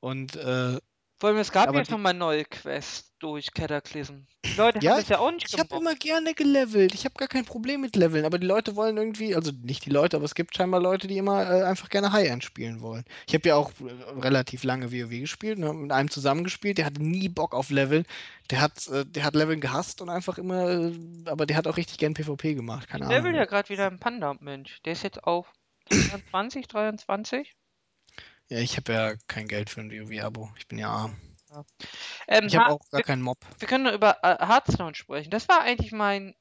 Und 0.01 0.37
äh, 0.37 0.79
Vor 1.19 1.31
allem, 1.31 1.39
es 1.39 1.51
gab 1.51 1.69
Aber 1.69 1.79
jetzt 1.79 1.89
die- 1.89 1.93
nochmal 1.93 2.13
neue 2.13 2.45
Quests 2.45 3.15
durch 3.21 3.55
Cataclysm. 3.55 4.27
Die 4.45 4.53
Leute 4.55 4.81
Ja, 4.81 4.93
haben 4.93 5.01
das 5.01 5.09
ja 5.09 5.19
auch 5.19 5.31
nicht 5.33 5.47
ich 5.51 5.59
habe 5.59 5.75
immer 5.75 5.95
gerne 5.95 6.35
gelevelt. 6.35 6.93
Ich 6.93 7.07
habe 7.07 7.15
gar 7.15 7.27
kein 7.29 7.47
Problem 7.47 7.81
mit 7.81 7.97
Leveln. 7.97 8.27
Aber 8.27 8.39
die 8.39 8.47
Leute 8.47 8.77
wollen 8.77 8.99
irgendwie, 8.99 9.35
also 9.35 9.51
nicht 9.63 9.87
die 9.87 9.91
Leute, 9.91 10.17
aber 10.17 10.27
es 10.27 10.35
gibt 10.35 10.55
scheinbar 10.55 10.81
Leute, 10.81 11.07
die 11.07 11.17
immer 11.17 11.51
äh, 11.51 11.63
einfach 11.63 11.89
gerne 11.89 12.13
High-End 12.13 12.45
spielen 12.45 12.83
wollen. 12.83 13.05
Ich 13.27 13.33
habe 13.35 13.49
ja 13.49 13.57
auch 13.57 13.71
äh, 13.81 14.21
relativ 14.21 14.63
lange 14.63 14.93
WoW 14.93 15.09
gespielt, 15.21 15.59
ne, 15.59 15.73
mit 15.73 15.91
einem 15.91 16.11
zusammengespielt. 16.11 16.77
Der 16.77 16.85
hatte 16.85 17.03
nie 17.03 17.31
Bock 17.31 17.55
auf 17.55 17.71
Leveln. 17.71 18.05
Der 18.51 18.61
hat, 18.61 18.87
äh, 18.89 19.07
der 19.07 19.25
hat 19.25 19.35
Leveln 19.35 19.61
gehasst 19.63 20.03
und 20.03 20.11
einfach 20.11 20.37
immer, 20.37 20.69
äh, 20.69 20.93
aber 21.25 21.47
der 21.47 21.57
hat 21.57 21.67
auch 21.67 21.79
richtig 21.79 21.97
gern 21.97 22.13
PvP 22.13 22.55
gemacht. 22.55 22.85
Ich 22.85 22.91
Keine 22.93 23.07
level 23.07 23.29
Ahnung. 23.31 23.35
ja 23.37 23.45
gerade 23.47 23.71
wieder 23.71 23.87
ein 23.87 23.99
Panda-Mensch. 23.99 24.83
Der 24.85 24.93
ist 24.93 25.03
jetzt 25.03 25.25
auf 25.25 25.51
22, 25.91 26.69
23. 26.69 27.57
Ja, 28.49 28.59
ich 28.59 28.77
habe 28.77 28.93
ja 28.93 29.15
kein 29.27 29.49
Geld 29.49 29.71
für 29.71 29.81
ein 29.81 29.91
WoW-Abo. 29.91 30.51
Ich 30.59 30.69
bin 30.69 30.79
ja 30.79 30.89
arm. 30.89 31.17
Ähm, 32.29 32.47
Ich 32.47 32.55
habe 32.55 32.67
Ha- 32.67 32.73
auch 32.73 32.91
gar 32.91 33.01
wir, 33.01 33.05
keinen 33.05 33.23
Mob. 33.23 33.39
wir 33.59 33.67
können 33.69 33.85
nur 33.85 33.93
über 33.93 34.19
äh, 34.23 34.47
Hearthstone 34.47 34.95
sprechen. 34.95 35.31
Das 35.31 35.49
war 35.49 35.63
eigentlich 35.63 35.93
mein, 35.93 36.35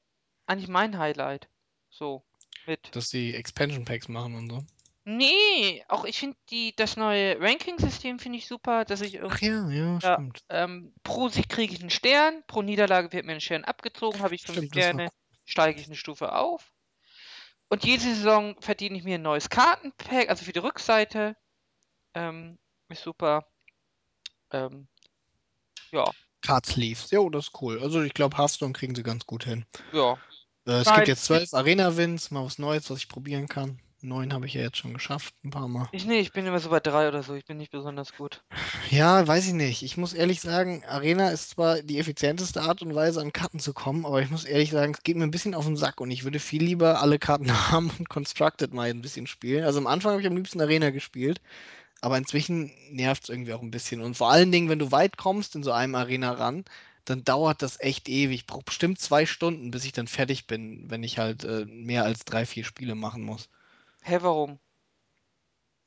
eigentlich 0.46 0.68
mein 0.68 0.98
Highlight. 0.98 1.48
So, 1.90 2.24
mit. 2.66 2.94
Dass 2.94 3.08
die 3.08 3.34
Expansion 3.34 3.84
Packs 3.84 4.08
machen 4.08 4.34
und 4.34 4.50
so. 4.50 4.64
Nee, 5.04 5.84
auch 5.88 6.04
ich 6.04 6.18
finde 6.18 6.36
die 6.50 6.74
das 6.74 6.96
neue 6.96 7.40
Ranking-System 7.40 8.18
finde 8.18 8.38
ich 8.38 8.46
super, 8.48 8.84
dass 8.84 9.00
ich 9.00 9.20
Ach 9.22 9.40
irgendwie 9.40 9.46
ja, 9.46 9.70
ja, 9.70 10.00
Ja. 10.00 10.14
stimmt. 10.14 10.40
ähm, 10.48 10.92
pro 11.04 11.28
Sieg 11.28 11.48
kriege 11.48 11.72
ich 11.72 11.80
einen 11.80 11.90
Stern, 11.90 12.42
pro 12.48 12.62
Niederlage 12.62 13.12
wird 13.12 13.24
mir 13.24 13.32
ein 13.32 13.40
Stern 13.40 13.64
abgezogen, 13.64 14.20
habe 14.20 14.34
ich 14.34 14.42
fünf 14.42 14.56
Stimmt, 14.58 14.72
Sterne, 14.72 15.08
steige 15.44 15.80
ich 15.80 15.86
eine 15.86 15.94
Stufe 15.96 16.32
auf. 16.34 16.72
Und 17.68 17.84
jede 17.84 18.02
Saison 18.02 18.56
verdiene 18.60 18.96
ich 18.98 19.04
mir 19.04 19.16
ein 19.16 19.22
neues 19.22 19.48
Kartenpack, 19.48 20.28
also 20.28 20.44
für 20.44 20.52
die 20.52 20.58
Rückseite. 20.58 21.36
Ähm, 22.16 22.58
ist 22.88 23.02
super. 23.02 23.46
Ähm, 24.50 24.88
ja, 25.92 26.04
Card 26.40 26.64
Sleeves. 26.64 27.10
Jo, 27.10 27.28
das 27.28 27.48
ist 27.48 27.60
cool. 27.60 27.80
Also 27.82 28.02
ich 28.02 28.14
glaube, 28.14 28.38
Hearthstone 28.38 28.72
kriegen 28.72 28.94
sie 28.94 29.02
ganz 29.02 29.26
gut 29.26 29.44
hin. 29.44 29.64
ja. 29.92 30.16
Äh, 30.66 30.80
es 30.80 30.86
Nein, 30.86 30.96
gibt 30.96 31.08
jetzt 31.08 31.24
zwölf 31.26 31.54
Arena-Wins, 31.54 32.30
mal 32.30 32.44
was 32.44 32.58
Neues, 32.58 32.90
was 32.90 32.98
ich 32.98 33.08
probieren 33.08 33.48
kann. 33.48 33.78
Neun 34.00 34.32
habe 34.32 34.46
ich 34.46 34.54
ja 34.54 34.62
jetzt 34.62 34.76
schon 34.78 34.94
geschafft, 34.94 35.34
ein 35.44 35.50
paar 35.50 35.68
Mal. 35.68 35.88
Ich 35.92 36.04
nee, 36.06 36.20
ich 36.20 36.32
bin 36.32 36.46
immer 36.46 36.60
so 36.60 36.70
bei 36.70 36.80
drei 36.80 37.08
oder 37.08 37.22
so. 37.22 37.34
Ich 37.34 37.44
bin 37.44 37.56
nicht 37.56 37.70
besonders 37.70 38.14
gut. 38.16 38.42
Ja, 38.90 39.26
weiß 39.26 39.48
ich 39.48 39.52
nicht. 39.52 39.82
Ich 39.82 39.96
muss 39.96 40.12
ehrlich 40.12 40.40
sagen, 40.40 40.84
Arena 40.86 41.30
ist 41.30 41.50
zwar 41.50 41.82
die 41.82 41.98
effizienteste 41.98 42.62
Art 42.62 42.82
und 42.82 42.94
Weise, 42.94 43.20
an 43.20 43.32
Karten 43.32 43.58
zu 43.58 43.74
kommen, 43.74 44.06
aber 44.06 44.22
ich 44.22 44.30
muss 44.30 44.44
ehrlich 44.44 44.70
sagen, 44.70 44.92
es 44.94 45.02
geht 45.02 45.16
mir 45.16 45.24
ein 45.24 45.32
bisschen 45.32 45.56
auf 45.56 45.64
den 45.64 45.76
Sack 45.76 46.00
und 46.00 46.12
ich 46.12 46.22
würde 46.22 46.38
viel 46.38 46.62
lieber 46.62 47.00
alle 47.00 47.18
Karten 47.18 47.50
haben 47.72 47.90
und 47.98 48.08
Constructed 48.08 48.72
mal 48.72 48.88
ein 48.88 49.02
bisschen 49.02 49.26
spielen. 49.26 49.64
Also 49.64 49.80
am 49.80 49.88
Anfang 49.88 50.12
habe 50.12 50.20
ich 50.20 50.28
am 50.28 50.36
liebsten 50.36 50.60
Arena 50.60 50.90
gespielt, 50.90 51.40
aber 52.00 52.18
inzwischen 52.18 52.72
nervt 52.90 53.24
es 53.24 53.28
irgendwie 53.28 53.52
auch 53.52 53.62
ein 53.62 53.70
bisschen. 53.70 54.00
Und 54.00 54.16
vor 54.16 54.30
allen 54.30 54.52
Dingen, 54.52 54.68
wenn 54.68 54.78
du 54.78 54.92
weit 54.92 55.16
kommst 55.16 55.54
in 55.54 55.62
so 55.62 55.72
einem 55.72 55.94
Arena 55.94 56.32
ran, 56.32 56.64
dann 57.04 57.24
dauert 57.24 57.62
das 57.62 57.80
echt 57.80 58.08
ewig. 58.08 58.40
Ich 58.40 58.46
brauche 58.46 58.64
bestimmt 58.64 58.98
zwei 59.00 59.26
Stunden, 59.26 59.70
bis 59.70 59.84
ich 59.84 59.92
dann 59.92 60.08
fertig 60.08 60.46
bin, 60.46 60.90
wenn 60.90 61.02
ich 61.02 61.18
halt 61.18 61.44
äh, 61.44 61.64
mehr 61.66 62.04
als 62.04 62.24
drei, 62.24 62.46
vier 62.46 62.64
Spiele 62.64 62.94
machen 62.94 63.22
muss. 63.22 63.48
Hä, 64.02 64.18
warum? 64.20 64.58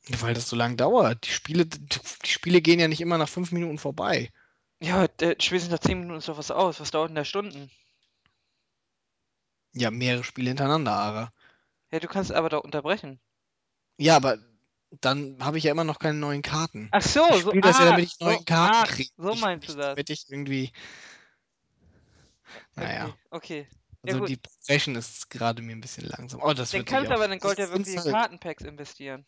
Weil 0.08 0.34
das 0.34 0.48
so 0.48 0.56
lang 0.56 0.76
dauert. 0.76 1.26
Die 1.26 1.30
Spiele, 1.30 1.66
die 1.66 2.30
Spiele 2.30 2.60
gehen 2.60 2.80
ja 2.80 2.88
nicht 2.88 3.00
immer 3.00 3.18
nach 3.18 3.28
fünf 3.28 3.52
Minuten 3.52 3.78
vorbei. 3.78 4.30
Ja, 4.82 5.08
der 5.08 5.36
spätestens 5.38 5.72
nach 5.72 5.78
10 5.78 6.00
Minuten 6.00 6.18
ist 6.18 6.28
doch 6.28 6.38
was 6.38 6.50
aus. 6.50 6.80
Was 6.80 6.90
dauert 6.90 7.10
denn 7.10 7.16
da 7.16 7.24
Stunden? 7.24 7.70
Ja, 9.74 9.90
mehrere 9.90 10.24
Spiele 10.24 10.48
hintereinander, 10.48 10.92
aber. 10.92 11.32
Ja, 11.92 12.00
du 12.00 12.08
kannst 12.08 12.32
aber 12.32 12.48
da 12.48 12.56
unterbrechen. 12.56 13.20
Ja, 13.98 14.16
aber 14.16 14.38
dann 14.90 15.36
habe 15.44 15.58
ich 15.58 15.64
ja 15.64 15.70
immer 15.72 15.84
noch 15.84 15.98
keine 15.98 16.18
neuen 16.18 16.42
Karten. 16.42 16.88
Ach 16.92 17.02
so, 17.02 17.22
Ich 17.28 17.42
so, 17.42 17.52
das 17.52 17.78
ja, 17.78 17.84
ah, 17.86 17.90
damit 17.90 18.04
ich 18.06 18.16
so, 18.18 18.24
neuen 18.24 18.44
Karten 18.44 18.84
kriege. 18.84 19.10
so 19.16 19.34
meinst 19.34 19.68
du 19.68 19.72
nicht 19.72 19.78
das. 19.78 19.86
damit 19.96 20.10
ich 20.10 20.24
irgendwie. 20.28 20.72
Naja. 22.74 23.14
Okay, 23.30 23.66
okay. 23.66 23.68
Ja 24.02 24.14
Also 24.14 24.20
gut, 24.20 24.28
die 24.28 24.36
Progression 24.38 24.96
ist 24.96 25.30
gerade 25.30 25.62
mir 25.62 25.72
ein 25.76 25.80
bisschen 25.80 26.06
langsam. 26.06 26.40
Oh, 26.42 26.52
das 26.54 26.70
dann 26.70 26.78
wird 26.80 26.88
kannst 26.88 27.10
du 27.10 27.14
aber 27.14 27.30
in 27.30 27.38
Gold 27.38 27.58
ja 27.58 27.68
wirklich 27.70 27.94
in 27.94 28.02
Kartenpacks 28.12 28.64
investieren. 28.64 29.26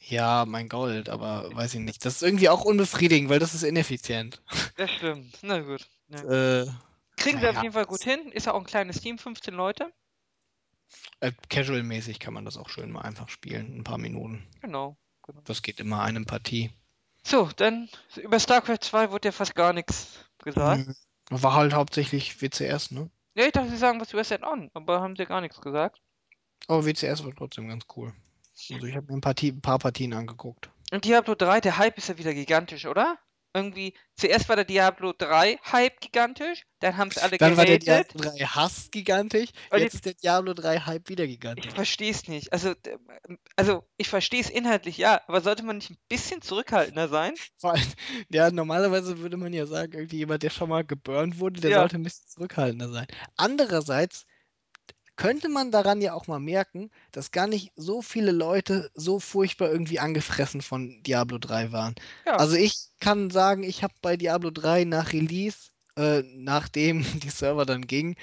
ja, 0.00 0.44
mein 0.46 0.68
Gold, 0.68 1.08
aber 1.08 1.54
weiß 1.54 1.74
ich 1.74 1.80
nicht. 1.80 2.04
Das 2.04 2.14
ist 2.16 2.22
irgendwie 2.22 2.48
auch 2.48 2.64
unbefriedigend, 2.64 3.28
weil 3.30 3.38
das 3.40 3.54
ist 3.54 3.62
ineffizient. 3.64 4.42
Das 4.76 4.90
stimmt. 4.90 5.38
Na 5.42 5.60
gut, 5.60 5.86
na 6.08 6.22
gut. 6.22 6.30
Äh, 6.30 6.66
Kriegen 7.16 7.40
sie 7.40 7.48
auf 7.48 7.54
naja, 7.54 7.62
jeden 7.62 7.72
Fall 7.74 7.86
gut 7.86 8.02
hin. 8.04 8.30
Ist 8.32 8.46
ja 8.46 8.52
auch 8.54 8.60
ein 8.60 8.66
kleines 8.66 9.00
Team, 9.00 9.18
15 9.18 9.52
Leute. 9.54 9.92
Äh, 11.20 11.32
casual-mäßig 11.48 12.18
kann 12.18 12.34
man 12.34 12.44
das 12.44 12.56
auch 12.56 12.68
schön 12.68 12.90
mal 12.90 13.02
einfach 13.02 13.28
spielen, 13.28 13.78
ein 13.78 13.84
paar 13.84 13.98
Minuten. 13.98 14.46
Genau, 14.60 14.96
genau. 15.22 15.40
Das 15.44 15.62
geht 15.62 15.80
immer 15.80 16.02
eine 16.02 16.22
Partie. 16.24 16.70
So, 17.24 17.50
dann 17.56 17.88
über 18.16 18.38
StarCraft 18.40 18.78
2 18.82 19.10
wurde 19.10 19.28
ja 19.28 19.32
fast 19.32 19.54
gar 19.54 19.72
nichts 19.72 20.24
gesagt. 20.42 20.88
War 21.30 21.54
halt 21.54 21.74
hauptsächlich 21.74 22.40
WCS, 22.40 22.90
ne? 22.90 23.10
Ja, 23.34 23.46
ich 23.46 23.52
dachte, 23.52 23.68
sie 23.68 23.76
sagen 23.76 24.00
was 24.00 24.12
über 24.12 24.24
Set-On, 24.24 24.70
aber 24.74 25.00
haben 25.00 25.14
sie 25.16 25.26
gar 25.26 25.40
nichts 25.40 25.60
gesagt. 25.60 26.00
Aber 26.66 26.86
WCS 26.86 27.24
war 27.24 27.34
trotzdem 27.34 27.68
ganz 27.68 27.84
cool. 27.96 28.12
Also 28.72 28.86
ich 28.86 28.96
habe 28.96 29.06
mir 29.06 29.18
ein, 29.18 29.20
Partie, 29.20 29.52
ein 29.52 29.60
paar 29.60 29.78
Partien 29.78 30.12
angeguckt. 30.12 30.70
Und 30.90 31.04
Diablo 31.04 31.34
3, 31.34 31.60
der 31.60 31.78
Hype 31.78 31.98
ist 31.98 32.08
ja 32.08 32.18
wieder 32.18 32.34
gigantisch, 32.34 32.86
oder? 32.86 33.18
Irgendwie, 33.58 33.94
zuerst 34.16 34.48
war 34.48 34.56
der 34.56 34.64
Diablo 34.64 35.12
3 35.16 35.56
Hype 35.72 36.00
gigantisch, 36.00 36.64
dann 36.80 36.96
haben 36.96 37.08
es 37.08 37.18
alle 37.18 37.38
Dann 37.38 37.56
war 37.56 37.64
der. 37.66 37.78
Diablo 37.78 38.20
3 38.20 38.38
Hass 38.44 38.90
gigantisch, 38.90 39.50
Und 39.70 39.78
jetzt 39.80 39.94
ist 39.94 40.04
der 40.04 40.12
Diablo 40.14 40.52
3 40.52 40.78
Hype 40.80 41.08
wieder 41.08 41.26
ich 41.54 41.66
gigantisch. 41.66 41.72
verstehe 41.74 42.10
es 42.10 42.26
nicht. 42.28 42.52
Also, 42.54 42.74
also 43.56 43.86
ich 43.98 44.08
verstehe 44.08 44.40
es 44.40 44.48
inhaltlich, 44.50 44.96
ja, 44.98 45.20
aber 45.26 45.40
sollte 45.42 45.62
man 45.64 45.76
nicht 45.78 45.90
ein 45.90 45.98
bisschen 46.08 46.40
zurückhaltender 46.42 47.08
sein? 47.08 47.34
Vor 47.60 47.72
allem, 47.72 47.82
ja, 48.30 48.50
normalerweise 48.50 49.18
würde 49.18 49.36
man 49.36 49.52
ja 49.52 49.66
sagen, 49.66 49.92
irgendwie 49.94 50.18
jemand, 50.18 50.42
der 50.42 50.50
schon 50.50 50.68
mal 50.68 50.84
geburnt 50.84 51.38
wurde, 51.40 51.60
der 51.60 51.72
Ja, 51.72 51.72
sollte 51.72 51.96
ein 51.96 52.02
bisschen 52.02 52.28
zurückhaltender 52.28 52.88
sein. 52.90 53.06
Andererseits 53.36 54.26
könnte 55.18 55.50
man 55.50 55.70
daran 55.70 56.00
ja 56.00 56.14
auch 56.14 56.28
mal 56.28 56.40
merken, 56.40 56.90
dass 57.12 57.32
gar 57.32 57.46
nicht 57.46 57.72
so 57.76 58.00
viele 58.02 58.32
Leute 58.32 58.90
so 58.94 59.20
furchtbar 59.20 59.70
irgendwie 59.70 59.98
angefressen 59.98 60.62
von 60.62 61.02
Diablo 61.02 61.38
3 61.38 61.72
waren. 61.72 61.94
ja. 62.24 62.36
Also 62.38 62.56
ich 62.56 62.88
kann 63.00 63.30
sagen, 63.30 63.62
ich 63.64 63.82
habe 63.82 63.94
bei 64.00 64.16
Diablo 64.16 64.50
3 64.50 64.84
nach 64.84 65.12
Release, 65.12 65.72
äh, 65.96 66.22
nachdem 66.36 67.02
die 67.20 67.30
Server 67.30 67.66
dann 67.66 67.86
gingen, 67.86 68.14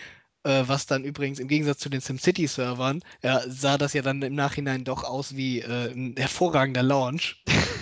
äh, 0.43 0.63
was 0.67 0.85
dann 0.85 1.03
übrigens 1.03 1.39
im 1.39 1.47
Gegensatz 1.49 1.79
zu 1.79 1.89
den 1.89 2.01
SimCity-Servern, 2.01 3.01
ja, 3.23 3.41
sah 3.47 3.77
das 3.77 3.93
ja 3.93 4.01
dann 4.01 4.21
im 4.21 4.35
Nachhinein 4.35 4.83
doch 4.85 5.03
aus 5.03 5.35
wie 5.35 5.59
äh, 5.61 5.91
ein 5.91 6.15
hervorragender 6.17 6.83
Launch. 6.83 7.43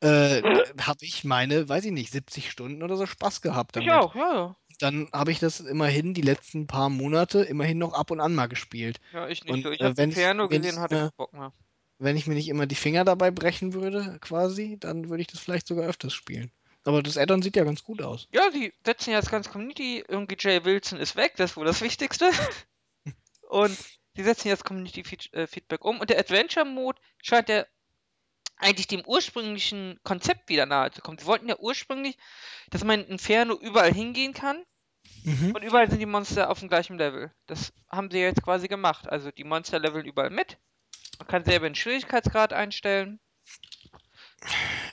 Äh, 0.00 0.42
habe 0.80 1.04
ich 1.04 1.24
meine, 1.24 1.68
weiß 1.68 1.86
ich 1.86 1.92
nicht, 1.92 2.12
70 2.12 2.50
Stunden 2.50 2.82
oder 2.82 2.96
so 2.96 3.06
Spaß 3.06 3.40
gehabt 3.40 3.76
Ich 3.78 3.86
damit. 3.86 3.90
auch, 3.90 4.14
ja, 4.14 4.34
ja. 4.34 4.56
Dann 4.84 5.08
habe 5.14 5.32
ich 5.32 5.38
das 5.38 5.60
immerhin 5.60 6.12
die 6.12 6.20
letzten 6.20 6.66
paar 6.66 6.90
Monate 6.90 7.40
immerhin 7.40 7.78
noch 7.78 7.94
ab 7.94 8.10
und 8.10 8.20
an 8.20 8.34
mal 8.34 8.48
gespielt. 8.48 9.00
Ja, 9.14 9.26
ich 9.26 9.42
nicht 9.42 9.50
Und 9.50 9.62
so. 9.62 9.70
Ich 9.70 9.80
habe 9.80 9.94
äh, 9.94 9.96
wenn 9.96 10.10
ich 10.10 10.16
Inferno 10.16 10.42
mir 10.42 10.48
gesehen, 10.50 10.74
nicht 10.74 10.78
hatte 10.78 10.94
keinen 10.94 11.00
immer, 11.04 11.10
Bock 11.12 11.32
mehr. 11.32 11.54
wenn 11.96 12.18
ich 12.18 12.26
mir 12.26 12.34
nicht 12.34 12.50
immer 12.50 12.66
die 12.66 12.74
Finger 12.74 13.02
dabei 13.02 13.30
brechen 13.30 13.72
würde, 13.72 14.18
quasi, 14.20 14.76
dann 14.78 15.08
würde 15.08 15.22
ich 15.22 15.26
das 15.26 15.40
vielleicht 15.40 15.66
sogar 15.66 15.86
öfters 15.86 16.12
spielen. 16.12 16.52
Aber 16.84 17.02
das 17.02 17.16
Add-on 17.16 17.40
sieht 17.40 17.56
ja 17.56 17.64
ganz 17.64 17.82
gut 17.82 18.02
aus. 18.02 18.28
Ja, 18.30 18.50
die 18.50 18.74
setzen 18.84 19.12
ja 19.12 19.20
das 19.22 19.30
ganze 19.30 19.48
Community, 19.48 20.04
irgendwie 20.06 20.36
Jay 20.38 20.62
Wilson 20.66 20.98
ist 20.98 21.16
weg, 21.16 21.32
das 21.38 21.52
ist 21.52 21.56
wohl 21.56 21.64
das 21.64 21.80
Wichtigste. 21.80 22.30
Und 23.48 23.78
die 24.18 24.22
setzen 24.22 24.48
jetzt 24.48 24.66
Community-Feedback 24.66 25.82
um. 25.82 25.98
Und 25.98 26.10
der 26.10 26.18
Adventure-Mode 26.18 27.00
scheint 27.22 27.48
ja 27.48 27.64
eigentlich 28.58 28.88
dem 28.88 29.02
ursprünglichen 29.06 29.98
Konzept 30.02 30.50
wieder 30.50 30.66
nahe 30.66 30.90
zu 30.90 31.00
kommen. 31.00 31.16
Sie 31.16 31.24
wollten 31.24 31.48
ja 31.48 31.56
ursprünglich, 31.58 32.18
dass 32.68 32.84
man 32.84 33.00
in 33.00 33.12
Inferno 33.12 33.54
überall 33.54 33.94
hingehen 33.94 34.34
kann 34.34 34.62
Mhm. 35.24 35.54
und 35.54 35.62
überall 35.62 35.88
sind 35.90 36.00
die 36.00 36.06
Monster 36.06 36.50
auf 36.50 36.60
dem 36.60 36.68
gleichen 36.68 36.98
Level. 36.98 37.32
Das 37.46 37.72
haben 37.90 38.10
sie 38.10 38.18
jetzt 38.20 38.42
quasi 38.42 38.68
gemacht. 38.68 39.08
Also 39.08 39.30
die 39.30 39.44
Monster 39.44 39.78
leveln 39.78 40.06
überall 40.06 40.30
mit. 40.30 40.58
Man 41.18 41.28
kann 41.28 41.44
selber 41.44 41.68
den 41.68 41.74
Schwierigkeitsgrad 41.74 42.52
einstellen. 42.52 43.20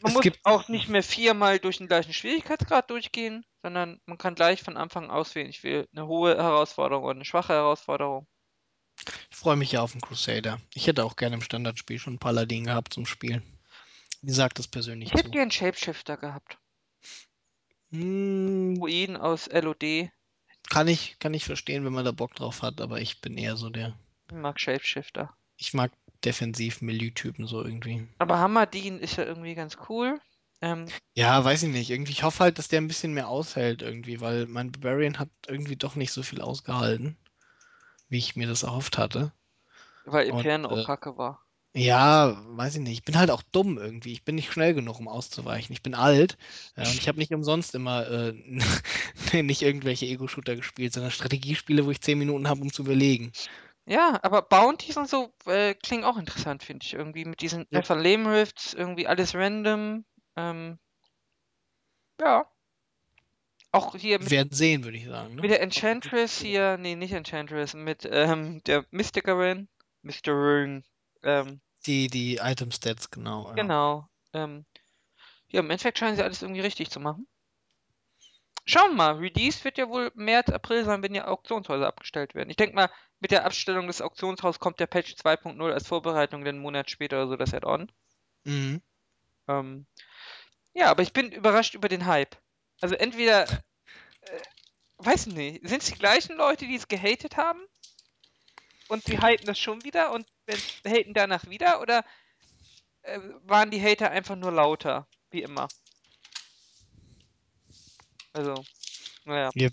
Man 0.01 0.11
Es 0.11 0.13
muss 0.13 0.21
gibt, 0.21 0.39
auch 0.43 0.67
nicht 0.67 0.89
mehr 0.89 1.03
viermal 1.03 1.59
durch 1.59 1.77
den 1.77 1.87
gleichen 1.87 2.13
Schwierigkeitsgrad 2.13 2.89
durchgehen, 2.89 3.45
sondern 3.61 4.01
man 4.05 4.17
kann 4.17 4.35
gleich 4.35 4.61
von 4.63 4.77
Anfang 4.77 5.05
an 5.05 5.11
auswählen, 5.11 5.49
ich 5.49 5.63
will 5.63 5.87
eine 5.93 6.07
hohe 6.07 6.35
Herausforderung 6.37 7.03
oder 7.05 7.15
eine 7.15 7.25
schwache 7.25 7.53
Herausforderung. 7.53 8.27
ich 9.31 9.35
freue 9.37 9.55
mich 9.55 9.71
ja 9.71 9.81
auf 9.81 9.93
den 9.93 10.01
Crusader. 10.01 10.59
Ich 10.75 10.85
hätte 10.87 11.03
auch 11.05 11.15
gerne 11.15 11.35
im 11.35 11.41
Standardspiel 11.41 11.97
schon 11.99 12.13
einen 12.13 12.19
Paladin 12.19 12.65
gehabt 12.65 12.93
zum 12.93 13.05
Spielen. 13.07 13.41
Mir 14.21 14.33
sagt 14.33 14.59
das 14.59 14.67
Ich 14.67 14.71
persönlich 14.71 15.13
hätte 15.13 15.29
zu. 15.29 15.31
gern 15.31 15.51
Shapeshifter 15.51 16.17
gehabt. 16.17 16.57
Hm, 17.91 18.77
Ruinen 18.79 19.17
aus 19.17 19.47
LOD. 19.47 20.09
kann 20.69 20.87
ich, 20.87 21.17
kann 21.19 21.33
ich 21.33 21.45
verstehen, 21.45 21.83
wenn 21.85 21.93
man 21.93 22.05
da 22.05 22.11
Bock 22.11 22.33
drauf 22.35 22.61
hat, 22.61 22.81
aber 22.81 23.01
ich 23.01 23.21
bin 23.21 23.37
eher 23.37 23.57
so 23.57 23.69
der. 23.69 23.97
Ich 24.29 24.35
mag 24.35 24.59
Shapeshifter. 24.59 25.35
Ich 25.57 25.73
mag 25.73 25.91
defensiv 26.23 26.81
Melee-Typen 26.81 27.47
so 27.47 27.63
irgendwie. 27.63 28.07
Aber 28.19 28.39
Hammerdin 28.39 28.99
ist 28.99 29.17
ja 29.17 29.25
irgendwie 29.25 29.55
ganz 29.55 29.77
cool. 29.89 30.19
Ähm, 30.61 30.85
Ja, 31.15 31.43
weiß 31.43 31.63
ich 31.63 31.69
nicht. 31.69 31.89
Irgendwie, 31.89 32.11
ich 32.11 32.23
hoffe 32.23 32.43
halt, 32.43 32.57
dass 32.57 32.67
der 32.67 32.79
ein 32.79 32.87
bisschen 32.87 33.13
mehr 33.13 33.27
aushält 33.27 33.81
irgendwie, 33.81 34.21
weil 34.21 34.47
mein 34.47 34.71
Barbarian 34.71 35.19
hat 35.19 35.29
irgendwie 35.47 35.75
doch 35.75 35.95
nicht 35.95 36.11
so 36.11 36.23
viel 36.23 36.41
ausgehalten, 36.41 37.17
wie 38.09 38.17
ich 38.17 38.35
mir 38.35 38.47
das 38.47 38.63
erhofft 38.63 38.97
hatte. 38.97 39.31
weil 40.05 40.27
Und 40.29 40.37
Inferno 40.37 40.69
auch 40.69 40.83
äh, 40.83 40.85
kacke 40.85 41.17
war. 41.17 41.43
Ja, 41.73 42.37
weiß 42.47 42.75
ich 42.75 42.81
nicht. 42.81 42.93
Ich 42.93 43.03
bin 43.05 43.17
halt 43.17 43.31
auch 43.31 43.41
dumm 43.43 43.77
irgendwie. 43.77 44.11
Ich 44.11 44.23
bin 44.25 44.35
nicht 44.35 44.51
schnell 44.51 44.73
genug, 44.73 44.99
um 44.99 45.07
auszuweichen. 45.07 45.71
Ich 45.73 45.81
bin 45.83 45.93
alt 45.95 46.37
äh, 46.75 46.87
und 46.87 46.97
ich 46.99 47.07
habe 47.07 47.17
nicht 47.19 47.33
umsonst 47.33 47.75
immer 47.75 48.07
äh, 48.09 48.33
nicht 49.43 49.61
irgendwelche 49.61 50.05
Ego-Shooter 50.07 50.55
gespielt, 50.55 50.93
sondern 50.93 51.11
Strategiespiele, 51.11 51.85
wo 51.85 51.91
ich 51.91 52.01
10 52.01 52.17
Minuten 52.19 52.47
habe, 52.49 52.61
um 52.61 52.71
zu 52.73 52.81
überlegen. 52.83 53.31
Ja, 53.85 54.19
aber 54.23 54.41
Bounties 54.43 54.97
und 54.97 55.07
so 55.09 55.33
äh, 55.45 55.73
klingen 55.75 56.03
auch 56.03 56.17
interessant, 56.17 56.63
finde 56.63 56.83
ich. 56.85 56.93
Irgendwie 56.93 57.25
mit 57.25 57.41
diesen 57.41 57.67
Ja. 57.69 57.81
FLM 57.83 58.25
Rifts, 58.27 58.73
irgendwie 58.73 59.07
alles 59.07 59.35
random. 59.35 60.05
Ähm, 60.35 60.79
ja. 62.19 62.45
Auch 63.73 63.95
hier 63.97 64.19
Wir 64.19 64.23
mit, 64.23 64.31
werden 64.31 64.51
sehen, 64.53 64.83
würde 64.85 64.97
ich 64.97 65.05
sagen. 65.07 65.35
mit 65.39 65.49
Ne? 65.49 65.49
der 65.49 65.61
Enchantress 65.61 66.39
hier, 66.39 66.77
nee, 66.77 66.95
nicht 66.95 67.11
Enchantress, 67.13 67.73
mit 67.73 68.07
ähm, 68.09 68.63
der 68.63 68.85
Mystikerin. 68.91 69.67
Mysterin. 70.03 70.83
Ähm, 71.23 71.61
Die, 71.85 72.07
die 72.07 72.37
Item-Stats, 72.37 73.11
genau. 73.11 73.49
Ja. 73.49 73.53
genau. 73.53 74.09
Ähm, 74.33 74.65
ja, 75.49 75.59
im 75.59 75.69
Endeffekt 75.69 75.97
scheinen 75.97 76.15
sie 76.15 76.23
alles 76.23 76.41
irgendwie 76.41 76.61
richtig 76.61 76.89
zu 76.89 76.99
machen. 76.99 77.27
Schauen 78.65 78.91
wir 78.91 78.95
mal, 78.95 79.15
Release 79.15 79.63
wird 79.63 79.77
ja 79.77 79.89
wohl 79.89 80.11
März, 80.13 80.49
April 80.49 80.85
sein, 80.85 81.01
wenn 81.01 81.15
ja 81.15 81.27
Auktionshäuser 81.27 81.87
abgestellt 81.87 82.35
werden. 82.35 82.49
Ich 82.49 82.57
denke 82.57 82.75
mal, 82.75 82.91
mit 83.19 83.31
der 83.31 83.45
Abstellung 83.45 83.87
des 83.87 84.01
Auktionshauses 84.01 84.59
kommt 84.59 84.79
der 84.79 84.87
Patch 84.87 85.13
2.0 85.13 85.71
als 85.71 85.87
Vorbereitung 85.87 86.45
dann 86.45 86.55
einen 86.55 86.61
Monat 86.61 86.89
später 86.89 87.17
oder 87.17 87.27
so 87.27 87.35
das 87.35 87.53
Add-on. 87.53 87.91
Mhm. 88.43 88.81
Ähm, 89.47 89.85
ja, 90.73 90.89
aber 90.89 91.03
ich 91.03 91.11
bin 91.11 91.31
überrascht 91.31 91.73
über 91.73 91.89
den 91.89 92.05
Hype. 92.05 92.37
Also 92.81 92.95
entweder, 92.95 93.49
äh, 93.49 94.41
weiß 94.97 95.27
nicht, 95.27 95.67
sind 95.67 95.81
es 95.81 95.89
die 95.89 95.97
gleichen 95.97 96.37
Leute, 96.37 96.65
die 96.65 96.75
es 96.75 96.87
gehatet 96.87 97.37
haben 97.37 97.61
und 98.87 99.03
sie 99.03 99.21
hypen 99.21 99.45
das 99.45 99.59
schon 99.59 99.83
wieder 99.83 100.11
und 100.11 100.25
haten 100.85 101.13
danach 101.13 101.49
wieder 101.49 101.81
oder 101.81 102.03
äh, 103.03 103.19
waren 103.43 103.71
die 103.71 103.81
Hater 103.81 104.11
einfach 104.11 104.35
nur 104.35 104.51
lauter, 104.51 105.07
wie 105.31 105.41
immer? 105.41 105.67
Also, 108.33 108.63
naja. 109.25 109.51
Ja, 109.55 109.69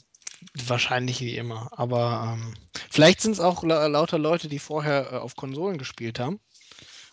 wahrscheinlich 0.66 1.20
wie 1.20 1.36
immer. 1.36 1.68
Aber 1.72 2.36
ähm, 2.36 2.54
vielleicht 2.90 3.20
sind 3.20 3.32
es 3.32 3.40
auch 3.40 3.62
la 3.62 3.86
lauter 3.86 4.18
Leute, 4.18 4.48
die 4.48 4.58
vorher 4.58 5.12
äh, 5.12 5.16
auf 5.16 5.36
Konsolen 5.36 5.78
gespielt 5.78 6.18
haben 6.18 6.40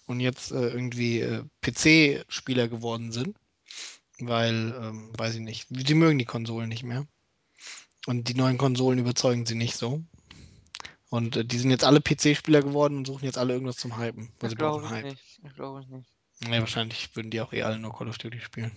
und 0.06 0.20
jetzt 0.20 0.52
äh, 0.52 0.70
irgendwie 0.70 1.22
äh, 1.22 1.44
PC-Spieler 1.62 2.68
geworden 2.68 3.12
sind, 3.12 3.38
weil, 4.20 4.74
ähm, 4.82 5.12
weiß 5.18 5.36
ich 5.36 5.42
nicht, 5.42 5.68
die 5.70 5.94
mögen 5.94 6.18
die 6.18 6.26
Konsolen 6.26 6.70
nicht 6.70 6.84
mehr. 6.84 7.08
Und 8.08 8.30
die 8.30 8.36
neuen 8.36 8.58
Konsolen 8.58 9.00
überzeugen 9.00 9.46
sie 9.46 9.56
nicht 9.56 9.76
so. 9.76 10.04
Und 11.16 11.38
äh, 11.38 11.46
die 11.46 11.58
sind 11.58 11.72
jetzt 11.72 11.86
alle 11.86 12.02
PC-Spieler 12.02 12.62
geworden 12.62 12.98
und 12.98 13.06
suchen 13.08 13.24
jetzt 13.24 13.38
alle 13.38 13.54
irgendwas 13.54 13.78
zum 13.78 13.98
Hypen, 13.98 14.34
weil 14.42 14.54
glaube 14.56 14.84
ich 14.86 14.92
Hype. 14.92 15.06
nicht. 15.06 15.40
Das 15.44 15.54
glaube 15.54 15.82
ich 15.82 15.88
nicht. 15.88 16.10
Ja, 16.44 16.60
wahrscheinlich 16.60 17.16
würden 17.16 17.32
die 17.32 17.40
auch 17.40 17.54
eh 17.54 17.64
alle 17.64 17.80
nur 17.80 17.96
Call 17.98 18.10
of 18.10 18.18
Duty 18.18 18.42
spielen. 18.42 18.72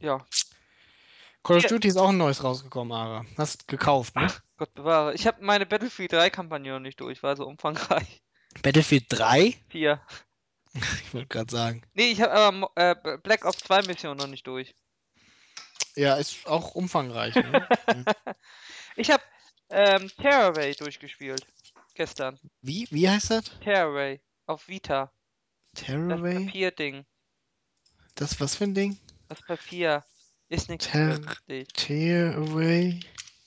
Ja, 0.00 0.26
Call 1.44 1.58
of 1.58 1.62
Hier. 1.62 1.70
Duty 1.70 1.86
ist 1.88 1.96
auch 1.96 2.08
ein 2.08 2.16
neues 2.16 2.42
rausgekommen, 2.42 2.92
Ara. 2.92 3.24
Hast 3.38 3.68
gekauft, 3.68 4.16
ne? 4.16 4.26
Gott 4.56 4.74
bewahre. 4.74 5.14
Ich 5.14 5.28
habe 5.28 5.44
meine 5.44 5.64
Battlefield 5.66 6.12
3 6.12 6.28
Kampagne 6.30 6.72
noch 6.72 6.80
nicht 6.80 7.00
durch, 7.00 7.22
war 7.22 7.36
so 7.36 7.46
umfangreich. 7.46 8.20
Battlefield 8.62 9.04
3? 9.08 9.54
Vier. 9.68 10.00
Ich 10.74 11.14
wollte 11.14 11.28
gerade 11.28 11.50
sagen. 11.50 11.82
Nee, 11.94 12.10
ich 12.10 12.20
habe 12.20 12.32
aber 12.32 12.70
äh, 12.74 12.94
B- 13.02 13.16
Black 13.22 13.46
Ops 13.46 13.60
2 13.60 13.80
Mission 13.82 14.14
noch 14.14 14.26
nicht 14.26 14.46
durch. 14.46 14.74
Ja, 15.94 16.16
ist 16.16 16.46
auch 16.46 16.74
umfangreich, 16.74 17.34
ne? 17.36 17.66
Ja. 17.88 18.34
Ich 18.96 19.10
habe 19.10 19.22
ähm, 19.70 20.10
Tearaway 20.20 20.72
durchgespielt. 20.74 21.46
Gestern. 21.94 22.38
Wie? 22.62 22.86
Wie 22.90 23.08
heißt 23.08 23.30
das? 23.30 23.44
Tearaway. 23.60 24.20
Auf 24.46 24.68
Vita. 24.68 25.10
Das 25.74 25.84
Terraway? 25.84 26.44
Papierding. 26.46 27.04
Das 28.14 28.40
was 28.40 28.54
für 28.56 28.64
ein 28.64 28.74
Ding? 28.74 28.98
Das 29.28 29.42
Papier. 29.42 30.04
Ist 30.48 30.68
nichts 30.68 30.86
Ter. 30.88 31.20
Tearaway? 31.74 33.00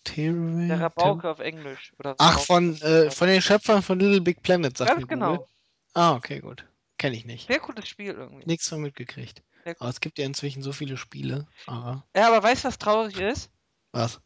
Tearaway? 0.03 0.67
Der 0.67 0.82
Rabauke 0.82 1.30
auf 1.30 1.39
Englisch. 1.39 1.93
Oder 1.99 2.15
Ach, 2.17 2.32
Rabauke 2.34 2.45
von, 2.45 2.82
äh, 2.82 3.11
von 3.11 3.28
den 3.28 3.41
Schöpfern 3.41 3.82
von 3.82 3.99
Little 3.99 4.22
Big 4.22 4.41
Planet, 4.41 4.78
sagt 4.78 4.89
Ganz 4.91 5.01
Google. 5.03 5.17
genau. 5.17 5.49
Ah, 5.93 6.15
okay, 6.15 6.39
gut. 6.39 6.65
Kenne 6.97 7.15
ich 7.15 7.26
nicht. 7.26 7.47
Sehr 7.47 7.59
cooles 7.59 7.88
Spiel 7.88 8.11
irgendwie. 8.13 8.45
Nichts 8.45 8.67
von 8.67 8.82
mitgekriegt. 8.82 9.41
Sehr 9.63 9.76
Aber 9.80 9.89
es 9.89 10.01
gibt 10.01 10.20
ja 10.20 10.26
inzwischen 10.26 10.61
so 10.61 10.74
viele 10.74 10.97
Spiele. 10.97 11.47
Aber 11.65 12.05
Ja, 12.15 12.28
aber 12.28 12.43
weißt 12.43 12.63
du, 12.63 12.67
was 12.67 12.78
traurig 12.78 13.17
ist? 13.20 13.49
was? 13.91 14.20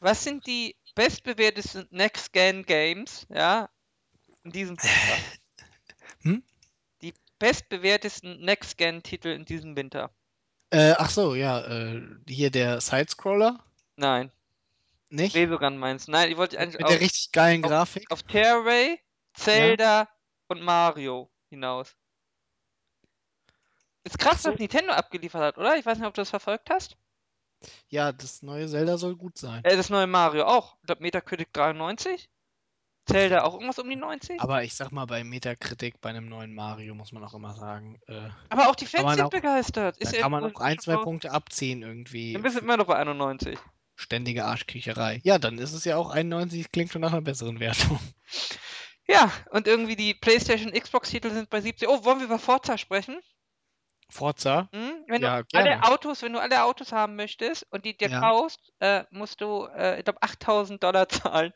Was 0.00 0.24
sind 0.24 0.46
die 0.46 0.76
bestbewertesten 0.96 1.86
Next-Gen-Games, 1.90 3.28
ja, 3.28 3.70
in 4.42 4.50
diesem 4.50 4.76
Winter? 4.76 4.90
Hm? 6.22 6.42
Die 7.02 7.14
bestbewertesten 7.38 8.40
Next-Gen-Titel 8.40 9.28
in 9.28 9.44
diesem 9.44 9.76
Winter. 9.76 10.10
Äh, 10.70 10.94
ach 10.98 11.10
so, 11.10 11.36
ja, 11.36 11.64
äh, 11.66 12.02
hier 12.28 12.50
der 12.50 12.80
Sidescroller, 12.80 13.62
Nein. 13.96 14.32
nicht? 15.10 15.36
Resogun 15.36 15.76
meinst 15.78 16.08
du? 16.08 16.12
Nein, 16.12 16.30
ich 16.32 16.36
wollte 16.36 16.58
eigentlich 16.58 16.78
mit 16.78 16.88
der 16.88 16.96
auf, 16.96 17.00
richtig 17.00 17.30
geilen 17.30 17.62
auf- 17.64 17.70
Grafik. 17.70 18.10
auf 18.10 18.22
Terraway, 18.24 18.98
Zelda 19.34 20.08
und 20.48 20.62
Mario 20.62 21.30
hinaus. 21.50 21.94
Ist 24.02 24.18
krass, 24.18 24.42
so. 24.42 24.50
was 24.50 24.58
Nintendo 24.58 24.92
abgeliefert 24.92 25.42
hat, 25.42 25.58
oder? 25.58 25.76
Ich 25.76 25.84
weiß 25.86 25.98
nicht, 25.98 26.06
ob 26.06 26.14
du 26.14 26.22
das 26.22 26.30
verfolgt 26.30 26.70
hast. 26.70 26.96
Ja, 27.88 28.12
das 28.12 28.42
neue 28.42 28.68
Zelda 28.68 28.98
soll 28.98 29.16
gut 29.16 29.38
sein. 29.38 29.64
Äh, 29.64 29.76
das 29.76 29.90
neue 29.90 30.06
Mario 30.06 30.44
auch. 30.44 30.76
Ich 30.80 30.86
glaube, 30.86 31.02
Metacritic 31.02 31.52
93. 31.52 32.28
Zelda 33.08 33.44
auch 33.44 33.54
irgendwas 33.54 33.78
um 33.78 33.88
die 33.88 33.94
90. 33.96 34.40
Aber 34.40 34.64
ich 34.64 34.74
sag 34.74 34.90
mal, 34.90 35.06
bei 35.06 35.22
Metacritic, 35.22 36.00
bei 36.00 36.10
einem 36.10 36.28
neuen 36.28 36.52
Mario, 36.54 36.94
muss 36.96 37.12
man 37.12 37.22
auch 37.22 37.34
immer 37.34 37.54
sagen, 37.54 38.00
äh, 38.08 38.28
Aber 38.48 38.68
auch 38.68 38.74
die 38.74 38.86
Fans 38.86 39.14
sind 39.14 39.24
auch- 39.24 39.30
begeistert. 39.30 39.96
da 39.96 40.00
Ist 40.00 40.12
ja 40.12 40.22
kann 40.22 40.32
man 40.32 40.44
auch 40.44 40.60
ein, 40.60 40.78
zwei 40.80 40.96
Punkte 40.96 41.30
abziehen 41.30 41.82
irgendwie. 41.82 42.32
Dann 42.32 42.42
bist 42.42 42.56
du 42.56 42.58
für 42.58 42.64
immer 42.64 42.76
noch 42.76 42.86
bei 42.86 42.96
91. 42.96 43.56
ständige 43.94 44.44
Arschkriecherei. 44.44 45.20
Ja, 45.22 45.38
dann 45.38 45.58
ist 45.58 45.72
es 45.72 45.84
ja 45.84 45.96
auch 45.96 46.10
91, 46.10 46.72
klingt 46.72 46.90
schon 46.92 47.00
nach 47.02 47.12
einer 47.12 47.22
besseren 47.22 47.60
Wertung. 47.60 48.00
Ja, 49.08 49.30
und 49.50 49.68
irgendwie 49.68 49.94
die 49.94 50.14
PlayStation, 50.14 50.72
Xbox-Titel 50.72 51.30
sind 51.30 51.48
bei 51.48 51.60
70. 51.60 51.88
Oh, 51.88 52.04
wollen 52.04 52.18
wir 52.18 52.26
über 52.26 52.40
Forza 52.40 52.76
sprechen? 52.76 53.20
Forza? 54.08 54.68
Hm? 54.72 55.04
Wenn 55.08 55.22
Ja, 55.22 55.42
du 55.42 55.58
alle. 55.58 55.82
Autos, 55.82 56.22
wenn 56.22 56.32
du 56.32 56.40
alle 56.40 56.64
Autos 56.64 56.92
haben 56.92 57.16
möchtest 57.16 57.66
und 57.70 57.84
die 57.84 57.96
dir 57.96 58.08
Ja. 58.08 58.20
kaufst, 58.20 58.72
äh, 58.80 59.04
musst 59.10 59.40
du, 59.40 59.66
äh, 59.74 59.98
ich 59.98 60.04
glaube, 60.04 60.22
8000 60.22 60.82
Dollar 60.82 61.08
zahlen. 61.34 61.52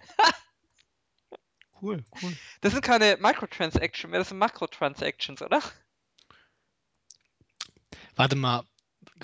Cool, 1.80 2.04
cool. 2.20 2.32
Das 2.60 2.72
sind 2.72 2.82
keine 2.84 3.16
Microtransactions 3.18 4.10
mehr, 4.10 4.20
das 4.20 4.28
sind 4.28 4.38
Makrotransactions, 4.38 5.40
oder? 5.42 5.60
Warte 8.16 8.36
mal, 8.36 8.64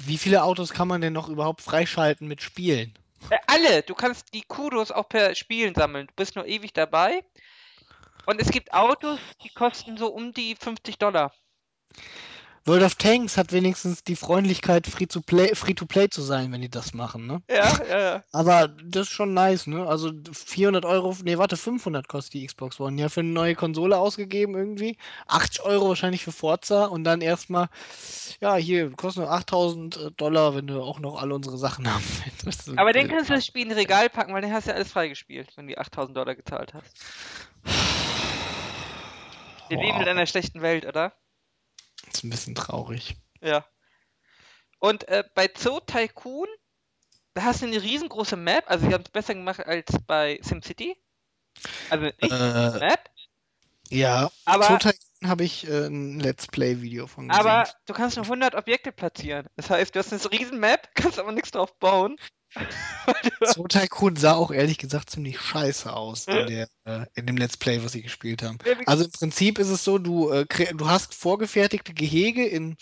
wie 0.00 0.16
viele 0.18 0.42
Autos 0.42 0.72
kann 0.72 0.88
man 0.88 1.00
denn 1.00 1.12
noch 1.12 1.28
überhaupt 1.28 1.60
freischalten 1.60 2.28
mit 2.28 2.42
Spielen? 2.42 2.98
Äh, 3.30 3.38
alle! 3.46 3.82
Du 3.82 3.94
kannst 3.94 4.32
die 4.34 4.42
Kudos 4.42 4.90
auch 4.90 5.08
per 5.08 5.34
Spielen 5.34 5.74
sammeln. 5.74 6.06
Du 6.06 6.14
bist 6.14 6.36
nur 6.36 6.46
ewig 6.46 6.72
dabei. 6.72 7.24
Und 8.26 8.40
es 8.40 8.50
gibt 8.50 8.72
Autos, 8.72 9.20
die 9.42 9.50
kosten 9.50 9.96
so 9.96 10.08
um 10.08 10.32
die 10.32 10.56
50 10.56 10.98
Dollar. 10.98 11.32
World 12.66 12.82
of 12.82 12.96
Tanks 12.96 13.36
hat 13.36 13.52
wenigstens 13.52 14.02
die 14.02 14.16
Freundlichkeit, 14.16 14.88
free 14.88 15.06
to 15.06 15.20
play, 15.20 15.54
free 15.54 15.74
to 15.74 15.86
play 15.86 16.08
zu 16.08 16.20
sein, 16.20 16.50
wenn 16.50 16.60
die 16.60 16.68
das 16.68 16.94
machen, 16.94 17.28
ne? 17.28 17.40
Ja, 17.48 17.72
ja, 17.88 17.98
ja. 18.00 18.24
Aber 18.32 18.66
das 18.66 19.06
ist 19.06 19.12
schon 19.12 19.34
nice, 19.34 19.68
ne? 19.68 19.86
Also 19.86 20.10
400 20.32 20.84
Euro, 20.84 21.16
nee, 21.22 21.38
warte, 21.38 21.56
500 21.56 22.08
kostet 22.08 22.34
die 22.34 22.44
Xbox 22.44 22.80
One. 22.80 23.00
Ja, 23.00 23.08
für 23.08 23.20
eine 23.20 23.28
neue 23.28 23.54
Konsole 23.54 23.96
ausgegeben 23.96 24.56
irgendwie. 24.56 24.98
80 25.28 25.62
Euro 25.62 25.90
wahrscheinlich 25.90 26.24
für 26.24 26.32
Forza 26.32 26.86
und 26.86 27.04
dann 27.04 27.20
erstmal, 27.20 27.68
ja, 28.40 28.56
hier, 28.56 28.90
kostet 28.90 29.22
nur 29.22 29.32
8000 29.32 30.14
Dollar, 30.16 30.56
wenn 30.56 30.66
du 30.66 30.82
auch 30.82 30.98
noch 30.98 31.22
alle 31.22 31.36
unsere 31.36 31.58
Sachen 31.58 31.88
haben 31.92 32.04
willst. 32.42 32.76
Aber 32.76 32.92
den 32.92 33.06
kannst 33.06 33.30
du 33.30 33.34
das 33.34 33.46
Spiel 33.46 33.62
in 33.62 33.70
ein 33.70 33.78
Regal 33.78 34.10
packen, 34.10 34.34
weil 34.34 34.42
den 34.42 34.52
hast 34.52 34.66
du 34.66 34.70
ja 34.72 34.76
alles 34.76 34.90
freigespielt, 34.90 35.52
wenn 35.56 35.68
du 35.68 35.74
die 35.74 35.78
8000 35.78 36.16
Dollar 36.16 36.34
gezahlt 36.34 36.74
hast. 36.74 36.96
Wir 39.68 39.78
leben 39.78 40.00
in 40.00 40.08
einer 40.08 40.26
schlechten 40.26 40.62
Welt, 40.62 40.84
oder? 40.84 41.12
Ist 42.18 42.24
ein 42.24 42.30
bisschen 42.30 42.54
traurig. 42.54 43.16
Ja. 43.40 43.64
Und 44.78 45.08
äh, 45.08 45.24
bei 45.34 45.50
Zoo 45.56 45.80
Tycoon, 45.80 46.48
da 47.34 47.44
hast 47.44 47.62
du 47.62 47.66
eine 47.66 47.82
riesengroße 47.82 48.36
Map, 48.36 48.64
also 48.68 48.86
sie 48.86 48.94
haben 48.94 49.04
es 49.04 49.10
besser 49.10 49.34
gemacht 49.34 49.60
als 49.66 49.86
bei 50.06 50.38
SimCity. 50.42 50.96
Also 51.90 52.04
nicht 52.04 52.22
Äh, 52.22 52.78
Map, 52.78 53.10
ja, 53.90 54.30
aber, 54.44 54.64
Zoo 54.64 54.78
Tycoon 54.78 55.28
habe 55.30 55.44
ich 55.44 55.68
äh, 55.68 55.86
ein 55.86 56.20
Let's 56.20 56.46
Play-Video 56.46 57.06
von 57.06 57.28
gesehen. 57.28 57.40
aber 57.40 57.68
du 57.86 57.94
kannst 57.94 58.16
nur 58.16 58.24
100 58.24 58.54
Objekte 58.54 58.92
platzieren. 58.92 59.46
Das 59.56 59.70
heißt, 59.70 59.94
du 59.94 59.98
hast 59.98 60.12
eine 60.12 60.30
riesen 60.30 60.58
Map, 60.58 60.90
kannst 60.94 61.18
aber 61.18 61.32
nichts 61.32 61.50
drauf 61.52 61.78
bauen. 61.78 62.16
Zoo 63.54 63.66
Tycoon 63.68 64.16
sah 64.16 64.34
auch 64.34 64.50
ehrlich 64.50 64.78
gesagt 64.78 65.10
ziemlich 65.10 65.38
scheiße 65.38 65.92
aus 65.92 66.26
in, 66.26 66.46
der, 66.46 66.68
äh, 66.84 67.06
in 67.14 67.26
dem 67.26 67.36
Let's 67.36 67.56
Play, 67.56 67.82
was 67.82 67.92
sie 67.92 68.02
gespielt 68.02 68.42
haben. 68.42 68.58
Also 68.86 69.04
im 69.04 69.10
Prinzip 69.10 69.58
ist 69.58 69.68
es 69.68 69.84
so, 69.84 69.98
du, 69.98 70.30
äh, 70.30 70.46
du 70.46 70.88
hast 70.88 71.14
vorgefertigte 71.14 71.92
Gehege 71.92 72.46
in 72.46 72.76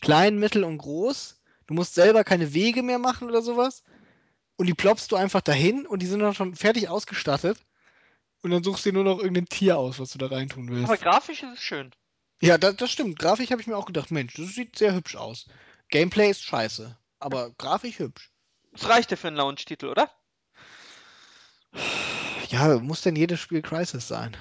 klein, 0.00 0.38
mittel 0.38 0.64
und 0.64 0.78
groß. 0.78 1.40
Du 1.66 1.74
musst 1.74 1.94
selber 1.94 2.24
keine 2.24 2.54
Wege 2.54 2.82
mehr 2.82 2.98
machen 2.98 3.28
oder 3.28 3.42
sowas. 3.42 3.82
Und 4.56 4.66
die 4.66 4.74
ploppst 4.74 5.10
du 5.12 5.16
einfach 5.16 5.40
dahin 5.40 5.86
und 5.86 6.02
die 6.02 6.06
sind 6.06 6.20
dann 6.20 6.34
schon 6.34 6.54
fertig 6.54 6.88
ausgestattet. 6.88 7.58
Und 8.42 8.50
dann 8.50 8.64
suchst 8.64 8.84
du 8.84 8.90
dir 8.90 8.94
nur 8.94 9.04
noch 9.04 9.18
irgendein 9.18 9.46
Tier 9.46 9.78
aus, 9.78 9.98
was 9.98 10.10
du 10.10 10.18
da 10.18 10.26
reintun 10.26 10.68
willst. 10.70 10.84
aber 10.84 10.96
grafisch 10.96 11.42
ist 11.42 11.54
es 11.54 11.60
schön. 11.60 11.90
Ja, 12.42 12.56
das, 12.56 12.76
das 12.76 12.90
stimmt. 12.90 13.18
Grafik 13.18 13.50
habe 13.50 13.60
ich 13.60 13.66
mir 13.66 13.76
auch 13.76 13.86
gedacht, 13.86 14.10
Mensch, 14.10 14.34
das 14.34 14.54
sieht 14.54 14.76
sehr 14.76 14.94
hübsch 14.94 15.16
aus. 15.16 15.46
Gameplay 15.90 16.30
ist 16.30 16.42
scheiße, 16.42 16.96
aber 17.18 17.50
grafisch 17.58 17.98
hübsch. 17.98 18.30
Das 18.72 18.88
reicht 18.88 19.10
ja 19.10 19.16
für 19.16 19.28
einen 19.28 19.36
Launch-Titel, 19.36 19.86
oder? 19.86 20.10
Ja, 22.48 22.78
muss 22.78 23.02
denn 23.02 23.16
jedes 23.16 23.40
Spiel 23.40 23.62
Crisis 23.62 24.08
sein? 24.08 24.36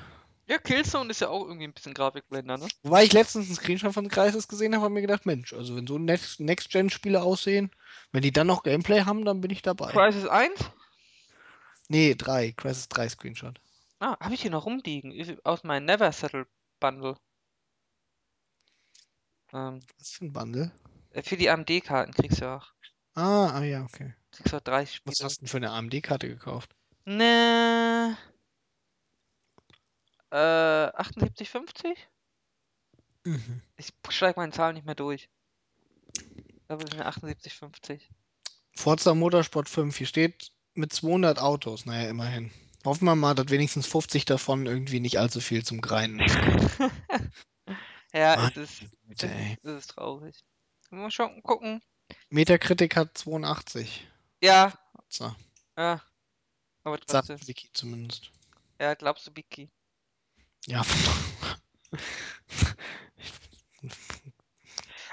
Ja, 0.47 0.57
Killzone 0.57 1.11
ist 1.11 1.21
ja 1.21 1.29
auch 1.29 1.45
irgendwie 1.45 1.65
ein 1.67 1.73
bisschen 1.73 1.93
Grafikblender, 1.93 2.57
ne? 2.57 2.67
Wobei 2.81 3.03
ich 3.03 3.13
letztens 3.13 3.45
einen 3.47 3.55
Screenshot 3.55 3.93
von 3.93 4.07
Crisis 4.07 4.47
gesehen 4.47 4.73
habe, 4.73 4.85
habe 4.85 4.93
mir 4.95 5.01
gedacht, 5.01 5.27
Mensch, 5.27 5.53
also 5.53 5.75
wenn 5.75 5.85
so 5.85 5.99
Next- 5.99 6.39
Next-Gen-Spiele 6.39 7.21
aussehen, 7.21 7.69
wenn 8.11 8.23
die 8.23 8.31
dann 8.31 8.47
noch 8.47 8.63
Gameplay 8.63 9.01
haben, 9.01 9.25
dann 9.25 9.41
bin 9.41 9.51
ich 9.51 9.61
dabei. 9.61 9.91
Crisis 9.91 10.25
1? 10.25 10.59
Nee, 11.87 12.15
3. 12.15 12.51
Crisis 12.53 12.89
3 12.89 13.09
Screenshot. 13.09 13.59
Ah, 13.99 14.17
habe 14.19 14.33
ich 14.33 14.41
hier 14.41 14.51
noch 14.51 14.65
rumliegen. 14.65 15.13
Aus 15.43 15.63
meinem 15.63 15.85
Never 15.85 16.11
Settle 16.11 16.47
Bundle. 16.79 17.15
Ähm, 19.53 19.81
Was 19.99 20.11
für 20.11 20.25
ein 20.25 20.33
Bundle? 20.33 20.71
äh, 21.11 21.21
für 21.21 21.37
die 21.37 21.49
AMD-Karten 21.49 22.13
kriegst 22.13 22.39
du 22.41 22.45
ja 22.45 22.57
auch. 22.57 22.73
Ah, 23.15 23.51
ah 23.57 23.63
ja, 23.63 23.83
okay. 23.83 24.13
Kriegst 24.31 24.53
du 24.53 24.57
auch 24.57 24.61
30 24.61 25.01
Was 25.05 25.15
Spiele. 25.15 25.25
hast 25.25 25.37
du 25.37 25.39
denn 25.41 25.47
für 25.47 25.57
eine 25.57 25.71
AMD-Karte 25.71 26.27
gekauft? 26.27 26.75
Ne. 27.05 28.17
Äh, 30.31 30.35
78,50? 30.35 31.95
Mhm. 33.23 33.61
Ich 33.77 33.93
steig 34.09 34.37
meine 34.37 34.51
Zahlen 34.51 34.75
nicht 34.75 34.85
mehr 34.85 34.95
durch. 34.95 35.29
Ich 36.15 36.67
glaube, 36.67 36.83
es 36.83 36.91
sind 36.91 37.01
78,50. 37.01 38.01
Forza 38.75 39.13
Motorsport 39.13 39.67
5, 39.67 39.97
hier 39.97 40.07
steht 40.07 40.51
mit 40.73 40.93
200 40.93 41.39
Autos, 41.39 41.85
naja, 41.85 42.09
immerhin. 42.09 42.51
Hoffen 42.85 43.05
wir 43.05 43.15
mal, 43.15 43.35
dass 43.35 43.49
wenigstens 43.49 43.87
50 43.87 44.25
davon 44.25 44.65
irgendwie 44.65 44.99
nicht 44.99 45.19
allzu 45.19 45.41
viel 45.41 45.65
zum 45.65 45.81
Grinden 45.81 46.21
ist. 46.21 46.37
ja, 48.13 48.37
Mann, 48.37 48.51
es 48.55 48.57
ist, 48.57 48.83
es 49.09 49.23
es 49.63 49.77
ist 49.79 49.87
traurig. 49.87 50.45
Mal 50.89 51.11
schon 51.11 51.43
gucken. 51.43 51.81
Metacritic 52.29 52.95
hat 52.95 53.17
82. 53.17 54.07
Ja, 54.41 54.73
So, 55.09 55.35
ja. 55.77 56.01
Aber 56.83 56.97
sagt 57.07 57.27
trotzdem. 57.27 57.47
Wiki 57.47 57.69
zumindest. 57.73 58.31
Ja, 58.79 58.93
glaubst 58.95 59.27
du, 59.27 59.31
Biki? 59.31 59.69
Ja, 60.67 60.83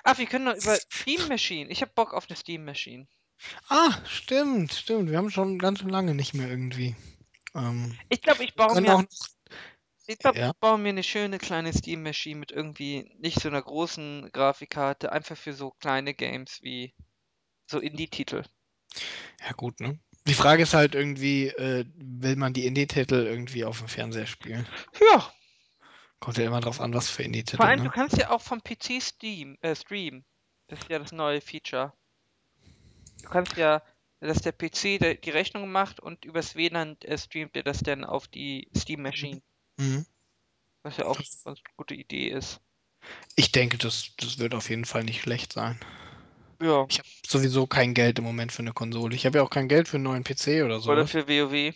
Ah, 0.04 0.16
wir 0.18 0.26
können 0.26 0.44
noch 0.44 0.54
über 0.56 0.76
Steam 0.76 1.28
Machine. 1.28 1.70
Ich 1.70 1.82
hab 1.82 1.94
Bock 1.94 2.14
auf 2.14 2.28
eine 2.28 2.36
Steam 2.36 2.64
Machine. 2.64 3.06
Ah, 3.68 3.92
stimmt, 4.06 4.72
stimmt. 4.72 5.10
Wir 5.10 5.18
haben 5.18 5.30
schon 5.30 5.58
ganz 5.58 5.82
lange 5.82 6.14
nicht 6.14 6.34
mehr 6.34 6.48
irgendwie. 6.48 6.96
Ähm, 7.54 7.96
Ich 8.08 8.22
glaube, 8.22 8.44
ich 8.44 8.54
baue 8.54 8.80
mir, 8.80 8.94
auch 8.94 9.04
ich 10.06 10.18
glaube, 10.18 10.38
ja. 10.38 10.50
ich 10.50 10.56
baue 10.58 10.78
mir 10.78 10.90
eine 10.90 11.02
schöne 11.02 11.38
kleine 11.38 11.72
Steam 11.72 12.02
Machine 12.02 12.38
mit 12.38 12.52
irgendwie 12.52 13.10
nicht 13.18 13.40
so 13.40 13.48
einer 13.48 13.62
großen 13.62 14.30
Grafikkarte, 14.32 15.10
einfach 15.12 15.36
für 15.36 15.52
so 15.52 15.72
kleine 15.72 16.14
Games 16.14 16.60
wie 16.62 16.94
so 17.66 17.80
Indie-Titel. 17.80 18.44
Ja, 19.44 19.52
gut, 19.52 19.80
ne? 19.80 19.98
Die 20.26 20.34
Frage 20.34 20.64
ist 20.64 20.74
halt 20.74 20.94
irgendwie, 20.94 21.48
äh, 21.48 21.84
will 21.96 22.36
man 22.36 22.52
die 22.52 22.66
Indie-Titel 22.66 23.14
irgendwie 23.14 23.64
auf 23.64 23.78
dem 23.78 23.88
Fernseher 23.88 24.26
spielen? 24.26 24.66
Ja, 25.00 25.32
Kommt 26.20 26.38
ja 26.38 26.46
immer 26.46 26.60
drauf 26.60 26.80
an, 26.80 26.94
was 26.94 27.10
für 27.10 27.16
vor 27.16 27.26
Indie-Titel, 27.26 27.62
allem, 27.62 27.78
du 27.78 27.84
ne? 27.84 27.90
kannst 27.90 28.16
ja 28.16 28.30
auch 28.30 28.40
vom 28.40 28.62
PC 28.62 29.00
Steam, 29.00 29.58
äh, 29.60 29.74
streamen. 29.76 30.24
Das 30.68 30.80
ist 30.80 30.90
ja 30.90 30.98
das 30.98 31.12
neue 31.12 31.40
Feature. 31.40 31.92
Du 33.22 33.28
kannst 33.28 33.56
ja, 33.56 33.82
dass 34.20 34.40
der 34.40 34.52
PC 34.52 34.98
der, 34.98 35.14
die 35.14 35.30
Rechnung 35.30 35.70
macht 35.70 36.00
und 36.00 36.24
übers 36.24 36.56
WLAN 36.56 36.96
äh, 37.02 37.18
streamt 37.18 37.54
er 37.54 37.62
das 37.62 37.80
dann 37.80 38.04
auf 38.04 38.28
die 38.28 38.68
Steam 38.76 39.02
Machine. 39.02 39.42
Mhm. 39.76 40.06
Was 40.82 40.96
ja 40.96 41.06
auch 41.06 41.20
eine 41.44 41.56
gute 41.76 41.94
Idee 41.94 42.30
ist. 42.30 42.60
Ich 43.36 43.52
denke, 43.52 43.76
das, 43.78 44.12
das 44.16 44.38
wird 44.38 44.54
auf 44.54 44.70
jeden 44.70 44.84
Fall 44.84 45.04
nicht 45.04 45.20
schlecht 45.20 45.52
sein. 45.52 45.78
Ja, 46.60 46.86
Ich 46.88 46.98
habe 46.98 47.08
sowieso 47.26 47.66
kein 47.66 47.94
Geld 47.94 48.18
im 48.18 48.24
Moment 48.24 48.52
für 48.52 48.60
eine 48.60 48.72
Konsole. 48.72 49.14
Ich 49.14 49.26
habe 49.26 49.38
ja 49.38 49.44
auch 49.44 49.50
kein 49.50 49.68
Geld 49.68 49.88
für 49.88 49.96
einen 49.96 50.04
neuen 50.04 50.24
PC 50.24 50.62
oder 50.64 50.64
oder 50.64 50.80
sowas. 50.80 51.10
für 51.10 51.28
WoW. 51.28 51.74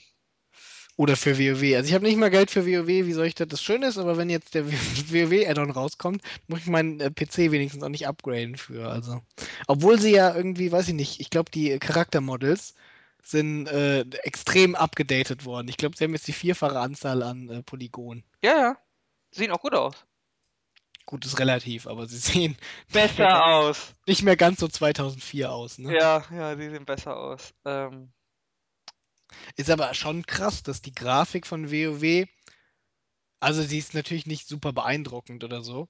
Oder 0.96 1.16
für 1.16 1.38
WoW. 1.38 1.76
Also 1.76 1.88
ich 1.88 1.94
habe 1.94 2.04
nicht 2.04 2.18
mal 2.18 2.30
Geld 2.30 2.50
für 2.50 2.66
WoW, 2.66 2.86
wie 2.86 3.12
soll 3.12 3.26
ich 3.26 3.34
das? 3.34 3.48
Das 3.48 3.62
Schöne 3.62 3.86
ist, 3.86 3.96
aber 3.98 4.16
wenn 4.18 4.28
jetzt 4.28 4.54
der 4.54 4.66
WoW-Add-on 4.70 5.70
rauskommt, 5.70 6.22
muss 6.46 6.60
ich 6.60 6.66
meinen 6.66 7.00
äh, 7.00 7.10
PC 7.10 7.50
wenigstens 7.50 7.82
auch 7.82 7.88
nicht 7.88 8.06
upgraden 8.06 8.56
für. 8.56 8.88
Also. 8.90 9.22
Obwohl 9.66 9.98
sie 9.98 10.12
ja 10.12 10.34
irgendwie, 10.34 10.70
weiß 10.70 10.88
ich 10.88 10.94
nicht, 10.94 11.20
ich 11.20 11.30
glaube, 11.30 11.50
die 11.50 11.78
Charaktermodels 11.78 12.74
sind 13.22 13.66
äh, 13.68 14.00
extrem 14.24 14.74
abgedatet 14.74 15.44
worden. 15.44 15.68
Ich 15.68 15.76
glaube, 15.76 15.96
sie 15.96 16.04
haben 16.04 16.12
jetzt 16.12 16.28
die 16.28 16.32
vierfache 16.32 16.78
Anzahl 16.78 17.22
an 17.22 17.48
äh, 17.48 17.62
Polygonen. 17.62 18.24
Ja, 18.42 18.56
ja. 18.56 18.78
Sehen 19.30 19.52
auch 19.52 19.60
gut 19.60 19.74
aus. 19.74 20.04
Gut, 21.10 21.26
ist 21.26 21.40
relativ, 21.40 21.88
aber 21.88 22.06
sie 22.06 22.18
sehen 22.46 22.56
Besser 22.92 23.44
aus. 23.44 23.94
nicht 24.06 24.22
mehr 24.22 24.36
ganz 24.36 24.60
so 24.60 24.68
2004 24.68 25.50
aus. 25.50 25.78
Ne? 25.78 25.92
Ja, 25.92 26.24
ja, 26.30 26.54
die 26.54 26.68
sehen 26.70 26.84
besser 26.84 27.16
aus. 27.16 27.52
Ähm, 27.64 28.12
Ist 29.56 29.70
aber 29.70 29.92
schon 29.94 30.24
krass, 30.24 30.62
dass 30.62 30.82
die 30.82 30.94
Grafik 30.94 31.48
von 31.48 31.72
WoW, 31.72 32.28
also 33.40 33.60
sie 33.62 33.78
ist 33.78 33.92
natürlich 33.94 34.26
nicht 34.26 34.46
super 34.46 34.72
beeindruckend 34.72 35.42
oder 35.42 35.62
so, 35.62 35.88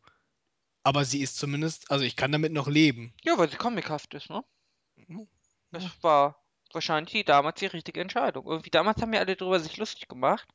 aber 0.85 1.05
sie 1.05 1.21
ist 1.21 1.37
zumindest, 1.37 1.91
also 1.91 2.03
ich 2.03 2.17
kann 2.17 2.33
damit 2.33 2.53
noch 2.55 2.67
leben. 2.69 3.13
ja, 3.23 3.37
weil 3.37 3.51
sie 3.51 3.57
comichaft 3.59 4.15
ist, 4.15 4.31
ne? 4.31 4.43
Ja. 5.07 5.19
Das 5.71 5.85
war 6.03 6.43
wahrscheinlich 6.73 7.27
damals 7.27 7.61
die 7.61 7.67
richtige 7.67 8.01
Entscheidung. 8.01 8.47
Irgendwie 8.47 8.71
damals 8.71 9.03
haben 9.03 9.13
ja 9.13 9.21
alle 9.21 9.37
drüber 9.37 9.61
sich 9.61 9.77
lustig 9.77 10.09
gemacht. 10.09 10.49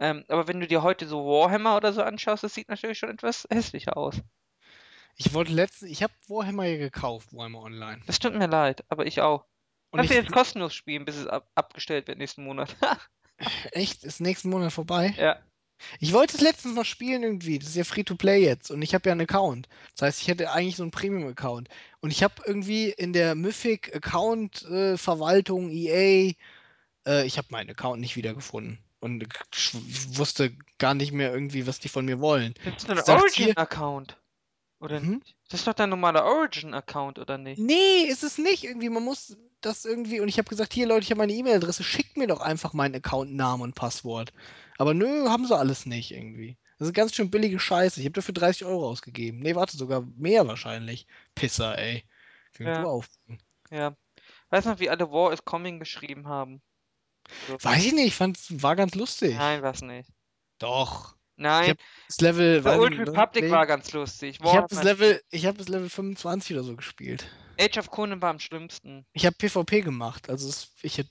Ähm, 0.00 0.24
aber 0.28 0.48
wenn 0.48 0.60
du 0.60 0.66
dir 0.66 0.82
heute 0.82 1.06
so 1.06 1.26
Warhammer 1.26 1.76
oder 1.76 1.92
so 1.92 2.02
anschaust, 2.02 2.42
das 2.42 2.54
sieht 2.54 2.70
natürlich 2.70 2.98
schon 2.98 3.10
etwas 3.10 3.46
hässlicher 3.50 3.96
aus. 3.96 4.16
Ich 5.16 5.34
wollte 5.34 5.52
letztens, 5.52 5.90
ich 5.90 6.02
habe 6.02 6.14
Warhammer 6.28 6.64
ja 6.64 6.78
gekauft, 6.78 7.32
Warhammer 7.32 7.60
Online. 7.60 8.00
Das 8.06 8.18
tut 8.18 8.34
mir 8.34 8.46
leid, 8.46 8.84
aber 8.88 9.06
ich 9.06 9.20
auch. 9.20 9.44
Und 9.90 9.98
Kannst 9.98 10.10
du 10.10 10.14
ich, 10.14 10.22
jetzt 10.22 10.32
kostenlos 10.32 10.72
spielen, 10.72 11.04
bis 11.04 11.16
es 11.16 11.26
ab 11.26 11.50
abgestellt 11.54 12.08
wird 12.08 12.16
nächsten 12.16 12.44
Monat. 12.44 12.74
echt, 13.72 14.04
ist 14.04 14.20
nächsten 14.20 14.48
Monat 14.48 14.72
vorbei? 14.72 15.14
ja. 15.18 15.38
Ich 15.98 16.12
wollte 16.12 16.36
es 16.36 16.42
letztens 16.42 16.74
noch 16.74 16.84
spielen 16.84 17.22
irgendwie. 17.22 17.58
Das 17.58 17.70
ist 17.70 17.76
ja 17.76 17.84
Free-to-Play 17.84 18.44
jetzt 18.44 18.70
und 18.70 18.82
ich 18.82 18.92
habe 18.94 19.08
ja 19.08 19.12
einen 19.12 19.22
Account. 19.22 19.66
Das 19.96 20.06
heißt, 20.06 20.20
ich 20.20 20.28
hätte 20.28 20.52
eigentlich 20.52 20.76
so 20.76 20.82
einen 20.82 20.90
Premium-Account. 20.90 21.70
Und 22.00 22.10
ich 22.10 22.22
habe 22.22 22.34
irgendwie 22.46 22.90
in 22.90 23.14
der 23.14 23.34
Mythic-Account-Verwaltung, 23.34 25.70
EA, 25.70 26.34
äh, 27.06 27.26
ich 27.26 27.38
habe 27.38 27.48
meinen 27.50 27.70
Account 27.70 28.00
nicht 28.00 28.16
wiedergefunden. 28.16 28.78
Und 29.00 29.26
ich 29.54 30.18
wusste 30.18 30.54
gar 30.78 30.94
nicht 30.94 31.12
mehr 31.12 31.32
irgendwie, 31.32 31.66
was 31.66 31.78
die 31.78 31.88
von 31.88 32.04
mir 32.04 32.20
wollen. 32.20 32.54
Das 32.64 32.84
ist 32.84 33.08
ein 33.08 33.16
Origin-Account. 33.18 34.16
Oder 34.78 35.00
Hm? 35.00 35.16
nicht? 35.16 35.36
Das 35.48 35.60
ist 35.60 35.66
doch 35.66 35.74
dein 35.74 35.90
normaler 35.90 36.24
Origin-Account, 36.24 37.18
oder 37.18 37.38
nicht? 37.38 37.58
Nee, 37.58 38.02
ist 38.08 38.22
es 38.22 38.38
nicht. 38.38 38.64
Irgendwie, 38.64 38.88
man 38.88 39.02
muss 39.04 39.36
das 39.60 39.84
irgendwie. 39.84 40.20
Und 40.20 40.28
ich 40.28 40.38
habe 40.38 40.48
gesagt, 40.48 40.72
hier 40.72 40.86
Leute, 40.86 41.04
ich 41.04 41.10
habe 41.10 41.18
meine 41.18 41.32
E-Mail-Adresse, 41.32 41.82
schickt 41.82 42.16
mir 42.16 42.26
doch 42.26 42.40
einfach 42.40 42.72
meinen 42.72 42.94
Account-Namen 42.94 43.62
und 43.62 43.74
Passwort. 43.74 44.32
Aber 44.78 44.94
nö, 44.94 45.28
haben 45.28 45.46
sie 45.46 45.56
alles 45.56 45.86
nicht 45.86 46.12
irgendwie. 46.12 46.56
Das 46.78 46.88
ist 46.88 46.94
ganz 46.94 47.14
schön 47.14 47.30
billige 47.30 47.58
Scheiße. 47.58 48.00
Ich 48.00 48.06
habe 48.06 48.14
dafür 48.14 48.32
30 48.32 48.64
Euro 48.64 48.88
ausgegeben. 48.88 49.40
Nee, 49.40 49.54
warte, 49.54 49.76
sogar 49.76 50.06
mehr 50.16 50.46
wahrscheinlich. 50.46 51.06
Pisser, 51.34 51.76
ey. 51.78 52.04
Könnt 52.54 52.70
Ja. 52.70 52.82
du 52.82 52.88
auf. 52.88 53.06
Ja. 53.70 53.94
Weißt 54.48 54.66
du 54.66 54.70
noch, 54.70 54.80
wie 54.80 54.88
alle 54.88 55.10
War 55.10 55.32
is 55.32 55.44
Coming 55.44 55.78
geschrieben 55.78 56.26
haben? 56.26 56.62
So. 57.48 57.56
Weiß 57.62 57.84
ich 57.84 57.92
nicht, 57.92 58.08
ich 58.08 58.14
fand's, 58.14 58.62
war 58.62 58.76
ganz 58.76 58.94
lustig. 58.94 59.36
Nein, 59.36 59.62
was 59.62 59.82
nicht. 59.82 60.10
Doch. 60.58 61.14
Nein, 61.36 61.74
das 62.06 62.20
Level, 62.20 62.62
The 62.62 62.68
Old 62.68 62.90
nicht, 62.90 63.08
Republic 63.08 63.44
nee. 63.44 63.50
war 63.50 63.66
ganz 63.66 63.90
lustig. 63.92 64.38
Ich 64.42 64.52
habe 64.52 64.66
das 64.68 64.82
Level, 64.82 65.22
ich 65.30 65.46
habe 65.46 65.56
das 65.56 65.68
Level 65.68 65.88
25 65.88 66.54
oder 66.54 66.64
so 66.64 66.76
gespielt. 66.76 67.26
Age 67.58 67.78
of 67.78 67.90
Conan 67.90 68.20
war 68.20 68.28
am 68.28 68.38
schlimmsten. 68.38 69.06
Ich 69.14 69.24
habe 69.24 69.36
PvP 69.36 69.80
gemacht. 69.80 70.28
Also 70.28 70.48
es, 70.50 70.72
ich 70.82 70.98
hätt, 70.98 71.08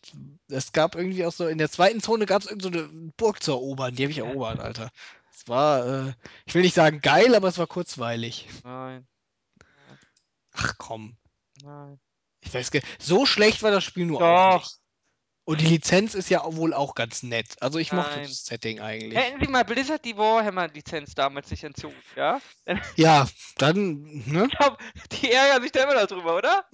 es 0.48 0.72
gab 0.72 0.96
irgendwie 0.96 1.26
auch 1.26 1.32
so, 1.32 1.48
in 1.48 1.58
der 1.58 1.70
zweiten 1.70 2.00
Zone 2.00 2.28
gab 2.28 2.44
es 2.44 2.48
irgendeine 2.48 2.84
so 2.84 2.90
eine 2.92 3.12
Burg 3.18 3.42
zu 3.42 3.52
erobern. 3.52 3.96
Die 3.96 4.04
habe 4.04 4.12
ich 4.12 4.20
erobert, 4.20 4.60
Alter. 4.60 4.92
Es 5.34 5.48
war, 5.48 6.08
äh, 6.10 6.14
ich 6.46 6.54
will 6.54 6.62
nicht 6.62 6.76
sagen 6.76 7.02
geil, 7.02 7.34
aber 7.34 7.48
es 7.48 7.58
war 7.58 7.68
kurzweilig. 7.68 8.48
Nein, 8.64 9.08
Ach 10.52 10.76
komm. 10.78 11.18
nein. 11.64 12.00
Ich 12.42 12.54
weiß 12.54 12.72
gar 12.72 12.82
So 13.00 13.26
schlecht 13.26 13.64
war 13.64 13.72
das 13.72 13.84
Spiel 13.84 14.06
nur 14.06 14.20
Doch. 14.20 14.28
auch 14.28 14.60
nicht. 14.60 14.80
Und 15.50 15.62
die 15.62 15.66
Lizenz 15.66 16.14
ist 16.14 16.30
ja 16.30 16.44
wohl 16.46 16.76
auch 16.76 16.94
ganz 16.94 17.24
nett. 17.24 17.56
Also 17.60 17.80
ich 17.80 17.92
mochte 17.92 18.18
Nein. 18.18 18.28
das 18.28 18.46
Setting 18.46 18.82
eigentlich. 18.82 19.18
Hätten 19.18 19.44
sie 19.44 19.48
mal 19.50 19.66
Blizzard 19.66 20.06
die 20.06 20.16
Warhammer-Lizenz 20.16 21.16
damals 21.16 21.50
nicht 21.50 21.64
entzogen, 21.64 21.96
ja? 22.16 22.40
Ja, 22.98 23.28
dann, 23.58 24.04
ne? 24.28 24.48
Ich 24.52 24.58
glaub, 24.58 24.78
die 25.12 25.32
ärgern 25.32 25.64
sich 25.64 25.72
da 25.72 25.84
immer 25.84 26.00
noch 26.00 26.06
drüber, 26.06 26.38
oder? 26.38 26.66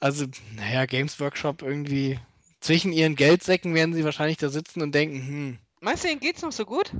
Also, 0.00 0.26
naja, 0.56 0.84
Games 0.84 1.18
Workshop 1.20 1.62
irgendwie. 1.62 2.20
Zwischen 2.60 2.92
ihren 2.92 3.16
Geldsäcken 3.16 3.74
werden 3.74 3.94
sie 3.94 4.04
wahrscheinlich 4.04 4.36
da 4.36 4.50
sitzen 4.50 4.82
und 4.82 4.94
denken, 4.94 5.16
hm, 5.26 5.58
Meinst 5.80 6.04
du, 6.04 6.08
ihnen 6.08 6.20
geht's 6.20 6.42
noch 6.42 6.52
so 6.52 6.66
gut? 6.66 6.92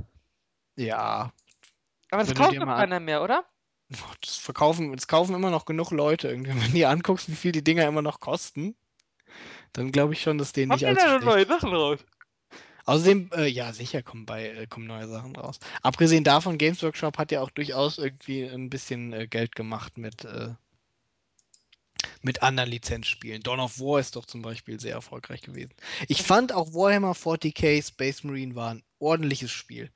ja, 0.77 1.31
Aber 2.09 2.23
das 2.23 2.33
kauft 2.33 2.55
doch 2.57 2.61
an- 2.61 2.75
keiner 2.75 2.99
mehr, 2.99 3.21
oder? 3.21 3.45
Das 4.21 4.35
verkaufen, 4.35 4.93
das 4.95 5.07
kaufen 5.07 5.35
immer 5.35 5.51
noch 5.51 5.65
genug 5.65 5.91
Leute 5.91 6.27
irgendwie. 6.29 6.51
Wenn 6.51 6.59
du 6.61 6.69
dir 6.69 6.89
anguckst, 6.89 7.29
wie 7.29 7.35
viel 7.35 7.51
die 7.51 7.63
Dinger 7.63 7.85
immer 7.87 8.01
noch 8.01 8.19
kosten, 8.19 8.75
dann 9.73 9.91
glaube 9.91 10.13
ich 10.13 10.21
schon, 10.21 10.37
dass 10.37 10.53
denen 10.53 10.71
Habt 10.71 10.81
nicht 10.81 10.89
allzu 10.89 11.19
da 11.19 11.25
neue 11.25 11.45
Sachen 11.45 11.73
raus? 11.73 11.99
Außerdem, 12.85 13.31
äh, 13.33 13.47
ja, 13.47 13.73
sicher 13.73 14.01
kommen 14.01 14.25
bei 14.25 14.49
äh, 14.49 14.67
kommen 14.67 14.87
neue 14.87 15.07
Sachen 15.07 15.35
raus. 15.35 15.59
Abgesehen 15.81 16.23
davon, 16.23 16.57
Games 16.57 16.81
Workshop 16.83 17.17
hat 17.17 17.31
ja 17.33 17.41
auch 17.41 17.49
durchaus 17.49 17.97
irgendwie 17.97 18.43
ein 18.43 18.69
bisschen 18.69 19.11
äh, 19.11 19.27
Geld 19.27 19.55
gemacht 19.55 19.97
mit 19.97 20.23
äh, 20.23 20.53
mit 22.21 22.43
anderen 22.43 22.69
Lizenzspielen. 22.69 23.43
Dawn 23.43 23.59
of 23.59 23.79
War 23.79 23.99
ist 23.99 24.15
doch 24.15 24.25
zum 24.25 24.41
Beispiel 24.41 24.79
sehr 24.79 24.93
erfolgreich 24.93 25.41
gewesen. 25.41 25.73
Ich 26.07 26.23
fand 26.23 26.53
auch 26.53 26.73
Warhammer 26.73 27.13
40k 27.13 27.85
Space 27.85 28.23
Marine 28.23 28.55
war 28.55 28.71
ein 28.71 28.83
ordentliches 28.99 29.51
Spiel. 29.51 29.91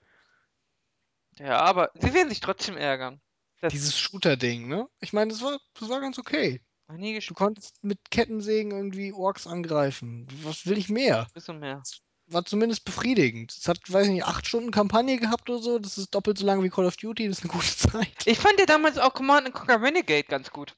Ja, 1.39 1.59
aber 1.59 1.91
sie 1.93 2.13
werden 2.13 2.29
sich 2.29 2.39
trotzdem 2.39 2.77
ärgern. 2.77 3.21
Das 3.61 3.71
Dieses 3.71 3.97
Shooter-Ding, 3.97 4.67
ne? 4.67 4.87
Ich 4.99 5.13
meine, 5.13 5.31
das 5.31 5.41
war, 5.41 5.59
das 5.79 5.87
war 5.89 6.01
ganz 6.01 6.17
okay. 6.17 6.61
Noch 6.91 6.99
nie 6.99 7.09
Du 7.11 7.15
gespielt. 7.15 7.37
konntest 7.37 7.83
mit 7.83 7.99
Kettensägen 8.11 8.71
irgendwie 8.71 9.13
Orks 9.13 9.47
angreifen. 9.47 10.27
Was 10.43 10.65
will 10.65 10.77
ich 10.77 10.89
mehr? 10.89 11.27
Bisschen 11.33 11.59
mehr. 11.59 11.81
War 12.27 12.45
zumindest 12.45 12.85
befriedigend. 12.85 13.51
Es 13.51 13.67
hat, 13.67 13.79
weiß 13.87 14.05
ich 14.07 14.13
nicht, 14.13 14.25
acht 14.25 14.47
Stunden 14.47 14.71
Kampagne 14.71 15.17
gehabt 15.17 15.49
oder 15.49 15.59
so. 15.61 15.79
Das 15.79 15.97
ist 15.97 16.13
doppelt 16.15 16.37
so 16.37 16.45
lang 16.45 16.63
wie 16.63 16.69
Call 16.69 16.85
of 16.85 16.95
Duty. 16.97 17.27
Das 17.27 17.39
ist 17.39 17.43
eine 17.43 17.51
gute 17.53 17.65
Zeit. 17.75 18.25
Ich 18.25 18.37
fand 18.39 18.59
ja 18.59 18.65
damals 18.65 18.97
auch 18.97 19.13
Command 19.13 19.51
Conquer 19.53 19.81
Renegade 19.81 20.23
ganz 20.23 20.49
gut. 20.51 20.75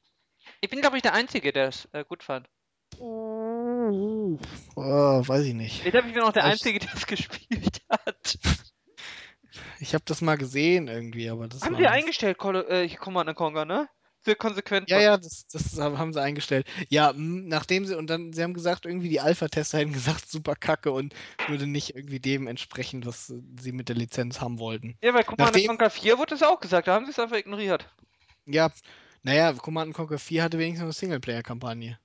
Ich 0.61 0.69
bin, 0.69 0.81
glaube 0.81 0.95
ich, 0.97 1.03
der 1.03 1.13
Einzige, 1.13 1.51
der 1.53 1.67
es 1.67 1.87
äh, 1.91 2.03
gut 2.05 2.23
fand. 2.23 2.47
Oh, 2.99 4.37
weiß 4.75 5.43
ich 5.45 5.53
nicht. 5.53 5.85
Ich 5.85 5.91
glaube, 5.91 6.07
ich 6.07 6.13
bin 6.13 6.23
auch 6.23 6.31
der 6.31 6.43
Vielleicht- 6.43 6.65
Einzige, 6.65 6.79
der 6.79 6.93
es 6.95 7.05
gespielt 7.07 7.81
hat. 7.89 8.37
Ich 9.79 9.93
habe 9.93 10.03
das 10.07 10.21
mal 10.21 10.37
gesehen 10.37 10.87
irgendwie, 10.87 11.29
aber 11.29 11.47
das 11.47 11.61
Haben 11.63 11.73
war 11.73 11.79
sie 11.81 11.87
eingestellt, 11.87 12.37
Call 12.39 12.55
of- 12.55 12.69
äh, 12.69 12.87
Command 12.95 13.35
Conquer, 13.35 13.65
ne? 13.65 13.87
Für 14.23 14.35
konsequent. 14.35 14.89
Ja, 14.89 15.01
ja, 15.01 15.17
das, 15.17 15.47
das 15.51 15.77
haben 15.77 16.13
sie 16.13 16.21
eingestellt. 16.21 16.65
Ja, 16.89 17.13
nachdem 17.15 17.85
sie, 17.85 17.97
und 17.97 18.09
dann, 18.09 18.31
sie 18.31 18.41
haben 18.41 18.53
gesagt, 18.53 18.85
irgendwie 18.85 19.09
die 19.09 19.19
Alpha-Tester 19.19 19.79
hätten 19.79 19.91
gesagt, 19.93 20.29
super 20.31 20.55
kacke 20.55 20.91
und 20.91 21.13
würde 21.49 21.67
nicht 21.67 21.95
irgendwie 21.95 22.19
dem 22.21 22.47
entsprechen, 22.47 23.05
was 23.05 23.27
sie 23.59 23.71
mit 23.73 23.89
der 23.89 23.97
Lizenz 23.97 24.39
haben 24.39 24.59
wollten. 24.59 24.97
Ja, 25.03 25.11
bei 25.11 25.23
Command 25.23 25.51
Nachdem- 25.51 25.67
Conquer 25.67 25.89
4 25.89 26.17
wurde 26.17 26.35
es 26.35 26.43
auch 26.43 26.59
gesagt, 26.61 26.87
da 26.87 26.93
haben 26.93 27.05
sie 27.05 27.11
es 27.11 27.19
einfach 27.19 27.35
ignoriert. 27.37 27.89
Ja, 28.45 28.71
naja, 29.23 29.51
Command 29.53 29.93
Conquer 29.93 30.19
4 30.19 30.43
hatte 30.43 30.57
wenigstens 30.57 30.83
eine 30.83 30.93
Singleplayer-Kampagne. 30.93 31.99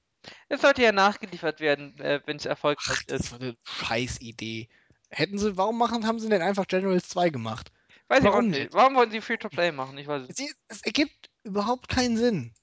Es 0.49 0.61
sollte 0.63 0.83
ja 0.83 0.91
nachgeliefert 0.93 1.61
werden, 1.61 1.99
äh, 2.01 2.21
wenn 2.27 2.37
es 2.37 2.47
erfolgreich 2.47 2.99
Ach, 3.01 3.03
das 3.07 3.21
ist. 3.21 3.33
war 3.33 3.41
eine 3.41 3.57
Scheißidee. 3.65 4.69
Hätten 5.11 5.39
sie, 5.39 5.57
warum 5.57 5.79
machen, 5.79 6.07
haben 6.07 6.19
sie 6.19 6.29
denn 6.29 6.43
einfach 6.43 6.67
Generals 6.67 7.09
2 7.09 7.31
gemacht? 7.31 7.71
Weiß 8.09 8.21
ich 8.21 8.25
Warum 8.25 8.47
auch 8.47 8.49
nicht. 8.51 8.73
Warum 8.73 8.95
wollen 8.95 9.11
sie 9.11 9.21
Free-to-Play 9.21 9.73
machen? 9.73 9.97
Ich 9.99 10.07
weiß 10.07 10.23
es 10.29 10.39
nicht. 10.39 10.55
Es 10.69 10.83
ergibt 10.83 11.28
überhaupt 11.49 11.89
keinen 11.89 12.17
Sinn. 12.17 12.55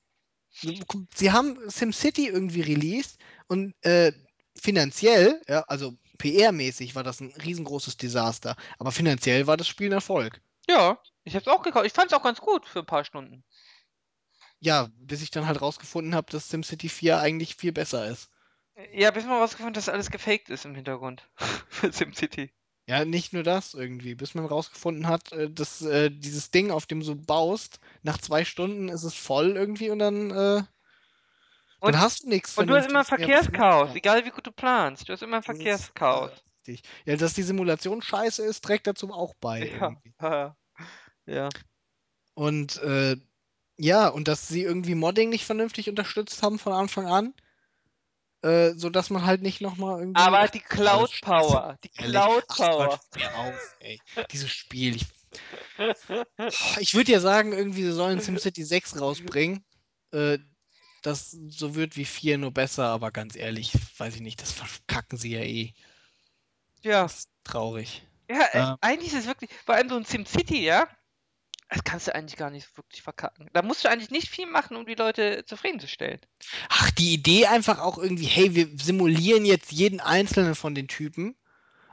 Sie 1.13 1.31
haben 1.31 1.57
SimCity 1.69 2.27
irgendwie 2.27 2.61
released 2.61 3.19
und 3.47 3.73
äh, 3.81 4.13
finanziell, 4.55 5.41
ja, 5.47 5.61
also 5.67 5.97
PR-mäßig 6.17 6.95
war 6.95 7.03
das 7.03 7.19
ein 7.19 7.33
riesengroßes 7.33 7.97
Desaster, 7.97 8.55
aber 8.79 8.91
finanziell 8.91 9.47
war 9.47 9.57
das 9.57 9.67
Spiel 9.67 9.89
ein 9.89 9.93
Erfolg. 9.93 10.41
Ja, 10.67 11.01
ich 11.23 11.35
hab's 11.35 11.47
auch 11.47 11.61
gekauft. 11.61 11.85
Ich 11.85 11.93
fand's 11.93 12.13
auch 12.13 12.23
ganz 12.23 12.39
gut 12.39 12.65
für 12.65 12.79
ein 12.79 12.85
paar 12.85 13.03
Stunden. 13.03 13.43
Ja, 14.59 14.89
bis 14.97 15.21
ich 15.21 15.31
dann 15.31 15.45
halt 15.45 15.61
rausgefunden 15.61 16.15
habe, 16.15 16.31
dass 16.31 16.49
SimCity 16.49 16.89
4 16.89 17.19
eigentlich 17.19 17.55
viel 17.55 17.73
besser 17.73 18.07
ist. 18.07 18.29
Ja, 18.93 19.11
bis 19.11 19.25
man 19.25 19.39
rausgefunden 19.39 19.73
dass 19.73 19.89
alles 19.89 20.09
gefaked 20.09 20.49
ist 20.49 20.65
im 20.65 20.75
Hintergrund. 20.75 21.29
für 21.69 21.91
SimCity. 21.91 22.53
Ja, 22.87 23.03
nicht 23.03 23.33
nur 23.33 23.43
das 23.43 23.73
irgendwie, 23.73 24.13
bis 24.15 24.35
man 24.35 24.45
rausgefunden 24.45 25.07
hat, 25.07 25.31
äh, 25.31 25.49
dass 25.49 25.81
äh, 25.81 26.09
dieses 26.11 26.51
Ding, 26.51 26.69
auf 26.71 26.85
dem 26.85 27.01
du 27.01 27.15
baust, 27.15 27.79
nach 28.03 28.17
zwei 28.19 28.45
Stunden 28.45 28.89
ist 28.89 29.03
es 29.03 29.15
voll 29.15 29.55
irgendwie 29.57 29.89
und 29.89 29.99
dann, 29.99 30.31
äh, 30.31 30.63
Und, 31.79 31.93
dann 31.93 31.99
hast 31.99 32.23
du 32.23 32.29
nichts 32.29 32.57
und 32.57 32.67
du 32.67 32.75
hast 32.75 32.89
immer 32.89 33.03
Verkehrschaos, 33.03 33.89
kannst. 33.89 33.95
egal 33.95 34.25
wie 34.25 34.29
gut 34.31 34.45
du 34.45 34.51
planst. 34.51 35.07
Du 35.09 35.13
hast 35.13 35.23
immer 35.23 35.37
Das 35.37 35.45
Verkehrschaos. 35.45 36.31
richtig. 36.67 36.83
Ja, 37.05 37.15
dass 37.17 37.33
die 37.33 37.43
Simulation 37.43 38.01
scheiße 38.01 38.43
ist, 38.43 38.63
trägt 38.63 38.87
dazu 38.87 39.11
auch 39.11 39.33
bei 39.39 39.65
Ja, 39.67 39.95
ja. 40.21 40.55
ja. 41.25 41.49
Und 42.33 42.77
äh, 42.77 43.17
ja, 43.77 44.07
und 44.09 44.27
dass 44.27 44.47
sie 44.47 44.63
irgendwie 44.63 44.95
Modding 44.95 45.29
nicht 45.29 45.45
vernünftig 45.45 45.89
unterstützt 45.89 46.43
haben 46.43 46.59
von 46.59 46.73
Anfang 46.73 47.07
an, 47.07 47.33
äh, 48.45 48.73
sodass 48.75 49.09
man 49.09 49.25
halt 49.25 49.41
nicht 49.41 49.59
nochmal 49.59 49.99
irgendwie. 49.99 50.21
Aber 50.21 50.41
Ach, 50.41 50.49
die 50.49 50.59
Cloud 50.59 51.09
Scheiße, 51.09 51.21
Power, 51.21 51.77
die. 51.83 51.89
Cloud 51.89 52.43
Ach 52.47 52.57
Power. 52.57 52.99
Hör 53.17 53.39
auf, 53.39 53.75
ey. 53.79 53.99
Dieses 54.31 54.51
Spiel. 54.51 54.97
Ich, 54.97 55.07
ich 56.77 56.93
würde 56.93 57.11
ja 57.11 57.19
sagen, 57.19 57.53
irgendwie, 57.53 57.81
sie 57.81 57.91
sollen 57.91 58.19
SimCity 58.19 58.63
6 58.63 59.01
rausbringen. 59.01 59.65
Äh, 60.11 60.37
das 61.01 61.31
so 61.31 61.73
wird 61.73 61.97
wie 61.97 62.05
4, 62.05 62.37
nur 62.37 62.51
besser, 62.51 62.85
aber 62.85 63.11
ganz 63.11 63.35
ehrlich, 63.35 63.73
weiß 63.97 64.15
ich 64.15 64.21
nicht, 64.21 64.41
das 64.41 64.51
verkacken 64.51 65.17
sie 65.17 65.31
ja 65.31 65.41
eh. 65.41 65.73
Ja. 66.83 67.01
Das 67.03 67.19
ist 67.19 67.29
traurig. 67.43 68.05
Ja, 68.29 68.43
äh, 68.53 68.59
Ähm. 68.59 68.77
eigentlich 68.81 69.13
ist 69.13 69.21
es 69.21 69.27
wirklich, 69.27 69.49
vor 69.65 69.73
allem 69.73 69.89
so 69.89 69.95
ein 69.95 70.05
SimCity, 70.05 70.63
ja, 70.63 70.87
das 71.75 71.83
kannst 71.83 72.07
du 72.07 72.15
eigentlich 72.15 72.37
gar 72.37 72.51
nicht 72.51 72.77
wirklich 72.77 73.01
verkacken. 73.01 73.49
Da 73.51 73.61
musst 73.61 73.83
du 73.83 73.89
eigentlich 73.89 74.09
nicht 74.09 74.29
viel 74.29 74.45
machen, 74.45 74.77
um 74.77 74.85
die 74.85 74.95
Leute 74.95 75.43
zufriedenzustellen. 75.45 76.21
Ach, 76.69 76.89
die 76.91 77.13
Idee 77.13 77.47
einfach 77.47 77.79
auch 77.79 77.97
irgendwie, 77.97 78.25
hey, 78.25 78.55
wir 78.55 78.69
simulieren 78.81 79.43
jetzt 79.43 79.73
jeden 79.73 79.99
einzelnen 79.99 80.55
von 80.55 80.73
den 80.73 80.87
Typen 80.87 81.35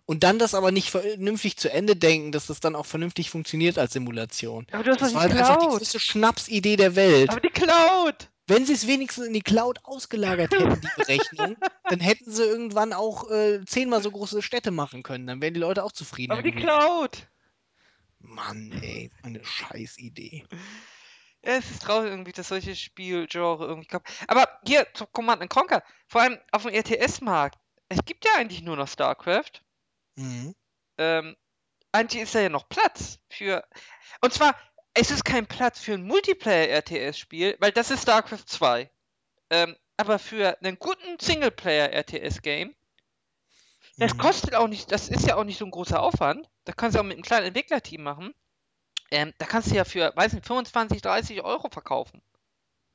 und 0.07 0.23
dann 0.23 0.39
das 0.39 0.55
aber 0.55 0.71
nicht 0.71 0.91
vernünftig 0.91 1.57
zu 1.57 1.69
Ende 1.69 1.97
denken, 1.97 2.31
dass 2.31 2.47
das 2.47 2.61
dann 2.61 2.77
auch 2.77 2.87
vernünftig 2.87 3.31
funktioniert 3.31 3.77
als 3.77 3.93
Simulation. 3.93 4.69
Aber 4.71 4.85
du 4.85 4.93
hast 4.93 5.01
Das 5.01 5.09
doch 5.09 5.15
war 5.17 5.23
halt 5.23 5.33
einfach 5.33 5.59
die 5.59 5.67
größte 5.67 5.99
Schnapsidee 5.99 6.77
der 6.77 6.95
Welt. 6.95 7.31
Aber 7.31 7.41
die 7.41 7.49
Cloud. 7.49 8.29
Wenn 8.47 8.65
sie 8.65 8.75
es 8.75 8.87
wenigstens 8.87 9.27
in 9.27 9.33
die 9.33 9.43
Cloud 9.43 9.81
ausgelagert 9.83 10.53
hätten, 10.53 10.81
die 10.81 10.89
Berechnung, 10.97 11.57
dann 11.89 12.01
hätten 12.01 12.31
sie 12.31 12.45
irgendwann 12.45 12.93
auch 12.93 13.31
äh, 13.31 13.65
zehnmal 13.65 14.03
so 14.03 14.13
große 14.13 14.43
Städte 14.43 14.71
machen 14.71 15.03
können. 15.03 15.27
Dann 15.27 15.41
wären 15.41 15.55
die 15.55 15.61
Leute 15.61 15.83
auch 15.83 15.93
zufriedener 15.93 16.39
Aber 16.39 16.49
die. 16.49 16.53
Cloud. 16.53 17.27
Mann, 18.23 18.73
ey, 18.83 19.11
eine 19.23 19.45
Scheißidee. 19.45 20.45
Ja, 21.45 21.53
es 21.55 21.71
ist 21.71 21.83
traurig 21.83 22.11
irgendwie, 22.11 22.33
dass 22.33 22.49
solche 22.49 22.77
Spielgenre 22.77 23.67
irgendwie 23.67 23.89
kommen. 23.89 24.05
Aber 24.29 24.49
hier 24.65 24.87
zu 24.95 25.07
Command 25.07 25.49
Conquer, 25.51 25.83
vor 26.07 26.23
allem 26.23 26.39
auf 26.53 26.63
dem 26.63 26.73
RTS-Markt, 26.73 27.59
es 27.89 27.99
gibt 28.05 28.25
ja 28.25 28.33
eigentlich 28.37 28.63
nur 28.63 28.77
noch 28.77 28.89
StarCraft. 28.89 29.63
Mhm. 30.17 30.55
Ähm, 30.99 31.37
eigentlich 31.91 32.23
ist 32.23 32.35
da 32.35 32.41
ja 32.41 32.49
noch 32.49 32.69
Platz 32.69 33.19
für. 33.29 33.65
Und 34.21 34.33
zwar, 34.33 34.57
es 34.95 35.11
ist 35.11 35.25
kein 35.25 35.47
Platz 35.47 35.81
für 35.81 35.95
ein 35.95 36.07
Multiplayer-RTS-Spiel, 36.07 37.57
weil 37.59 37.73
das 37.73 37.91
ist 37.91 38.03
StarCraft 38.03 38.47
2. 38.47 38.91
Ähm, 39.51 39.77
aber 39.97 40.19
für 40.19 40.59
einen 40.63 40.79
guten 40.79 41.19
Singleplayer-RTS-Game, 41.21 42.75
das 43.99 44.15
Mhm. 44.15 44.19
kostet 44.19 44.55
auch 44.55 44.69
nicht, 44.69 44.91
das 44.91 45.09
ist 45.09 45.27
ja 45.27 45.37
auch 45.37 45.45
nicht 45.45 45.59
so 45.59 45.65
ein 45.65 45.71
großer 45.71 46.03
Aufwand. 46.03 46.49
Das 46.65 46.77
kannst 46.77 46.97
du 46.97 47.01
auch 47.01 47.05
mit 47.05 47.15
einem 47.15 47.23
kleinen 47.23 47.47
Entwicklerteam 47.47 48.03
machen. 48.03 48.35
Ähm, 49.11 49.33
da 49.39 49.47
kannst 49.47 49.71
du 49.71 49.75
ja 49.75 49.85
für, 49.85 50.13
weiß 50.17 50.33
nicht, 50.33 50.47
25, 50.47 51.03
30 51.03 51.43
Euro 51.43 51.69
verkaufen. 51.71 52.23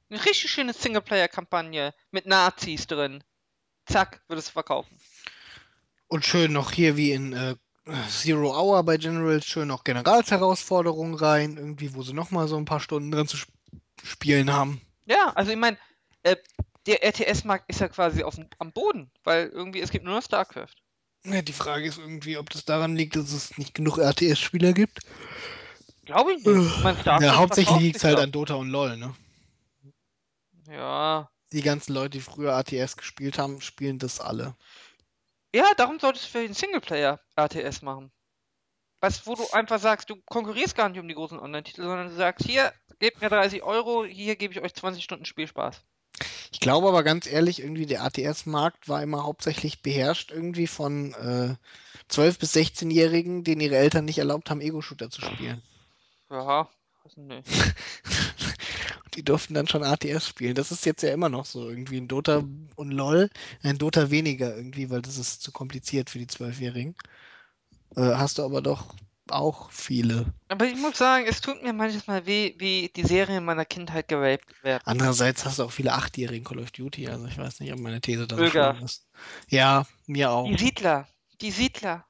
Eine 0.10 0.24
richtig 0.26 0.50
schöne 0.50 0.74
Singleplayer-Kampagne 0.74 1.94
mit 2.12 2.26
Nazis 2.26 2.88
drin. 2.88 3.24
Zack, 3.86 4.22
würdest 4.28 4.50
du 4.50 4.54
verkaufen. 4.54 5.00
Und 6.08 6.26
schön 6.26 6.54
noch 6.54 6.72
hier 6.72 6.98
wie 6.98 7.12
in 7.12 7.34
äh, 7.34 7.56
Zero 8.10 8.58
Hour 8.58 8.84
bei 8.84 8.98
Generals 8.98 9.46
schön 9.46 9.68
noch 9.68 9.84
Generalsherausforderungen 9.84 11.16
rein, 11.16 11.58
irgendwie, 11.58 11.94
wo 11.94 12.02
sie 12.02 12.14
nochmal 12.14 12.48
so 12.48 12.58
ein 12.58 12.66
paar 12.66 12.80
Stunden 12.80 13.12
drin 13.12 13.28
zu 13.28 13.38
sp 13.38 13.52
spielen 14.04 14.52
haben. 14.54 14.82
Ja, 15.06 15.32
also 15.36 15.52
ich 15.52 15.58
meine, 15.58 15.78
äh, 16.24 16.36
der 16.86 17.04
RTS-Markt 17.04 17.66
ist 17.70 17.82
ja 17.82 17.88
quasi 17.88 18.24
auf 18.24 18.36
am 18.60 18.72
Boden, 18.72 19.12
weil 19.24 19.48
irgendwie 19.48 19.82
es 19.82 19.90
gibt 19.92 20.06
nur 20.06 20.16
noch 20.16 20.24
StarCraft. 20.24 20.76
Ja, 21.26 21.42
die 21.42 21.54
Frage 21.54 21.88
ist 21.88 21.98
irgendwie, 21.98 22.38
ob 22.38 22.50
das 22.50 22.66
daran 22.66 22.96
liegt, 22.96 23.16
dass 23.16 23.32
es 23.32 23.58
nicht 23.58 23.74
genug 23.74 23.98
RTS-Spieler 23.98 24.74
gibt. 24.74 25.00
Glaube 26.06 26.34
ich 26.34 26.46
nicht. 26.46 26.78
Ich 26.78 26.84
mein, 26.84 26.98
Ja, 27.22 27.36
hauptsächlich 27.36 27.80
liegt 27.80 27.98
es 27.98 28.04
halt 28.04 28.20
an 28.20 28.32
Dota 28.32 28.56
und 28.56 28.70
LOL, 28.70 28.96
ne? 28.96 29.14
Ja. 30.70 31.30
Die 31.52 31.62
ganzen 31.62 31.94
Leute, 31.94 32.12
die 32.12 32.22
früher 32.22 32.52
RTS 32.58 32.96
gespielt 32.96 33.38
haben, 33.38 33.62
spielen 33.62 34.00
das 34.00 34.20
alle. 34.20 34.56
Ja, 35.54 35.66
darum 35.76 36.00
solltest 36.00 36.26
du 36.26 36.30
für 36.30 36.42
den 36.42 36.54
Singleplayer 36.54 37.20
RTS 37.36 37.82
machen. 37.82 38.12
Was, 39.00 39.28
wo 39.28 39.36
du 39.36 39.48
einfach 39.52 39.80
sagst, 39.80 40.10
du 40.10 40.16
konkurrierst 40.26 40.76
gar 40.76 40.90
nicht 40.90 41.00
um 41.00 41.08
die 41.08 41.14
großen 41.14 41.40
Online-Titel, 41.40 41.84
sondern 41.84 42.08
du 42.08 42.16
sagst, 42.16 42.46
hier, 42.46 42.74
gebt 43.00 43.22
mir 43.22 43.30
30 43.30 43.64
Euro, 43.64 44.06
hier 44.06 44.36
gebe 44.36 44.54
ich 44.54 44.62
euch 44.62 44.74
20 44.74 45.04
Stunden 45.04 45.26
Spielspaß. 45.26 45.84
Ich 46.52 46.60
glaube 46.60 46.88
aber 46.88 47.04
ganz 47.04 47.28
ehrlich, 47.28 47.62
irgendwie 47.62 47.86
der 47.86 48.04
ATS-Markt 48.04 48.90
war 48.90 49.04
immer 49.04 49.24
hauptsächlich 49.24 49.82
beherrscht 49.82 50.32
irgendwie 50.32 50.68
von 50.68 51.14
äh, 51.14 51.56
12- 52.12 52.40
bis 52.40 52.54
16-Jährigen, 52.54 53.44
denen 53.44 53.62
ihre 53.62 53.78
Eltern 53.78 54.06
nicht 54.06 54.18
erlaubt 54.18 54.50
haben, 54.50 54.62
Ego-Shooter 54.62 55.10
zu 55.10 55.22
spielen. 55.22 55.62
Ja, 56.30 56.70
weiß 57.04 57.18
nicht. 57.18 57.48
Die 59.16 59.24
durften 59.24 59.54
dann 59.54 59.68
schon 59.68 59.84
ATS 59.84 60.28
spielen. 60.28 60.54
Das 60.56 60.72
ist 60.72 60.86
jetzt 60.86 61.02
ja 61.02 61.12
immer 61.12 61.30
noch 61.30 61.46
so. 61.46 61.70
Irgendwie 61.70 61.98
in 61.98 62.08
Dota 62.08 62.44
und 62.76 62.92
LOL. 62.92 63.30
Ein 63.64 63.78
Dota 63.78 64.12
weniger 64.12 64.56
irgendwie, 64.56 64.90
weil 64.90 65.02
das 65.02 65.18
ist 65.18 65.42
zu 65.42 65.52
kompliziert 65.52 66.10
für 66.10 66.20
die 66.20 66.28
Zwölfjährigen. 66.28 66.96
Äh, 67.96 68.02
hast 68.02 68.38
du 68.38 68.44
aber 68.44 68.62
doch 68.62 68.96
auch 69.32 69.72
viele. 69.72 70.34
Aber 70.50 70.66
ich 70.66 70.76
muss 70.76 70.98
sagen, 70.98 71.26
es 71.28 71.42
tut 71.42 71.64
mir 71.64 71.74
manchmal 71.74 72.26
weh, 72.26 72.56
wie 72.58 72.90
die 72.96 73.04
Serien 73.04 73.46
meiner 73.46 73.66
Kindheit 73.66 74.08
geraped 74.08 74.64
werden. 74.64 74.82
Andererseits 74.86 75.46
hast 75.46 75.60
du 75.60 75.64
auch 75.64 75.72
viele 75.72 75.94
Achtjährige 75.94 76.38
in 76.38 76.44
Call 76.44 76.60
of 76.60 76.72
Duty. 76.72 77.08
Also 77.08 77.26
ich 77.28 77.38
weiß 77.38 77.60
nicht, 77.60 77.74
ob 77.74 77.80
meine 77.80 78.02
These 78.02 78.28
da 78.28 78.38
so 78.38 78.48
schlimm 78.50 78.84
ist. 78.84 79.08
Ja, 79.50 79.86
mir 80.06 80.32
auch. 80.32 80.48
Die 80.48 80.58
Siedler, 80.58 81.08
die 81.42 81.52
Siedler. 81.52 82.06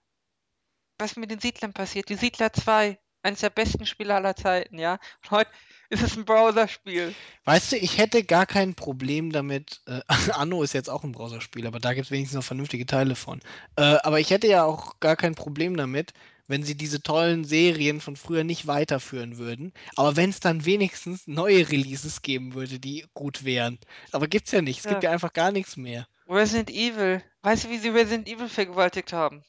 Was 0.99 1.15
mit 1.15 1.30
den 1.30 1.39
Siedlern 1.39 1.74
passiert? 1.74 2.09
Die 2.09 2.15
Siedler 2.15 2.51
2, 2.51 2.97
eines 3.22 3.41
der 3.41 3.49
besten 3.49 3.86
Spiele 3.86 4.15
aller 4.15 4.36
Zeiten, 4.36 4.80
ja? 4.80 4.99
Und 5.24 5.32
heute 5.32 5.51
ist 5.89 6.03
es 6.03 6.18
ein 6.18 6.26
Browserspiel. 6.26 7.13
Weißt 7.45 7.72
du, 7.72 7.78
ich 7.78 7.97
hätte 7.97 8.24
gar 8.24 8.45
kein 8.45 8.76
Problem 8.76 9.32
damit. 9.32 9.82
Äh, 9.86 10.01
Anno 10.34 10.63
ist 10.63 10.74
jetzt 10.74 10.89
auch 10.89 11.03
ein 11.03 11.11
Browserspiel, 11.11 11.68
aber 11.68 11.80
da 11.80 11.93
gibt 11.93 12.05
es 12.05 12.11
wenigstens 12.11 12.38
noch 12.38 12.43
vernünftige 12.43 12.86
Teile 12.86 13.15
von. 13.15 13.39
Äh, 13.76 13.97
aber 14.03 14.20
ich 14.20 14.32
hätte 14.32 14.47
ja 14.47 14.63
auch 14.63 14.99
gar 14.99 15.15
kein 15.15 15.36
Problem 15.36 15.78
damit, 15.78 16.13
wenn 16.47 16.63
sie 16.63 16.75
diese 16.75 17.01
tollen 17.01 17.43
Serien 17.43 18.01
von 18.01 18.15
früher 18.15 18.43
nicht 18.43 18.67
weiterführen 18.67 19.37
würden. 19.37 19.73
Aber 19.95 20.15
wenn 20.15 20.29
es 20.29 20.39
dann 20.39 20.65
wenigstens 20.65 21.27
neue 21.27 21.69
Releases 21.69 22.21
geben 22.21 22.53
würde, 22.53 22.79
die 22.79 23.05
gut 23.13 23.43
wären. 23.43 23.79
Aber 24.11 24.27
gibt's 24.27 24.51
ja 24.51 24.61
nicht. 24.61 24.79
Es 24.79 24.83
gibt 24.87 25.03
Ja. 25.03 25.09
ja 25.09 25.13
einfach 25.13 25.33
gar 25.33 25.51
nichts 25.51 25.77
mehr. 25.77 26.07
Resident 26.27 26.69
Evil. 26.69 27.23
Weißt 27.41 27.65
du, 27.65 27.69
wie 27.69 27.77
sie 27.77 27.89
Resident 27.89 28.27
Evil 28.27 28.49
vergewaltigt 28.49 29.13
haben? 29.13 29.43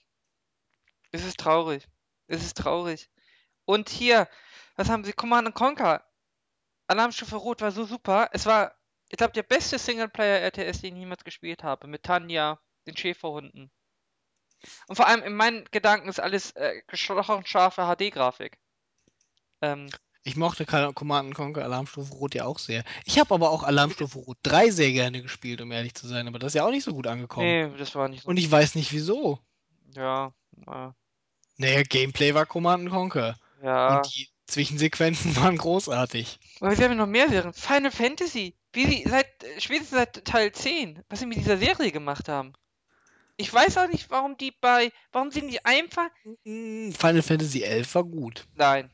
Es 1.10 1.24
ist 1.24 1.38
traurig. 1.38 1.88
Es 2.26 2.44
ist 2.44 2.56
traurig. 2.56 3.08
Und 3.64 3.88
hier, 3.88 4.28
was 4.76 4.88
haben 4.88 5.04
sie? 5.04 5.12
Command 5.12 5.54
Conquer. 5.54 6.04
Alarmstufe 6.86 7.36
Rot 7.36 7.60
war 7.60 7.72
so 7.72 7.84
super. 7.84 8.30
Es 8.32 8.46
war, 8.46 8.74
ich 9.08 9.16
glaube, 9.16 9.32
der 9.32 9.42
beste 9.42 9.78
Singleplayer-RTS, 9.78 10.80
den 10.80 10.94
ich 10.96 11.00
jemals 11.00 11.24
gespielt 11.24 11.62
habe. 11.62 11.86
Mit 11.86 12.02
Tanja, 12.02 12.60
den 12.86 12.96
Schäferhunden. 12.96 13.70
Und 14.86 14.96
vor 14.96 15.06
allem 15.06 15.22
in 15.22 15.34
meinen 15.34 15.64
Gedanken 15.70 16.08
ist 16.08 16.20
alles 16.20 16.52
äh, 16.52 16.80
scharfe 16.92 17.42
HD-Grafik. 17.96 18.58
Ähm, 19.62 19.88
Ich 20.24 20.36
mochte 20.36 20.66
Command 20.66 21.34
Conquer 21.34 21.64
Alarmstufe 21.64 22.12
Rot 22.14 22.34
ja 22.34 22.44
auch 22.44 22.58
sehr. 22.58 22.84
Ich 23.04 23.18
habe 23.18 23.34
aber 23.34 23.50
auch 23.50 23.62
Alarmstufe 23.62 24.18
Rot 24.18 24.38
3 24.42 24.70
sehr 24.70 24.92
gerne 24.92 25.22
gespielt, 25.22 25.60
um 25.60 25.72
ehrlich 25.72 25.94
zu 25.94 26.06
sein. 26.06 26.28
Aber 26.28 26.38
das 26.38 26.48
ist 26.48 26.54
ja 26.54 26.64
auch 26.64 26.70
nicht 26.70 26.84
so 26.84 26.92
gut 26.92 27.06
angekommen. 27.06 27.46
nee, 27.46 27.78
das 27.78 27.94
war 27.94 28.08
nicht 28.08 28.22
so. 28.24 28.28
Und 28.28 28.36
ich 28.36 28.50
weiß 28.50 28.74
nicht 28.74 28.92
wieso. 28.92 29.38
Ja, 29.94 30.32
äh, 30.66 30.90
Naja, 31.56 31.82
Gameplay 31.82 32.34
war 32.34 32.46
Command 32.46 32.90
Conquer. 32.90 33.36
ja. 33.62 33.96
Und 33.98 34.14
die 34.14 34.28
Zwischensequenzen 34.46 35.36
waren 35.36 35.56
großartig. 35.56 36.38
Aber 36.60 36.76
wir 36.76 36.84
haben 36.84 36.92
ja 36.92 36.98
noch 36.98 37.06
mehr 37.06 37.28
Serien. 37.28 37.52
Final 37.52 37.90
Fantasy. 37.90 38.54
Wie 38.72 38.86
sie 38.86 39.04
seit, 39.08 39.42
äh, 39.44 39.60
spätestens 39.60 39.90
seit 39.98 40.24
Teil 40.24 40.52
10, 40.52 41.02
was 41.08 41.20
sie 41.20 41.26
mit 41.26 41.38
dieser 41.38 41.58
Serie 41.58 41.90
gemacht 41.92 42.28
haben. 42.28 42.52
Ich 43.40 43.52
weiß 43.54 43.78
auch 43.78 43.88
nicht, 43.88 44.10
warum 44.10 44.36
die 44.36 44.50
bei. 44.60 44.90
Warum 45.12 45.30
sind 45.30 45.48
die 45.48 45.64
einfach. 45.64 46.10
Mm, 46.44 46.90
Final 46.90 47.22
Fantasy 47.22 47.62
11 47.62 47.94
war 47.94 48.04
gut. 48.04 48.44
Nein. 48.54 48.90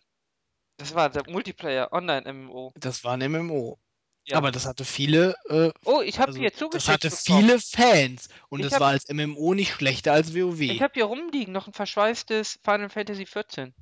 Das 0.77 0.95
war 0.95 1.09
der 1.09 1.23
Multiplayer 1.31 1.93
Online-MMO. 1.93 2.73
Das 2.77 3.05
war 3.05 3.17
ein 3.17 3.31
MMO. 3.33 3.79
Ja. 4.27 4.37
Aber 4.39 4.51
das 4.53 4.67
hatte 4.67 4.85
viele. 4.85 5.35
Äh, 5.49 5.71
Oh, 5.85 6.01
ich 6.03 6.19
habe 6.19 6.29
also, 6.29 6.41
hier 6.41 6.51
das 6.51 6.59
zugeschickt. 6.59 6.89
hatte 6.93 7.11
bekommen. 7.11 7.41
viele 7.41 7.59
Fans. 7.61 8.29
Und 8.49 8.61
Ich 8.61 8.67
es 8.67 8.73
hab- 8.75 8.81
war 8.81 8.89
als 8.91 9.09
MMO 9.09 9.55
nicht 9.55 9.73
schlechter 9.73 10.13
als 10.13 10.35
WoW. 10.35 10.61
Ich 10.61 10.83
habe 10.83 10.93
hier 10.95 11.05
rumliegen 11.05 11.53
noch 11.53 11.67
ein 11.67 11.73
verschweißtes 11.75 12.59
Final 12.65 12.89
Fantasy 12.91 13.27
14. 13.27 13.75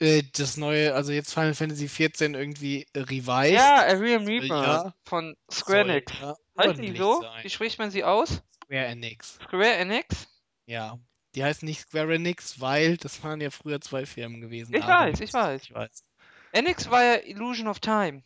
äh, 0.00 0.22
das 0.36 0.56
neue, 0.56 0.94
also 0.94 1.10
jetzt 1.12 1.34
Final 1.34 1.54
Fantasy 1.54 1.88
14 1.88 2.34
irgendwie 2.34 2.86
revised. 2.96 3.52
Ja, 3.54 3.76
A 3.78 3.92
Real 3.94 4.20
soll 4.20 4.28
Reaper 4.28 4.62
ja- 4.62 4.94
von 5.04 5.36
Square 5.50 5.80
Enix. 5.80 6.12
Heißt 6.56 6.80
die 6.80 6.96
so? 6.96 7.20
sein. 7.22 7.44
Wie 7.44 7.50
spricht 7.50 7.78
man 7.80 7.90
sie 7.90 8.04
aus? 8.04 8.40
Square 8.68 8.86
Enix. 8.86 9.38
Square 9.42 9.72
Enix? 9.76 10.28
Ja. 10.66 10.98
Die 11.34 11.42
heißen 11.44 11.66
nicht 11.66 11.80
Square 11.80 12.14
Enix, 12.14 12.60
weil 12.60 12.96
das 12.96 13.22
waren 13.22 13.40
ja 13.40 13.50
früher 13.50 13.80
zwei 13.80 14.04
Firmen 14.06 14.40
gewesen. 14.40 14.74
Ich 14.74 14.86
weiß, 14.86 15.20
ich 15.20 15.32
weiß. 15.32 15.62
Ich 15.62 15.74
weiß. 15.74 16.04
Enix 16.52 16.90
war 16.90 17.02
ja 17.02 17.14
Illusion 17.24 17.68
of 17.68 17.80
Time. 17.80 18.22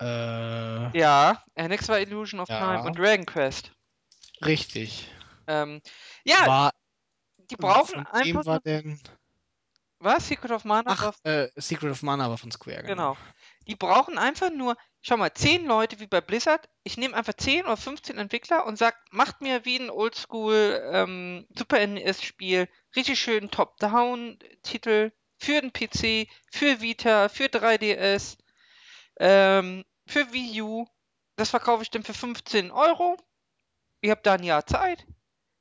Äh, 0.00 0.98
Ja, 0.98 1.42
Enix 1.54 1.88
war 1.88 2.00
Illusion 2.00 2.40
of 2.40 2.48
Ja. 2.48 2.58
Time 2.58 2.82
und 2.86 2.98
Dragon 2.98 3.26
Quest. 3.26 3.72
richtig. 4.44 5.10
Ähm, 5.46 5.80
ja, 6.24 6.46
war, 6.46 6.72
die 7.50 7.56
brauchen 7.56 8.06
einfach. 8.06 8.44
war 8.46 8.54
nur- 8.54 8.60
denn? 8.60 9.00
Was? 9.98 10.26
Secret 10.28 10.50
of 10.50 10.64
Mana? 10.64 10.90
Ach, 10.92 11.02
war- 11.02 11.14
äh, 11.24 11.48
Secret 11.56 11.90
of 11.92 12.02
Mana 12.02 12.28
war 12.28 12.38
von 12.38 12.50
Square, 12.50 12.82
genau. 12.82 13.14
Genau. 13.14 13.16
Die 13.68 13.76
brauchen 13.76 14.18
einfach 14.18 14.50
nur, 14.50 14.76
schau 15.02 15.16
mal, 15.16 15.34
10 15.34 15.66
Leute 15.66 16.00
wie 16.00 16.06
bei 16.06 16.20
Blizzard. 16.20 16.68
Ich 16.84 16.96
nehme 16.96 17.14
einfach 17.14 17.34
10 17.34 17.64
oder 17.64 17.76
15 17.76 18.18
Entwickler 18.18 18.64
und 18.66 18.78
sag, 18.78 18.96
macht 19.10 19.40
mir 19.40 19.64
wie 19.64 19.78
ein 19.78 19.90
Oldschool 19.90 20.80
ähm, 20.92 21.46
Super 21.56 21.86
NES-Spiel 21.86 22.68
richtig 22.96 23.20
schön 23.20 23.50
Top-Down-Titel 23.50 25.10
für 25.38 25.60
den 25.60 25.72
PC, 25.72 26.28
für 26.50 26.80
Vita, 26.80 27.28
für 27.28 27.46
3DS, 27.46 28.38
ähm, 29.18 29.84
für 30.06 30.32
Wii 30.32 30.62
U. 30.62 30.86
Das 31.36 31.50
verkaufe 31.50 31.82
ich 31.82 31.90
dann 31.90 32.04
für 32.04 32.14
15 32.14 32.70
Euro. 32.70 33.16
Ihr 34.02 34.12
habt 34.12 34.26
da 34.26 34.34
ein 34.34 34.44
Jahr 34.44 34.66
Zeit. 34.66 35.04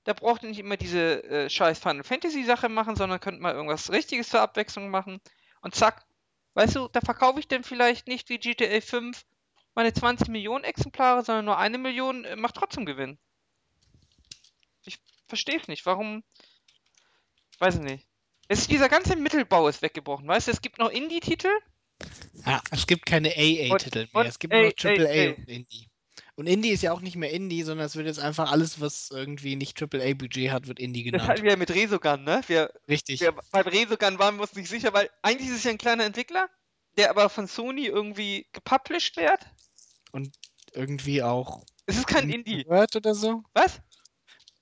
Da 0.04 0.14
braucht 0.14 0.44
ihr 0.44 0.50
nicht 0.50 0.60
immer 0.60 0.78
diese 0.78 1.24
äh, 1.24 1.50
scheiß 1.50 1.80
Final 1.80 2.04
Fantasy 2.04 2.44
Sache 2.44 2.70
machen, 2.70 2.96
sondern 2.96 3.20
könnt 3.20 3.40
mal 3.40 3.54
irgendwas 3.54 3.92
Richtiges 3.92 4.30
zur 4.30 4.42
Abwechslung 4.42 4.90
machen. 4.90 5.20
Und 5.62 5.76
zack, 5.76 6.06
weißt 6.54 6.76
du, 6.76 6.88
da 6.88 7.02
verkaufe 7.02 7.40
ich 7.40 7.48
dann 7.48 7.64
vielleicht 7.64 8.08
nicht 8.08 8.30
wie 8.30 8.38
GTA 8.38 8.82
5 8.82 9.26
meine 9.74 9.94
20 9.94 10.28
Millionen 10.28 10.64
Exemplare, 10.64 11.24
sondern 11.24 11.46
nur 11.46 11.58
eine 11.58 11.78
Million, 11.78 12.26
äh, 12.26 12.36
macht 12.36 12.56
trotzdem 12.56 12.86
Gewinn. 12.86 13.18
Ich 14.84 15.00
verstehe 15.28 15.60
es 15.60 15.68
nicht, 15.68 15.86
warum. 15.86 16.24
Weiß 17.60 17.76
ich 17.76 17.82
nicht. 17.82 18.08
Es 18.48 18.60
ist 18.60 18.72
dieser 18.72 18.90
ganze 18.90 19.16
Mittelbau 19.16 19.68
ist 19.68 19.82
weggebrochen, 19.82 20.28
weißt 20.28 20.48
du, 20.48 20.52
es 20.52 20.62
gibt 20.62 20.78
noch 20.78 20.90
Indie-Titel. 20.90 21.50
Ja, 22.46 22.62
es 22.72 22.88
gibt 22.88 23.06
keine 23.06 23.30
AA-Titel 23.30 24.10
mehr. 24.14 24.26
Es 24.26 24.40
gibt 24.40 24.54
nur 24.54 24.64
noch 24.64 24.74
AAA 24.78 25.36
und 25.36 25.48
Indie. 25.48 25.91
Und 26.36 26.48
Indie 26.48 26.70
ist 26.70 26.82
ja 26.82 26.92
auch 26.94 27.02
nicht 27.02 27.16
mehr 27.18 27.32
Indie, 27.32 27.64
sondern 27.64 27.86
es 27.86 27.96
wird 27.96 28.08
jetzt 28.08 28.20
einfach 28.20 28.52
alles, 28.52 28.80
was 28.80 29.10
irgendwie 29.12 29.56
nicht 29.56 29.80
AAA-Budget 29.82 30.52
hat, 30.52 30.68
wird 30.68 30.80
Indie 30.80 31.04
Das 31.04 31.12
genannt. 31.12 31.30
hatten 31.30 31.44
wir 31.44 31.52
ja 31.52 31.58
mit 31.58 31.72
Resogun, 31.72 32.24
ne? 32.24 32.42
Wir, 32.48 32.72
Richtig. 32.88 33.20
wir, 33.20 33.34
beim 33.52 33.68
Resogun 33.68 34.18
waren 34.18 34.38
wir 34.38 34.44
uns 34.44 34.56
nicht 34.56 34.70
sicher, 34.70 34.94
weil 34.94 35.10
eigentlich 35.22 35.50
ist 35.50 35.58
es 35.58 35.64
ja 35.66 35.72
ein 35.72 35.78
kleiner 35.78 36.06
Entwickler, 36.06 36.50
der 36.98 37.10
aber 37.10 37.30
von 37.30 37.48
Sony 37.48 37.86
irgendwie 37.86 38.48
gepublished 38.54 39.18
wird. 39.18 39.42
Irgendwie 40.74 41.22
auch. 41.22 41.66
Es 41.86 41.98
ist 41.98 42.08
kein 42.08 42.30
Indie. 42.30 42.64
Gehört 42.64 42.96
oder 42.96 43.14
so? 43.14 43.44
Was? 43.54 43.82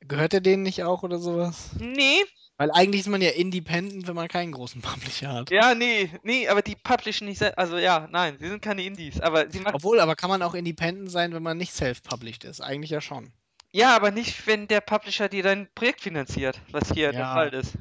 Gehört 0.01 0.33
er 0.33 0.41
denen 0.41 0.63
nicht 0.63 0.83
auch 0.83 1.03
oder 1.03 1.19
sowas? 1.19 1.69
Nee, 1.77 2.23
Weil 2.59 2.71
eigentlich 2.71 2.99
ist 3.01 3.07
man 3.07 3.21
ja 3.21 3.29
independent, 3.29 4.05
wenn 4.05 4.15
man 4.15 4.27
keinen 4.27 4.51
großen 4.51 4.81
Publisher 4.81 5.31
hat. 5.31 5.49
ja, 5.49 5.73
nee, 5.73 6.11
nee, 6.23 6.47
aber 6.49 6.61
die 6.61 6.75
publishen 6.75 7.25
nicht 7.27 7.37
selbst. 7.39 7.57
Also 7.57 7.77
ja, 7.77 8.07
nein, 8.11 8.37
sie 8.37 8.49
sind 8.49 8.61
keine 8.61 8.83
Indies, 8.83 9.21
aber 9.21 9.49
sie 9.49 9.61
machen. 9.61 9.75
Obwohl, 9.75 10.01
aber 10.01 10.17
kann 10.17 10.29
man 10.29 10.41
auch 10.43 10.53
independent 10.53 11.09
sein, 11.09 11.33
wenn 11.33 11.41
man 11.41 11.57
nicht 11.57 11.71
self-published 11.71 12.43
ist? 12.43 12.59
Eigentlich 12.59 12.91
ja 12.91 12.99
schon. 12.99 13.31
Ja, 13.71 13.95
aber 13.95 14.11
nicht, 14.11 14.45
wenn 14.45 14.67
der 14.67 14.81
Publisher 14.81 15.29
dir 15.29 15.41
dein 15.41 15.69
Projekt 15.73 16.01
finanziert, 16.01 16.59
was 16.71 16.91
hier 16.91 17.11
der 17.11 17.21
Ja. 17.21 17.33
Fall 17.33 17.53
ist. 17.53 17.77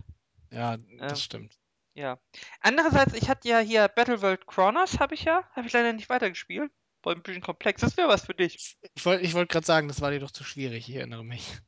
Ja, 0.53 0.75
Ähm, 0.75 0.99
das 0.99 1.25
stimmt. 1.25 1.59
Ja. 1.95 2.21
Andererseits, 2.61 3.15
ich 3.15 3.29
hatte 3.29 3.49
ja 3.49 3.59
hier 3.59 3.89
Battleworld 3.89 4.47
Chronos, 4.47 5.01
habe 5.01 5.17
ich 5.17 5.25
ja, 5.25 5.43
habe 5.57 5.67
ich 5.67 5.73
leider 5.73 5.93
nicht 5.93 6.09
weitergespielt. 6.09 6.71
War 7.03 7.17
ein 7.17 7.23
bisschen 7.23 7.43
komplex. 7.43 7.81
Das 7.81 7.97
wäre 7.97 8.07
was 8.09 8.27
für 8.27 8.35
dich. 8.35 8.77
Ich 8.95 9.05
wollte 9.05 9.25
ich 9.25 9.35
wollt 9.35 9.49
gerade 9.49 9.67
sagen, 9.67 9.89
das 9.89 10.01
war 10.01 10.13
dir 10.13 10.21
doch 10.21 10.31
zu 10.31 10.45
schwierig, 10.45 10.89
ich 10.89 10.95
erinnere 10.95 11.25
mich. 11.25 11.59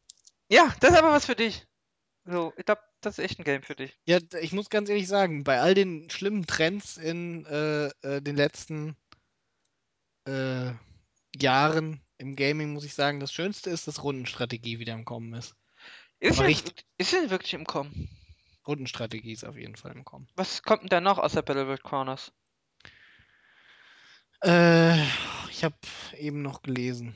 Ja, 0.48 0.72
das 0.78 0.90
ist 0.92 0.98
aber 0.98 1.10
was 1.10 1.26
für 1.26 1.34
dich. 1.34 1.66
So, 2.24 2.52
ich 2.56 2.64
glaube, 2.64 2.82
das 3.00 3.18
ist 3.18 3.24
echt 3.24 3.38
ein 3.38 3.44
Game 3.44 3.62
für 3.62 3.74
dich. 3.74 3.98
Ja, 4.06 4.18
ich 4.40 4.52
muss 4.52 4.70
ganz 4.70 4.88
ehrlich 4.88 5.08
sagen, 5.08 5.44
bei 5.44 5.60
all 5.60 5.74
den 5.74 6.10
schlimmen 6.10 6.46
Trends 6.46 6.96
in 6.96 7.46
äh, 7.46 7.86
äh, 8.02 8.20
den 8.20 8.36
letzten 8.36 8.96
äh, 10.26 10.72
Jahren 11.34 12.00
im 12.18 12.36
Gaming, 12.36 12.72
muss 12.72 12.84
ich 12.84 12.94
sagen, 12.94 13.20
das 13.20 13.32
Schönste 13.32 13.70
ist, 13.70 13.88
dass 13.88 14.02
Rundenstrategie 14.02 14.78
wieder 14.78 14.92
im 14.92 15.04
Kommen 15.04 15.32
ist. 15.34 15.54
Ist 16.18 16.38
Aber 16.38 16.48
denn 16.48 17.30
wirklich 17.30 17.54
im 17.54 17.64
Kommen? 17.64 18.08
Rundenstrategie 18.66 19.32
ist 19.32 19.44
auf 19.44 19.56
jeden 19.56 19.76
Fall 19.76 19.92
im 19.92 20.04
Kommen. 20.04 20.28
Was 20.36 20.62
kommt 20.62 20.82
denn 20.82 20.88
da 20.90 21.00
noch 21.00 21.18
außer 21.18 21.42
Battleworld 21.42 21.82
Chronos? 21.82 22.32
Äh, 24.42 25.02
ich 25.50 25.64
habe 25.64 25.76
eben 26.18 26.42
noch 26.42 26.62
gelesen. 26.62 27.14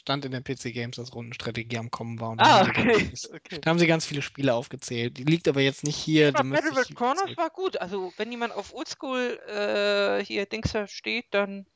Stand 0.00 0.24
in 0.24 0.32
der 0.32 0.40
PC 0.40 0.72
Games, 0.72 0.96
dass 0.96 1.14
Rundenstrategie 1.14 1.76
am 1.76 1.90
Kommen 1.90 2.18
war. 2.20 2.30
Und 2.30 2.38
da 2.38 2.44
Ah, 2.46 2.58
haben 2.60 2.66
sie 2.66 2.72
ganz 2.72 2.88
okay. 2.88 3.16
viele- 3.16 3.34
okay. 3.36 3.58
Da 3.60 3.70
haben 3.70 3.78
sie 3.78 3.86
ganz 3.86 4.06
viele 4.06 4.22
Spiele 4.22 4.54
aufgezählt. 4.54 5.18
Die 5.18 5.24
liegt 5.24 5.46
aber 5.46 5.60
jetzt 5.60 5.84
nicht 5.84 5.96
hier. 5.96 6.32
Müsste 6.42 6.52
Battleworld 6.54 6.88
ich 6.90 6.96
Chronos 6.96 7.18
zurück- 7.24 7.36
war 7.36 7.50
gut. 7.50 7.76
Also, 7.80 8.12
wenn 8.16 8.30
jemand 8.30 8.54
auf 8.54 8.72
Oldschool 8.72 9.38
äh, 9.46 10.24
hier 10.24 10.46
Dings 10.46 10.74
steht, 10.86 11.26
dann 11.32 11.66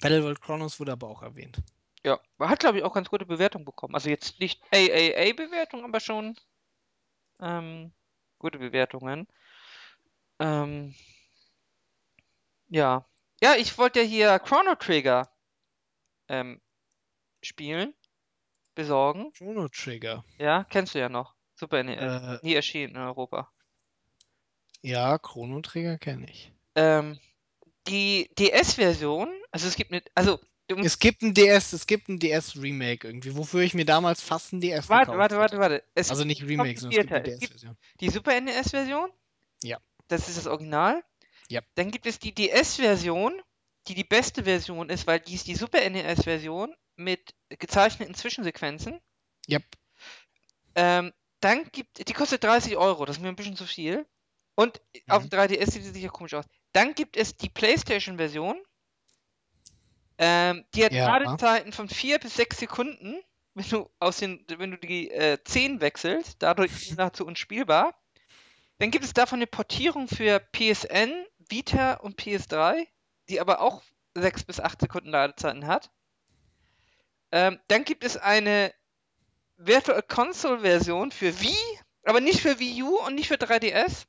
Battleworld 0.00 0.40
Chronos 0.40 0.80
wurde 0.80 0.92
aber 0.92 1.08
auch 1.08 1.22
erwähnt. 1.22 1.58
ja, 2.04 2.18
hat 2.40 2.58
glaube 2.60 2.78
ich 2.78 2.84
auch 2.84 2.94
ganz 2.94 3.08
gute 3.10 3.26
Bewertung 3.26 3.64
bekommen. 3.64 3.94
Also 3.94 4.10
jetzt 4.10 4.40
nicht 4.40 4.60
AAA-Bewertung, 4.72 5.84
aber 5.84 6.00
schon 6.00 6.36
ähm, 7.40 7.92
gute 8.38 8.58
Bewertungen. 8.58 9.28
Ähm, 10.40 10.94
ja. 12.68 13.04
Ja, 13.40 13.54
ich 13.54 13.78
wollte 13.78 14.00
ja 14.00 14.04
hier 14.06 14.38
Chrono 14.40 14.74
Trigger 14.74 15.30
ähm, 16.28 16.60
spielen, 17.42 17.94
besorgen. 18.74 19.32
Chrono 19.32 19.68
Trigger. 19.68 20.24
Ja, 20.38 20.64
kennst 20.64 20.94
du 20.94 20.98
ja 20.98 21.08
noch. 21.08 21.34
Super 21.54 21.82
NES. 21.82 22.00
Äh, 22.00 22.38
Nie 22.42 22.54
erschienen 22.54 22.94
in 22.94 23.00
Europa. 23.00 23.50
ja, 24.82 25.18
Chrono 25.18 25.60
Trigger 25.60 25.98
kenne 25.98 26.26
ich. 26.30 26.52
Ähm, 26.74 27.18
die 27.88 28.30
DS-Version, 28.38 29.28
also 29.50 29.66
es 29.66 29.74
gibt 29.76 29.90
eine, 29.92 30.02
also 30.14 30.38
Es 30.68 30.98
gibt 30.98 31.22
ein 31.22 31.34
DS, 31.34 31.72
es 31.72 31.86
gibt 31.86 32.08
ein 32.08 32.18
DS-Remake 32.20 33.08
irgendwie, 33.08 33.34
wofür 33.36 33.62
ich 33.62 33.74
mir 33.74 33.86
damals 33.86 34.22
fast 34.22 34.52
ein 34.52 34.60
DS 34.60 34.88
warte, 34.88 35.06
gekauft 35.12 35.18
warte, 35.18 35.36
warte, 35.38 35.58
warte. 35.58 35.84
Es 35.94 36.10
Also 36.10 36.24
nicht 36.24 36.42
Remake, 36.42 36.78
sondern 36.78 37.00
es 37.00 37.06
gibt 37.06 37.12
eine 37.12 37.22
DS-Version. 37.38 37.76
die 38.00 38.10
Super 38.10 38.40
NES-Version. 38.40 39.10
Ja. 39.64 39.78
Das 40.08 40.28
ist 40.28 40.38
das 40.38 40.46
Original. 40.46 41.02
Ja. 41.48 41.62
Dann 41.74 41.90
gibt 41.90 42.06
es 42.06 42.18
die 42.18 42.34
DS-Version, 42.34 43.32
die 43.88 43.94
die 43.94 44.04
beste 44.04 44.44
Version 44.44 44.90
ist, 44.90 45.06
weil 45.06 45.18
die 45.20 45.34
ist 45.34 45.46
die 45.48 45.54
Super 45.56 45.80
NES-Version 45.88 46.74
mit 46.98 47.34
gezeichneten 47.48 48.14
Zwischensequenzen. 48.14 49.00
Yep. 49.48 49.64
Ähm, 50.74 51.12
dann 51.40 51.64
gibt, 51.72 52.06
die 52.08 52.12
kostet 52.12 52.44
30 52.44 52.76
Euro, 52.76 53.04
das 53.04 53.16
ist 53.16 53.22
mir 53.22 53.28
ein 53.28 53.36
bisschen 53.36 53.56
zu 53.56 53.66
viel. 53.66 54.06
Und 54.56 54.80
auf 55.08 55.22
Mhm. 55.24 55.30
dem 55.30 55.38
3DS 55.38 55.70
sieht 55.72 55.84
sie 55.84 55.90
sicher 55.92 56.08
komisch 56.08 56.34
aus. 56.34 56.44
Dann 56.72 56.94
gibt 56.94 57.16
es 57.16 57.36
die 57.36 57.48
PlayStation-Version. 57.48 58.60
Ähm, 60.18 60.64
die 60.74 60.84
hat 60.84 60.92
Ja. 60.92 61.06
Ladezeiten 61.06 61.72
von 61.72 61.88
4 61.88 62.18
bis 62.18 62.34
6 62.34 62.58
Sekunden, 62.58 63.20
wenn 63.54 63.68
du 63.68 63.88
aus 64.00 64.16
den, 64.18 64.44
wenn 64.48 64.72
du 64.72 64.78
die 64.78 65.10
äh, 65.10 65.38
10 65.44 65.80
wechselst, 65.80 66.42
dadurch 66.42 66.72
ist 66.72 66.86
sie 66.88 66.94
nahezu 66.98 67.24
unspielbar. 67.24 67.94
Dann 68.78 68.90
gibt 68.90 69.04
es 69.04 69.12
davon 69.12 69.38
eine 69.38 69.46
Portierung 69.46 70.08
für 70.08 70.40
PSN, 70.40 71.24
Vita 71.48 71.94
und 71.94 72.20
PS3, 72.20 72.86
die 73.28 73.40
aber 73.40 73.60
auch 73.60 73.82
6 74.16 74.44
bis 74.44 74.60
8 74.60 74.80
Sekunden 74.80 75.10
Ladezeiten 75.10 75.66
hat. 75.66 75.90
Ähm, 77.32 77.58
dann 77.68 77.84
gibt 77.84 78.04
es 78.04 78.16
eine 78.16 78.72
Virtual 79.56 80.02
Console 80.02 80.60
Version 80.60 81.10
für 81.10 81.40
Wii, 81.40 81.78
aber 82.04 82.20
nicht 82.20 82.40
für 82.40 82.58
Wii 82.58 82.82
U 82.82 82.98
und 83.00 83.14
nicht 83.14 83.28
für 83.28 83.34
3DS. 83.34 84.06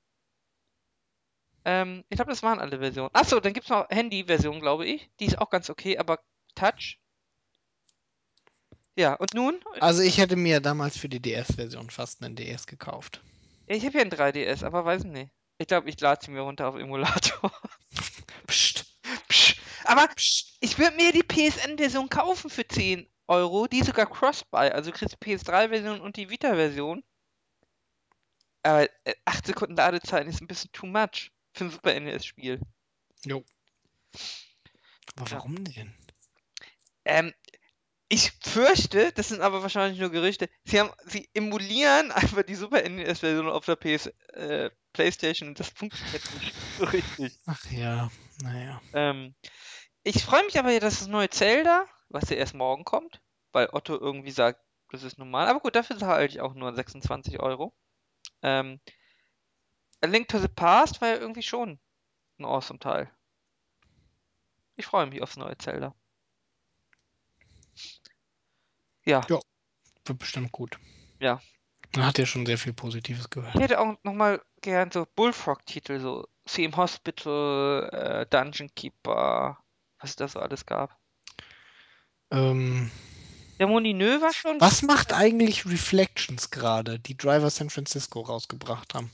Ähm, 1.66 2.04
ich 2.10 2.16
glaube, 2.16 2.32
das 2.32 2.44
waren 2.44 2.60
alle 2.60 2.80
Versionen. 2.80 3.10
Achso, 3.14 3.40
dann 3.40 3.54
gibt 3.54 3.66
es 3.66 3.70
noch 3.70 3.90
Handy-Version, 3.90 4.60
glaube 4.60 4.86
ich. 4.86 5.10
Die 5.20 5.26
ist 5.26 5.38
auch 5.40 5.50
ganz 5.50 5.70
okay, 5.70 5.98
aber 5.98 6.20
Touch. 6.56 7.00
Ja, 8.96 9.14
und 9.16 9.34
nun? 9.34 9.60
Also 9.80 10.02
ich 10.02 10.18
hätte 10.18 10.36
mir 10.36 10.60
damals 10.60 10.98
für 10.98 11.10
die 11.10 11.22
DS-Version 11.22 11.90
fast 11.90 12.24
einen 12.24 12.36
DS 12.36 12.68
gekauft. 12.68 13.22
Ich 13.66 13.86
habe 13.86 13.98
ja 13.98 14.04
ein 14.04 14.12
3DS, 14.12 14.66
aber 14.66 14.84
weiß 14.84 15.04
nicht. 15.06 15.32
Ich 15.58 15.68
glaube, 15.68 15.90
ich 15.90 16.00
lade 16.00 16.26
sie 16.26 16.32
mir 16.32 16.42
runter 16.42 16.68
auf 16.68 16.76
Emulator. 16.76 17.52
Aber 19.90 20.08
ich 20.16 20.78
würde 20.78 20.96
mir 20.98 21.12
die 21.12 21.24
PSN-Version 21.24 22.10
kaufen 22.10 22.52
für 22.52 22.68
10 22.68 23.10
Euro, 23.28 23.66
die 23.66 23.82
sogar 23.82 24.06
Cross-Buy, 24.06 24.70
also 24.70 24.92
du 24.92 24.98
kriegst 24.98 25.16
die 25.16 25.36
PS3-Version 25.36 26.00
und 26.00 26.16
die 26.16 26.30
Vita-Version. 26.30 27.04
Aber 28.62 28.88
äh, 29.06 29.16
8 29.26 29.48
Sekunden 29.48 29.76
Ladezeit 29.76 30.28
ist 30.28 30.42
ein 30.42 30.48
bisschen 30.48 30.72
too 30.74 30.86
much 30.86 31.32
für 31.54 31.66
ein 31.66 31.72
Super 31.72 32.00
NES-Spiel. 32.00 32.62
Jo. 33.26 33.44
Aber 35.16 35.32
warum 35.32 35.64
denn? 35.64 35.92
Ähm, 37.06 37.34
ich 38.10 38.32
fürchte, 38.44 39.12
das 39.14 39.30
sind 39.30 39.42
aber 39.42 39.64
wahrscheinlich 39.64 40.00
nur 40.00 40.12
Gerüchte, 40.12 40.52
sie 40.66 40.80
haben, 40.80 40.92
sie 41.08 41.28
emulieren 41.34 42.12
einfach 42.12 42.44
die 42.44 42.54
Super 42.54 42.88
NES-Version 42.88 43.50
auf 43.50 43.66
der 43.66 43.76
PS, 43.76 44.06
äh, 44.34 44.70
Playstation 44.94 45.50
und 45.50 45.60
das 45.60 45.70
funktioniert 45.70 46.22
nicht 46.36 46.54
so 46.78 46.86
richtig. 46.86 47.40
Ach 47.48 47.72
ja, 47.72 48.12
naja. 48.44 48.82
Ähm, 48.94 49.34
ich 50.04 50.24
freue 50.24 50.44
mich 50.46 50.58
aber, 50.58 50.80
dass 50.80 51.00
das 51.00 51.08
neue 51.08 51.30
Zelda, 51.30 51.86
was 52.10 52.30
ja 52.30 52.38
erst 52.38 52.54
morgen 52.56 52.84
kommt, 52.84 53.22
weil 53.52 53.70
Otto 53.72 53.98
irgendwie 54.00 54.32
sagt, 54.32 54.60
das 54.92 55.04
ist 55.04 55.18
normal. 55.20 55.48
Aber 55.48 55.60
gut, 55.60 55.76
dafür 55.76 55.98
zahle 55.98 56.26
ich 56.26 56.42
auch 56.42 56.54
nur 56.54 56.74
26 56.74 57.40
Euro. 57.40 57.74
Ähm, 58.42 58.80
A 60.02 60.08
Link 60.08 60.28
to 60.30 60.40
the 60.40 60.48
Past 60.48 61.02
war 61.02 61.10
ja 61.10 61.18
irgendwie 61.18 61.44
schon 61.44 61.80
ein 62.40 62.46
awesome 62.46 62.80
Teil. 62.80 63.12
Ich 64.78 64.86
freue 64.86 65.08
mich 65.08 65.22
aufs 65.22 65.38
neue 65.38 65.58
Zelda. 65.58 65.94
Ja, 69.06 69.26
Wird 70.06 70.20
bestimmt 70.20 70.52
gut. 70.52 70.80
Ja. 71.20 71.42
Man 71.96 72.06
hat 72.06 72.18
ja 72.18 72.26
schon 72.26 72.46
sehr 72.46 72.58
viel 72.58 72.74
Positives 72.74 73.26
ich 73.26 73.30
gehört. 73.30 73.56
hätte 73.56 73.80
auch 73.80 73.98
nochmal 74.04 74.42
gern 74.62 74.92
so 74.92 75.06
Bullfrog-Titel, 75.16 76.00
so 76.00 76.28
Theme 76.46 76.76
Hospital, 76.78 77.90
äh, 77.92 78.26
Dungeon 78.28 78.70
Keeper, 78.76 79.64
was 80.00 80.12
es 80.12 80.16
da 80.16 80.28
so 80.28 80.40
alles 80.40 80.66
gab. 80.66 80.98
Ähm, 82.32 82.92
Der 83.60 83.68
Monineux 83.68 84.22
war 84.22 84.34
schon. 84.34 84.60
was 84.62 84.82
macht 84.82 85.14
eigentlich 85.14 85.66
Reflections 85.66 86.52
gerade, 86.52 87.00
die 87.00 87.18
Driver 87.18 87.50
San 87.50 87.70
Francisco 87.70 88.22
rausgebracht 88.22 88.94
haben? 88.94 89.12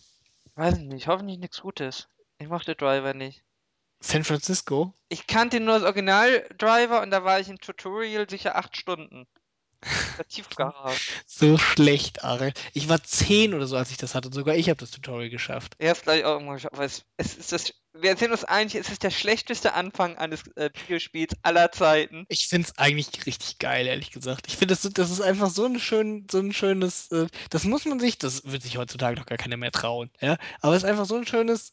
Weiß 0.56 0.78
ich 0.78 0.86
nicht, 0.86 1.08
hoffentlich 1.08 1.40
nichts 1.40 1.62
Gutes. 1.62 2.08
Ich 2.38 2.48
mochte 2.48 2.76
Driver 2.76 3.14
nicht. 3.14 3.44
San 4.02 4.24
Francisco? 4.24 4.94
Ich 5.10 5.26
kannte 5.28 5.60
nur 5.60 5.76
das 5.76 5.84
Original 5.84 6.48
Driver 6.58 7.02
und 7.02 7.12
da 7.12 7.24
war 7.24 7.40
ich 7.40 7.50
im 7.50 7.60
Tutorial 7.60 8.30
sicher 8.30 8.56
acht 8.56 8.76
Stunden. 8.78 9.26
Der 10.18 10.28
Tiefgarage. 10.28 11.00
So 11.26 11.58
schlecht, 11.58 12.24
Ariel. 12.24 12.54
Ich 12.74 12.90
war 12.90 13.04
zehn 13.04 13.54
oder 13.54 13.68
so, 13.68 13.76
als 13.76 13.92
ich 13.92 13.98
das 13.98 14.16
hatte. 14.16 14.30
Sogar 14.32 14.56
ich 14.56 14.70
habe 14.70 14.80
das 14.80 14.92
Tutorial 14.92 15.30
geschafft. 15.30 15.74
Er 15.78 15.92
ist 15.92 16.04
gleich 16.04 16.24
auch 16.24 16.34
irgendwann 16.34 16.56
geschafft, 16.56 16.74
aber 16.74 16.86
es, 16.86 17.06
es 17.18 17.36
ist 17.36 17.52
das. 17.52 17.74
Wir 17.98 18.18
sind 18.18 18.32
uns 18.32 18.44
einig, 18.44 18.76
es 18.76 18.90
ist 18.90 19.04
der 19.04 19.10
schlechteste 19.10 19.74
Anfang 19.74 20.18
eines 20.18 20.46
äh, 20.58 20.70
Videospiels 20.74 21.34
aller 21.44 21.72
Zeiten. 21.72 22.26
Ich 22.28 22.48
finde 22.48 22.68
es 22.68 22.78
eigentlich 22.78 23.26
richtig 23.26 23.58
geil, 23.58 23.88
ehrlich 23.88 24.12
gesagt. 24.12 24.48
Ich 24.48 24.58
finde, 24.58 24.76
das, 24.76 24.82
das 24.82 25.12
ist 25.12 25.22
einfach 25.22 25.50
so 25.50 25.66
ein, 25.66 25.80
schön, 25.80 26.28
so 26.30 26.40
ein 26.40 26.52
schönes. 26.52 27.10
Äh, 27.12 27.28
das 27.50 27.64
muss 27.64 27.86
man 27.86 28.00
sich, 28.00 28.18
das 28.18 28.44
wird 28.44 28.64
sich 28.64 28.78
heutzutage 28.78 29.16
doch 29.16 29.26
gar 29.26 29.38
keiner 29.38 29.56
mehr 29.56 29.72
trauen. 29.72 30.10
Ja? 30.20 30.38
Aber 30.60 30.76
es 30.76 30.84
ist 30.84 30.90
einfach 30.90 31.06
so 31.06 31.16
ein 31.16 31.26
schönes. 31.26 31.72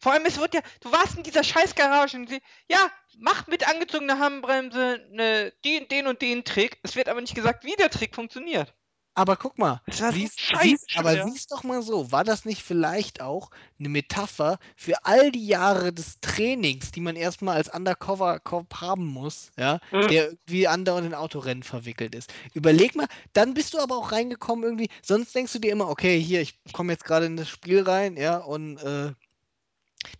Vor 0.00 0.12
allem, 0.12 0.24
es 0.26 0.38
wird 0.38 0.54
ja, 0.54 0.60
du 0.80 0.92
warst 0.92 1.16
in 1.16 1.22
dieser 1.22 1.44
scheiß 1.44 1.74
Garage 1.74 2.16
und 2.16 2.28
sie, 2.28 2.40
ja, 2.68 2.90
mach 3.18 3.46
mit 3.46 3.68
angezogener 3.68 4.18
Handbremse 4.18 5.00
ne, 5.10 5.52
den, 5.64 5.88
den 5.88 6.06
und 6.06 6.22
den 6.22 6.44
Trick. 6.44 6.78
Es 6.82 6.96
wird 6.96 7.08
aber 7.08 7.20
nicht 7.20 7.34
gesagt, 7.34 7.64
wie 7.64 7.76
der 7.76 7.90
Trick 7.90 8.14
funktioniert. 8.14 8.74
Aber 9.14 9.36
guck 9.36 9.58
mal, 9.58 9.82
siehst, 9.90 10.40
scheiße 10.40 10.62
siehst, 10.62 10.86
aber 10.94 11.18
siehst 11.18 11.52
doch 11.52 11.64
mal 11.64 11.82
so, 11.82 12.12
war 12.12 12.24
das 12.24 12.46
nicht 12.46 12.62
vielleicht 12.62 13.20
auch 13.20 13.50
eine 13.78 13.90
Metapher 13.90 14.58
für 14.74 15.04
all 15.04 15.30
die 15.30 15.46
Jahre 15.46 15.92
des 15.92 16.18
Trainings, 16.22 16.92
die 16.92 17.00
man 17.00 17.14
erstmal 17.16 17.56
als 17.56 17.68
Undercover-Cop 17.68 18.74
haben 18.80 19.04
muss, 19.04 19.50
ja, 19.58 19.80
Mhm. 19.90 20.08
der 20.08 20.28
irgendwie 20.28 20.66
andauernd 20.66 21.06
in 21.06 21.14
Autorennen 21.14 21.62
verwickelt 21.62 22.14
ist. 22.14 22.32
Überleg 22.54 22.94
mal, 22.96 23.06
dann 23.34 23.52
bist 23.52 23.74
du 23.74 23.80
aber 23.80 23.98
auch 23.98 24.12
reingekommen 24.12 24.64
irgendwie, 24.64 24.88
sonst 25.02 25.34
denkst 25.34 25.52
du 25.52 25.58
dir 25.58 25.72
immer, 25.72 25.88
okay, 25.90 26.18
hier, 26.18 26.40
ich 26.40 26.58
komme 26.72 26.92
jetzt 26.92 27.04
gerade 27.04 27.26
in 27.26 27.36
das 27.36 27.50
Spiel 27.50 27.82
rein, 27.82 28.16
ja, 28.16 28.38
und 28.38 28.78
äh, 28.78 29.12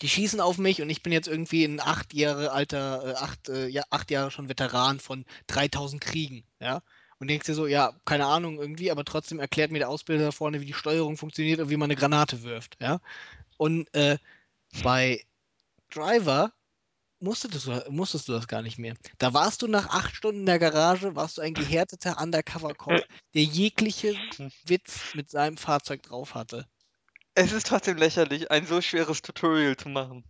die 0.00 0.08
schießen 0.08 0.40
auf 0.40 0.58
mich 0.58 0.82
und 0.82 0.90
ich 0.90 1.02
bin 1.02 1.12
jetzt 1.12 1.28
irgendwie 1.28 1.64
ein 1.64 1.80
acht 1.80 2.14
Jahre 2.14 2.52
alter, 2.52 3.04
äh, 3.06 3.14
acht, 3.14 3.48
äh, 3.48 3.68
ja, 3.68 3.82
acht 3.90 4.10
Jahre 4.10 4.30
schon 4.30 4.48
Veteran 4.48 5.00
von 5.00 5.24
3000 5.48 6.00
Kriegen, 6.02 6.44
ja. 6.60 6.82
Und 7.18 7.28
denkst 7.28 7.46
dir 7.46 7.54
so, 7.54 7.68
ja, 7.68 7.92
keine 8.04 8.26
Ahnung 8.26 8.58
irgendwie, 8.58 8.90
aber 8.90 9.04
trotzdem 9.04 9.38
erklärt 9.38 9.70
mir 9.70 9.78
der 9.78 9.88
Ausbilder 9.88 10.24
da 10.24 10.32
vorne, 10.32 10.60
wie 10.60 10.66
die 10.66 10.74
Steuerung 10.74 11.16
funktioniert 11.16 11.60
und 11.60 11.70
wie 11.70 11.76
man 11.76 11.86
eine 11.86 11.96
Granate 11.96 12.42
wirft, 12.42 12.76
ja. 12.80 13.00
Und 13.58 13.92
äh, 13.94 14.18
bei 14.82 15.24
Driver 15.90 16.52
musstest 17.20 17.66
du, 17.66 17.84
musstest 17.90 18.28
du 18.28 18.32
das 18.32 18.48
gar 18.48 18.62
nicht 18.62 18.78
mehr. 18.78 18.94
Da 19.18 19.32
warst 19.32 19.62
du 19.62 19.68
nach 19.68 19.88
acht 19.90 20.14
Stunden 20.16 20.40
in 20.40 20.46
der 20.46 20.58
Garage, 20.58 21.14
warst 21.14 21.38
du 21.38 21.42
ein 21.42 21.54
gehärteter 21.54 22.20
Undercover-Cop, 22.20 23.04
der 23.34 23.44
jeglichen 23.44 24.18
Witz 24.64 25.14
mit 25.14 25.30
seinem 25.30 25.56
Fahrzeug 25.56 26.02
drauf 26.02 26.34
hatte. 26.34 26.66
Es 27.34 27.52
ist 27.52 27.66
trotzdem 27.66 27.96
lächerlich, 27.96 28.50
ein 28.50 28.66
so 28.66 28.80
schweres 28.80 29.22
Tutorial 29.22 29.76
zu 29.76 29.88
machen. 29.88 30.24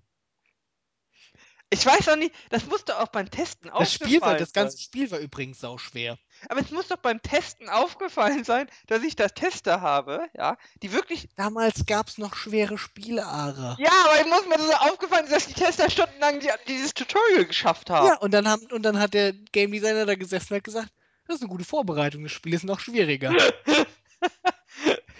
Ich 1.73 1.87
weiß 1.87 2.11
auch 2.11 2.17
nicht, 2.17 2.35
das 2.51 2.67
muss 2.67 2.85
doch 2.85 2.99
auch 2.99 3.09
beim 3.09 3.31
Testen 3.31 3.71
Das 3.77 3.95
Spiel 3.95 4.21
war, 4.21 4.33
aufgefallen 4.33 4.39
das 4.39 4.53
ganze 4.53 4.77
sein. 4.77 4.85
Spiel 4.85 5.11
war 5.11 5.19
übrigens 5.21 5.59
sauschwer. 5.61 6.19
Aber 6.51 6.61
es 6.61 6.71
muss 6.71 6.89
doch 6.89 6.99
beim 6.99 7.23
Testen 7.23 7.71
aufgefallen 7.71 8.45
sein, 8.45 8.69
dass 8.89 9.03
ich 9.03 9.17
da 9.17 9.29
Tester 9.29 9.81
habe, 9.81 10.29
ja, 10.37 10.59
die 10.83 10.93
wirklich. 10.93 11.31
Damals 11.37 11.87
gab 11.87 12.09
es 12.09 12.19
noch 12.19 12.35
schwere 12.35 12.77
Spiele, 12.77 13.25
Ara. 13.25 13.79
Ja, 13.81 13.91
aber 14.05 14.21
ich 14.21 14.27
muss 14.27 14.47
mir 14.47 14.63
so 14.63 14.73
aufgefallen 14.75 15.25
sein, 15.25 15.35
dass 15.35 15.47
die 15.47 15.55
Tester 15.55 15.89
stundenlang 15.89 16.41
die, 16.41 16.51
dieses 16.69 16.93
Tutorial 16.93 17.47
geschafft 17.47 17.89
haben. 17.89 18.07
Ja, 18.07 18.19
und 18.19 18.35
dann, 18.35 18.47
haben, 18.47 18.67
und 18.71 18.83
dann 18.83 18.99
hat 18.99 19.15
der 19.15 19.33
Game 19.33 19.73
Designer 19.73 20.05
da 20.05 20.15
gesessen 20.15 20.53
und 20.53 20.59
hat 20.59 20.65
gesagt, 20.65 20.91
das 21.27 21.37
ist 21.37 21.43
eine 21.43 21.49
gute 21.49 21.65
Vorbereitung, 21.65 22.23
das 22.23 22.33
Spiel 22.33 22.53
ist 22.53 22.65
noch 22.65 22.81
schwieriger. 22.81 23.33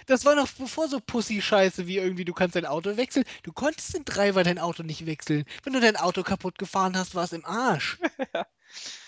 Das 0.05 0.25
war 0.25 0.35
noch 0.35 0.49
bevor 0.51 0.87
so 0.87 0.99
Pussy-Scheiße 0.99 1.87
wie 1.87 1.97
irgendwie, 1.97 2.25
du 2.25 2.33
kannst 2.33 2.55
dein 2.55 2.65
Auto 2.65 2.97
wechseln. 2.97 3.25
Du 3.43 3.51
konntest 3.53 3.95
in 3.95 4.05
Driver 4.05 4.43
dein 4.43 4.59
Auto 4.59 4.83
nicht 4.83 5.05
wechseln. 5.05 5.45
Wenn 5.63 5.73
du 5.73 5.79
dein 5.79 5.97
Auto 5.97 6.23
kaputt 6.23 6.57
gefahren 6.57 6.97
hast, 6.97 7.15
war 7.15 7.23
es 7.23 7.33
im 7.33 7.45
Arsch. 7.45 7.99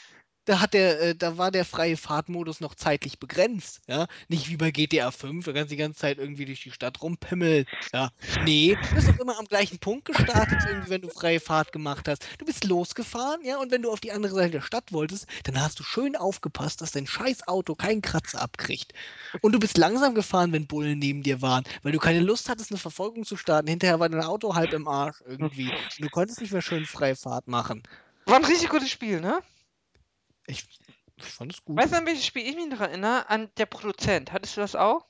Da, 0.45 0.59
hat 0.59 0.73
der, 0.73 1.01
äh, 1.01 1.15
da 1.15 1.37
war 1.37 1.51
der 1.51 1.65
freie 1.65 1.97
Fahrtmodus 1.97 2.59
noch 2.59 2.75
zeitlich 2.75 3.19
begrenzt. 3.19 3.81
Ja? 3.87 4.07
Nicht 4.27 4.49
wie 4.49 4.57
bei 4.57 4.71
GTA 4.71 5.11
5, 5.11 5.45
da 5.45 5.53
kannst 5.53 5.71
du 5.71 5.75
die 5.75 5.81
ganze 5.81 5.99
Zeit 5.99 6.17
irgendwie 6.17 6.45
durch 6.45 6.61
die 6.61 6.71
Stadt 6.71 7.01
rumpimmeln. 7.01 7.65
Ja? 7.93 8.11
Nee, 8.43 8.77
du 8.89 8.95
bist 8.95 9.07
doch 9.07 9.19
immer 9.19 9.37
am 9.39 9.45
gleichen 9.45 9.79
Punkt 9.79 10.05
gestartet, 10.05 10.59
irgendwie, 10.67 10.89
wenn 10.89 11.01
du 11.01 11.09
freie 11.09 11.39
Fahrt 11.39 11.71
gemacht 11.71 12.07
hast. 12.07 12.25
Du 12.37 12.45
bist 12.45 12.63
losgefahren, 12.63 13.43
ja, 13.43 13.57
und 13.57 13.71
wenn 13.71 13.81
du 13.81 13.91
auf 13.91 13.99
die 13.99 14.11
andere 14.11 14.33
Seite 14.33 14.51
der 14.51 14.61
Stadt 14.61 14.91
wolltest, 14.91 15.25
dann 15.43 15.59
hast 15.59 15.79
du 15.79 15.83
schön 15.83 16.15
aufgepasst, 16.15 16.81
dass 16.81 16.91
dein 16.91 17.07
scheiß 17.07 17.47
Auto 17.47 17.75
keinen 17.75 18.01
Kratzer 18.01 18.41
abkriegt. 18.41 18.93
Und 19.41 19.53
du 19.53 19.59
bist 19.59 19.77
langsam 19.77 20.15
gefahren, 20.15 20.51
wenn 20.51 20.67
Bullen 20.67 20.99
neben 20.99 21.23
dir 21.23 21.41
waren, 21.41 21.63
weil 21.83 21.91
du 21.91 21.99
keine 21.99 22.19
Lust 22.19 22.49
hattest, 22.49 22.71
eine 22.71 22.79
Verfolgung 22.79 23.25
zu 23.25 23.35
starten. 23.37 23.67
Hinterher 23.67 23.99
war 23.99 24.09
dein 24.09 24.21
Auto 24.21 24.55
halb 24.55 24.73
im 24.73 24.87
Arsch 24.87 25.21
irgendwie. 25.27 25.69
Und 25.71 25.99
du 25.99 26.09
konntest 26.09 26.41
nicht 26.41 26.53
mehr 26.53 26.61
schön 26.61 26.85
freie 26.85 27.15
Fahrt 27.15 27.47
machen. 27.47 27.83
War 28.25 28.37
ein 28.37 28.45
richtig 28.45 28.69
gutes 28.69 28.89
Spiel, 28.89 29.21
ne? 29.21 29.39
Ich, 30.47 30.65
ich 31.17 31.23
fand 31.25 31.53
es 31.53 31.63
gut. 31.63 31.77
Weißt 31.77 31.93
du, 31.93 31.97
an 31.97 32.05
welches 32.05 32.25
Spiel 32.25 32.47
ich 32.47 32.55
mich 32.55 32.67
noch 32.67 32.81
erinnere? 32.81 33.29
An 33.29 33.49
der 33.57 33.65
Produzent. 33.65 34.31
Hattest 34.31 34.57
du 34.57 34.61
das 34.61 34.75
auch? 34.75 35.05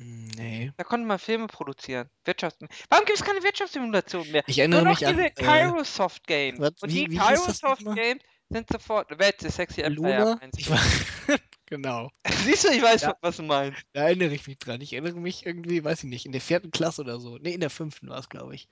Nee. 0.00 0.72
Da 0.76 0.84
konnte 0.84 1.06
man 1.06 1.18
Filme 1.18 1.48
produzieren. 1.48 2.08
Wirtschafts 2.24 2.58
Warum 2.88 3.04
gibt 3.04 3.18
es 3.18 3.24
keine 3.24 3.42
Wirtschaftssimulation 3.42 4.30
mehr? 4.30 4.44
Ich 4.46 4.58
erinnere 4.58 4.82
Nur 4.84 4.92
noch 4.92 5.00
mich 5.00 5.06
an. 5.08 5.14
diese 5.16 5.26
Äh, 5.26 5.30
Kairosoft 5.30 6.26
Games. 6.26 6.60
was- 6.60 6.80
Und 6.82 6.92
wie- 6.92 7.08
die 7.08 7.16
Kairosoft? 7.16 7.84
Games 7.84 8.22
sind 8.48 8.68
sofort. 8.70 9.18
Wette, 9.18 9.50
Sexy 9.50 9.80
Empire 9.82 10.18
Luna? 10.18 10.40
Ich 10.56 10.70
war, 10.70 10.78
genau. 11.66 12.10
Siehst 12.44 12.64
du, 12.64 12.68
ich 12.72 12.80
weiß, 12.82 13.02
Ja. 13.02 13.16
was 13.20 13.38
du 13.38 13.42
meinst. 13.42 13.82
Da 13.92 14.02
erinnere 14.04 14.32
ich 14.34 14.46
mich 14.46 14.58
dran. 14.58 14.80
Ich 14.80 14.92
erinnere 14.92 15.16
mich 15.18 15.44
irgendwie, 15.44 15.82
weiß 15.82 16.04
ich 16.04 16.10
nicht, 16.10 16.26
in 16.26 16.32
der 16.32 16.40
vierten 16.40 16.70
Klasse 16.70 17.02
oder 17.02 17.18
so. 17.18 17.36
Nee, 17.38 17.54
in 17.54 17.60
der 17.60 17.70
fünften 17.70 18.08
war 18.08 18.18
es, 18.20 18.28
glaube 18.28 18.54
ich. 18.54 18.68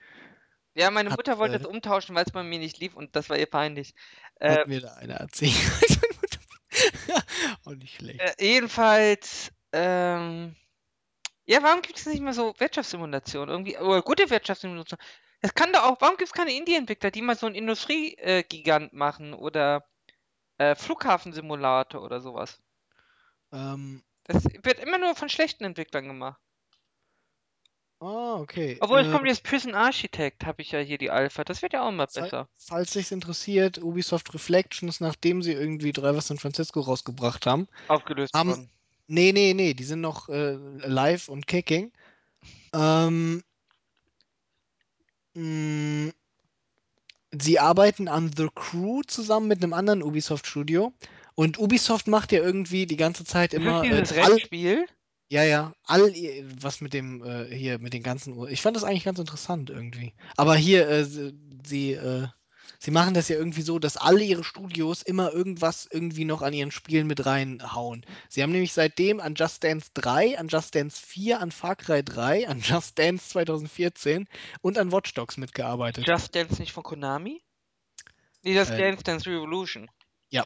Ja, 0.77 0.91
meine 0.91 1.11
Hat, 1.11 1.17
Mutter 1.17 1.39
wollte 1.39 1.57
äh, 1.57 1.61
es 1.61 1.65
umtauschen, 1.65 2.15
weil 2.15 2.25
es 2.27 2.33
bei 2.33 2.43
mir 2.43 2.59
nicht 2.59 2.79
lief 2.79 2.95
und 2.95 3.17
das 3.17 3.31
war 3.31 3.39
ihr 3.39 3.47
peinlich. 3.47 3.95
Äh, 4.41 4.59
Hat 4.59 4.67
mir 4.67 4.83
da 4.83 4.93
einer 4.95 5.15
erzählt. 5.15 5.55
Auch 7.65 7.73
nicht 7.73 7.97
schlecht. 7.97 8.21
äh, 8.21 8.35
jedenfalls, 8.39 9.51
ähm, 9.73 10.55
ja, 11.47 11.63
warum 11.63 11.81
gibt 11.81 11.99
es 11.99 12.05
nicht 12.05 12.21
mehr 12.21 12.35
so 12.35 12.55
Wirtschaftssimulationen? 12.59 13.49
Irgendwie, 13.49 13.79
oder 13.79 14.03
gute 14.03 14.29
Wirtschaftssimulationen? 14.29 15.03
Es 15.41 15.55
kann 15.55 15.73
doch 15.73 15.85
auch, 15.85 15.97
warum 16.01 16.19
gibt 16.19 16.29
es 16.29 16.35
keine 16.35 16.55
Indie-Entwickler, 16.55 17.11
die 17.11 17.23
mal 17.23 17.37
so 17.37 17.47
einen 17.47 17.55
Industriegigant 17.55 18.93
machen 18.93 19.33
oder 19.33 19.89
äh, 20.59 20.75
Flughafensimulator 20.75 22.03
oder 22.03 22.21
sowas? 22.21 22.61
Ähm, 23.51 24.05
Das 24.25 24.45
wird 24.45 24.81
immer 24.81 24.99
nur 24.99 25.15
von 25.15 25.31
schlechten 25.31 25.65
Entwicklern 25.65 26.07
gemacht. 26.07 26.39
Ah, 28.01 28.37
okay. 28.41 28.77
Obwohl, 28.81 29.01
es 29.01 29.09
Äh, 29.09 29.11
kommt 29.13 29.27
jetzt 29.27 29.43
Prison 29.43 29.75
Architect, 29.75 30.45
habe 30.47 30.63
ich 30.63 30.73
ja 30.73 30.79
hier 30.81 30.99
die 30.99 31.11
Alpha. 31.11 31.45
Das 31.45 31.63
wird 31.63 31.73
ja 31.73 31.83
auch 31.87 31.91
mal 31.93 32.07
Fall- 32.09 32.23
besser. 32.25 32.49
falls 32.57 32.93
dich 32.93 33.11
interessiert, 33.13 33.83
Ubisoft 33.83 34.33
Reflections, 34.35 35.01
nachdem 35.01 35.43
sie 35.43 35.53
irgendwie 35.53 35.93
Driver 35.93 36.21
San 36.21 36.39
Francisco 36.39 36.81
rausgebracht 36.81 37.47
haben, 37.47 37.69
Aufgelöst 37.89 38.35
haben- 38.35 38.51
worden. 38.51 38.71
Nee, 39.09 39.33
nee, 39.33 39.55
nee, 39.55 39.73
die 39.75 39.85
sind 39.85 40.01
noch 40.01 40.29
äh, 40.29 40.55
live 40.55 41.29
und 41.29 41.47
kicking. 41.47 41.93
Ähm, 42.75 43.43
mh, 45.35 46.13
sie 47.33 47.59
arbeiten 47.61 48.09
an 48.09 48.33
The 48.37 48.49
Crew 48.55 49.03
zusammen 49.07 49.49
mit 49.49 49.63
einem 49.63 49.73
anderen 49.73 50.03
Ubisoft-Studio. 50.03 50.93
Und 51.35 51.59
Ubisoft 51.59 52.09
macht 52.09 52.33
ja 52.33 52.41
irgendwie 52.41 52.87
die 52.87 52.97
ganze 52.97 53.25
Zeit 53.25 53.53
Ist 53.53 53.59
das 53.61 53.67
immer 53.67 53.85
äh, 53.85 53.91
dieses 53.91 54.13
all, 54.13 54.33
Rennspiel? 54.33 54.87
Ja, 55.29 55.43
ja, 55.43 55.73
all 55.85 56.13
was 56.61 56.81
mit 56.81 56.93
dem 56.93 57.25
äh, 57.25 57.47
hier 57.55 57.79
mit 57.79 57.93
den 57.93 58.03
ganzen 58.03 58.35
Uhr. 58.37 58.49
Ich 58.51 58.63
fand 58.63 58.77
das 58.77 58.85
eigentlich 58.85 59.05
ganz 59.05 59.19
interessant 59.19 59.71
irgendwie. 59.71 60.15
Aber 60.37 60.55
hier 60.57 60.89
äh, 60.89 61.05
sie 61.05 61.35
sie, 61.65 61.93
äh, 61.95 62.29
sie 62.79 62.93
machen 62.93 63.15
das 63.15 63.29
ja 63.29 63.37
irgendwie 63.37 63.63
so, 63.63 63.79
dass 63.81 63.97
alle 63.97 64.23
ihre 64.23 64.45
Studios 64.45 65.03
immer 65.03 65.33
irgendwas 65.33 65.89
irgendwie 65.91 66.25
noch 66.25 66.43
an 66.43 66.53
ihren 66.53 66.71
Spielen 66.71 67.09
mit 67.09 67.27
reinhauen. 67.27 68.07
Sie 68.29 68.43
haben 68.43 68.53
nämlich 68.53 68.73
seitdem 68.73 69.19
an 69.19 69.35
Just 69.35 69.65
Dance 69.65 69.89
3, 69.95 70.39
an 70.39 70.47
Just 70.47 70.75
Dance 70.77 71.05
4, 71.05 71.41
an 71.41 71.51
Far 71.51 71.75
Cry 71.75 72.05
3, 72.05 72.47
an 72.49 72.61
Just 72.65 72.97
Dance 72.99 73.29
2014 73.31 74.29
und 74.61 74.79
an 74.79 74.93
Watch 74.93 75.13
Dogs 75.15 75.37
mitgearbeitet. 75.39 76.07
Just 76.07 76.35
Dance 76.37 76.61
nicht 76.61 76.73
von 76.73 76.85
Konami? 76.85 77.43
Nee, 78.43 78.55
das 78.55 78.69
ist 78.69 78.75
Äh, 78.75 78.79
Dance 78.79 79.03
Dance 79.03 79.29
Revolution. 79.29 79.91
ja. 80.31 80.45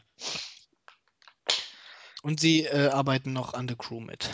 Und 2.23 2.39
sie 2.41 2.65
äh, 2.65 2.89
arbeiten 2.89 3.33
noch 3.33 3.55
an 3.55 3.67
The 3.69 3.77
Crew 3.77 4.01
mit. 4.01 4.31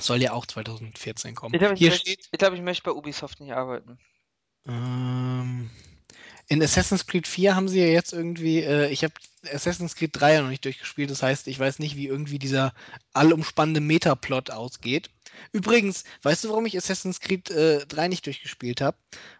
Soll 0.00 0.22
ja 0.22 0.32
auch 0.32 0.46
2014 0.46 1.34
kommen. 1.34 1.54
Ich 1.54 1.60
glaube, 1.60 1.74
ich, 1.74 1.78
Hier 1.80 1.90
möcht- 1.90 2.00
steht, 2.02 2.20
ich, 2.30 2.38
glaub, 2.38 2.54
ich 2.54 2.60
möchte 2.62 2.82
bei 2.84 2.92
Ubisoft 2.92 3.40
nicht 3.40 3.52
arbeiten. 3.52 3.98
ähm, 4.66 5.70
in 6.48 6.62
Assassin's 6.62 7.06
Creed 7.06 7.26
4 7.26 7.54
haben 7.54 7.68
sie 7.68 7.80
ja 7.80 7.86
jetzt 7.88 8.12
irgendwie, 8.12 8.60
äh, 8.62 8.88
ich 8.90 9.04
habe 9.04 9.12
Assassin's 9.52 9.94
Creed 9.96 10.10
3 10.14 10.34
ja 10.34 10.42
noch 10.42 10.48
nicht 10.48 10.64
durchgespielt, 10.64 11.10
das 11.10 11.22
heißt, 11.22 11.46
ich 11.46 11.58
weiß 11.58 11.78
nicht, 11.78 11.96
wie 11.96 12.06
irgendwie 12.06 12.38
dieser 12.38 12.72
allumspannende 13.12 13.80
Metaplot 13.80 14.50
ausgeht. 14.50 15.10
Übrigens, 15.52 16.04
weißt 16.22 16.44
du, 16.44 16.48
warum 16.48 16.66
ich 16.66 16.76
Assassin's 16.76 17.20
Creed 17.20 17.50
äh, 17.50 17.86
3 17.86 18.08
nicht 18.08 18.26
durchgespielt 18.26 18.80
habe? 18.80 18.96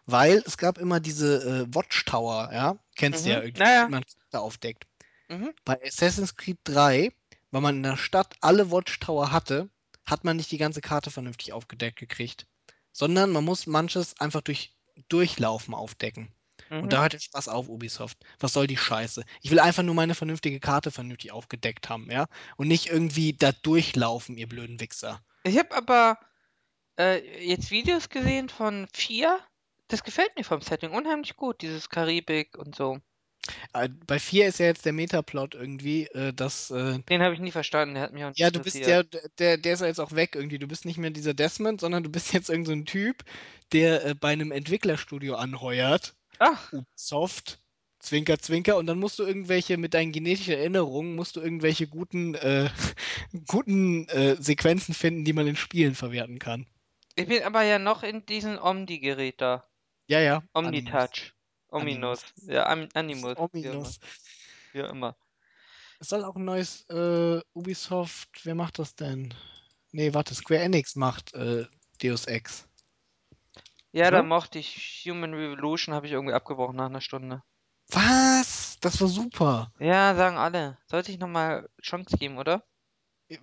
Weil 0.06 0.42
es 0.46 0.56
gab 0.58 0.78
immer 0.78 1.00
diese 1.00 1.66
äh, 1.66 1.74
Watchtower, 1.74 2.50
ja? 2.52 2.78
Kennst 2.94 3.24
du 3.26 3.30
ja 3.30 3.38
Mhm. 3.38 3.44
irgendwie, 3.44 3.62
Naja. 3.62 3.84
die 3.86 3.90
man 3.90 4.04
da 4.30 4.38
aufdeckt. 4.40 4.86
Mhm. 5.28 5.52
Bei 5.64 5.78
Assassin's 5.84 6.36
Creed 6.36 6.58
3, 6.64 7.12
weil 7.50 7.60
man 7.60 7.76
in 7.76 7.82
der 7.82 7.96
Stadt 7.96 8.34
alle 8.40 8.70
Watchtower 8.70 9.32
hatte, 9.32 9.68
hat 10.10 10.24
man 10.24 10.36
nicht 10.36 10.50
die 10.50 10.58
ganze 10.58 10.80
Karte 10.80 11.10
vernünftig 11.10 11.52
aufgedeckt 11.52 11.98
gekriegt. 11.98 12.46
Sondern 12.92 13.30
man 13.30 13.44
muss 13.44 13.66
manches 13.66 14.18
einfach 14.20 14.40
durch 14.40 14.74
Durchlaufen 15.08 15.74
aufdecken. 15.74 16.32
Mhm. 16.70 16.82
Und 16.82 16.92
da 16.92 17.02
hört 17.02 17.12
der 17.12 17.20
Spaß 17.20 17.48
auf, 17.48 17.68
Ubisoft. 17.68 18.18
Was 18.40 18.52
soll 18.52 18.66
die 18.66 18.76
Scheiße? 18.76 19.24
Ich 19.42 19.50
will 19.50 19.60
einfach 19.60 19.82
nur 19.82 19.94
meine 19.94 20.14
vernünftige 20.14 20.60
Karte 20.60 20.90
vernünftig 20.90 21.32
aufgedeckt 21.32 21.88
haben, 21.88 22.10
ja? 22.10 22.26
Und 22.56 22.68
nicht 22.68 22.86
irgendwie 22.86 23.32
da 23.32 23.52
durchlaufen, 23.52 24.36
ihr 24.36 24.48
blöden 24.48 24.80
Wichser. 24.80 25.22
Ich 25.44 25.58
habe 25.58 25.74
aber 25.74 26.18
äh, 26.98 27.46
jetzt 27.46 27.70
Videos 27.70 28.08
gesehen 28.08 28.48
von 28.48 28.88
4. 28.92 29.38
Das 29.88 30.04
gefällt 30.04 30.36
mir 30.36 30.44
vom 30.44 30.60
Setting 30.60 30.90
unheimlich 30.90 31.36
gut, 31.36 31.62
dieses 31.62 31.88
Karibik 31.88 32.58
und 32.58 32.74
so. 32.74 33.00
Äh, 33.72 33.88
Bei 34.06 34.18
4 34.18 34.48
ist 34.48 34.58
ja 34.58 34.66
jetzt 34.66 34.84
der 34.84 34.92
Metaplot 34.92 35.54
irgendwie, 35.54 36.06
äh, 36.08 36.32
dass 36.32 36.70
äh, 36.70 36.98
Den 37.08 37.22
habe 37.22 37.34
ich 37.34 37.40
nie 37.40 37.50
verstanden, 37.50 37.94
der 37.94 38.04
hat 38.04 38.12
mich 38.12 38.24
auch 38.24 38.28
nicht 38.28 38.38
Ja, 38.38 38.50
du 38.50 38.60
bist 38.60 38.76
ja, 38.76 39.02
der, 39.38 39.58
der 39.58 39.72
ist 39.72 39.80
ja 39.80 39.86
jetzt 39.86 40.00
auch 40.00 40.12
weg 40.12 40.34
irgendwie. 40.34 40.58
Du 40.58 40.66
bist 40.66 40.84
nicht 40.84 40.98
mehr 40.98 41.10
dieser 41.10 41.34
Desmond, 41.34 41.80
sondern 41.80 42.02
du 42.02 42.10
bist 42.10 42.32
jetzt 42.32 42.50
irgendein 42.50 42.66
so 42.66 42.80
ein 42.80 42.86
Typ, 42.86 43.24
der 43.72 44.04
äh, 44.04 44.14
bei 44.14 44.30
einem 44.30 44.52
Entwicklerstudio 44.52 45.36
anheuert. 45.36 46.14
Ach, 46.38 46.72
Ubisoft. 46.72 47.60
Zwinker, 48.00 48.38
Zwinker. 48.38 48.76
Und 48.76 48.86
dann 48.86 48.98
musst 48.98 49.18
du 49.18 49.24
irgendwelche, 49.24 49.76
mit 49.76 49.92
deinen 49.94 50.12
genetischen 50.12 50.54
Erinnerungen, 50.54 51.16
musst 51.16 51.36
du 51.36 51.40
irgendwelche 51.40 51.88
guten, 51.88 52.34
äh, 52.34 52.70
guten 53.48 54.08
äh, 54.08 54.36
Sequenzen 54.40 54.94
finden, 54.94 55.24
die 55.24 55.32
man 55.32 55.46
in 55.46 55.56
Spielen 55.56 55.94
verwerten 55.94 56.38
kann. 56.38 56.66
ich 57.16 57.26
bin 57.26 57.42
aber 57.42 57.62
ja 57.62 57.78
noch 57.78 58.02
in 58.02 58.24
diesem 58.26 58.58
Omni-Gerät 58.58 59.40
da. 59.40 59.68
Ja, 60.06 60.20
ja. 60.20 60.42
Omnitouch. 60.54 61.34
Animus. 61.70 62.24
Ominous. 62.34 62.34
Ja, 62.46 62.64
Animus. 62.94 63.36
Ominous. 63.36 64.00
Wie 64.72 64.82
auch 64.82 64.90
immer. 64.90 65.16
Es 66.00 66.08
soll 66.08 66.24
auch 66.24 66.36
ein 66.36 66.44
neues 66.44 66.88
äh, 66.90 67.40
Ubisoft. 67.54 68.28
Wer 68.44 68.54
macht 68.54 68.78
das 68.78 68.94
denn? 68.94 69.34
Nee, 69.90 70.14
warte, 70.14 70.34
Square 70.34 70.60
Enix 70.60 70.96
macht 70.96 71.34
äh, 71.34 71.66
Deus 72.02 72.26
Ex. 72.26 72.68
Ja, 73.90 74.10
da 74.10 74.18
Oder? 74.18 74.22
mochte 74.22 74.58
ich 74.58 75.04
Human 75.06 75.34
Revolution, 75.34 75.94
habe 75.94 76.06
ich 76.06 76.12
irgendwie 76.12 76.34
abgebrochen 76.34 76.76
nach 76.76 76.86
einer 76.86 77.00
Stunde. 77.00 77.42
Was? 77.88 78.78
Das 78.80 79.00
war 79.00 79.08
super. 79.08 79.72
Ja, 79.80 80.14
sagen 80.14 80.36
alle. 80.36 80.78
Sollte 80.86 81.10
ich 81.10 81.18
nochmal 81.18 81.68
Chance 81.82 82.16
geben, 82.18 82.38
oder? 82.38 82.64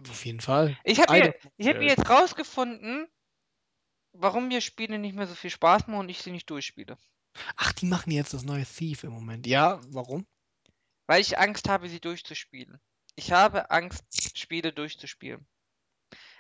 Auf 0.10 0.26
jeden 0.26 0.40
Fall. 0.40 0.78
Ich 0.84 1.00
habe 1.00 1.34
ich 1.58 1.68
hab 1.68 1.82
jetzt 1.82 2.10
rausgefunden, 2.10 3.08
warum 4.14 4.48
mir 4.48 4.62
Spiele 4.62 4.98
nicht 4.98 5.16
mehr 5.16 5.28
so 5.28 5.36
viel 5.36 5.50
Spaß 5.50 5.88
machen 5.88 6.00
und 6.00 6.10
ich 6.10 6.22
sie 6.22 6.32
nicht 6.32 6.50
durchspiele. 6.50 6.98
Ach, 7.56 7.74
die 7.74 7.86
machen 7.86 8.12
jetzt 8.12 8.34
das 8.34 8.44
neue 8.44 8.66
Thief 8.66 9.04
im 9.04 9.12
Moment. 9.12 9.48
Ja, 9.48 9.80
warum? 9.90 10.26
Weil 11.08 11.22
ich 11.22 11.38
Angst 11.38 11.70
habe, 11.70 11.90
sie 11.90 12.00
durchzuspielen. 12.00 12.80
Ich 13.16 13.32
habe 13.32 13.72
Angst, 13.72 14.04
Spiele 14.38 14.74
durchzuspielen. 14.74 15.46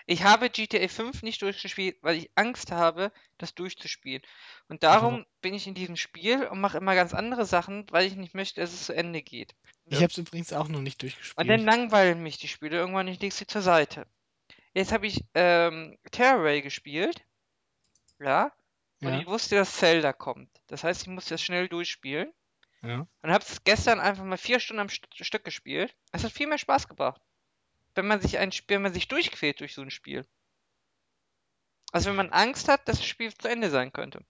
Ich 0.08 0.24
habe 0.24 0.52
GTA 0.52 0.88
5 0.88 1.24
nicht 1.24 1.42
durchgespielt, 1.42 1.98
weil 2.02 2.18
ich 2.18 2.32
Angst 2.36 2.72
habe, 2.72 3.12
das 3.40 3.56
durchzuspielen. 3.56 4.22
Und 4.68 4.84
darum 4.84 5.26
bin 5.42 5.56
ich 5.56 5.66
in 5.66 5.74
diesem 5.74 5.96
Spiel 5.96 6.46
und 6.46 6.62
mache 6.62 6.78
immer 6.78 6.94
ganz 6.94 7.14
andere 7.14 7.46
Sachen, 7.46 7.88
weil 7.90 8.06
ich 8.06 8.16
nicht 8.16 8.36
möchte, 8.36 8.62
dass 8.62 8.72
es 8.74 8.86
zu 8.86 8.94
Ende 8.94 9.24
geht. 9.24 9.56
Ich 9.88 9.98
habe 9.98 10.12
es 10.12 10.18
übrigens 10.18 10.54
auch 10.54 10.68
noch 10.68 10.82
nicht 10.82 11.02
Und 11.36 11.48
dann 11.48 11.48
durchgespielt. 11.48 11.62
langweilen 11.62 12.22
mich 12.22 12.38
die 12.38 12.48
Spiele 12.48 12.78
irgendwann, 12.78 13.08
ich 13.08 13.20
lege 13.20 13.34
sie 13.34 13.48
zur 13.48 13.62
Seite. 13.62 14.06
Jetzt 14.74 14.92
habe 14.92 15.08
ich 15.08 15.24
ähm, 15.34 15.98
Terraway 16.12 16.62
gespielt. 16.62 17.24
Ja. 18.20 18.52
Und 19.06 19.14
Ja, 19.14 19.20
ich 19.20 19.28
wusste, 19.28 19.56
dass 19.56 19.78
Zelda 19.78 20.14
kommt. 20.14 20.50
Das 20.68 20.84
heißt, 20.84 21.04
ich 21.04 21.08
musste 21.08 21.36
das 21.36 21.42
schnell 21.42 21.68
durchspielen. 21.68 22.32
ja. 22.82 23.08
Und 23.22 23.32
habe 23.32 23.44
es 23.48 23.64
gestern 23.64 24.00
einfach 24.00 24.24
mal 24.24 24.38
vier 24.38 24.60
Stunden 24.60 24.82
am 24.82 24.90
St 24.90 25.08
Stück 25.22 25.44
gespielt. 25.44 25.96
Es 26.12 26.24
hat 26.24 26.32
viel 26.32 26.48
mehr 26.48 26.58
Spaß 26.58 26.88
gebracht. 26.88 27.22
Wenn 27.96 28.08
man 28.08 28.22
sich 28.22 28.38
ein 28.38 28.52
Spiel, 28.52 28.76
wenn 28.76 28.84
man 28.84 28.94
sich 28.94 29.08
durchquält 29.08 29.60
durch 29.60 29.74
so 29.74 29.82
ein 29.82 29.92
Spiel. 29.92 30.26
Also 31.92 32.10
wenn 32.10 32.18
man 32.18 32.32
Angst 32.32 32.68
hat, 32.68 32.88
dass 32.88 32.98
das 32.98 33.06
Spiel 33.06 33.34
zu 33.34 33.48
Ende 33.48 33.70
sein 33.70 33.94
könnte. 33.94 34.26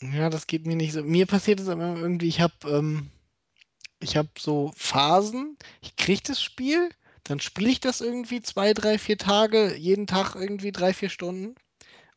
Ja, 0.00 0.30
das 0.30 0.46
geht 0.46 0.66
mir 0.66 0.76
nicht 0.76 0.92
so. 0.92 1.02
Mir 1.02 1.26
passiert 1.26 1.60
es 1.60 1.68
aber 1.68 1.96
irgendwie, 1.96 2.28
ich 2.28 2.40
habe 2.40 2.54
ähm, 2.64 3.10
ich 4.00 4.16
habe 4.16 4.30
so 4.38 4.72
Phasen, 4.76 5.56
ich 5.82 5.96
kriege 5.96 6.22
das 6.24 6.42
Spiel, 6.42 6.90
dann 7.24 7.38
spiele 7.38 7.70
ich 7.70 7.80
das 7.80 8.00
irgendwie 8.00 8.40
zwei, 8.40 8.72
drei, 8.72 8.98
vier 8.98 9.18
Tage, 9.18 9.76
jeden 9.76 10.06
Tag 10.06 10.34
irgendwie 10.34 10.72
drei, 10.72 10.94
vier 10.94 11.10
Stunden. 11.10 11.54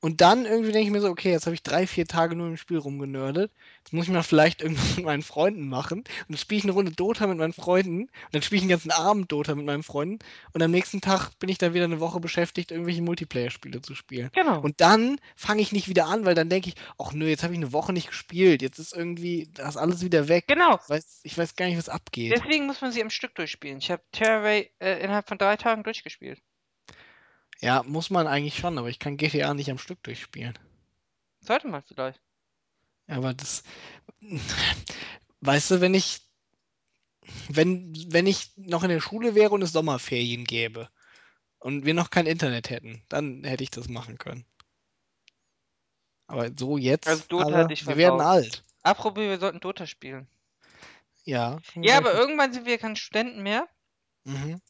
Und 0.04 0.20
dann 0.20 0.46
irgendwie 0.46 0.74
denke 0.74 0.88
ich 0.88 0.92
mir 0.92 1.00
so, 1.00 1.08
okay, 1.08 1.32
jetzt 1.32 1.46
habe 1.46 1.54
ich 1.54 1.64
drei, 1.64 1.88
vier 1.88 2.06
Tage 2.06 2.36
nur 2.36 2.48
im 2.50 2.58
Spiel 2.58 2.78
rumgenördet. 2.78 3.54
Jetzt 3.78 3.94
muss 3.94 4.04
ich 4.04 4.12
mal 4.12 4.22
vielleicht 4.22 4.62
irgendwas 4.62 4.98
mit 4.98 5.06
meinen 5.06 5.24
Freunden 5.24 5.70
machen. 5.70 6.00
Und 6.00 6.26
dann 6.28 6.38
spiele 6.38 6.60
ich 6.60 6.66
eine 6.66 6.74
Runde 6.74 6.92
Dota 6.92 7.26
mit 7.26 7.38
meinen 7.38 7.54
Freunden. 7.54 8.02
Und 8.02 8.34
dann 8.34 8.42
spiele 8.42 8.58
ich 8.58 8.64
den 8.64 8.70
ganzen 8.70 8.92
Abend 8.92 9.32
Dota 9.32 9.56
mit 9.56 9.66
meinen 9.66 9.82
Freunden. 9.82 10.20
Und 10.52 10.62
am 10.62 10.72
nächsten 10.72 11.00
Tag 11.00 11.32
bin 11.40 11.48
ich 11.48 11.58
dann 11.58 11.74
wieder 11.74 11.86
eine 11.86 12.02
Woche 12.02 12.20
beschäftigt, 12.20 12.72
irgendwelche 12.72 13.02
Multiplayer-Spiele 13.02 13.82
zu 13.82 13.96
spielen. 13.96 14.30
Genau. 14.36 14.60
Und 14.60 14.82
dann 14.82 15.22
fange 15.38 15.62
ich 15.62 15.72
nicht 15.72 15.88
wieder 15.88 16.08
an, 16.08 16.26
weil 16.26 16.36
dann 16.36 16.50
denke 16.50 16.68
ich, 16.68 16.76
ach 16.98 17.14
nö, 17.14 17.26
jetzt 17.26 17.44
habe 17.44 17.54
ich 17.54 17.60
eine 17.60 17.72
Woche 17.72 17.94
nicht 17.94 18.10
gespielt. 18.10 18.62
Jetzt 18.62 18.80
ist 18.80 18.94
irgendwie, 18.94 19.52
da 19.54 19.70
ist 19.70 19.78
alles 19.78 20.04
wieder 20.04 20.28
weg. 20.28 20.48
Genau. 20.48 20.82
Ich 20.84 20.90
weiß, 20.90 21.20
ich 21.24 21.38
weiß 21.38 21.56
gar 21.56 21.68
nicht, 21.68 21.78
was 21.78 21.88
abgeht. 21.88 22.34
Deswegen 22.36 22.66
muss 22.66 22.82
man 22.82 22.92
sie 22.92 23.02
am 23.02 23.10
Stück 23.10 23.36
durchspielen. 23.36 23.78
Ich 23.78 23.90
habe 23.90 24.04
Terraway 24.12 24.70
äh, 24.80 25.02
innerhalb 25.02 25.30
von 25.30 25.38
drei 25.38 25.56
Tagen 25.56 25.84
durchgespielt. 25.84 26.42
Ja, 27.64 27.82
muss 27.84 28.10
man 28.10 28.28
eigentlich 28.28 28.58
schon, 28.58 28.78
aber 28.78 28.90
ich 28.90 29.00
kann 29.00 29.16
GTA 29.16 29.54
nicht 29.54 29.72
am 29.72 29.78
Stück 29.78 30.04
durchspielen. 30.04 30.60
Sollte 31.40 31.70
man 31.70 31.82
vielleicht. 31.82 32.20
Aber 33.08 33.34
das. 33.34 33.64
Weißt 35.40 35.72
du, 35.72 35.80
wenn 35.80 35.94
ich. 35.94 36.20
Wenn, 37.48 37.94
wenn 38.12 38.28
ich 38.28 38.52
noch 38.58 38.84
in 38.84 38.90
der 38.90 39.00
Schule 39.00 39.34
wäre 39.34 39.52
und 39.52 39.62
es 39.62 39.72
Sommerferien 39.72 40.44
gäbe 40.44 40.90
und 41.58 41.86
wir 41.86 41.94
noch 41.94 42.10
kein 42.10 42.26
Internet 42.26 42.70
hätten, 42.70 43.02
dann 43.08 43.46
hätte 43.46 43.64
ich 43.64 43.70
das 43.70 43.88
machen 43.88 44.18
können. 44.18 44.46
Aber 46.28 46.52
so 46.60 46.78
jetzt, 46.78 47.08
Also 47.08 47.24
Dota 47.30 47.64
dich 47.64 47.88
wir 47.88 47.96
werden 47.96 48.20
alt. 48.20 48.66
Apropos, 48.82 49.24
wir 49.24 49.40
sollten 49.40 49.62
Dota 49.62 49.88
spielen. 49.88 50.28
Ja. 51.24 51.60
Ja, 51.76 51.98
aber 51.98 52.14
irgendwann 52.14 52.52
sind 52.52 52.66
wir 52.66 52.78
kein 52.78 52.98
Studenten 52.98 53.42
mehr. 53.42 53.70
Mhm. 54.26 54.56
Und 54.56 54.62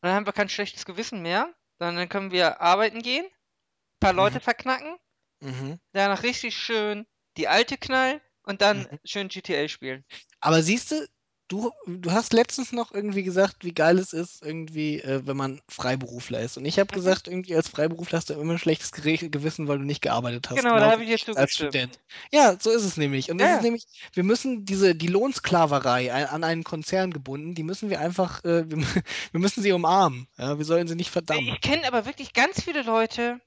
dann 0.00 0.14
haben 0.14 0.26
wir 0.26 0.32
kein 0.32 0.48
schlechtes 0.48 0.84
Gewissen 0.84 1.22
mehr. 1.22 1.54
Sondern 1.82 1.96
dann 1.96 2.08
können 2.08 2.30
wir 2.30 2.60
arbeiten 2.60 3.02
gehen, 3.02 3.26
ein 3.26 4.00
paar 4.00 4.12
Leute 4.12 4.38
Mhm. 4.38 4.40
verknacken, 4.40 4.98
Mhm. 5.40 5.80
danach 5.92 6.22
richtig 6.22 6.56
schön 6.56 7.06
die 7.36 7.48
alte 7.48 7.76
knallen 7.76 8.20
und 8.44 8.62
dann 8.62 8.88
Mhm. 8.90 9.00
schön 9.04 9.26
GTA 9.28 9.66
spielen. 9.68 10.04
Aber 10.40 10.62
siehst 10.62 10.92
du, 10.92 11.08
du, 11.52 11.70
du 11.86 12.12
hast 12.12 12.32
letztens 12.32 12.72
noch 12.72 12.92
irgendwie 12.92 13.22
gesagt, 13.22 13.64
wie 13.64 13.74
geil 13.74 13.98
es 13.98 14.12
ist, 14.12 14.42
irgendwie, 14.42 15.00
äh, 15.00 15.22
wenn 15.26 15.36
man 15.36 15.60
Freiberufler 15.68 16.40
ist. 16.40 16.56
Und 16.56 16.64
ich 16.64 16.78
habe 16.78 16.92
Mhm. 16.92 16.94
gesagt, 16.94 17.28
irgendwie 17.28 17.54
als 17.56 17.68
Freiberufler 17.68 18.18
hast 18.18 18.30
du 18.30 18.34
immer 18.34 18.54
ein 18.54 18.58
schlechtes 18.58 18.92
Gewissen, 18.92 19.68
weil 19.68 19.78
du 19.78 19.84
nicht 19.84 20.02
gearbeitet 20.02 20.50
hast. 20.50 20.68
Genau, 20.68 20.78
da 20.80 20.90
Genauso 20.90 20.92
habe 20.92 21.02
ich 21.02 21.08
dir 21.08 21.16
jetzt 21.16 21.26
als 21.34 21.52
zugestimmt. 21.52 21.54
Student. 21.54 22.00
Ja, 22.32 22.56
so 22.60 22.70
ist 22.70 22.84
es 22.84 22.96
nämlich. 22.96 23.30
Und 23.30 23.38
das 23.38 23.50
Ja, 23.50 23.52
ist 23.52 23.62
nämlich, 23.62 23.84
wir 24.14 24.24
müssen 24.24 24.64
diese, 24.64 24.94
die 24.94 25.06
Lohnsklaverei 25.08 26.12
an 26.28 26.44
einen 26.44 26.64
Konzern 26.64 27.12
gebunden, 27.12 27.54
die 27.54 27.62
müssen 27.64 27.90
wir 27.90 28.00
einfach, 28.00 28.44
äh, 28.44 28.68
wir, 28.70 28.78
wir 29.32 29.40
müssen 29.40 29.62
sie 29.62 29.72
umarmen. 29.72 30.28
Ja, 30.38 30.58
wir 30.58 30.64
sollen 30.64 30.88
sie 30.88 30.96
nicht 30.96 31.10
verdammen. 31.10 31.56
ich 31.56 31.60
kenne 31.60 31.86
aber 31.86 32.06
wirklich 32.06 32.32
ganz 32.32 32.62
viele 32.62 32.82
Leute, 32.82 33.40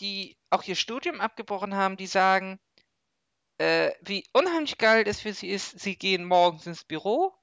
die 0.00 0.36
auch 0.50 0.64
ihr 0.64 0.76
Studium 0.76 1.20
abgebrochen 1.20 1.74
haben, 1.74 1.96
die 1.96 2.06
sagen, 2.06 2.58
äh, 3.58 3.92
wie 4.02 4.24
unheimlich 4.32 4.78
geil 4.78 5.04
es 5.06 5.20
für 5.20 5.32
sie 5.32 5.48
ist, 5.48 5.78
sie 5.78 5.96
gehen 5.96 6.24
morgens 6.24 6.66
ins 6.66 6.84
Büro, 6.84 7.34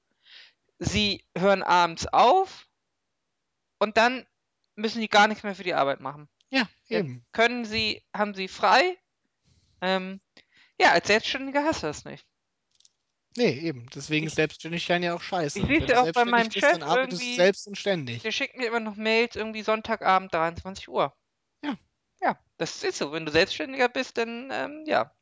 sie 0.84 1.24
hören 1.36 1.62
abends 1.62 2.06
auf 2.06 2.66
und 3.78 3.96
dann 3.96 4.26
müssen 4.76 5.00
die 5.00 5.08
gar 5.08 5.28
nichts 5.28 5.44
mehr 5.44 5.54
für 5.54 5.64
die 5.64 5.74
Arbeit 5.74 6.00
machen. 6.00 6.28
Ja, 6.50 6.68
Dann 6.88 6.98
eben. 6.98 7.26
können 7.32 7.64
sie, 7.64 8.04
haben 8.14 8.34
sie 8.34 8.48
frei. 8.48 8.96
Ähm, 9.80 10.20
ja, 10.80 10.90
als 10.92 11.06
Selbstständiger 11.06 11.64
hast 11.64 11.82
du 11.82 11.86
das 11.88 12.04
nicht. 12.04 12.26
Nee, 13.36 13.50
eben. 13.58 13.88
Deswegen 13.94 14.26
ist 14.26 14.36
Selbstständigkeit 14.36 15.02
ja 15.02 15.14
auch 15.14 15.20
scheiße. 15.20 15.58
ich 15.58 15.66
du 15.66 15.92
ja 15.92 16.02
auch 16.02 16.12
bei 16.12 16.24
meinem 16.24 16.48
bist, 16.48 16.60
Chef 16.60 16.72
dann 16.72 16.82
arbeitest 16.84 17.20
irgendwie- 17.22 17.36
du 17.36 17.42
selbst 17.42 17.66
und 17.66 17.76
ständig. 17.76 18.22
Der 18.22 18.30
schickt 18.30 18.56
mir 18.56 18.66
immer 18.68 18.80
noch 18.80 18.94
Mails 18.94 19.34
irgendwie 19.34 19.62
Sonntagabend 19.62 20.32
23 20.32 20.88
Uhr. 20.88 21.16
Ja. 21.62 21.76
Ja, 22.20 22.38
das 22.58 22.82
ist 22.84 22.98
so. 22.98 23.10
Wenn 23.12 23.26
du 23.26 23.32
Selbstständiger 23.32 23.88
bist, 23.88 24.16
dann 24.18 24.50
ähm, 24.52 24.84
ja. 24.86 25.12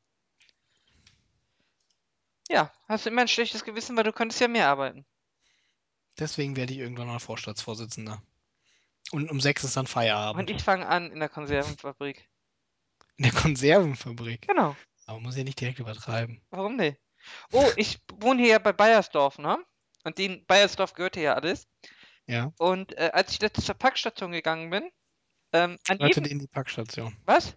Ja, 2.51 2.71
hast 2.87 3.07
du 3.07 3.11
immer 3.11 3.23
ein 3.23 3.29
schlechtes 3.29 3.65
Gewissen, 3.65 3.97
weil 3.97 4.05
du 4.05 4.13
könntest 4.13 4.41
ja 4.41 4.49
mehr 4.49 4.69
arbeiten. 4.69 5.07
Deswegen 6.19 6.57
werde 6.57 6.73
ich 6.73 6.79
irgendwann 6.81 7.07
mal 7.07 7.19
Vorstandsvorsitzender. 7.19 8.23
Und 9.13 9.31
um 9.31 9.41
sechs 9.41 9.65
ist 9.65 9.77
dann 9.77 9.87
Feierabend. 9.87 10.41
Und 10.51 10.55
ich 10.57 10.63
fange 10.63 10.87
an 10.87 11.11
in 11.11 11.21
der 11.21 11.29
Konservenfabrik. 11.29 12.29
In 13.17 13.25
der 13.25 13.33
Konservenfabrik. 13.33 14.47
Genau. 14.49 14.77
Aber 15.07 15.21
muss 15.21 15.37
ja 15.37 15.45
nicht 15.45 15.61
direkt 15.61 15.79
übertreiben. 15.81 16.41
Warum 16.51 16.77
nicht? 16.77 16.99
Oh, 17.53 17.69
ich 17.77 18.01
wohne 18.15 18.43
hier 18.43 18.53
ja 18.53 18.59
bei 18.59 18.73
Bayersdorf, 18.73 19.39
ne? 19.39 19.59
Und 20.05 20.19
den 20.19 20.45
Bayersdorf 20.47 20.95
gehört 20.95 21.15
hier 21.15 21.25
ja 21.25 21.35
alles. 21.35 21.67
Ja. 22.27 22.53
Und 22.59 22.97
äh, 22.97 23.11
als 23.13 23.33
ich 23.33 23.41
letztens 23.41 23.67
zur 23.67 23.75
Packstation 23.75 24.33
gegangen 24.33 24.71
bin, 24.71 24.91
ähm, 25.53 25.79
Gehörte 25.85 26.07
jedem, 26.07 26.25
denen 26.25 26.41
die 26.41 26.47
Packstation. 26.49 27.17
was? 27.25 27.57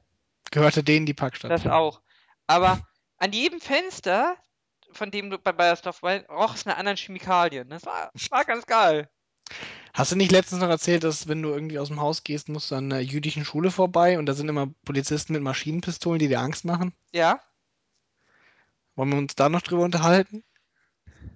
Gehörte 0.52 0.84
denen 0.84 1.06
die 1.06 1.14
Das 1.14 1.22
Packstation. 1.22 1.72
auch. 1.72 2.02
Aber 2.48 2.86
an 3.18 3.32
jedem 3.32 3.61
Fenster, 3.61 4.38
von 4.97 5.11
dem 5.11 5.30
du 5.30 5.38
bei 5.38 5.51
Bayersdorf 5.51 6.01
warst, 6.01 6.30
roch 6.30 6.55
es 6.55 6.65
nach 6.65 6.77
anderen 6.77 6.97
Chemikalien. 6.97 7.69
Das 7.69 7.85
war, 7.85 8.11
war 8.30 8.45
ganz 8.45 8.65
geil. 8.65 9.09
Hast 9.93 10.11
du 10.11 10.15
nicht 10.15 10.31
letztens 10.31 10.61
noch 10.61 10.69
erzählt, 10.69 11.03
dass 11.03 11.27
wenn 11.27 11.41
du 11.41 11.49
irgendwie 11.49 11.80
aus 11.80 11.88
dem 11.88 12.01
Haus 12.01 12.23
gehst, 12.23 12.49
musst 12.49 12.72
du 12.72 12.76
an 12.76 12.91
einer 12.91 13.01
jüdischen 13.01 13.45
Schule 13.45 13.72
vorbei 13.72 14.17
und 14.19 14.26
da 14.26 14.34
sind 14.34 14.49
immer 14.49 14.67
Polizisten 14.84 15.34
mit 15.34 15.41
Maschinenpistolen, 15.41 16.19
die 16.19 16.27
dir 16.27 16.39
Angst 16.41 16.65
machen? 16.65 16.93
Ja? 17.13 17.39
Wollen 18.95 19.09
wir 19.11 19.17
uns 19.17 19.35
da 19.35 19.49
noch 19.49 19.61
drüber 19.61 19.84
unterhalten? 19.84 20.43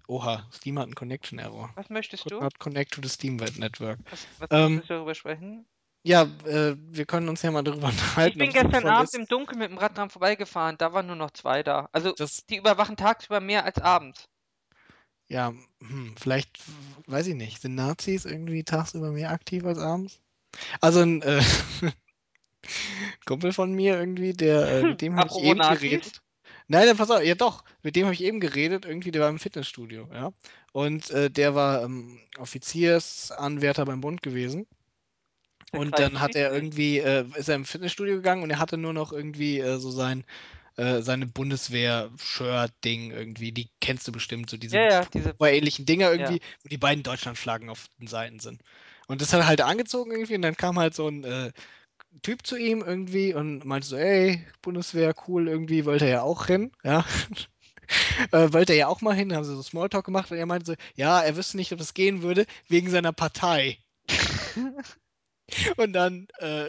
Oha, 0.07 0.48
Steam 0.52 0.80
hat 0.80 0.86
einen 0.86 0.95
Connection 0.95 1.40
Error. 1.40 1.72
Was 1.76 1.90
möchtest 1.90 2.23
Could 2.23 2.34
du? 2.34 2.41
not 2.41 2.60
connect 2.60 2.94
to 2.94 3.02
the 3.02 3.10
Steam 3.10 3.36
Network. 3.36 3.99
Was, 4.10 4.27
was 4.40 4.48
Ähm, 4.52 4.73
möchtest 4.76 4.90
du 4.90 4.94
darüber 4.95 5.15
sprechen? 5.15 5.65
Ja, 6.04 6.24
äh, 6.46 6.76
wir 6.78 7.06
können 7.06 7.30
uns 7.30 7.42
ja 7.42 7.52
mal 7.52 7.64
darüber 7.64 7.88
unterhalten. 7.90 8.32
Ich 8.32 8.38
bin 8.38 8.52
gestern 8.54 8.88
Abend 8.88 9.14
ist, 9.14 9.16
im 9.16 9.28
Dunkeln 9.28 9.60
mit 9.60 9.70
dem 9.70 9.78
Rad 9.78 9.98
dran 9.98 10.10
vorbeigefahren. 10.10 10.78
Da 10.78 10.94
waren 10.94 11.08
nur 11.08 11.16
noch 11.16 11.32
zwei 11.32 11.64
da. 11.64 11.90
Also, 11.92 12.16
Das, 12.16 12.46
die 12.46 12.58
überwachen 12.58 12.98
tagsüber 12.98 13.40
mehr 13.42 13.66
als 13.66 13.80
abends. 13.80 14.30
ja, 15.28 15.54
hm, 15.82 16.16
vielleicht, 16.18 16.60
weiß 17.08 17.28
ich 17.28 17.36
nicht, 17.36 17.62
sind 17.62 17.76
Nazis 17.76 18.26
irgendwie 18.26 18.64
tagsüber 18.64 19.12
mehr 19.12 19.32
aktiv 19.32 19.64
als 19.66 19.78
abends? 19.80 20.22
Also 20.82 21.02
ein 21.02 21.22
äh, 21.22 21.42
Kumpel 23.26 23.54
von 23.54 23.74
mir 23.74 23.98
irgendwie, 24.00 24.34
der, 24.34 24.68
äh, 24.70 24.84
mit 24.86 25.02
dem 25.02 25.16
habe 25.18 25.30
ich 25.30 25.40
eben 25.40 25.60
Nazis. 25.60 25.80
geredet. 25.80 26.22
Nein, 26.68 26.88
nein, 26.88 26.98
pass 26.98 27.12
auf, 27.12 27.24
ja 27.24 27.36
doch, 27.36 27.64
mit 27.84 27.96
dem 27.96 28.06
habe 28.06 28.14
ich 28.14 28.24
eben 28.24 28.40
geredet, 28.40 28.86
irgendwie, 28.86 29.12
der 29.12 29.22
war 29.24 29.30
im 29.30 29.40
Fitnessstudio, 29.40 30.10
ja. 30.14 30.32
Und 30.72 31.10
äh, 31.12 31.30
der 31.32 31.56
war 31.56 31.84
ähm, 31.84 32.20
Offiziersanwärter 32.38 33.86
beim 33.86 34.02
Bund 34.02 34.22
gewesen. 34.22 34.68
Und 35.74 36.00
dann 36.00 36.20
hat 36.20 36.36
er 36.36 36.52
irgendwie, 36.52 37.00
äh, 37.00 37.26
ist 37.36 37.50
er 37.50 37.56
im 37.56 37.66
Fitnessstudio 37.66 38.16
gegangen 38.16 38.44
und 38.44 38.50
er 38.50 38.60
hatte 38.60 38.78
nur 38.78 38.94
noch 38.94 39.12
irgendwie 39.12 39.60
äh, 39.60 39.78
so 39.78 39.91
sein, 39.91 40.24
äh, 40.78 41.02
seine 41.02 41.28
Bundeswehr-Shirt-Ding 41.28 43.12
irgendwie. 43.12 43.52
Die 43.52 43.70
kennst 43.82 44.08
du 44.08 44.12
bestimmt, 44.12 44.50
so 44.50 44.58
diese 44.58 44.78
Ja, 44.78 44.90
ja, 44.90 45.06
diese. 45.14 45.36
ähnlichen 45.41 45.86
Dinger 45.86 46.12
irgendwie, 46.12 46.40
wo 46.64 46.70
die 46.70 46.78
beiden 46.78 47.04
Deutschlandflaggen 47.04 47.70
auf 47.70 47.88
den 48.00 48.08
Seiten 48.08 48.40
sind. 48.40 48.62
Und 49.08 49.22
das 49.22 49.34
hat 49.34 49.41
er 49.41 49.48
halt 49.48 49.62
angezogen 49.62 50.12
irgendwie 50.12 50.36
und 50.36 50.41
dann 50.41 50.56
kam 50.56 50.80
halt 50.80 50.94
so 50.96 51.08
ein 51.08 51.24
äh, 51.24 51.52
Typ 52.22 52.46
zu 52.46 52.58
ihm 52.58 52.82
irgendwie 52.82 53.34
und 53.34 53.66
meinte 53.66 53.88
so, 53.88 53.98
ey, 53.98 54.46
Bundeswehr, 54.62 55.14
cool, 55.28 55.48
irgendwie 55.48 55.86
wollte 55.86 56.06
er 56.06 56.12
ja 56.12 56.22
auch 56.22 56.46
hin, 56.48 56.72
ja. 56.84 57.06
äh, 58.32 58.54
wollte 58.54 58.74
er 58.74 58.80
ja 58.80 58.88
auch 58.88 59.02
mal 59.02 59.16
hin, 59.16 59.34
haben 59.36 59.44
sie 59.44 59.56
so 59.56 59.62
Smalltalk 59.62 60.06
gemacht 60.06 60.32
und 60.32 60.38
er 60.38 60.46
meinte 60.46 60.66
so, 60.66 60.76
ja, 60.96 61.22
er 61.22 61.36
wüsste 61.36 61.58
nicht, 61.58 61.72
ob 61.72 61.80
das 61.80 61.94
gehen 61.94 62.22
würde, 62.22 62.46
wegen 62.68 62.90
seiner 62.90 63.14
Partei. 63.14 63.80
Und 65.78 65.94
dann 65.94 66.28
äh, 66.40 66.68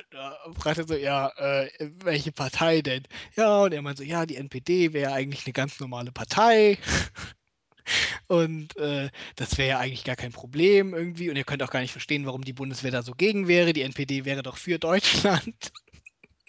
fragt 0.59 0.78
er 0.78 0.86
so, 0.89 0.94
ja, 0.94 1.28
äh, 1.36 1.70
welche 2.05 2.32
Partei 2.32 2.82
denn? 2.82 3.05
Ja, 3.36 3.62
und 3.62 3.73
er 3.73 3.82
meint 3.82 3.98
so, 3.98 4.05
ja, 4.05 4.27
die 4.27 4.36
NPD 4.36 4.93
wäre 4.93 5.12
eigentlich 5.12 5.47
eine 5.47 5.52
ganz 5.52 5.81
normale 5.81 6.12
Partei. 6.12 6.78
Und 8.28 8.77
äh, 8.77 9.11
das 9.36 9.59
wäre 9.59 9.70
ja 9.70 9.78
eigentlich 9.78 10.05
gar 10.05 10.16
kein 10.16 10.32
Problem 10.32 10.94
irgendwie. 10.94 11.31
Und 11.31 11.36
ihr 11.36 11.44
könnt 11.44 11.62
auch 11.62 11.70
gar 11.70 11.81
nicht 11.81 11.93
verstehen, 11.93 12.27
warum 12.27 12.44
die 12.44 12.52
Bundeswehr 12.52 12.93
da 12.93 13.02
so 13.02 13.12
gegen 13.12 13.48
wäre. 13.48 13.73
Die 13.73 13.82
NPD 13.82 14.24
wäre 14.24 14.43
doch 14.43 14.59
für 14.59 14.78
Deutschland. 14.78 15.73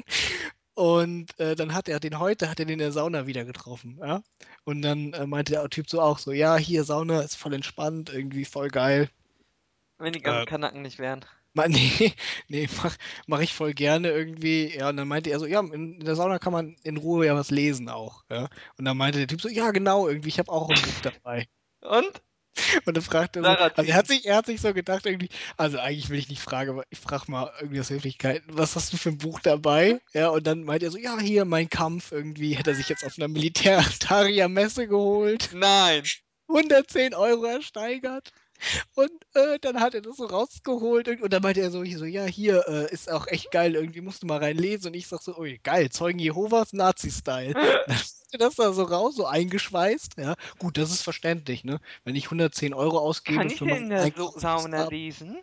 Und 0.74 1.38
äh, 1.40 1.56
dann 1.56 1.74
hat 1.74 1.90
er 1.90 2.00
den 2.00 2.20
heute, 2.20 2.50
hat 2.50 2.60
er 2.60 2.66
den 2.66 2.74
in 2.74 2.80
der 2.80 2.92
Sauna 2.92 3.28
wieder 3.28 3.46
getroffen, 3.46 3.98
ja. 4.00 4.24
Und 4.64 4.82
dann 4.82 5.14
äh, 5.14 5.28
meinte 5.28 5.54
der 5.54 5.70
Typ 5.70 5.90
so 5.90 6.02
auch 6.02 6.18
so, 6.18 6.32
ja, 6.32 6.58
hier 6.58 6.84
Sauna 6.84 7.22
ist 7.22 7.36
voll 7.36 7.54
entspannt, 7.54 8.10
irgendwie 8.10 8.46
voll 8.46 8.70
geil. 8.70 9.10
Wenn 10.00 10.14
die 10.14 10.22
ganzen 10.22 10.44
Äh, 10.44 10.46
Kanaken 10.46 10.82
nicht 10.82 11.00
wären. 11.00 11.26
Nee, 11.68 12.14
nee, 12.48 12.70
mach, 12.82 12.96
mach 13.28 13.40
ich 13.42 13.54
voll 13.54 13.74
gerne 13.74 14.10
irgendwie. 14.10 14.74
Ja, 14.76 14.90
und 14.90 14.98
dann 14.98 15.08
meinte 15.08 15.30
er 15.30 15.40
so, 15.40 15.46
ja, 15.46 15.60
in, 15.60 16.00
in 16.00 16.06
der 16.06 16.16
Sauna 16.16 16.40
kann 16.40 16.54
man 16.54 16.76
in 16.84 16.98
Ruhe 16.98 17.26
ja 17.26 17.36
was 17.36 17.52
lesen 17.52 17.90
auch. 17.90 18.24
Ja. 18.30 18.48
Und 18.78 18.86
dann 18.86 18.98
meinte 18.98 19.20
der 19.20 19.28
Typ 19.28 19.42
so, 19.42 19.50
ja, 19.50 19.72
genau, 19.72 20.08
irgendwie, 20.08 20.30
ich 20.30 20.40
habe 20.40 20.52
auch 20.52 20.70
ein 20.70 20.82
Buch 20.82 21.02
dabei. 21.02 21.48
Und? 21.82 22.22
Und 22.86 22.98
dann 22.98 23.04
fragt 23.04 23.38
er 23.38 23.44
so, 23.44 23.50
also 23.50 23.90
er 23.90 23.96
hat 23.96 24.08
sich, 24.08 24.26
er 24.26 24.36
hat 24.36 24.46
sich 24.46 24.60
so 24.60 24.74
gedacht, 24.74 25.06
irgendwie, 25.06 25.30
also 25.56 25.80
eigentlich 25.80 26.10
will 26.10 26.20
ich 26.20 26.30
nicht 26.30 26.42
fragen, 26.42 26.72
aber 26.72 26.84
ich 26.90 27.00
frage 27.00 27.32
mal 27.32 27.52
irgendwie 27.60 27.80
aus 27.80 27.90
Höflichkeit, 27.90 28.44
was 28.48 28.76
hast 28.76 28.92
du 28.92 28.98
für 28.98 29.10
ein 29.10 29.18
Buch 29.18 29.40
dabei? 29.40 30.02
Ja, 30.14 30.30
und 30.30 30.46
dann 30.46 30.64
meinte 30.64 30.86
er 30.86 30.92
so, 30.92 30.98
ja, 30.98 31.18
hier, 31.20 31.46
mein 31.46 31.70
Kampf, 31.70 32.12
irgendwie, 32.12 32.54
hätte 32.54 32.72
er 32.72 32.76
sich 32.76 32.90
jetzt 32.90 33.06
auf 33.06 33.18
einer 33.18 33.30
Militär-Messe 33.30 34.88
geholt. 34.88 35.52
Nein. 35.54 36.04
110 36.50 37.14
Euro 37.14 37.46
ersteigert. 37.46 38.34
Und 38.96 39.12
äh, 39.34 39.60
dann 39.60 39.80
hat 39.80 39.96
er 39.96 40.02
das 40.02 40.18
so 40.18 40.26
rausgeholt 40.26 41.08
und, 41.08 41.22
und 41.22 41.34
dann 41.34 41.42
meinte 41.42 41.62
er 41.62 41.72
so, 41.72 41.84
so 41.84 42.06
ja, 42.06 42.26
hier 42.26 42.64
äh, 42.68 42.94
ist 42.94 43.12
auch 43.12 43.28
echt 43.28 43.52
geil, 43.52 43.76
irgendwie 43.76 44.02
musst 44.02 44.24
du 44.24 44.28
mal 44.28 44.40
reinlesen. 44.40 44.88
Und 44.88 44.94
ich 44.96 45.08
sag 45.08 45.22
so, 45.22 45.38
ui, 45.38 45.60
geil, 45.64 45.90
Zeugen 45.90 46.20
Jehovas, 46.20 46.74
Nazi-Style. 46.74 47.54
Dann 47.88 47.98
hat 47.98 48.16
er 48.32 48.38
das 48.40 48.56
da 48.56 48.72
so 48.72 48.84
raus, 48.84 49.16
so 49.16 49.26
eingeschweißt. 49.26 50.14
Ja, 50.18 50.36
gut, 50.58 50.78
das 50.78 50.92
ist 50.92 51.02
verständlich, 51.02 51.66
ne? 51.66 51.82
Wenn 52.06 52.16
ich 52.16 52.26
110 52.26 52.74
Euro 52.74 53.00
ausgebe 53.00 53.40
Kann 53.40 53.50
ich 53.50 53.58
für 53.58 53.66
denn 53.66 53.84
in 53.84 53.90
der 53.90 54.12
Sauna 54.38 54.88
lesen? 54.88 55.38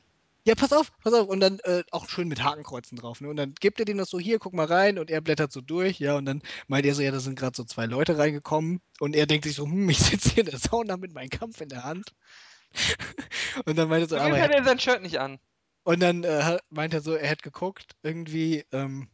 Ja, 0.48 0.54
pass 0.54 0.72
auf, 0.72 0.90
pass 1.02 1.12
auf. 1.12 1.28
Und 1.28 1.40
dann 1.40 1.58
äh, 1.64 1.82
auch 1.90 2.08
schön 2.08 2.26
mit 2.26 2.42
Hakenkreuzen 2.42 2.96
drauf. 2.96 3.20
Ne? 3.20 3.28
Und 3.28 3.36
dann 3.36 3.54
gibt 3.60 3.80
er 3.80 3.84
dem 3.84 3.98
das 3.98 4.08
so, 4.08 4.18
hier, 4.18 4.38
guck 4.38 4.54
mal 4.54 4.64
rein. 4.64 4.98
Und 4.98 5.10
er 5.10 5.20
blättert 5.20 5.52
so 5.52 5.60
durch. 5.60 6.00
Ja, 6.00 6.16
und 6.16 6.24
dann 6.24 6.40
meint 6.68 6.86
er 6.86 6.94
so, 6.94 7.02
ja, 7.02 7.10
da 7.10 7.20
sind 7.20 7.38
gerade 7.38 7.54
so 7.54 7.64
zwei 7.64 7.84
Leute 7.84 8.16
reingekommen. 8.16 8.80
Und 8.98 9.14
er 9.14 9.26
denkt 9.26 9.44
sich 9.44 9.56
so, 9.56 9.64
hm, 9.66 9.90
ich 9.90 9.98
sitze 9.98 10.30
hier 10.30 10.44
in 10.44 10.50
der 10.50 10.58
Sauna 10.58 10.96
mit 10.96 11.12
meinem 11.12 11.28
Kampf 11.28 11.60
in 11.60 11.68
der 11.68 11.84
Hand. 11.84 12.14
Und 13.64 13.76
dann 13.76 13.88
meint 13.88 14.02
er 14.04 14.08
so, 14.08 14.16
aber 14.16 14.36
er 14.38 14.44
hat 14.44 14.50
er 14.50 14.64
sein 14.64 14.78
Shirt 14.78 15.02
nicht 15.02 15.18
an. 15.18 15.38
und 15.84 16.00
dann 16.00 16.24
äh, 16.24 16.42
hat- 16.42 16.62
meint 16.70 16.94
er 16.94 17.00
so, 17.00 17.14
er 17.14 17.28
hätte 17.28 17.42
geguckt, 17.42 17.92
irgendwie, 18.02 18.64
ähm, 18.72 19.08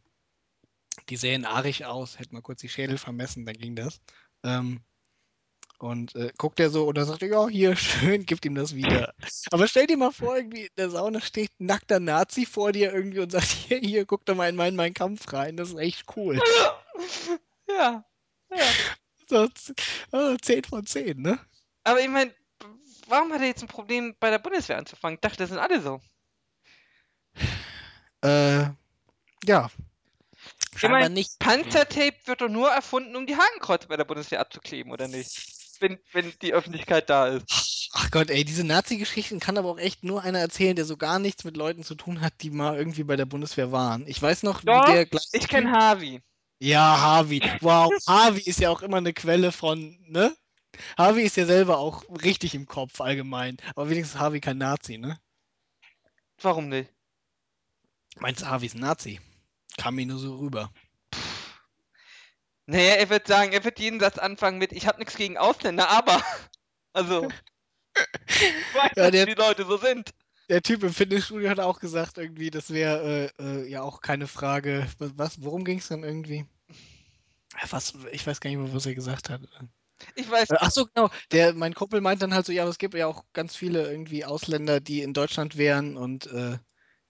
die 1.09 1.17
sehen 1.17 1.45
arisch 1.45 1.83
aus, 1.83 2.19
hätte 2.19 2.33
mal 2.33 2.41
kurz 2.41 2.61
die 2.61 2.69
Schädel 2.69 2.97
vermessen, 2.97 3.45
dann 3.45 3.55
ging 3.57 3.75
das. 3.75 3.99
Ähm, 4.43 4.81
und 5.77 6.15
äh, 6.15 6.31
guckt 6.37 6.59
er 6.61 6.69
so 6.69 6.87
und 6.87 6.97
dann 6.97 7.05
sagt 7.05 7.21
er, 7.21 7.27
ja, 7.29 7.47
hier, 7.49 7.75
schön, 7.75 8.25
gibt 8.25 8.45
ihm 8.45 8.55
das 8.55 8.75
wieder. 8.75 9.13
Aber 9.51 9.67
stell 9.67 9.87
dir 9.87 9.97
mal 9.97 10.11
vor, 10.11 10.35
irgendwie 10.37 10.63
in 10.63 10.69
der 10.77 10.89
Sauna 10.89 11.19
steht 11.21 11.51
ein 11.59 11.65
nackter 11.65 11.99
Nazi 11.99 12.45
vor 12.45 12.71
dir 12.71 12.93
irgendwie 12.93 13.19
und 13.19 13.31
sagt, 13.31 13.45
hier, 13.47 13.79
hier, 13.79 14.05
guck 14.05 14.25
doch 14.25 14.35
mal 14.35 14.47
in 14.49 14.55
meinen, 14.55 14.75
meinen 14.77 14.93
Kampf 14.93 15.31
rein, 15.33 15.57
das 15.57 15.69
ist 15.69 15.77
echt 15.77 16.05
cool. 16.15 16.39
ja. 17.67 18.05
Ja. 18.51 18.65
So, 19.27 19.47
z- 19.47 19.75
äh, 20.13 20.37
10 20.41 20.63
von 20.63 20.85
10, 20.85 21.21
ne? 21.21 21.39
Aber 21.83 21.99
ich 21.99 22.07
meine, 22.07 22.31
warum 23.07 23.31
hat 23.33 23.41
er 23.41 23.47
jetzt 23.47 23.61
ein 23.61 23.67
Problem, 23.67 24.15
bei 24.19 24.29
der 24.29 24.39
Bundeswehr 24.39 24.77
anzufangen? 24.77 25.15
Ich 25.15 25.21
dachte, 25.21 25.37
das 25.37 25.49
sind 25.49 25.59
alle 25.59 25.81
so. 25.81 26.01
Äh, 28.21 28.69
ja. 29.45 29.69
Scheinbar 30.75 31.01
mein, 31.01 31.13
nicht. 31.13 31.39
Panzertape 31.39 32.15
wird 32.25 32.41
doch 32.41 32.49
nur 32.49 32.69
erfunden, 32.69 33.15
um 33.15 33.25
die 33.27 33.37
Hakenkreuze 33.37 33.87
bei 33.87 33.97
der 33.97 34.03
Bundeswehr 34.03 34.39
abzukleben, 34.39 34.91
oder 34.91 35.07
nicht? 35.07 35.79
Wenn, 35.79 35.99
wenn 36.11 36.33
die 36.41 36.53
Öffentlichkeit 36.53 37.09
da 37.09 37.27
ist. 37.27 37.89
Ach 37.93 38.11
Gott, 38.11 38.29
ey, 38.29 38.43
diese 38.43 38.65
Nazi-Geschichten 38.65 39.39
kann 39.39 39.57
aber 39.57 39.69
auch 39.69 39.77
echt 39.77 40.03
nur 40.03 40.21
einer 40.21 40.39
erzählen, 40.39 40.75
der 40.75 40.85
so 40.85 40.97
gar 40.97 41.19
nichts 41.19 41.43
mit 41.43 41.55
Leuten 41.55 41.83
zu 41.83 41.95
tun 41.95 42.21
hat, 42.21 42.33
die 42.41 42.49
mal 42.49 42.77
irgendwie 42.77 43.03
bei 43.03 43.15
der 43.15 43.25
Bundeswehr 43.25 43.71
waren. 43.71 44.05
Ich 44.07 44.21
weiß 44.21 44.43
noch, 44.43 44.61
Doch, 44.63 44.87
wie 44.87 44.91
der 44.91 45.05
gleiche 45.05 45.27
Ich 45.33 45.47
kenne 45.47 45.71
Harvey. 45.71 46.21
Ja, 46.59 46.99
Harvey. 46.99 47.41
Wow, 47.61 47.91
Harvey 48.07 48.41
ist 48.41 48.59
ja 48.59 48.69
auch 48.69 48.81
immer 48.81 48.97
eine 48.97 49.13
Quelle 49.13 49.51
von, 49.51 49.97
ne? 50.07 50.35
Harvey 50.97 51.23
ist 51.23 51.37
ja 51.37 51.45
selber 51.45 51.77
auch 51.77 52.03
richtig 52.23 52.55
im 52.55 52.65
Kopf 52.67 53.01
allgemein. 53.01 53.57
Aber 53.75 53.89
wenigstens 53.89 54.15
ist 54.15 54.19
Harvey 54.21 54.39
kein 54.41 54.57
Nazi, 54.57 54.97
ne? 54.97 55.19
Warum 56.41 56.69
nicht? 56.69 56.91
Meinst 58.17 58.41
du, 58.41 58.47
Harvey 58.47 58.67
ist 58.67 58.75
ein 58.75 58.81
Nazi? 58.81 59.19
Kam 59.77 59.95
mir 59.95 60.05
nur 60.05 60.19
so 60.19 60.37
rüber. 60.37 60.71
Naja, 62.67 62.95
er 62.95 63.09
wird 63.09 63.27
sagen, 63.27 63.53
er 63.53 63.63
wird 63.63 63.79
jeden 63.79 63.99
Satz 63.99 64.17
anfangen 64.17 64.57
mit, 64.57 64.71
ich 64.71 64.87
habe 64.87 64.99
nichts 64.99 65.15
gegen 65.15 65.37
Ausländer, 65.37 65.89
aber. 65.89 66.21
Also, 66.93 67.33
Ich 68.27 68.73
weiß, 68.73 68.91
Ja, 68.95 69.11
dass 69.11 69.11
der, 69.11 69.25
die 69.25 69.33
Leute 69.33 69.65
so 69.65 69.75
sind. 69.77 70.11
der 70.49 70.61
Typ 70.61 70.83
im 70.83 70.93
Fitnessstudio 70.93 71.49
hat 71.49 71.59
auch 71.59 71.79
gesagt, 71.79 72.17
irgendwie, 72.17 72.51
das 72.51 72.69
wäre 72.71 73.31
äh, 73.37 73.43
äh, 73.63 73.67
ja 73.69 73.81
auch 73.81 74.01
keine 74.01 74.27
Frage. 74.27 74.87
Was, 74.99 75.41
worum 75.43 75.65
ging 75.65 75.79
es 75.79 75.89
dann 75.89 76.03
irgendwie? 76.03 76.45
Was, 77.69 77.93
ich 78.11 78.25
weiß 78.25 78.39
gar 78.39 78.49
nicht 78.49 78.59
mehr, 78.59 78.73
was 78.73 78.85
er 78.85 78.95
gesagt 78.95 79.29
hat. 79.29 79.41
Ich 80.15 80.29
weiß, 80.29 80.49
Äh, 80.51 80.57
Ach 80.59 80.71
so, 80.71 80.85
genau. 80.93 81.09
Der, 81.31 81.53
mein 81.53 81.73
Kumpel 81.73 82.01
meint 82.01 82.21
dann 82.21 82.33
halt 82.33 82.45
so, 82.45 82.51
ja, 82.51 82.63
aber 82.63 82.71
es 82.71 82.77
gibt 82.77 82.93
ja 82.93 83.07
auch 83.07 83.23
ganz 83.33 83.55
viele 83.55 83.89
irgendwie 83.89 84.25
Ausländer, 84.25 84.79
die 84.79 85.01
in 85.01 85.13
Deutschland 85.13 85.57
wären 85.57 85.97
und 85.97 86.27
äh, 86.27 86.57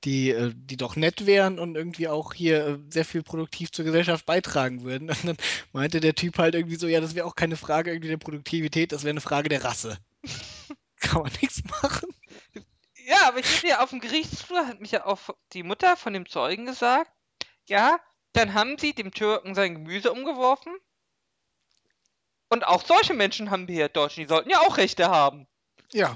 die, 0.03 0.30
äh, 0.32 0.53
die 0.56 0.78
doch 0.78 0.95
nett 0.95 1.26
wären 1.26 1.60
und 1.60 1.76
irgendwie 1.76 2.07
auch 2.07 2.34
hier 2.34 2.66
äh, 2.68 2.80
sehr 2.90 3.06
viel 3.06 3.24
produktiv 3.24 3.72
zur 3.72 3.86
Gesellschaft 3.86 4.26
beitragen 4.26 4.84
würden. 4.84 5.10
Und 5.10 5.26
dann 5.26 5.38
meinte 5.74 5.99
der 5.99 6.16
Typ 6.16 6.38
halt 6.38 6.56
irgendwie 6.56 6.76
so, 6.76 6.88
ja, 6.88 7.02
das 7.02 7.16
wäre 7.16 7.26
auch 7.26 7.36
keine 7.36 7.57
Frage 7.57 7.91
irgendwie 7.91 8.10
der 8.10 8.18
Produktivität, 8.18 8.91
das 8.91 9.03
wäre 9.03 9.12
eine 9.12 9.22
Frage 9.22 9.49
der 9.49 9.64
Rasse. 9.64 9.98
Kann 10.99 11.24
man 11.24 11.32
nichts 11.41 11.64
machen. 11.82 12.10
ja, 13.06 13.28
aber 13.28 13.40
ich 13.40 13.57
hatte 13.57 13.68
ja 13.68 13.84
auf 13.84 13.90
dem 13.91 13.99
Gerichtsflur, 13.99 14.68
hat 14.68 14.80
mich 14.82 14.91
ja 14.91 15.06
auch 15.06 15.20
die 15.53 15.64
Mutter 15.64 15.98
von 15.98 16.14
dem 16.14 16.28
Zeugen 16.28 16.66
gesagt, 16.66 17.12
ja, 17.66 17.99
dann 18.34 18.53
haben 18.53 18.78
sie 18.78 18.94
dem 18.94 19.12
Türken 19.12 19.56
sein 19.56 19.76
Gemüse 19.76 20.12
umgeworfen. 20.12 20.74
Und 22.56 22.65
auch 22.65 22.86
solche 22.86 23.14
Menschen 23.14 23.52
haben 23.52 23.68
wir 23.68 23.76
hier 23.76 23.86
in 23.88 23.91
Deutschland, 23.91 24.30
die 24.30 24.34
sollten 24.34 24.49
ja 24.49 24.61
auch 24.61 24.77
Rechte 24.77 25.10
haben. 25.10 25.45
Ja, 25.91 26.15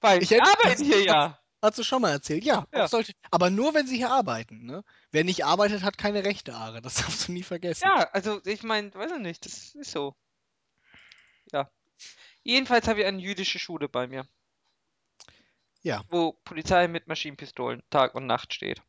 Weil 0.00 0.20
Ich 0.20 0.42
arbeiten 0.42 0.84
hier 0.84 1.04
ja. 1.04 1.38
hast 1.62 1.78
du 1.78 1.84
schon 1.84 2.02
mal 2.02 2.10
erzählt. 2.10 2.42
Ja, 2.42 2.66
Ja. 2.74 2.88
Solche, 2.88 3.12
aber 3.30 3.48
nur, 3.48 3.74
wenn 3.74 3.86
sie 3.86 3.96
hier 3.96 4.10
arbeiten. 4.10 4.66
Ne? 4.66 4.82
Wer 5.12 5.22
nicht 5.22 5.44
arbeitet, 5.44 5.84
hat 5.84 5.96
keine 5.96 6.24
Rechte, 6.24 6.56
Are. 6.56 6.82
Das 6.82 6.94
darfst 6.96 7.28
du 7.28 7.32
nie 7.32 7.44
vergessen. 7.44 7.84
Ja, 7.84 8.10
also 8.10 8.40
ich 8.44 8.64
meine, 8.64 8.92
weiß 8.92 9.12
ich 9.12 9.18
nicht, 9.20 9.46
das 9.46 9.76
ist 9.76 9.92
so. 9.92 10.16
Ja. 11.52 11.70
Jedenfalls 12.42 12.88
habe 12.88 12.98
ich 12.98 13.06
eine 13.06 13.22
jüdische 13.22 13.60
Schule 13.60 13.88
bei 13.88 14.08
mir. 14.08 14.26
Ja. 15.82 16.02
Wo 16.08 16.32
Polizei 16.32 16.88
mit 16.88 17.06
Maschinenpistolen 17.06 17.84
Tag 17.88 18.16
und 18.16 18.26
Nacht 18.26 18.52
steht. 18.52 18.82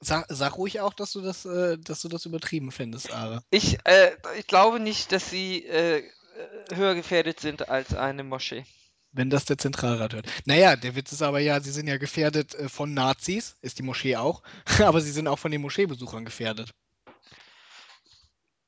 Sag, 0.00 0.24
sag 0.30 0.56
ruhig 0.56 0.80
auch, 0.80 0.94
dass 0.94 1.12
du 1.12 1.20
das, 1.20 1.44
äh, 1.44 1.76
dass 1.76 2.00
du 2.00 2.08
das 2.08 2.24
übertrieben 2.24 2.72
findest, 2.72 3.12
Are. 3.12 3.44
Ich, 3.50 3.78
äh, 3.84 4.16
ich 4.38 4.46
glaube 4.46 4.80
nicht, 4.80 5.12
dass 5.12 5.28
sie 5.28 5.66
äh, 5.66 6.02
höher 6.72 6.94
gefährdet 6.94 7.40
sind 7.40 7.68
als 7.68 7.94
eine 7.94 8.24
Moschee. 8.24 8.64
Wenn 9.12 9.30
das 9.30 9.44
der 9.44 9.58
Zentralrat 9.58 10.14
hört. 10.14 10.26
Naja, 10.44 10.76
der 10.76 10.94
Witz 10.94 11.10
ist 11.10 11.22
aber 11.22 11.40
ja, 11.40 11.60
sie 11.60 11.72
sind 11.72 11.88
ja 11.88 11.98
gefährdet 11.98 12.54
äh, 12.54 12.68
von 12.68 12.94
Nazis, 12.94 13.56
ist 13.60 13.78
die 13.78 13.82
Moschee 13.82 14.16
auch, 14.16 14.42
aber 14.80 15.00
sie 15.00 15.10
sind 15.10 15.26
auch 15.26 15.38
von 15.38 15.50
den 15.50 15.60
Moscheebesuchern 15.60 16.24
gefährdet. 16.24 16.70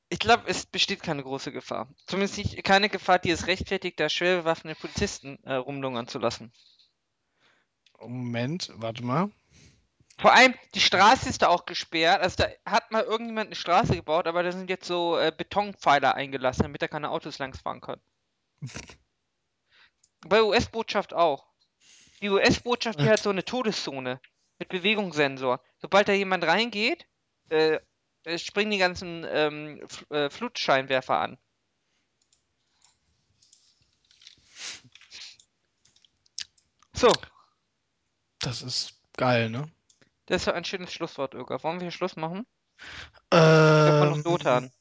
Ich 0.09 0.19
glaube, 0.19 0.43
es 0.47 0.65
besteht 0.65 1.01
keine 1.01 1.23
große 1.23 1.51
Gefahr. 1.51 1.89
Zumindest 2.05 2.37
nicht, 2.37 2.63
keine 2.63 2.89
Gefahr, 2.89 3.19
die 3.19 3.31
es 3.31 3.47
rechtfertigt, 3.47 3.99
da 3.99 4.09
schwer 4.09 4.37
bewaffnete 4.37 4.79
Polizisten 4.79 5.39
äh, 5.43 5.53
rumlungern 5.55 6.07
zu 6.07 6.19
lassen. 6.19 6.51
Moment, 7.99 8.69
warte 8.75 9.03
mal. 9.03 9.31
Vor 10.19 10.33
allem, 10.33 10.53
die 10.75 10.79
Straße 10.79 11.27
ist 11.29 11.41
da 11.41 11.47
auch 11.47 11.65
gesperrt. 11.65 12.21
Also 12.21 12.43
da 12.43 12.71
hat 12.71 12.91
mal 12.91 13.03
irgendjemand 13.03 13.47
eine 13.47 13.55
Straße 13.55 13.95
gebaut, 13.95 14.27
aber 14.27 14.43
da 14.43 14.51
sind 14.51 14.69
jetzt 14.69 14.85
so 14.85 15.17
äh, 15.17 15.31
Betonpfeiler 15.35 16.15
eingelassen, 16.15 16.63
damit 16.63 16.81
da 16.81 16.87
keine 16.87 17.09
Autos 17.09 17.39
langsfahren 17.39 17.81
können. 17.81 18.01
Bei 20.27 20.41
US-Botschaft 20.41 21.13
auch. 21.13 21.47
Die 22.21 22.29
US-Botschaft, 22.29 22.99
die 22.99 23.09
hat 23.09 23.19
so 23.19 23.29
eine 23.29 23.43
Todeszone 23.43 24.21
mit 24.59 24.69
Bewegungssensor. 24.69 25.61
Sobald 25.81 26.07
da 26.07 26.13
jemand 26.13 26.45
reingeht, 26.45 27.05
äh, 27.49 27.79
äh, 28.23 28.37
springen 28.37 28.71
die 28.71 28.77
ganzen 28.77 29.25
ähm, 29.27 29.85
äh, 30.09 30.29
Flutscheinwerfer 30.29 31.17
an. 31.19 31.37
So, 36.93 37.11
Das 38.39 38.61
ist 38.61 38.93
geil, 39.17 39.49
ne? 39.49 39.69
Das 40.33 40.47
war 40.47 40.55
ein 40.55 40.65
schönes 40.65 40.91
Schlusswort, 40.93 41.33
Öger. 41.35 41.63
Wollen 41.63 41.79
wir 41.79 41.85
hier 41.85 41.91
Schluss 41.91 42.15
machen? 42.15 42.45
Ich 43.77 43.85
habe 43.85 44.07
noch 44.07 44.17
Ähm, 44.17 44.23
Dotan. 44.23 44.71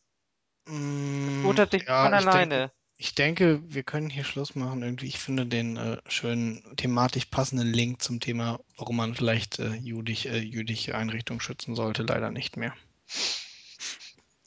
mm, 0.66 1.42
Dotan 1.42 1.70
sich 1.70 1.84
ja, 1.86 2.00
von 2.00 2.14
ich 2.14 2.28
denke, 2.28 2.56
alleine. 2.56 2.72
ich 2.96 3.14
denke, 3.14 3.60
wir 3.64 3.82
können 3.84 4.10
hier 4.10 4.24
Schluss 4.24 4.54
machen. 4.54 4.82
Irgendwie, 4.82 5.06
ich 5.06 5.18
finde 5.18 5.46
den 5.46 5.76
äh, 5.76 5.98
schönen 6.06 6.76
thematisch 6.76 7.26
passenden 7.26 7.72
Link 7.72 8.02
zum 8.02 8.20
Thema, 8.20 8.60
warum 8.76 8.96
man 8.96 9.14
vielleicht 9.14 9.58
äh, 9.58 9.74
jüdisch, 9.74 10.26
äh, 10.26 10.38
jüdische 10.38 10.94
Einrichtungen 10.96 11.40
schützen 11.40 11.74
sollte, 11.74 12.02
leider 12.04 12.30
nicht 12.30 12.56
mehr. 12.56 12.74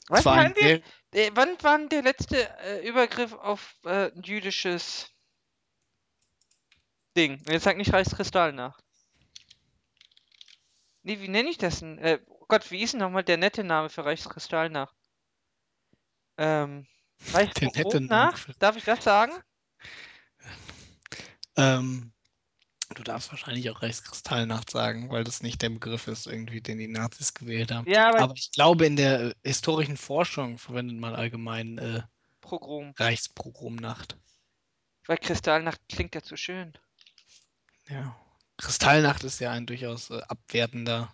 Was 0.08 0.24
Es 0.24 0.24
war 0.24 0.34
ein 0.34 0.52
meinen 0.52 0.54
wir? 0.56 0.82
Äh, 1.12 1.30
wann 1.34 1.62
war 1.62 1.78
denn 1.78 1.88
der 1.88 2.02
letzte 2.02 2.48
äh, 2.60 2.88
Übergriff 2.88 3.32
auf 3.34 3.76
äh, 3.84 4.10
jüdisches 4.20 5.10
Ding? 7.16 7.42
Jetzt 7.48 7.64
sag 7.64 7.76
nicht 7.78 7.92
Reichskristallnacht. 7.92 8.85
Nee, 11.06 11.20
wie 11.20 11.28
nenne 11.28 11.48
ich 11.48 11.56
das 11.56 11.78
denn? 11.78 11.98
Äh, 11.98 12.18
oh 12.26 12.46
Gott, 12.48 12.68
wie 12.72 12.82
ist 12.82 12.94
denn 12.94 13.00
nochmal 13.00 13.22
der 13.22 13.36
nette 13.36 13.62
Name 13.62 13.88
für 13.90 14.04
Reichskristallnacht? 14.04 14.96
Ähm? 16.36 16.88
Für, 18.36 18.52
Darf 18.58 18.76
ich 18.76 18.82
das 18.82 19.04
sagen? 19.04 19.32
ähm, 21.56 22.12
du 22.96 23.04
darfst 23.04 23.30
wahrscheinlich 23.30 23.70
auch 23.70 23.82
Reichskristallnacht 23.82 24.68
sagen, 24.68 25.08
weil 25.08 25.22
das 25.22 25.44
nicht 25.44 25.62
der 25.62 25.70
Begriff 25.70 26.08
ist, 26.08 26.26
irgendwie, 26.26 26.60
den 26.60 26.78
die 26.78 26.88
Nazis 26.88 27.34
gewählt 27.34 27.70
haben. 27.70 27.88
Ja, 27.88 28.08
aber 28.08 28.18
Aber 28.18 28.34
ich 28.34 28.50
glaube, 28.50 28.84
in 28.84 28.96
der 28.96 29.20
äh, 29.20 29.34
historischen 29.44 29.96
Forschung 29.96 30.58
verwendet 30.58 30.98
man 30.98 31.14
allgemein 31.14 31.78
äh, 31.78 32.02
Pogrom. 32.40 32.94
Reichspogromnacht. 32.96 34.18
Weil 35.06 35.18
Kristallnacht 35.18 35.80
klingt 35.88 36.16
ja 36.16 36.22
zu 36.22 36.36
schön. 36.36 36.76
Ja. 37.88 38.16
Kristallnacht 38.58 39.24
ist 39.24 39.40
ja 39.40 39.50
ein 39.52 39.66
durchaus 39.66 40.10
äh, 40.10 40.20
abwertender 40.28 41.12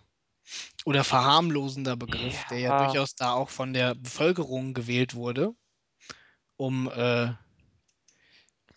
oder 0.85 1.03
verharmlosender 1.03 1.95
Begriff, 1.95 2.43
der 2.45 2.59
ja 2.59 2.71
Ja. 2.71 2.85
durchaus 2.85 3.15
da 3.15 3.33
auch 3.33 3.49
von 3.49 3.73
der 3.73 3.95
Bevölkerung 3.95 4.73
gewählt 4.73 5.15
wurde, 5.15 5.53
um 6.57 6.89
äh, 6.89 7.33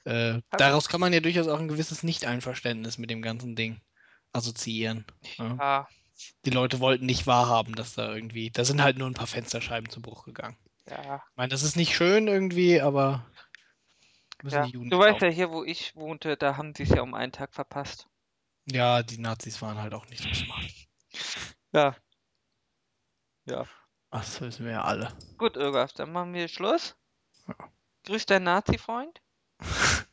äh, 0.04 0.40
daraus 0.52 0.88
kann 0.88 1.00
man 1.00 1.12
ja 1.12 1.20
durchaus 1.20 1.48
auch 1.48 1.58
ein 1.58 1.68
gewisses 1.68 2.02
Nicht-Einverständnis 2.02 2.98
mit 2.98 3.10
dem 3.10 3.22
ganzen 3.22 3.56
Ding 3.56 3.80
assoziieren. 4.32 5.04
Ja. 5.38 5.56
Ja, 5.58 5.88
Die 6.44 6.50
Leute 6.50 6.80
wollten 6.80 7.06
nicht 7.06 7.26
wahrhaben, 7.26 7.74
dass 7.74 7.94
da 7.94 8.14
irgendwie, 8.14 8.50
da 8.50 8.64
sind 8.64 8.82
halt 8.82 8.98
nur 8.98 9.08
ein 9.08 9.14
paar 9.14 9.26
Fensterscheiben 9.26 9.90
zu 9.90 10.00
Bruch 10.00 10.24
gegangen. 10.24 10.56
ja. 10.86 11.16
Ich 11.30 11.36
meine, 11.36 11.50
das 11.50 11.62
ist 11.62 11.76
nicht 11.76 11.94
schön 11.94 12.28
irgendwie, 12.28 12.80
aber 12.80 13.26
ja. 14.44 14.66
Du 14.66 14.98
weißt 14.98 15.22
ja, 15.22 15.28
hier, 15.28 15.50
wo 15.50 15.64
ich 15.64 15.94
wohnte, 15.96 16.36
da 16.36 16.56
haben 16.56 16.74
sie 16.74 16.84
es 16.84 16.90
ja 16.90 17.02
um 17.02 17.14
einen 17.14 17.32
Tag 17.32 17.54
verpasst. 17.54 18.08
Ja, 18.70 19.02
die 19.02 19.18
Nazis 19.18 19.60
waren 19.62 19.78
halt 19.78 19.94
auch 19.94 20.06
nicht 20.08 20.22
so 20.22 20.32
smart. 20.34 20.64
Ja. 21.72 21.96
Ja. 23.44 23.66
Ach, 24.10 24.20
das 24.24 24.40
wissen 24.40 24.64
wir 24.64 24.72
ja 24.72 24.82
alle. 24.84 25.16
Gut, 25.38 25.56
Irgaf, 25.56 25.92
dann 25.92 26.12
machen 26.12 26.34
wir 26.34 26.48
Schluss. 26.48 26.96
Ja. 27.48 27.54
Grüß 28.04 28.26
deinen 28.26 28.44
Nazi-Freund. 28.44 29.20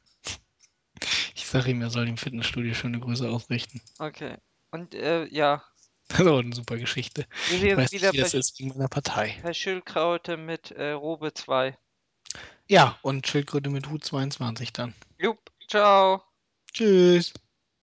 Ich 1.35 1.47
sag 1.47 1.67
ihm, 1.67 1.81
er 1.83 1.91
soll 1.91 2.07
dem 2.07 2.17
Fitnessstudio 2.17 2.73
schöne 2.73 2.99
Grüße 2.99 3.29
ausrichten. 3.29 3.79
Okay. 3.99 4.37
Und 4.71 4.95
äh, 4.95 5.25
ja, 5.25 5.63
Das 6.07 6.21
ist 6.21 6.27
auch 6.27 6.39
eine 6.39 6.55
super 6.55 6.77
Geschichte. 6.77 7.27
wir 7.49 7.59
sehen 7.59 7.77
uns 7.77 7.83
weiß 7.83 7.91
wieder 7.91 8.07
nicht, 8.07 8.13
wie 8.13 8.17
bei, 8.17 8.23
das 8.23 8.33
ist 8.33 8.59
wegen 8.59 8.69
meiner 8.69 8.87
Partei. 8.87 9.39
bei 9.43 9.53
Schildkraute 9.53 10.37
mit 10.37 10.71
äh, 10.71 10.91
Robe 10.91 11.31
2. 11.31 11.77
Ja, 12.67 12.97
und 13.03 13.27
Schildkröte 13.27 13.69
mit 13.69 13.87
Hut 13.89 14.03
22 14.03 14.73
dann. 14.73 14.95
Jupp, 15.19 15.51
ciao. 15.67 16.23
Tschüss. 16.73 17.33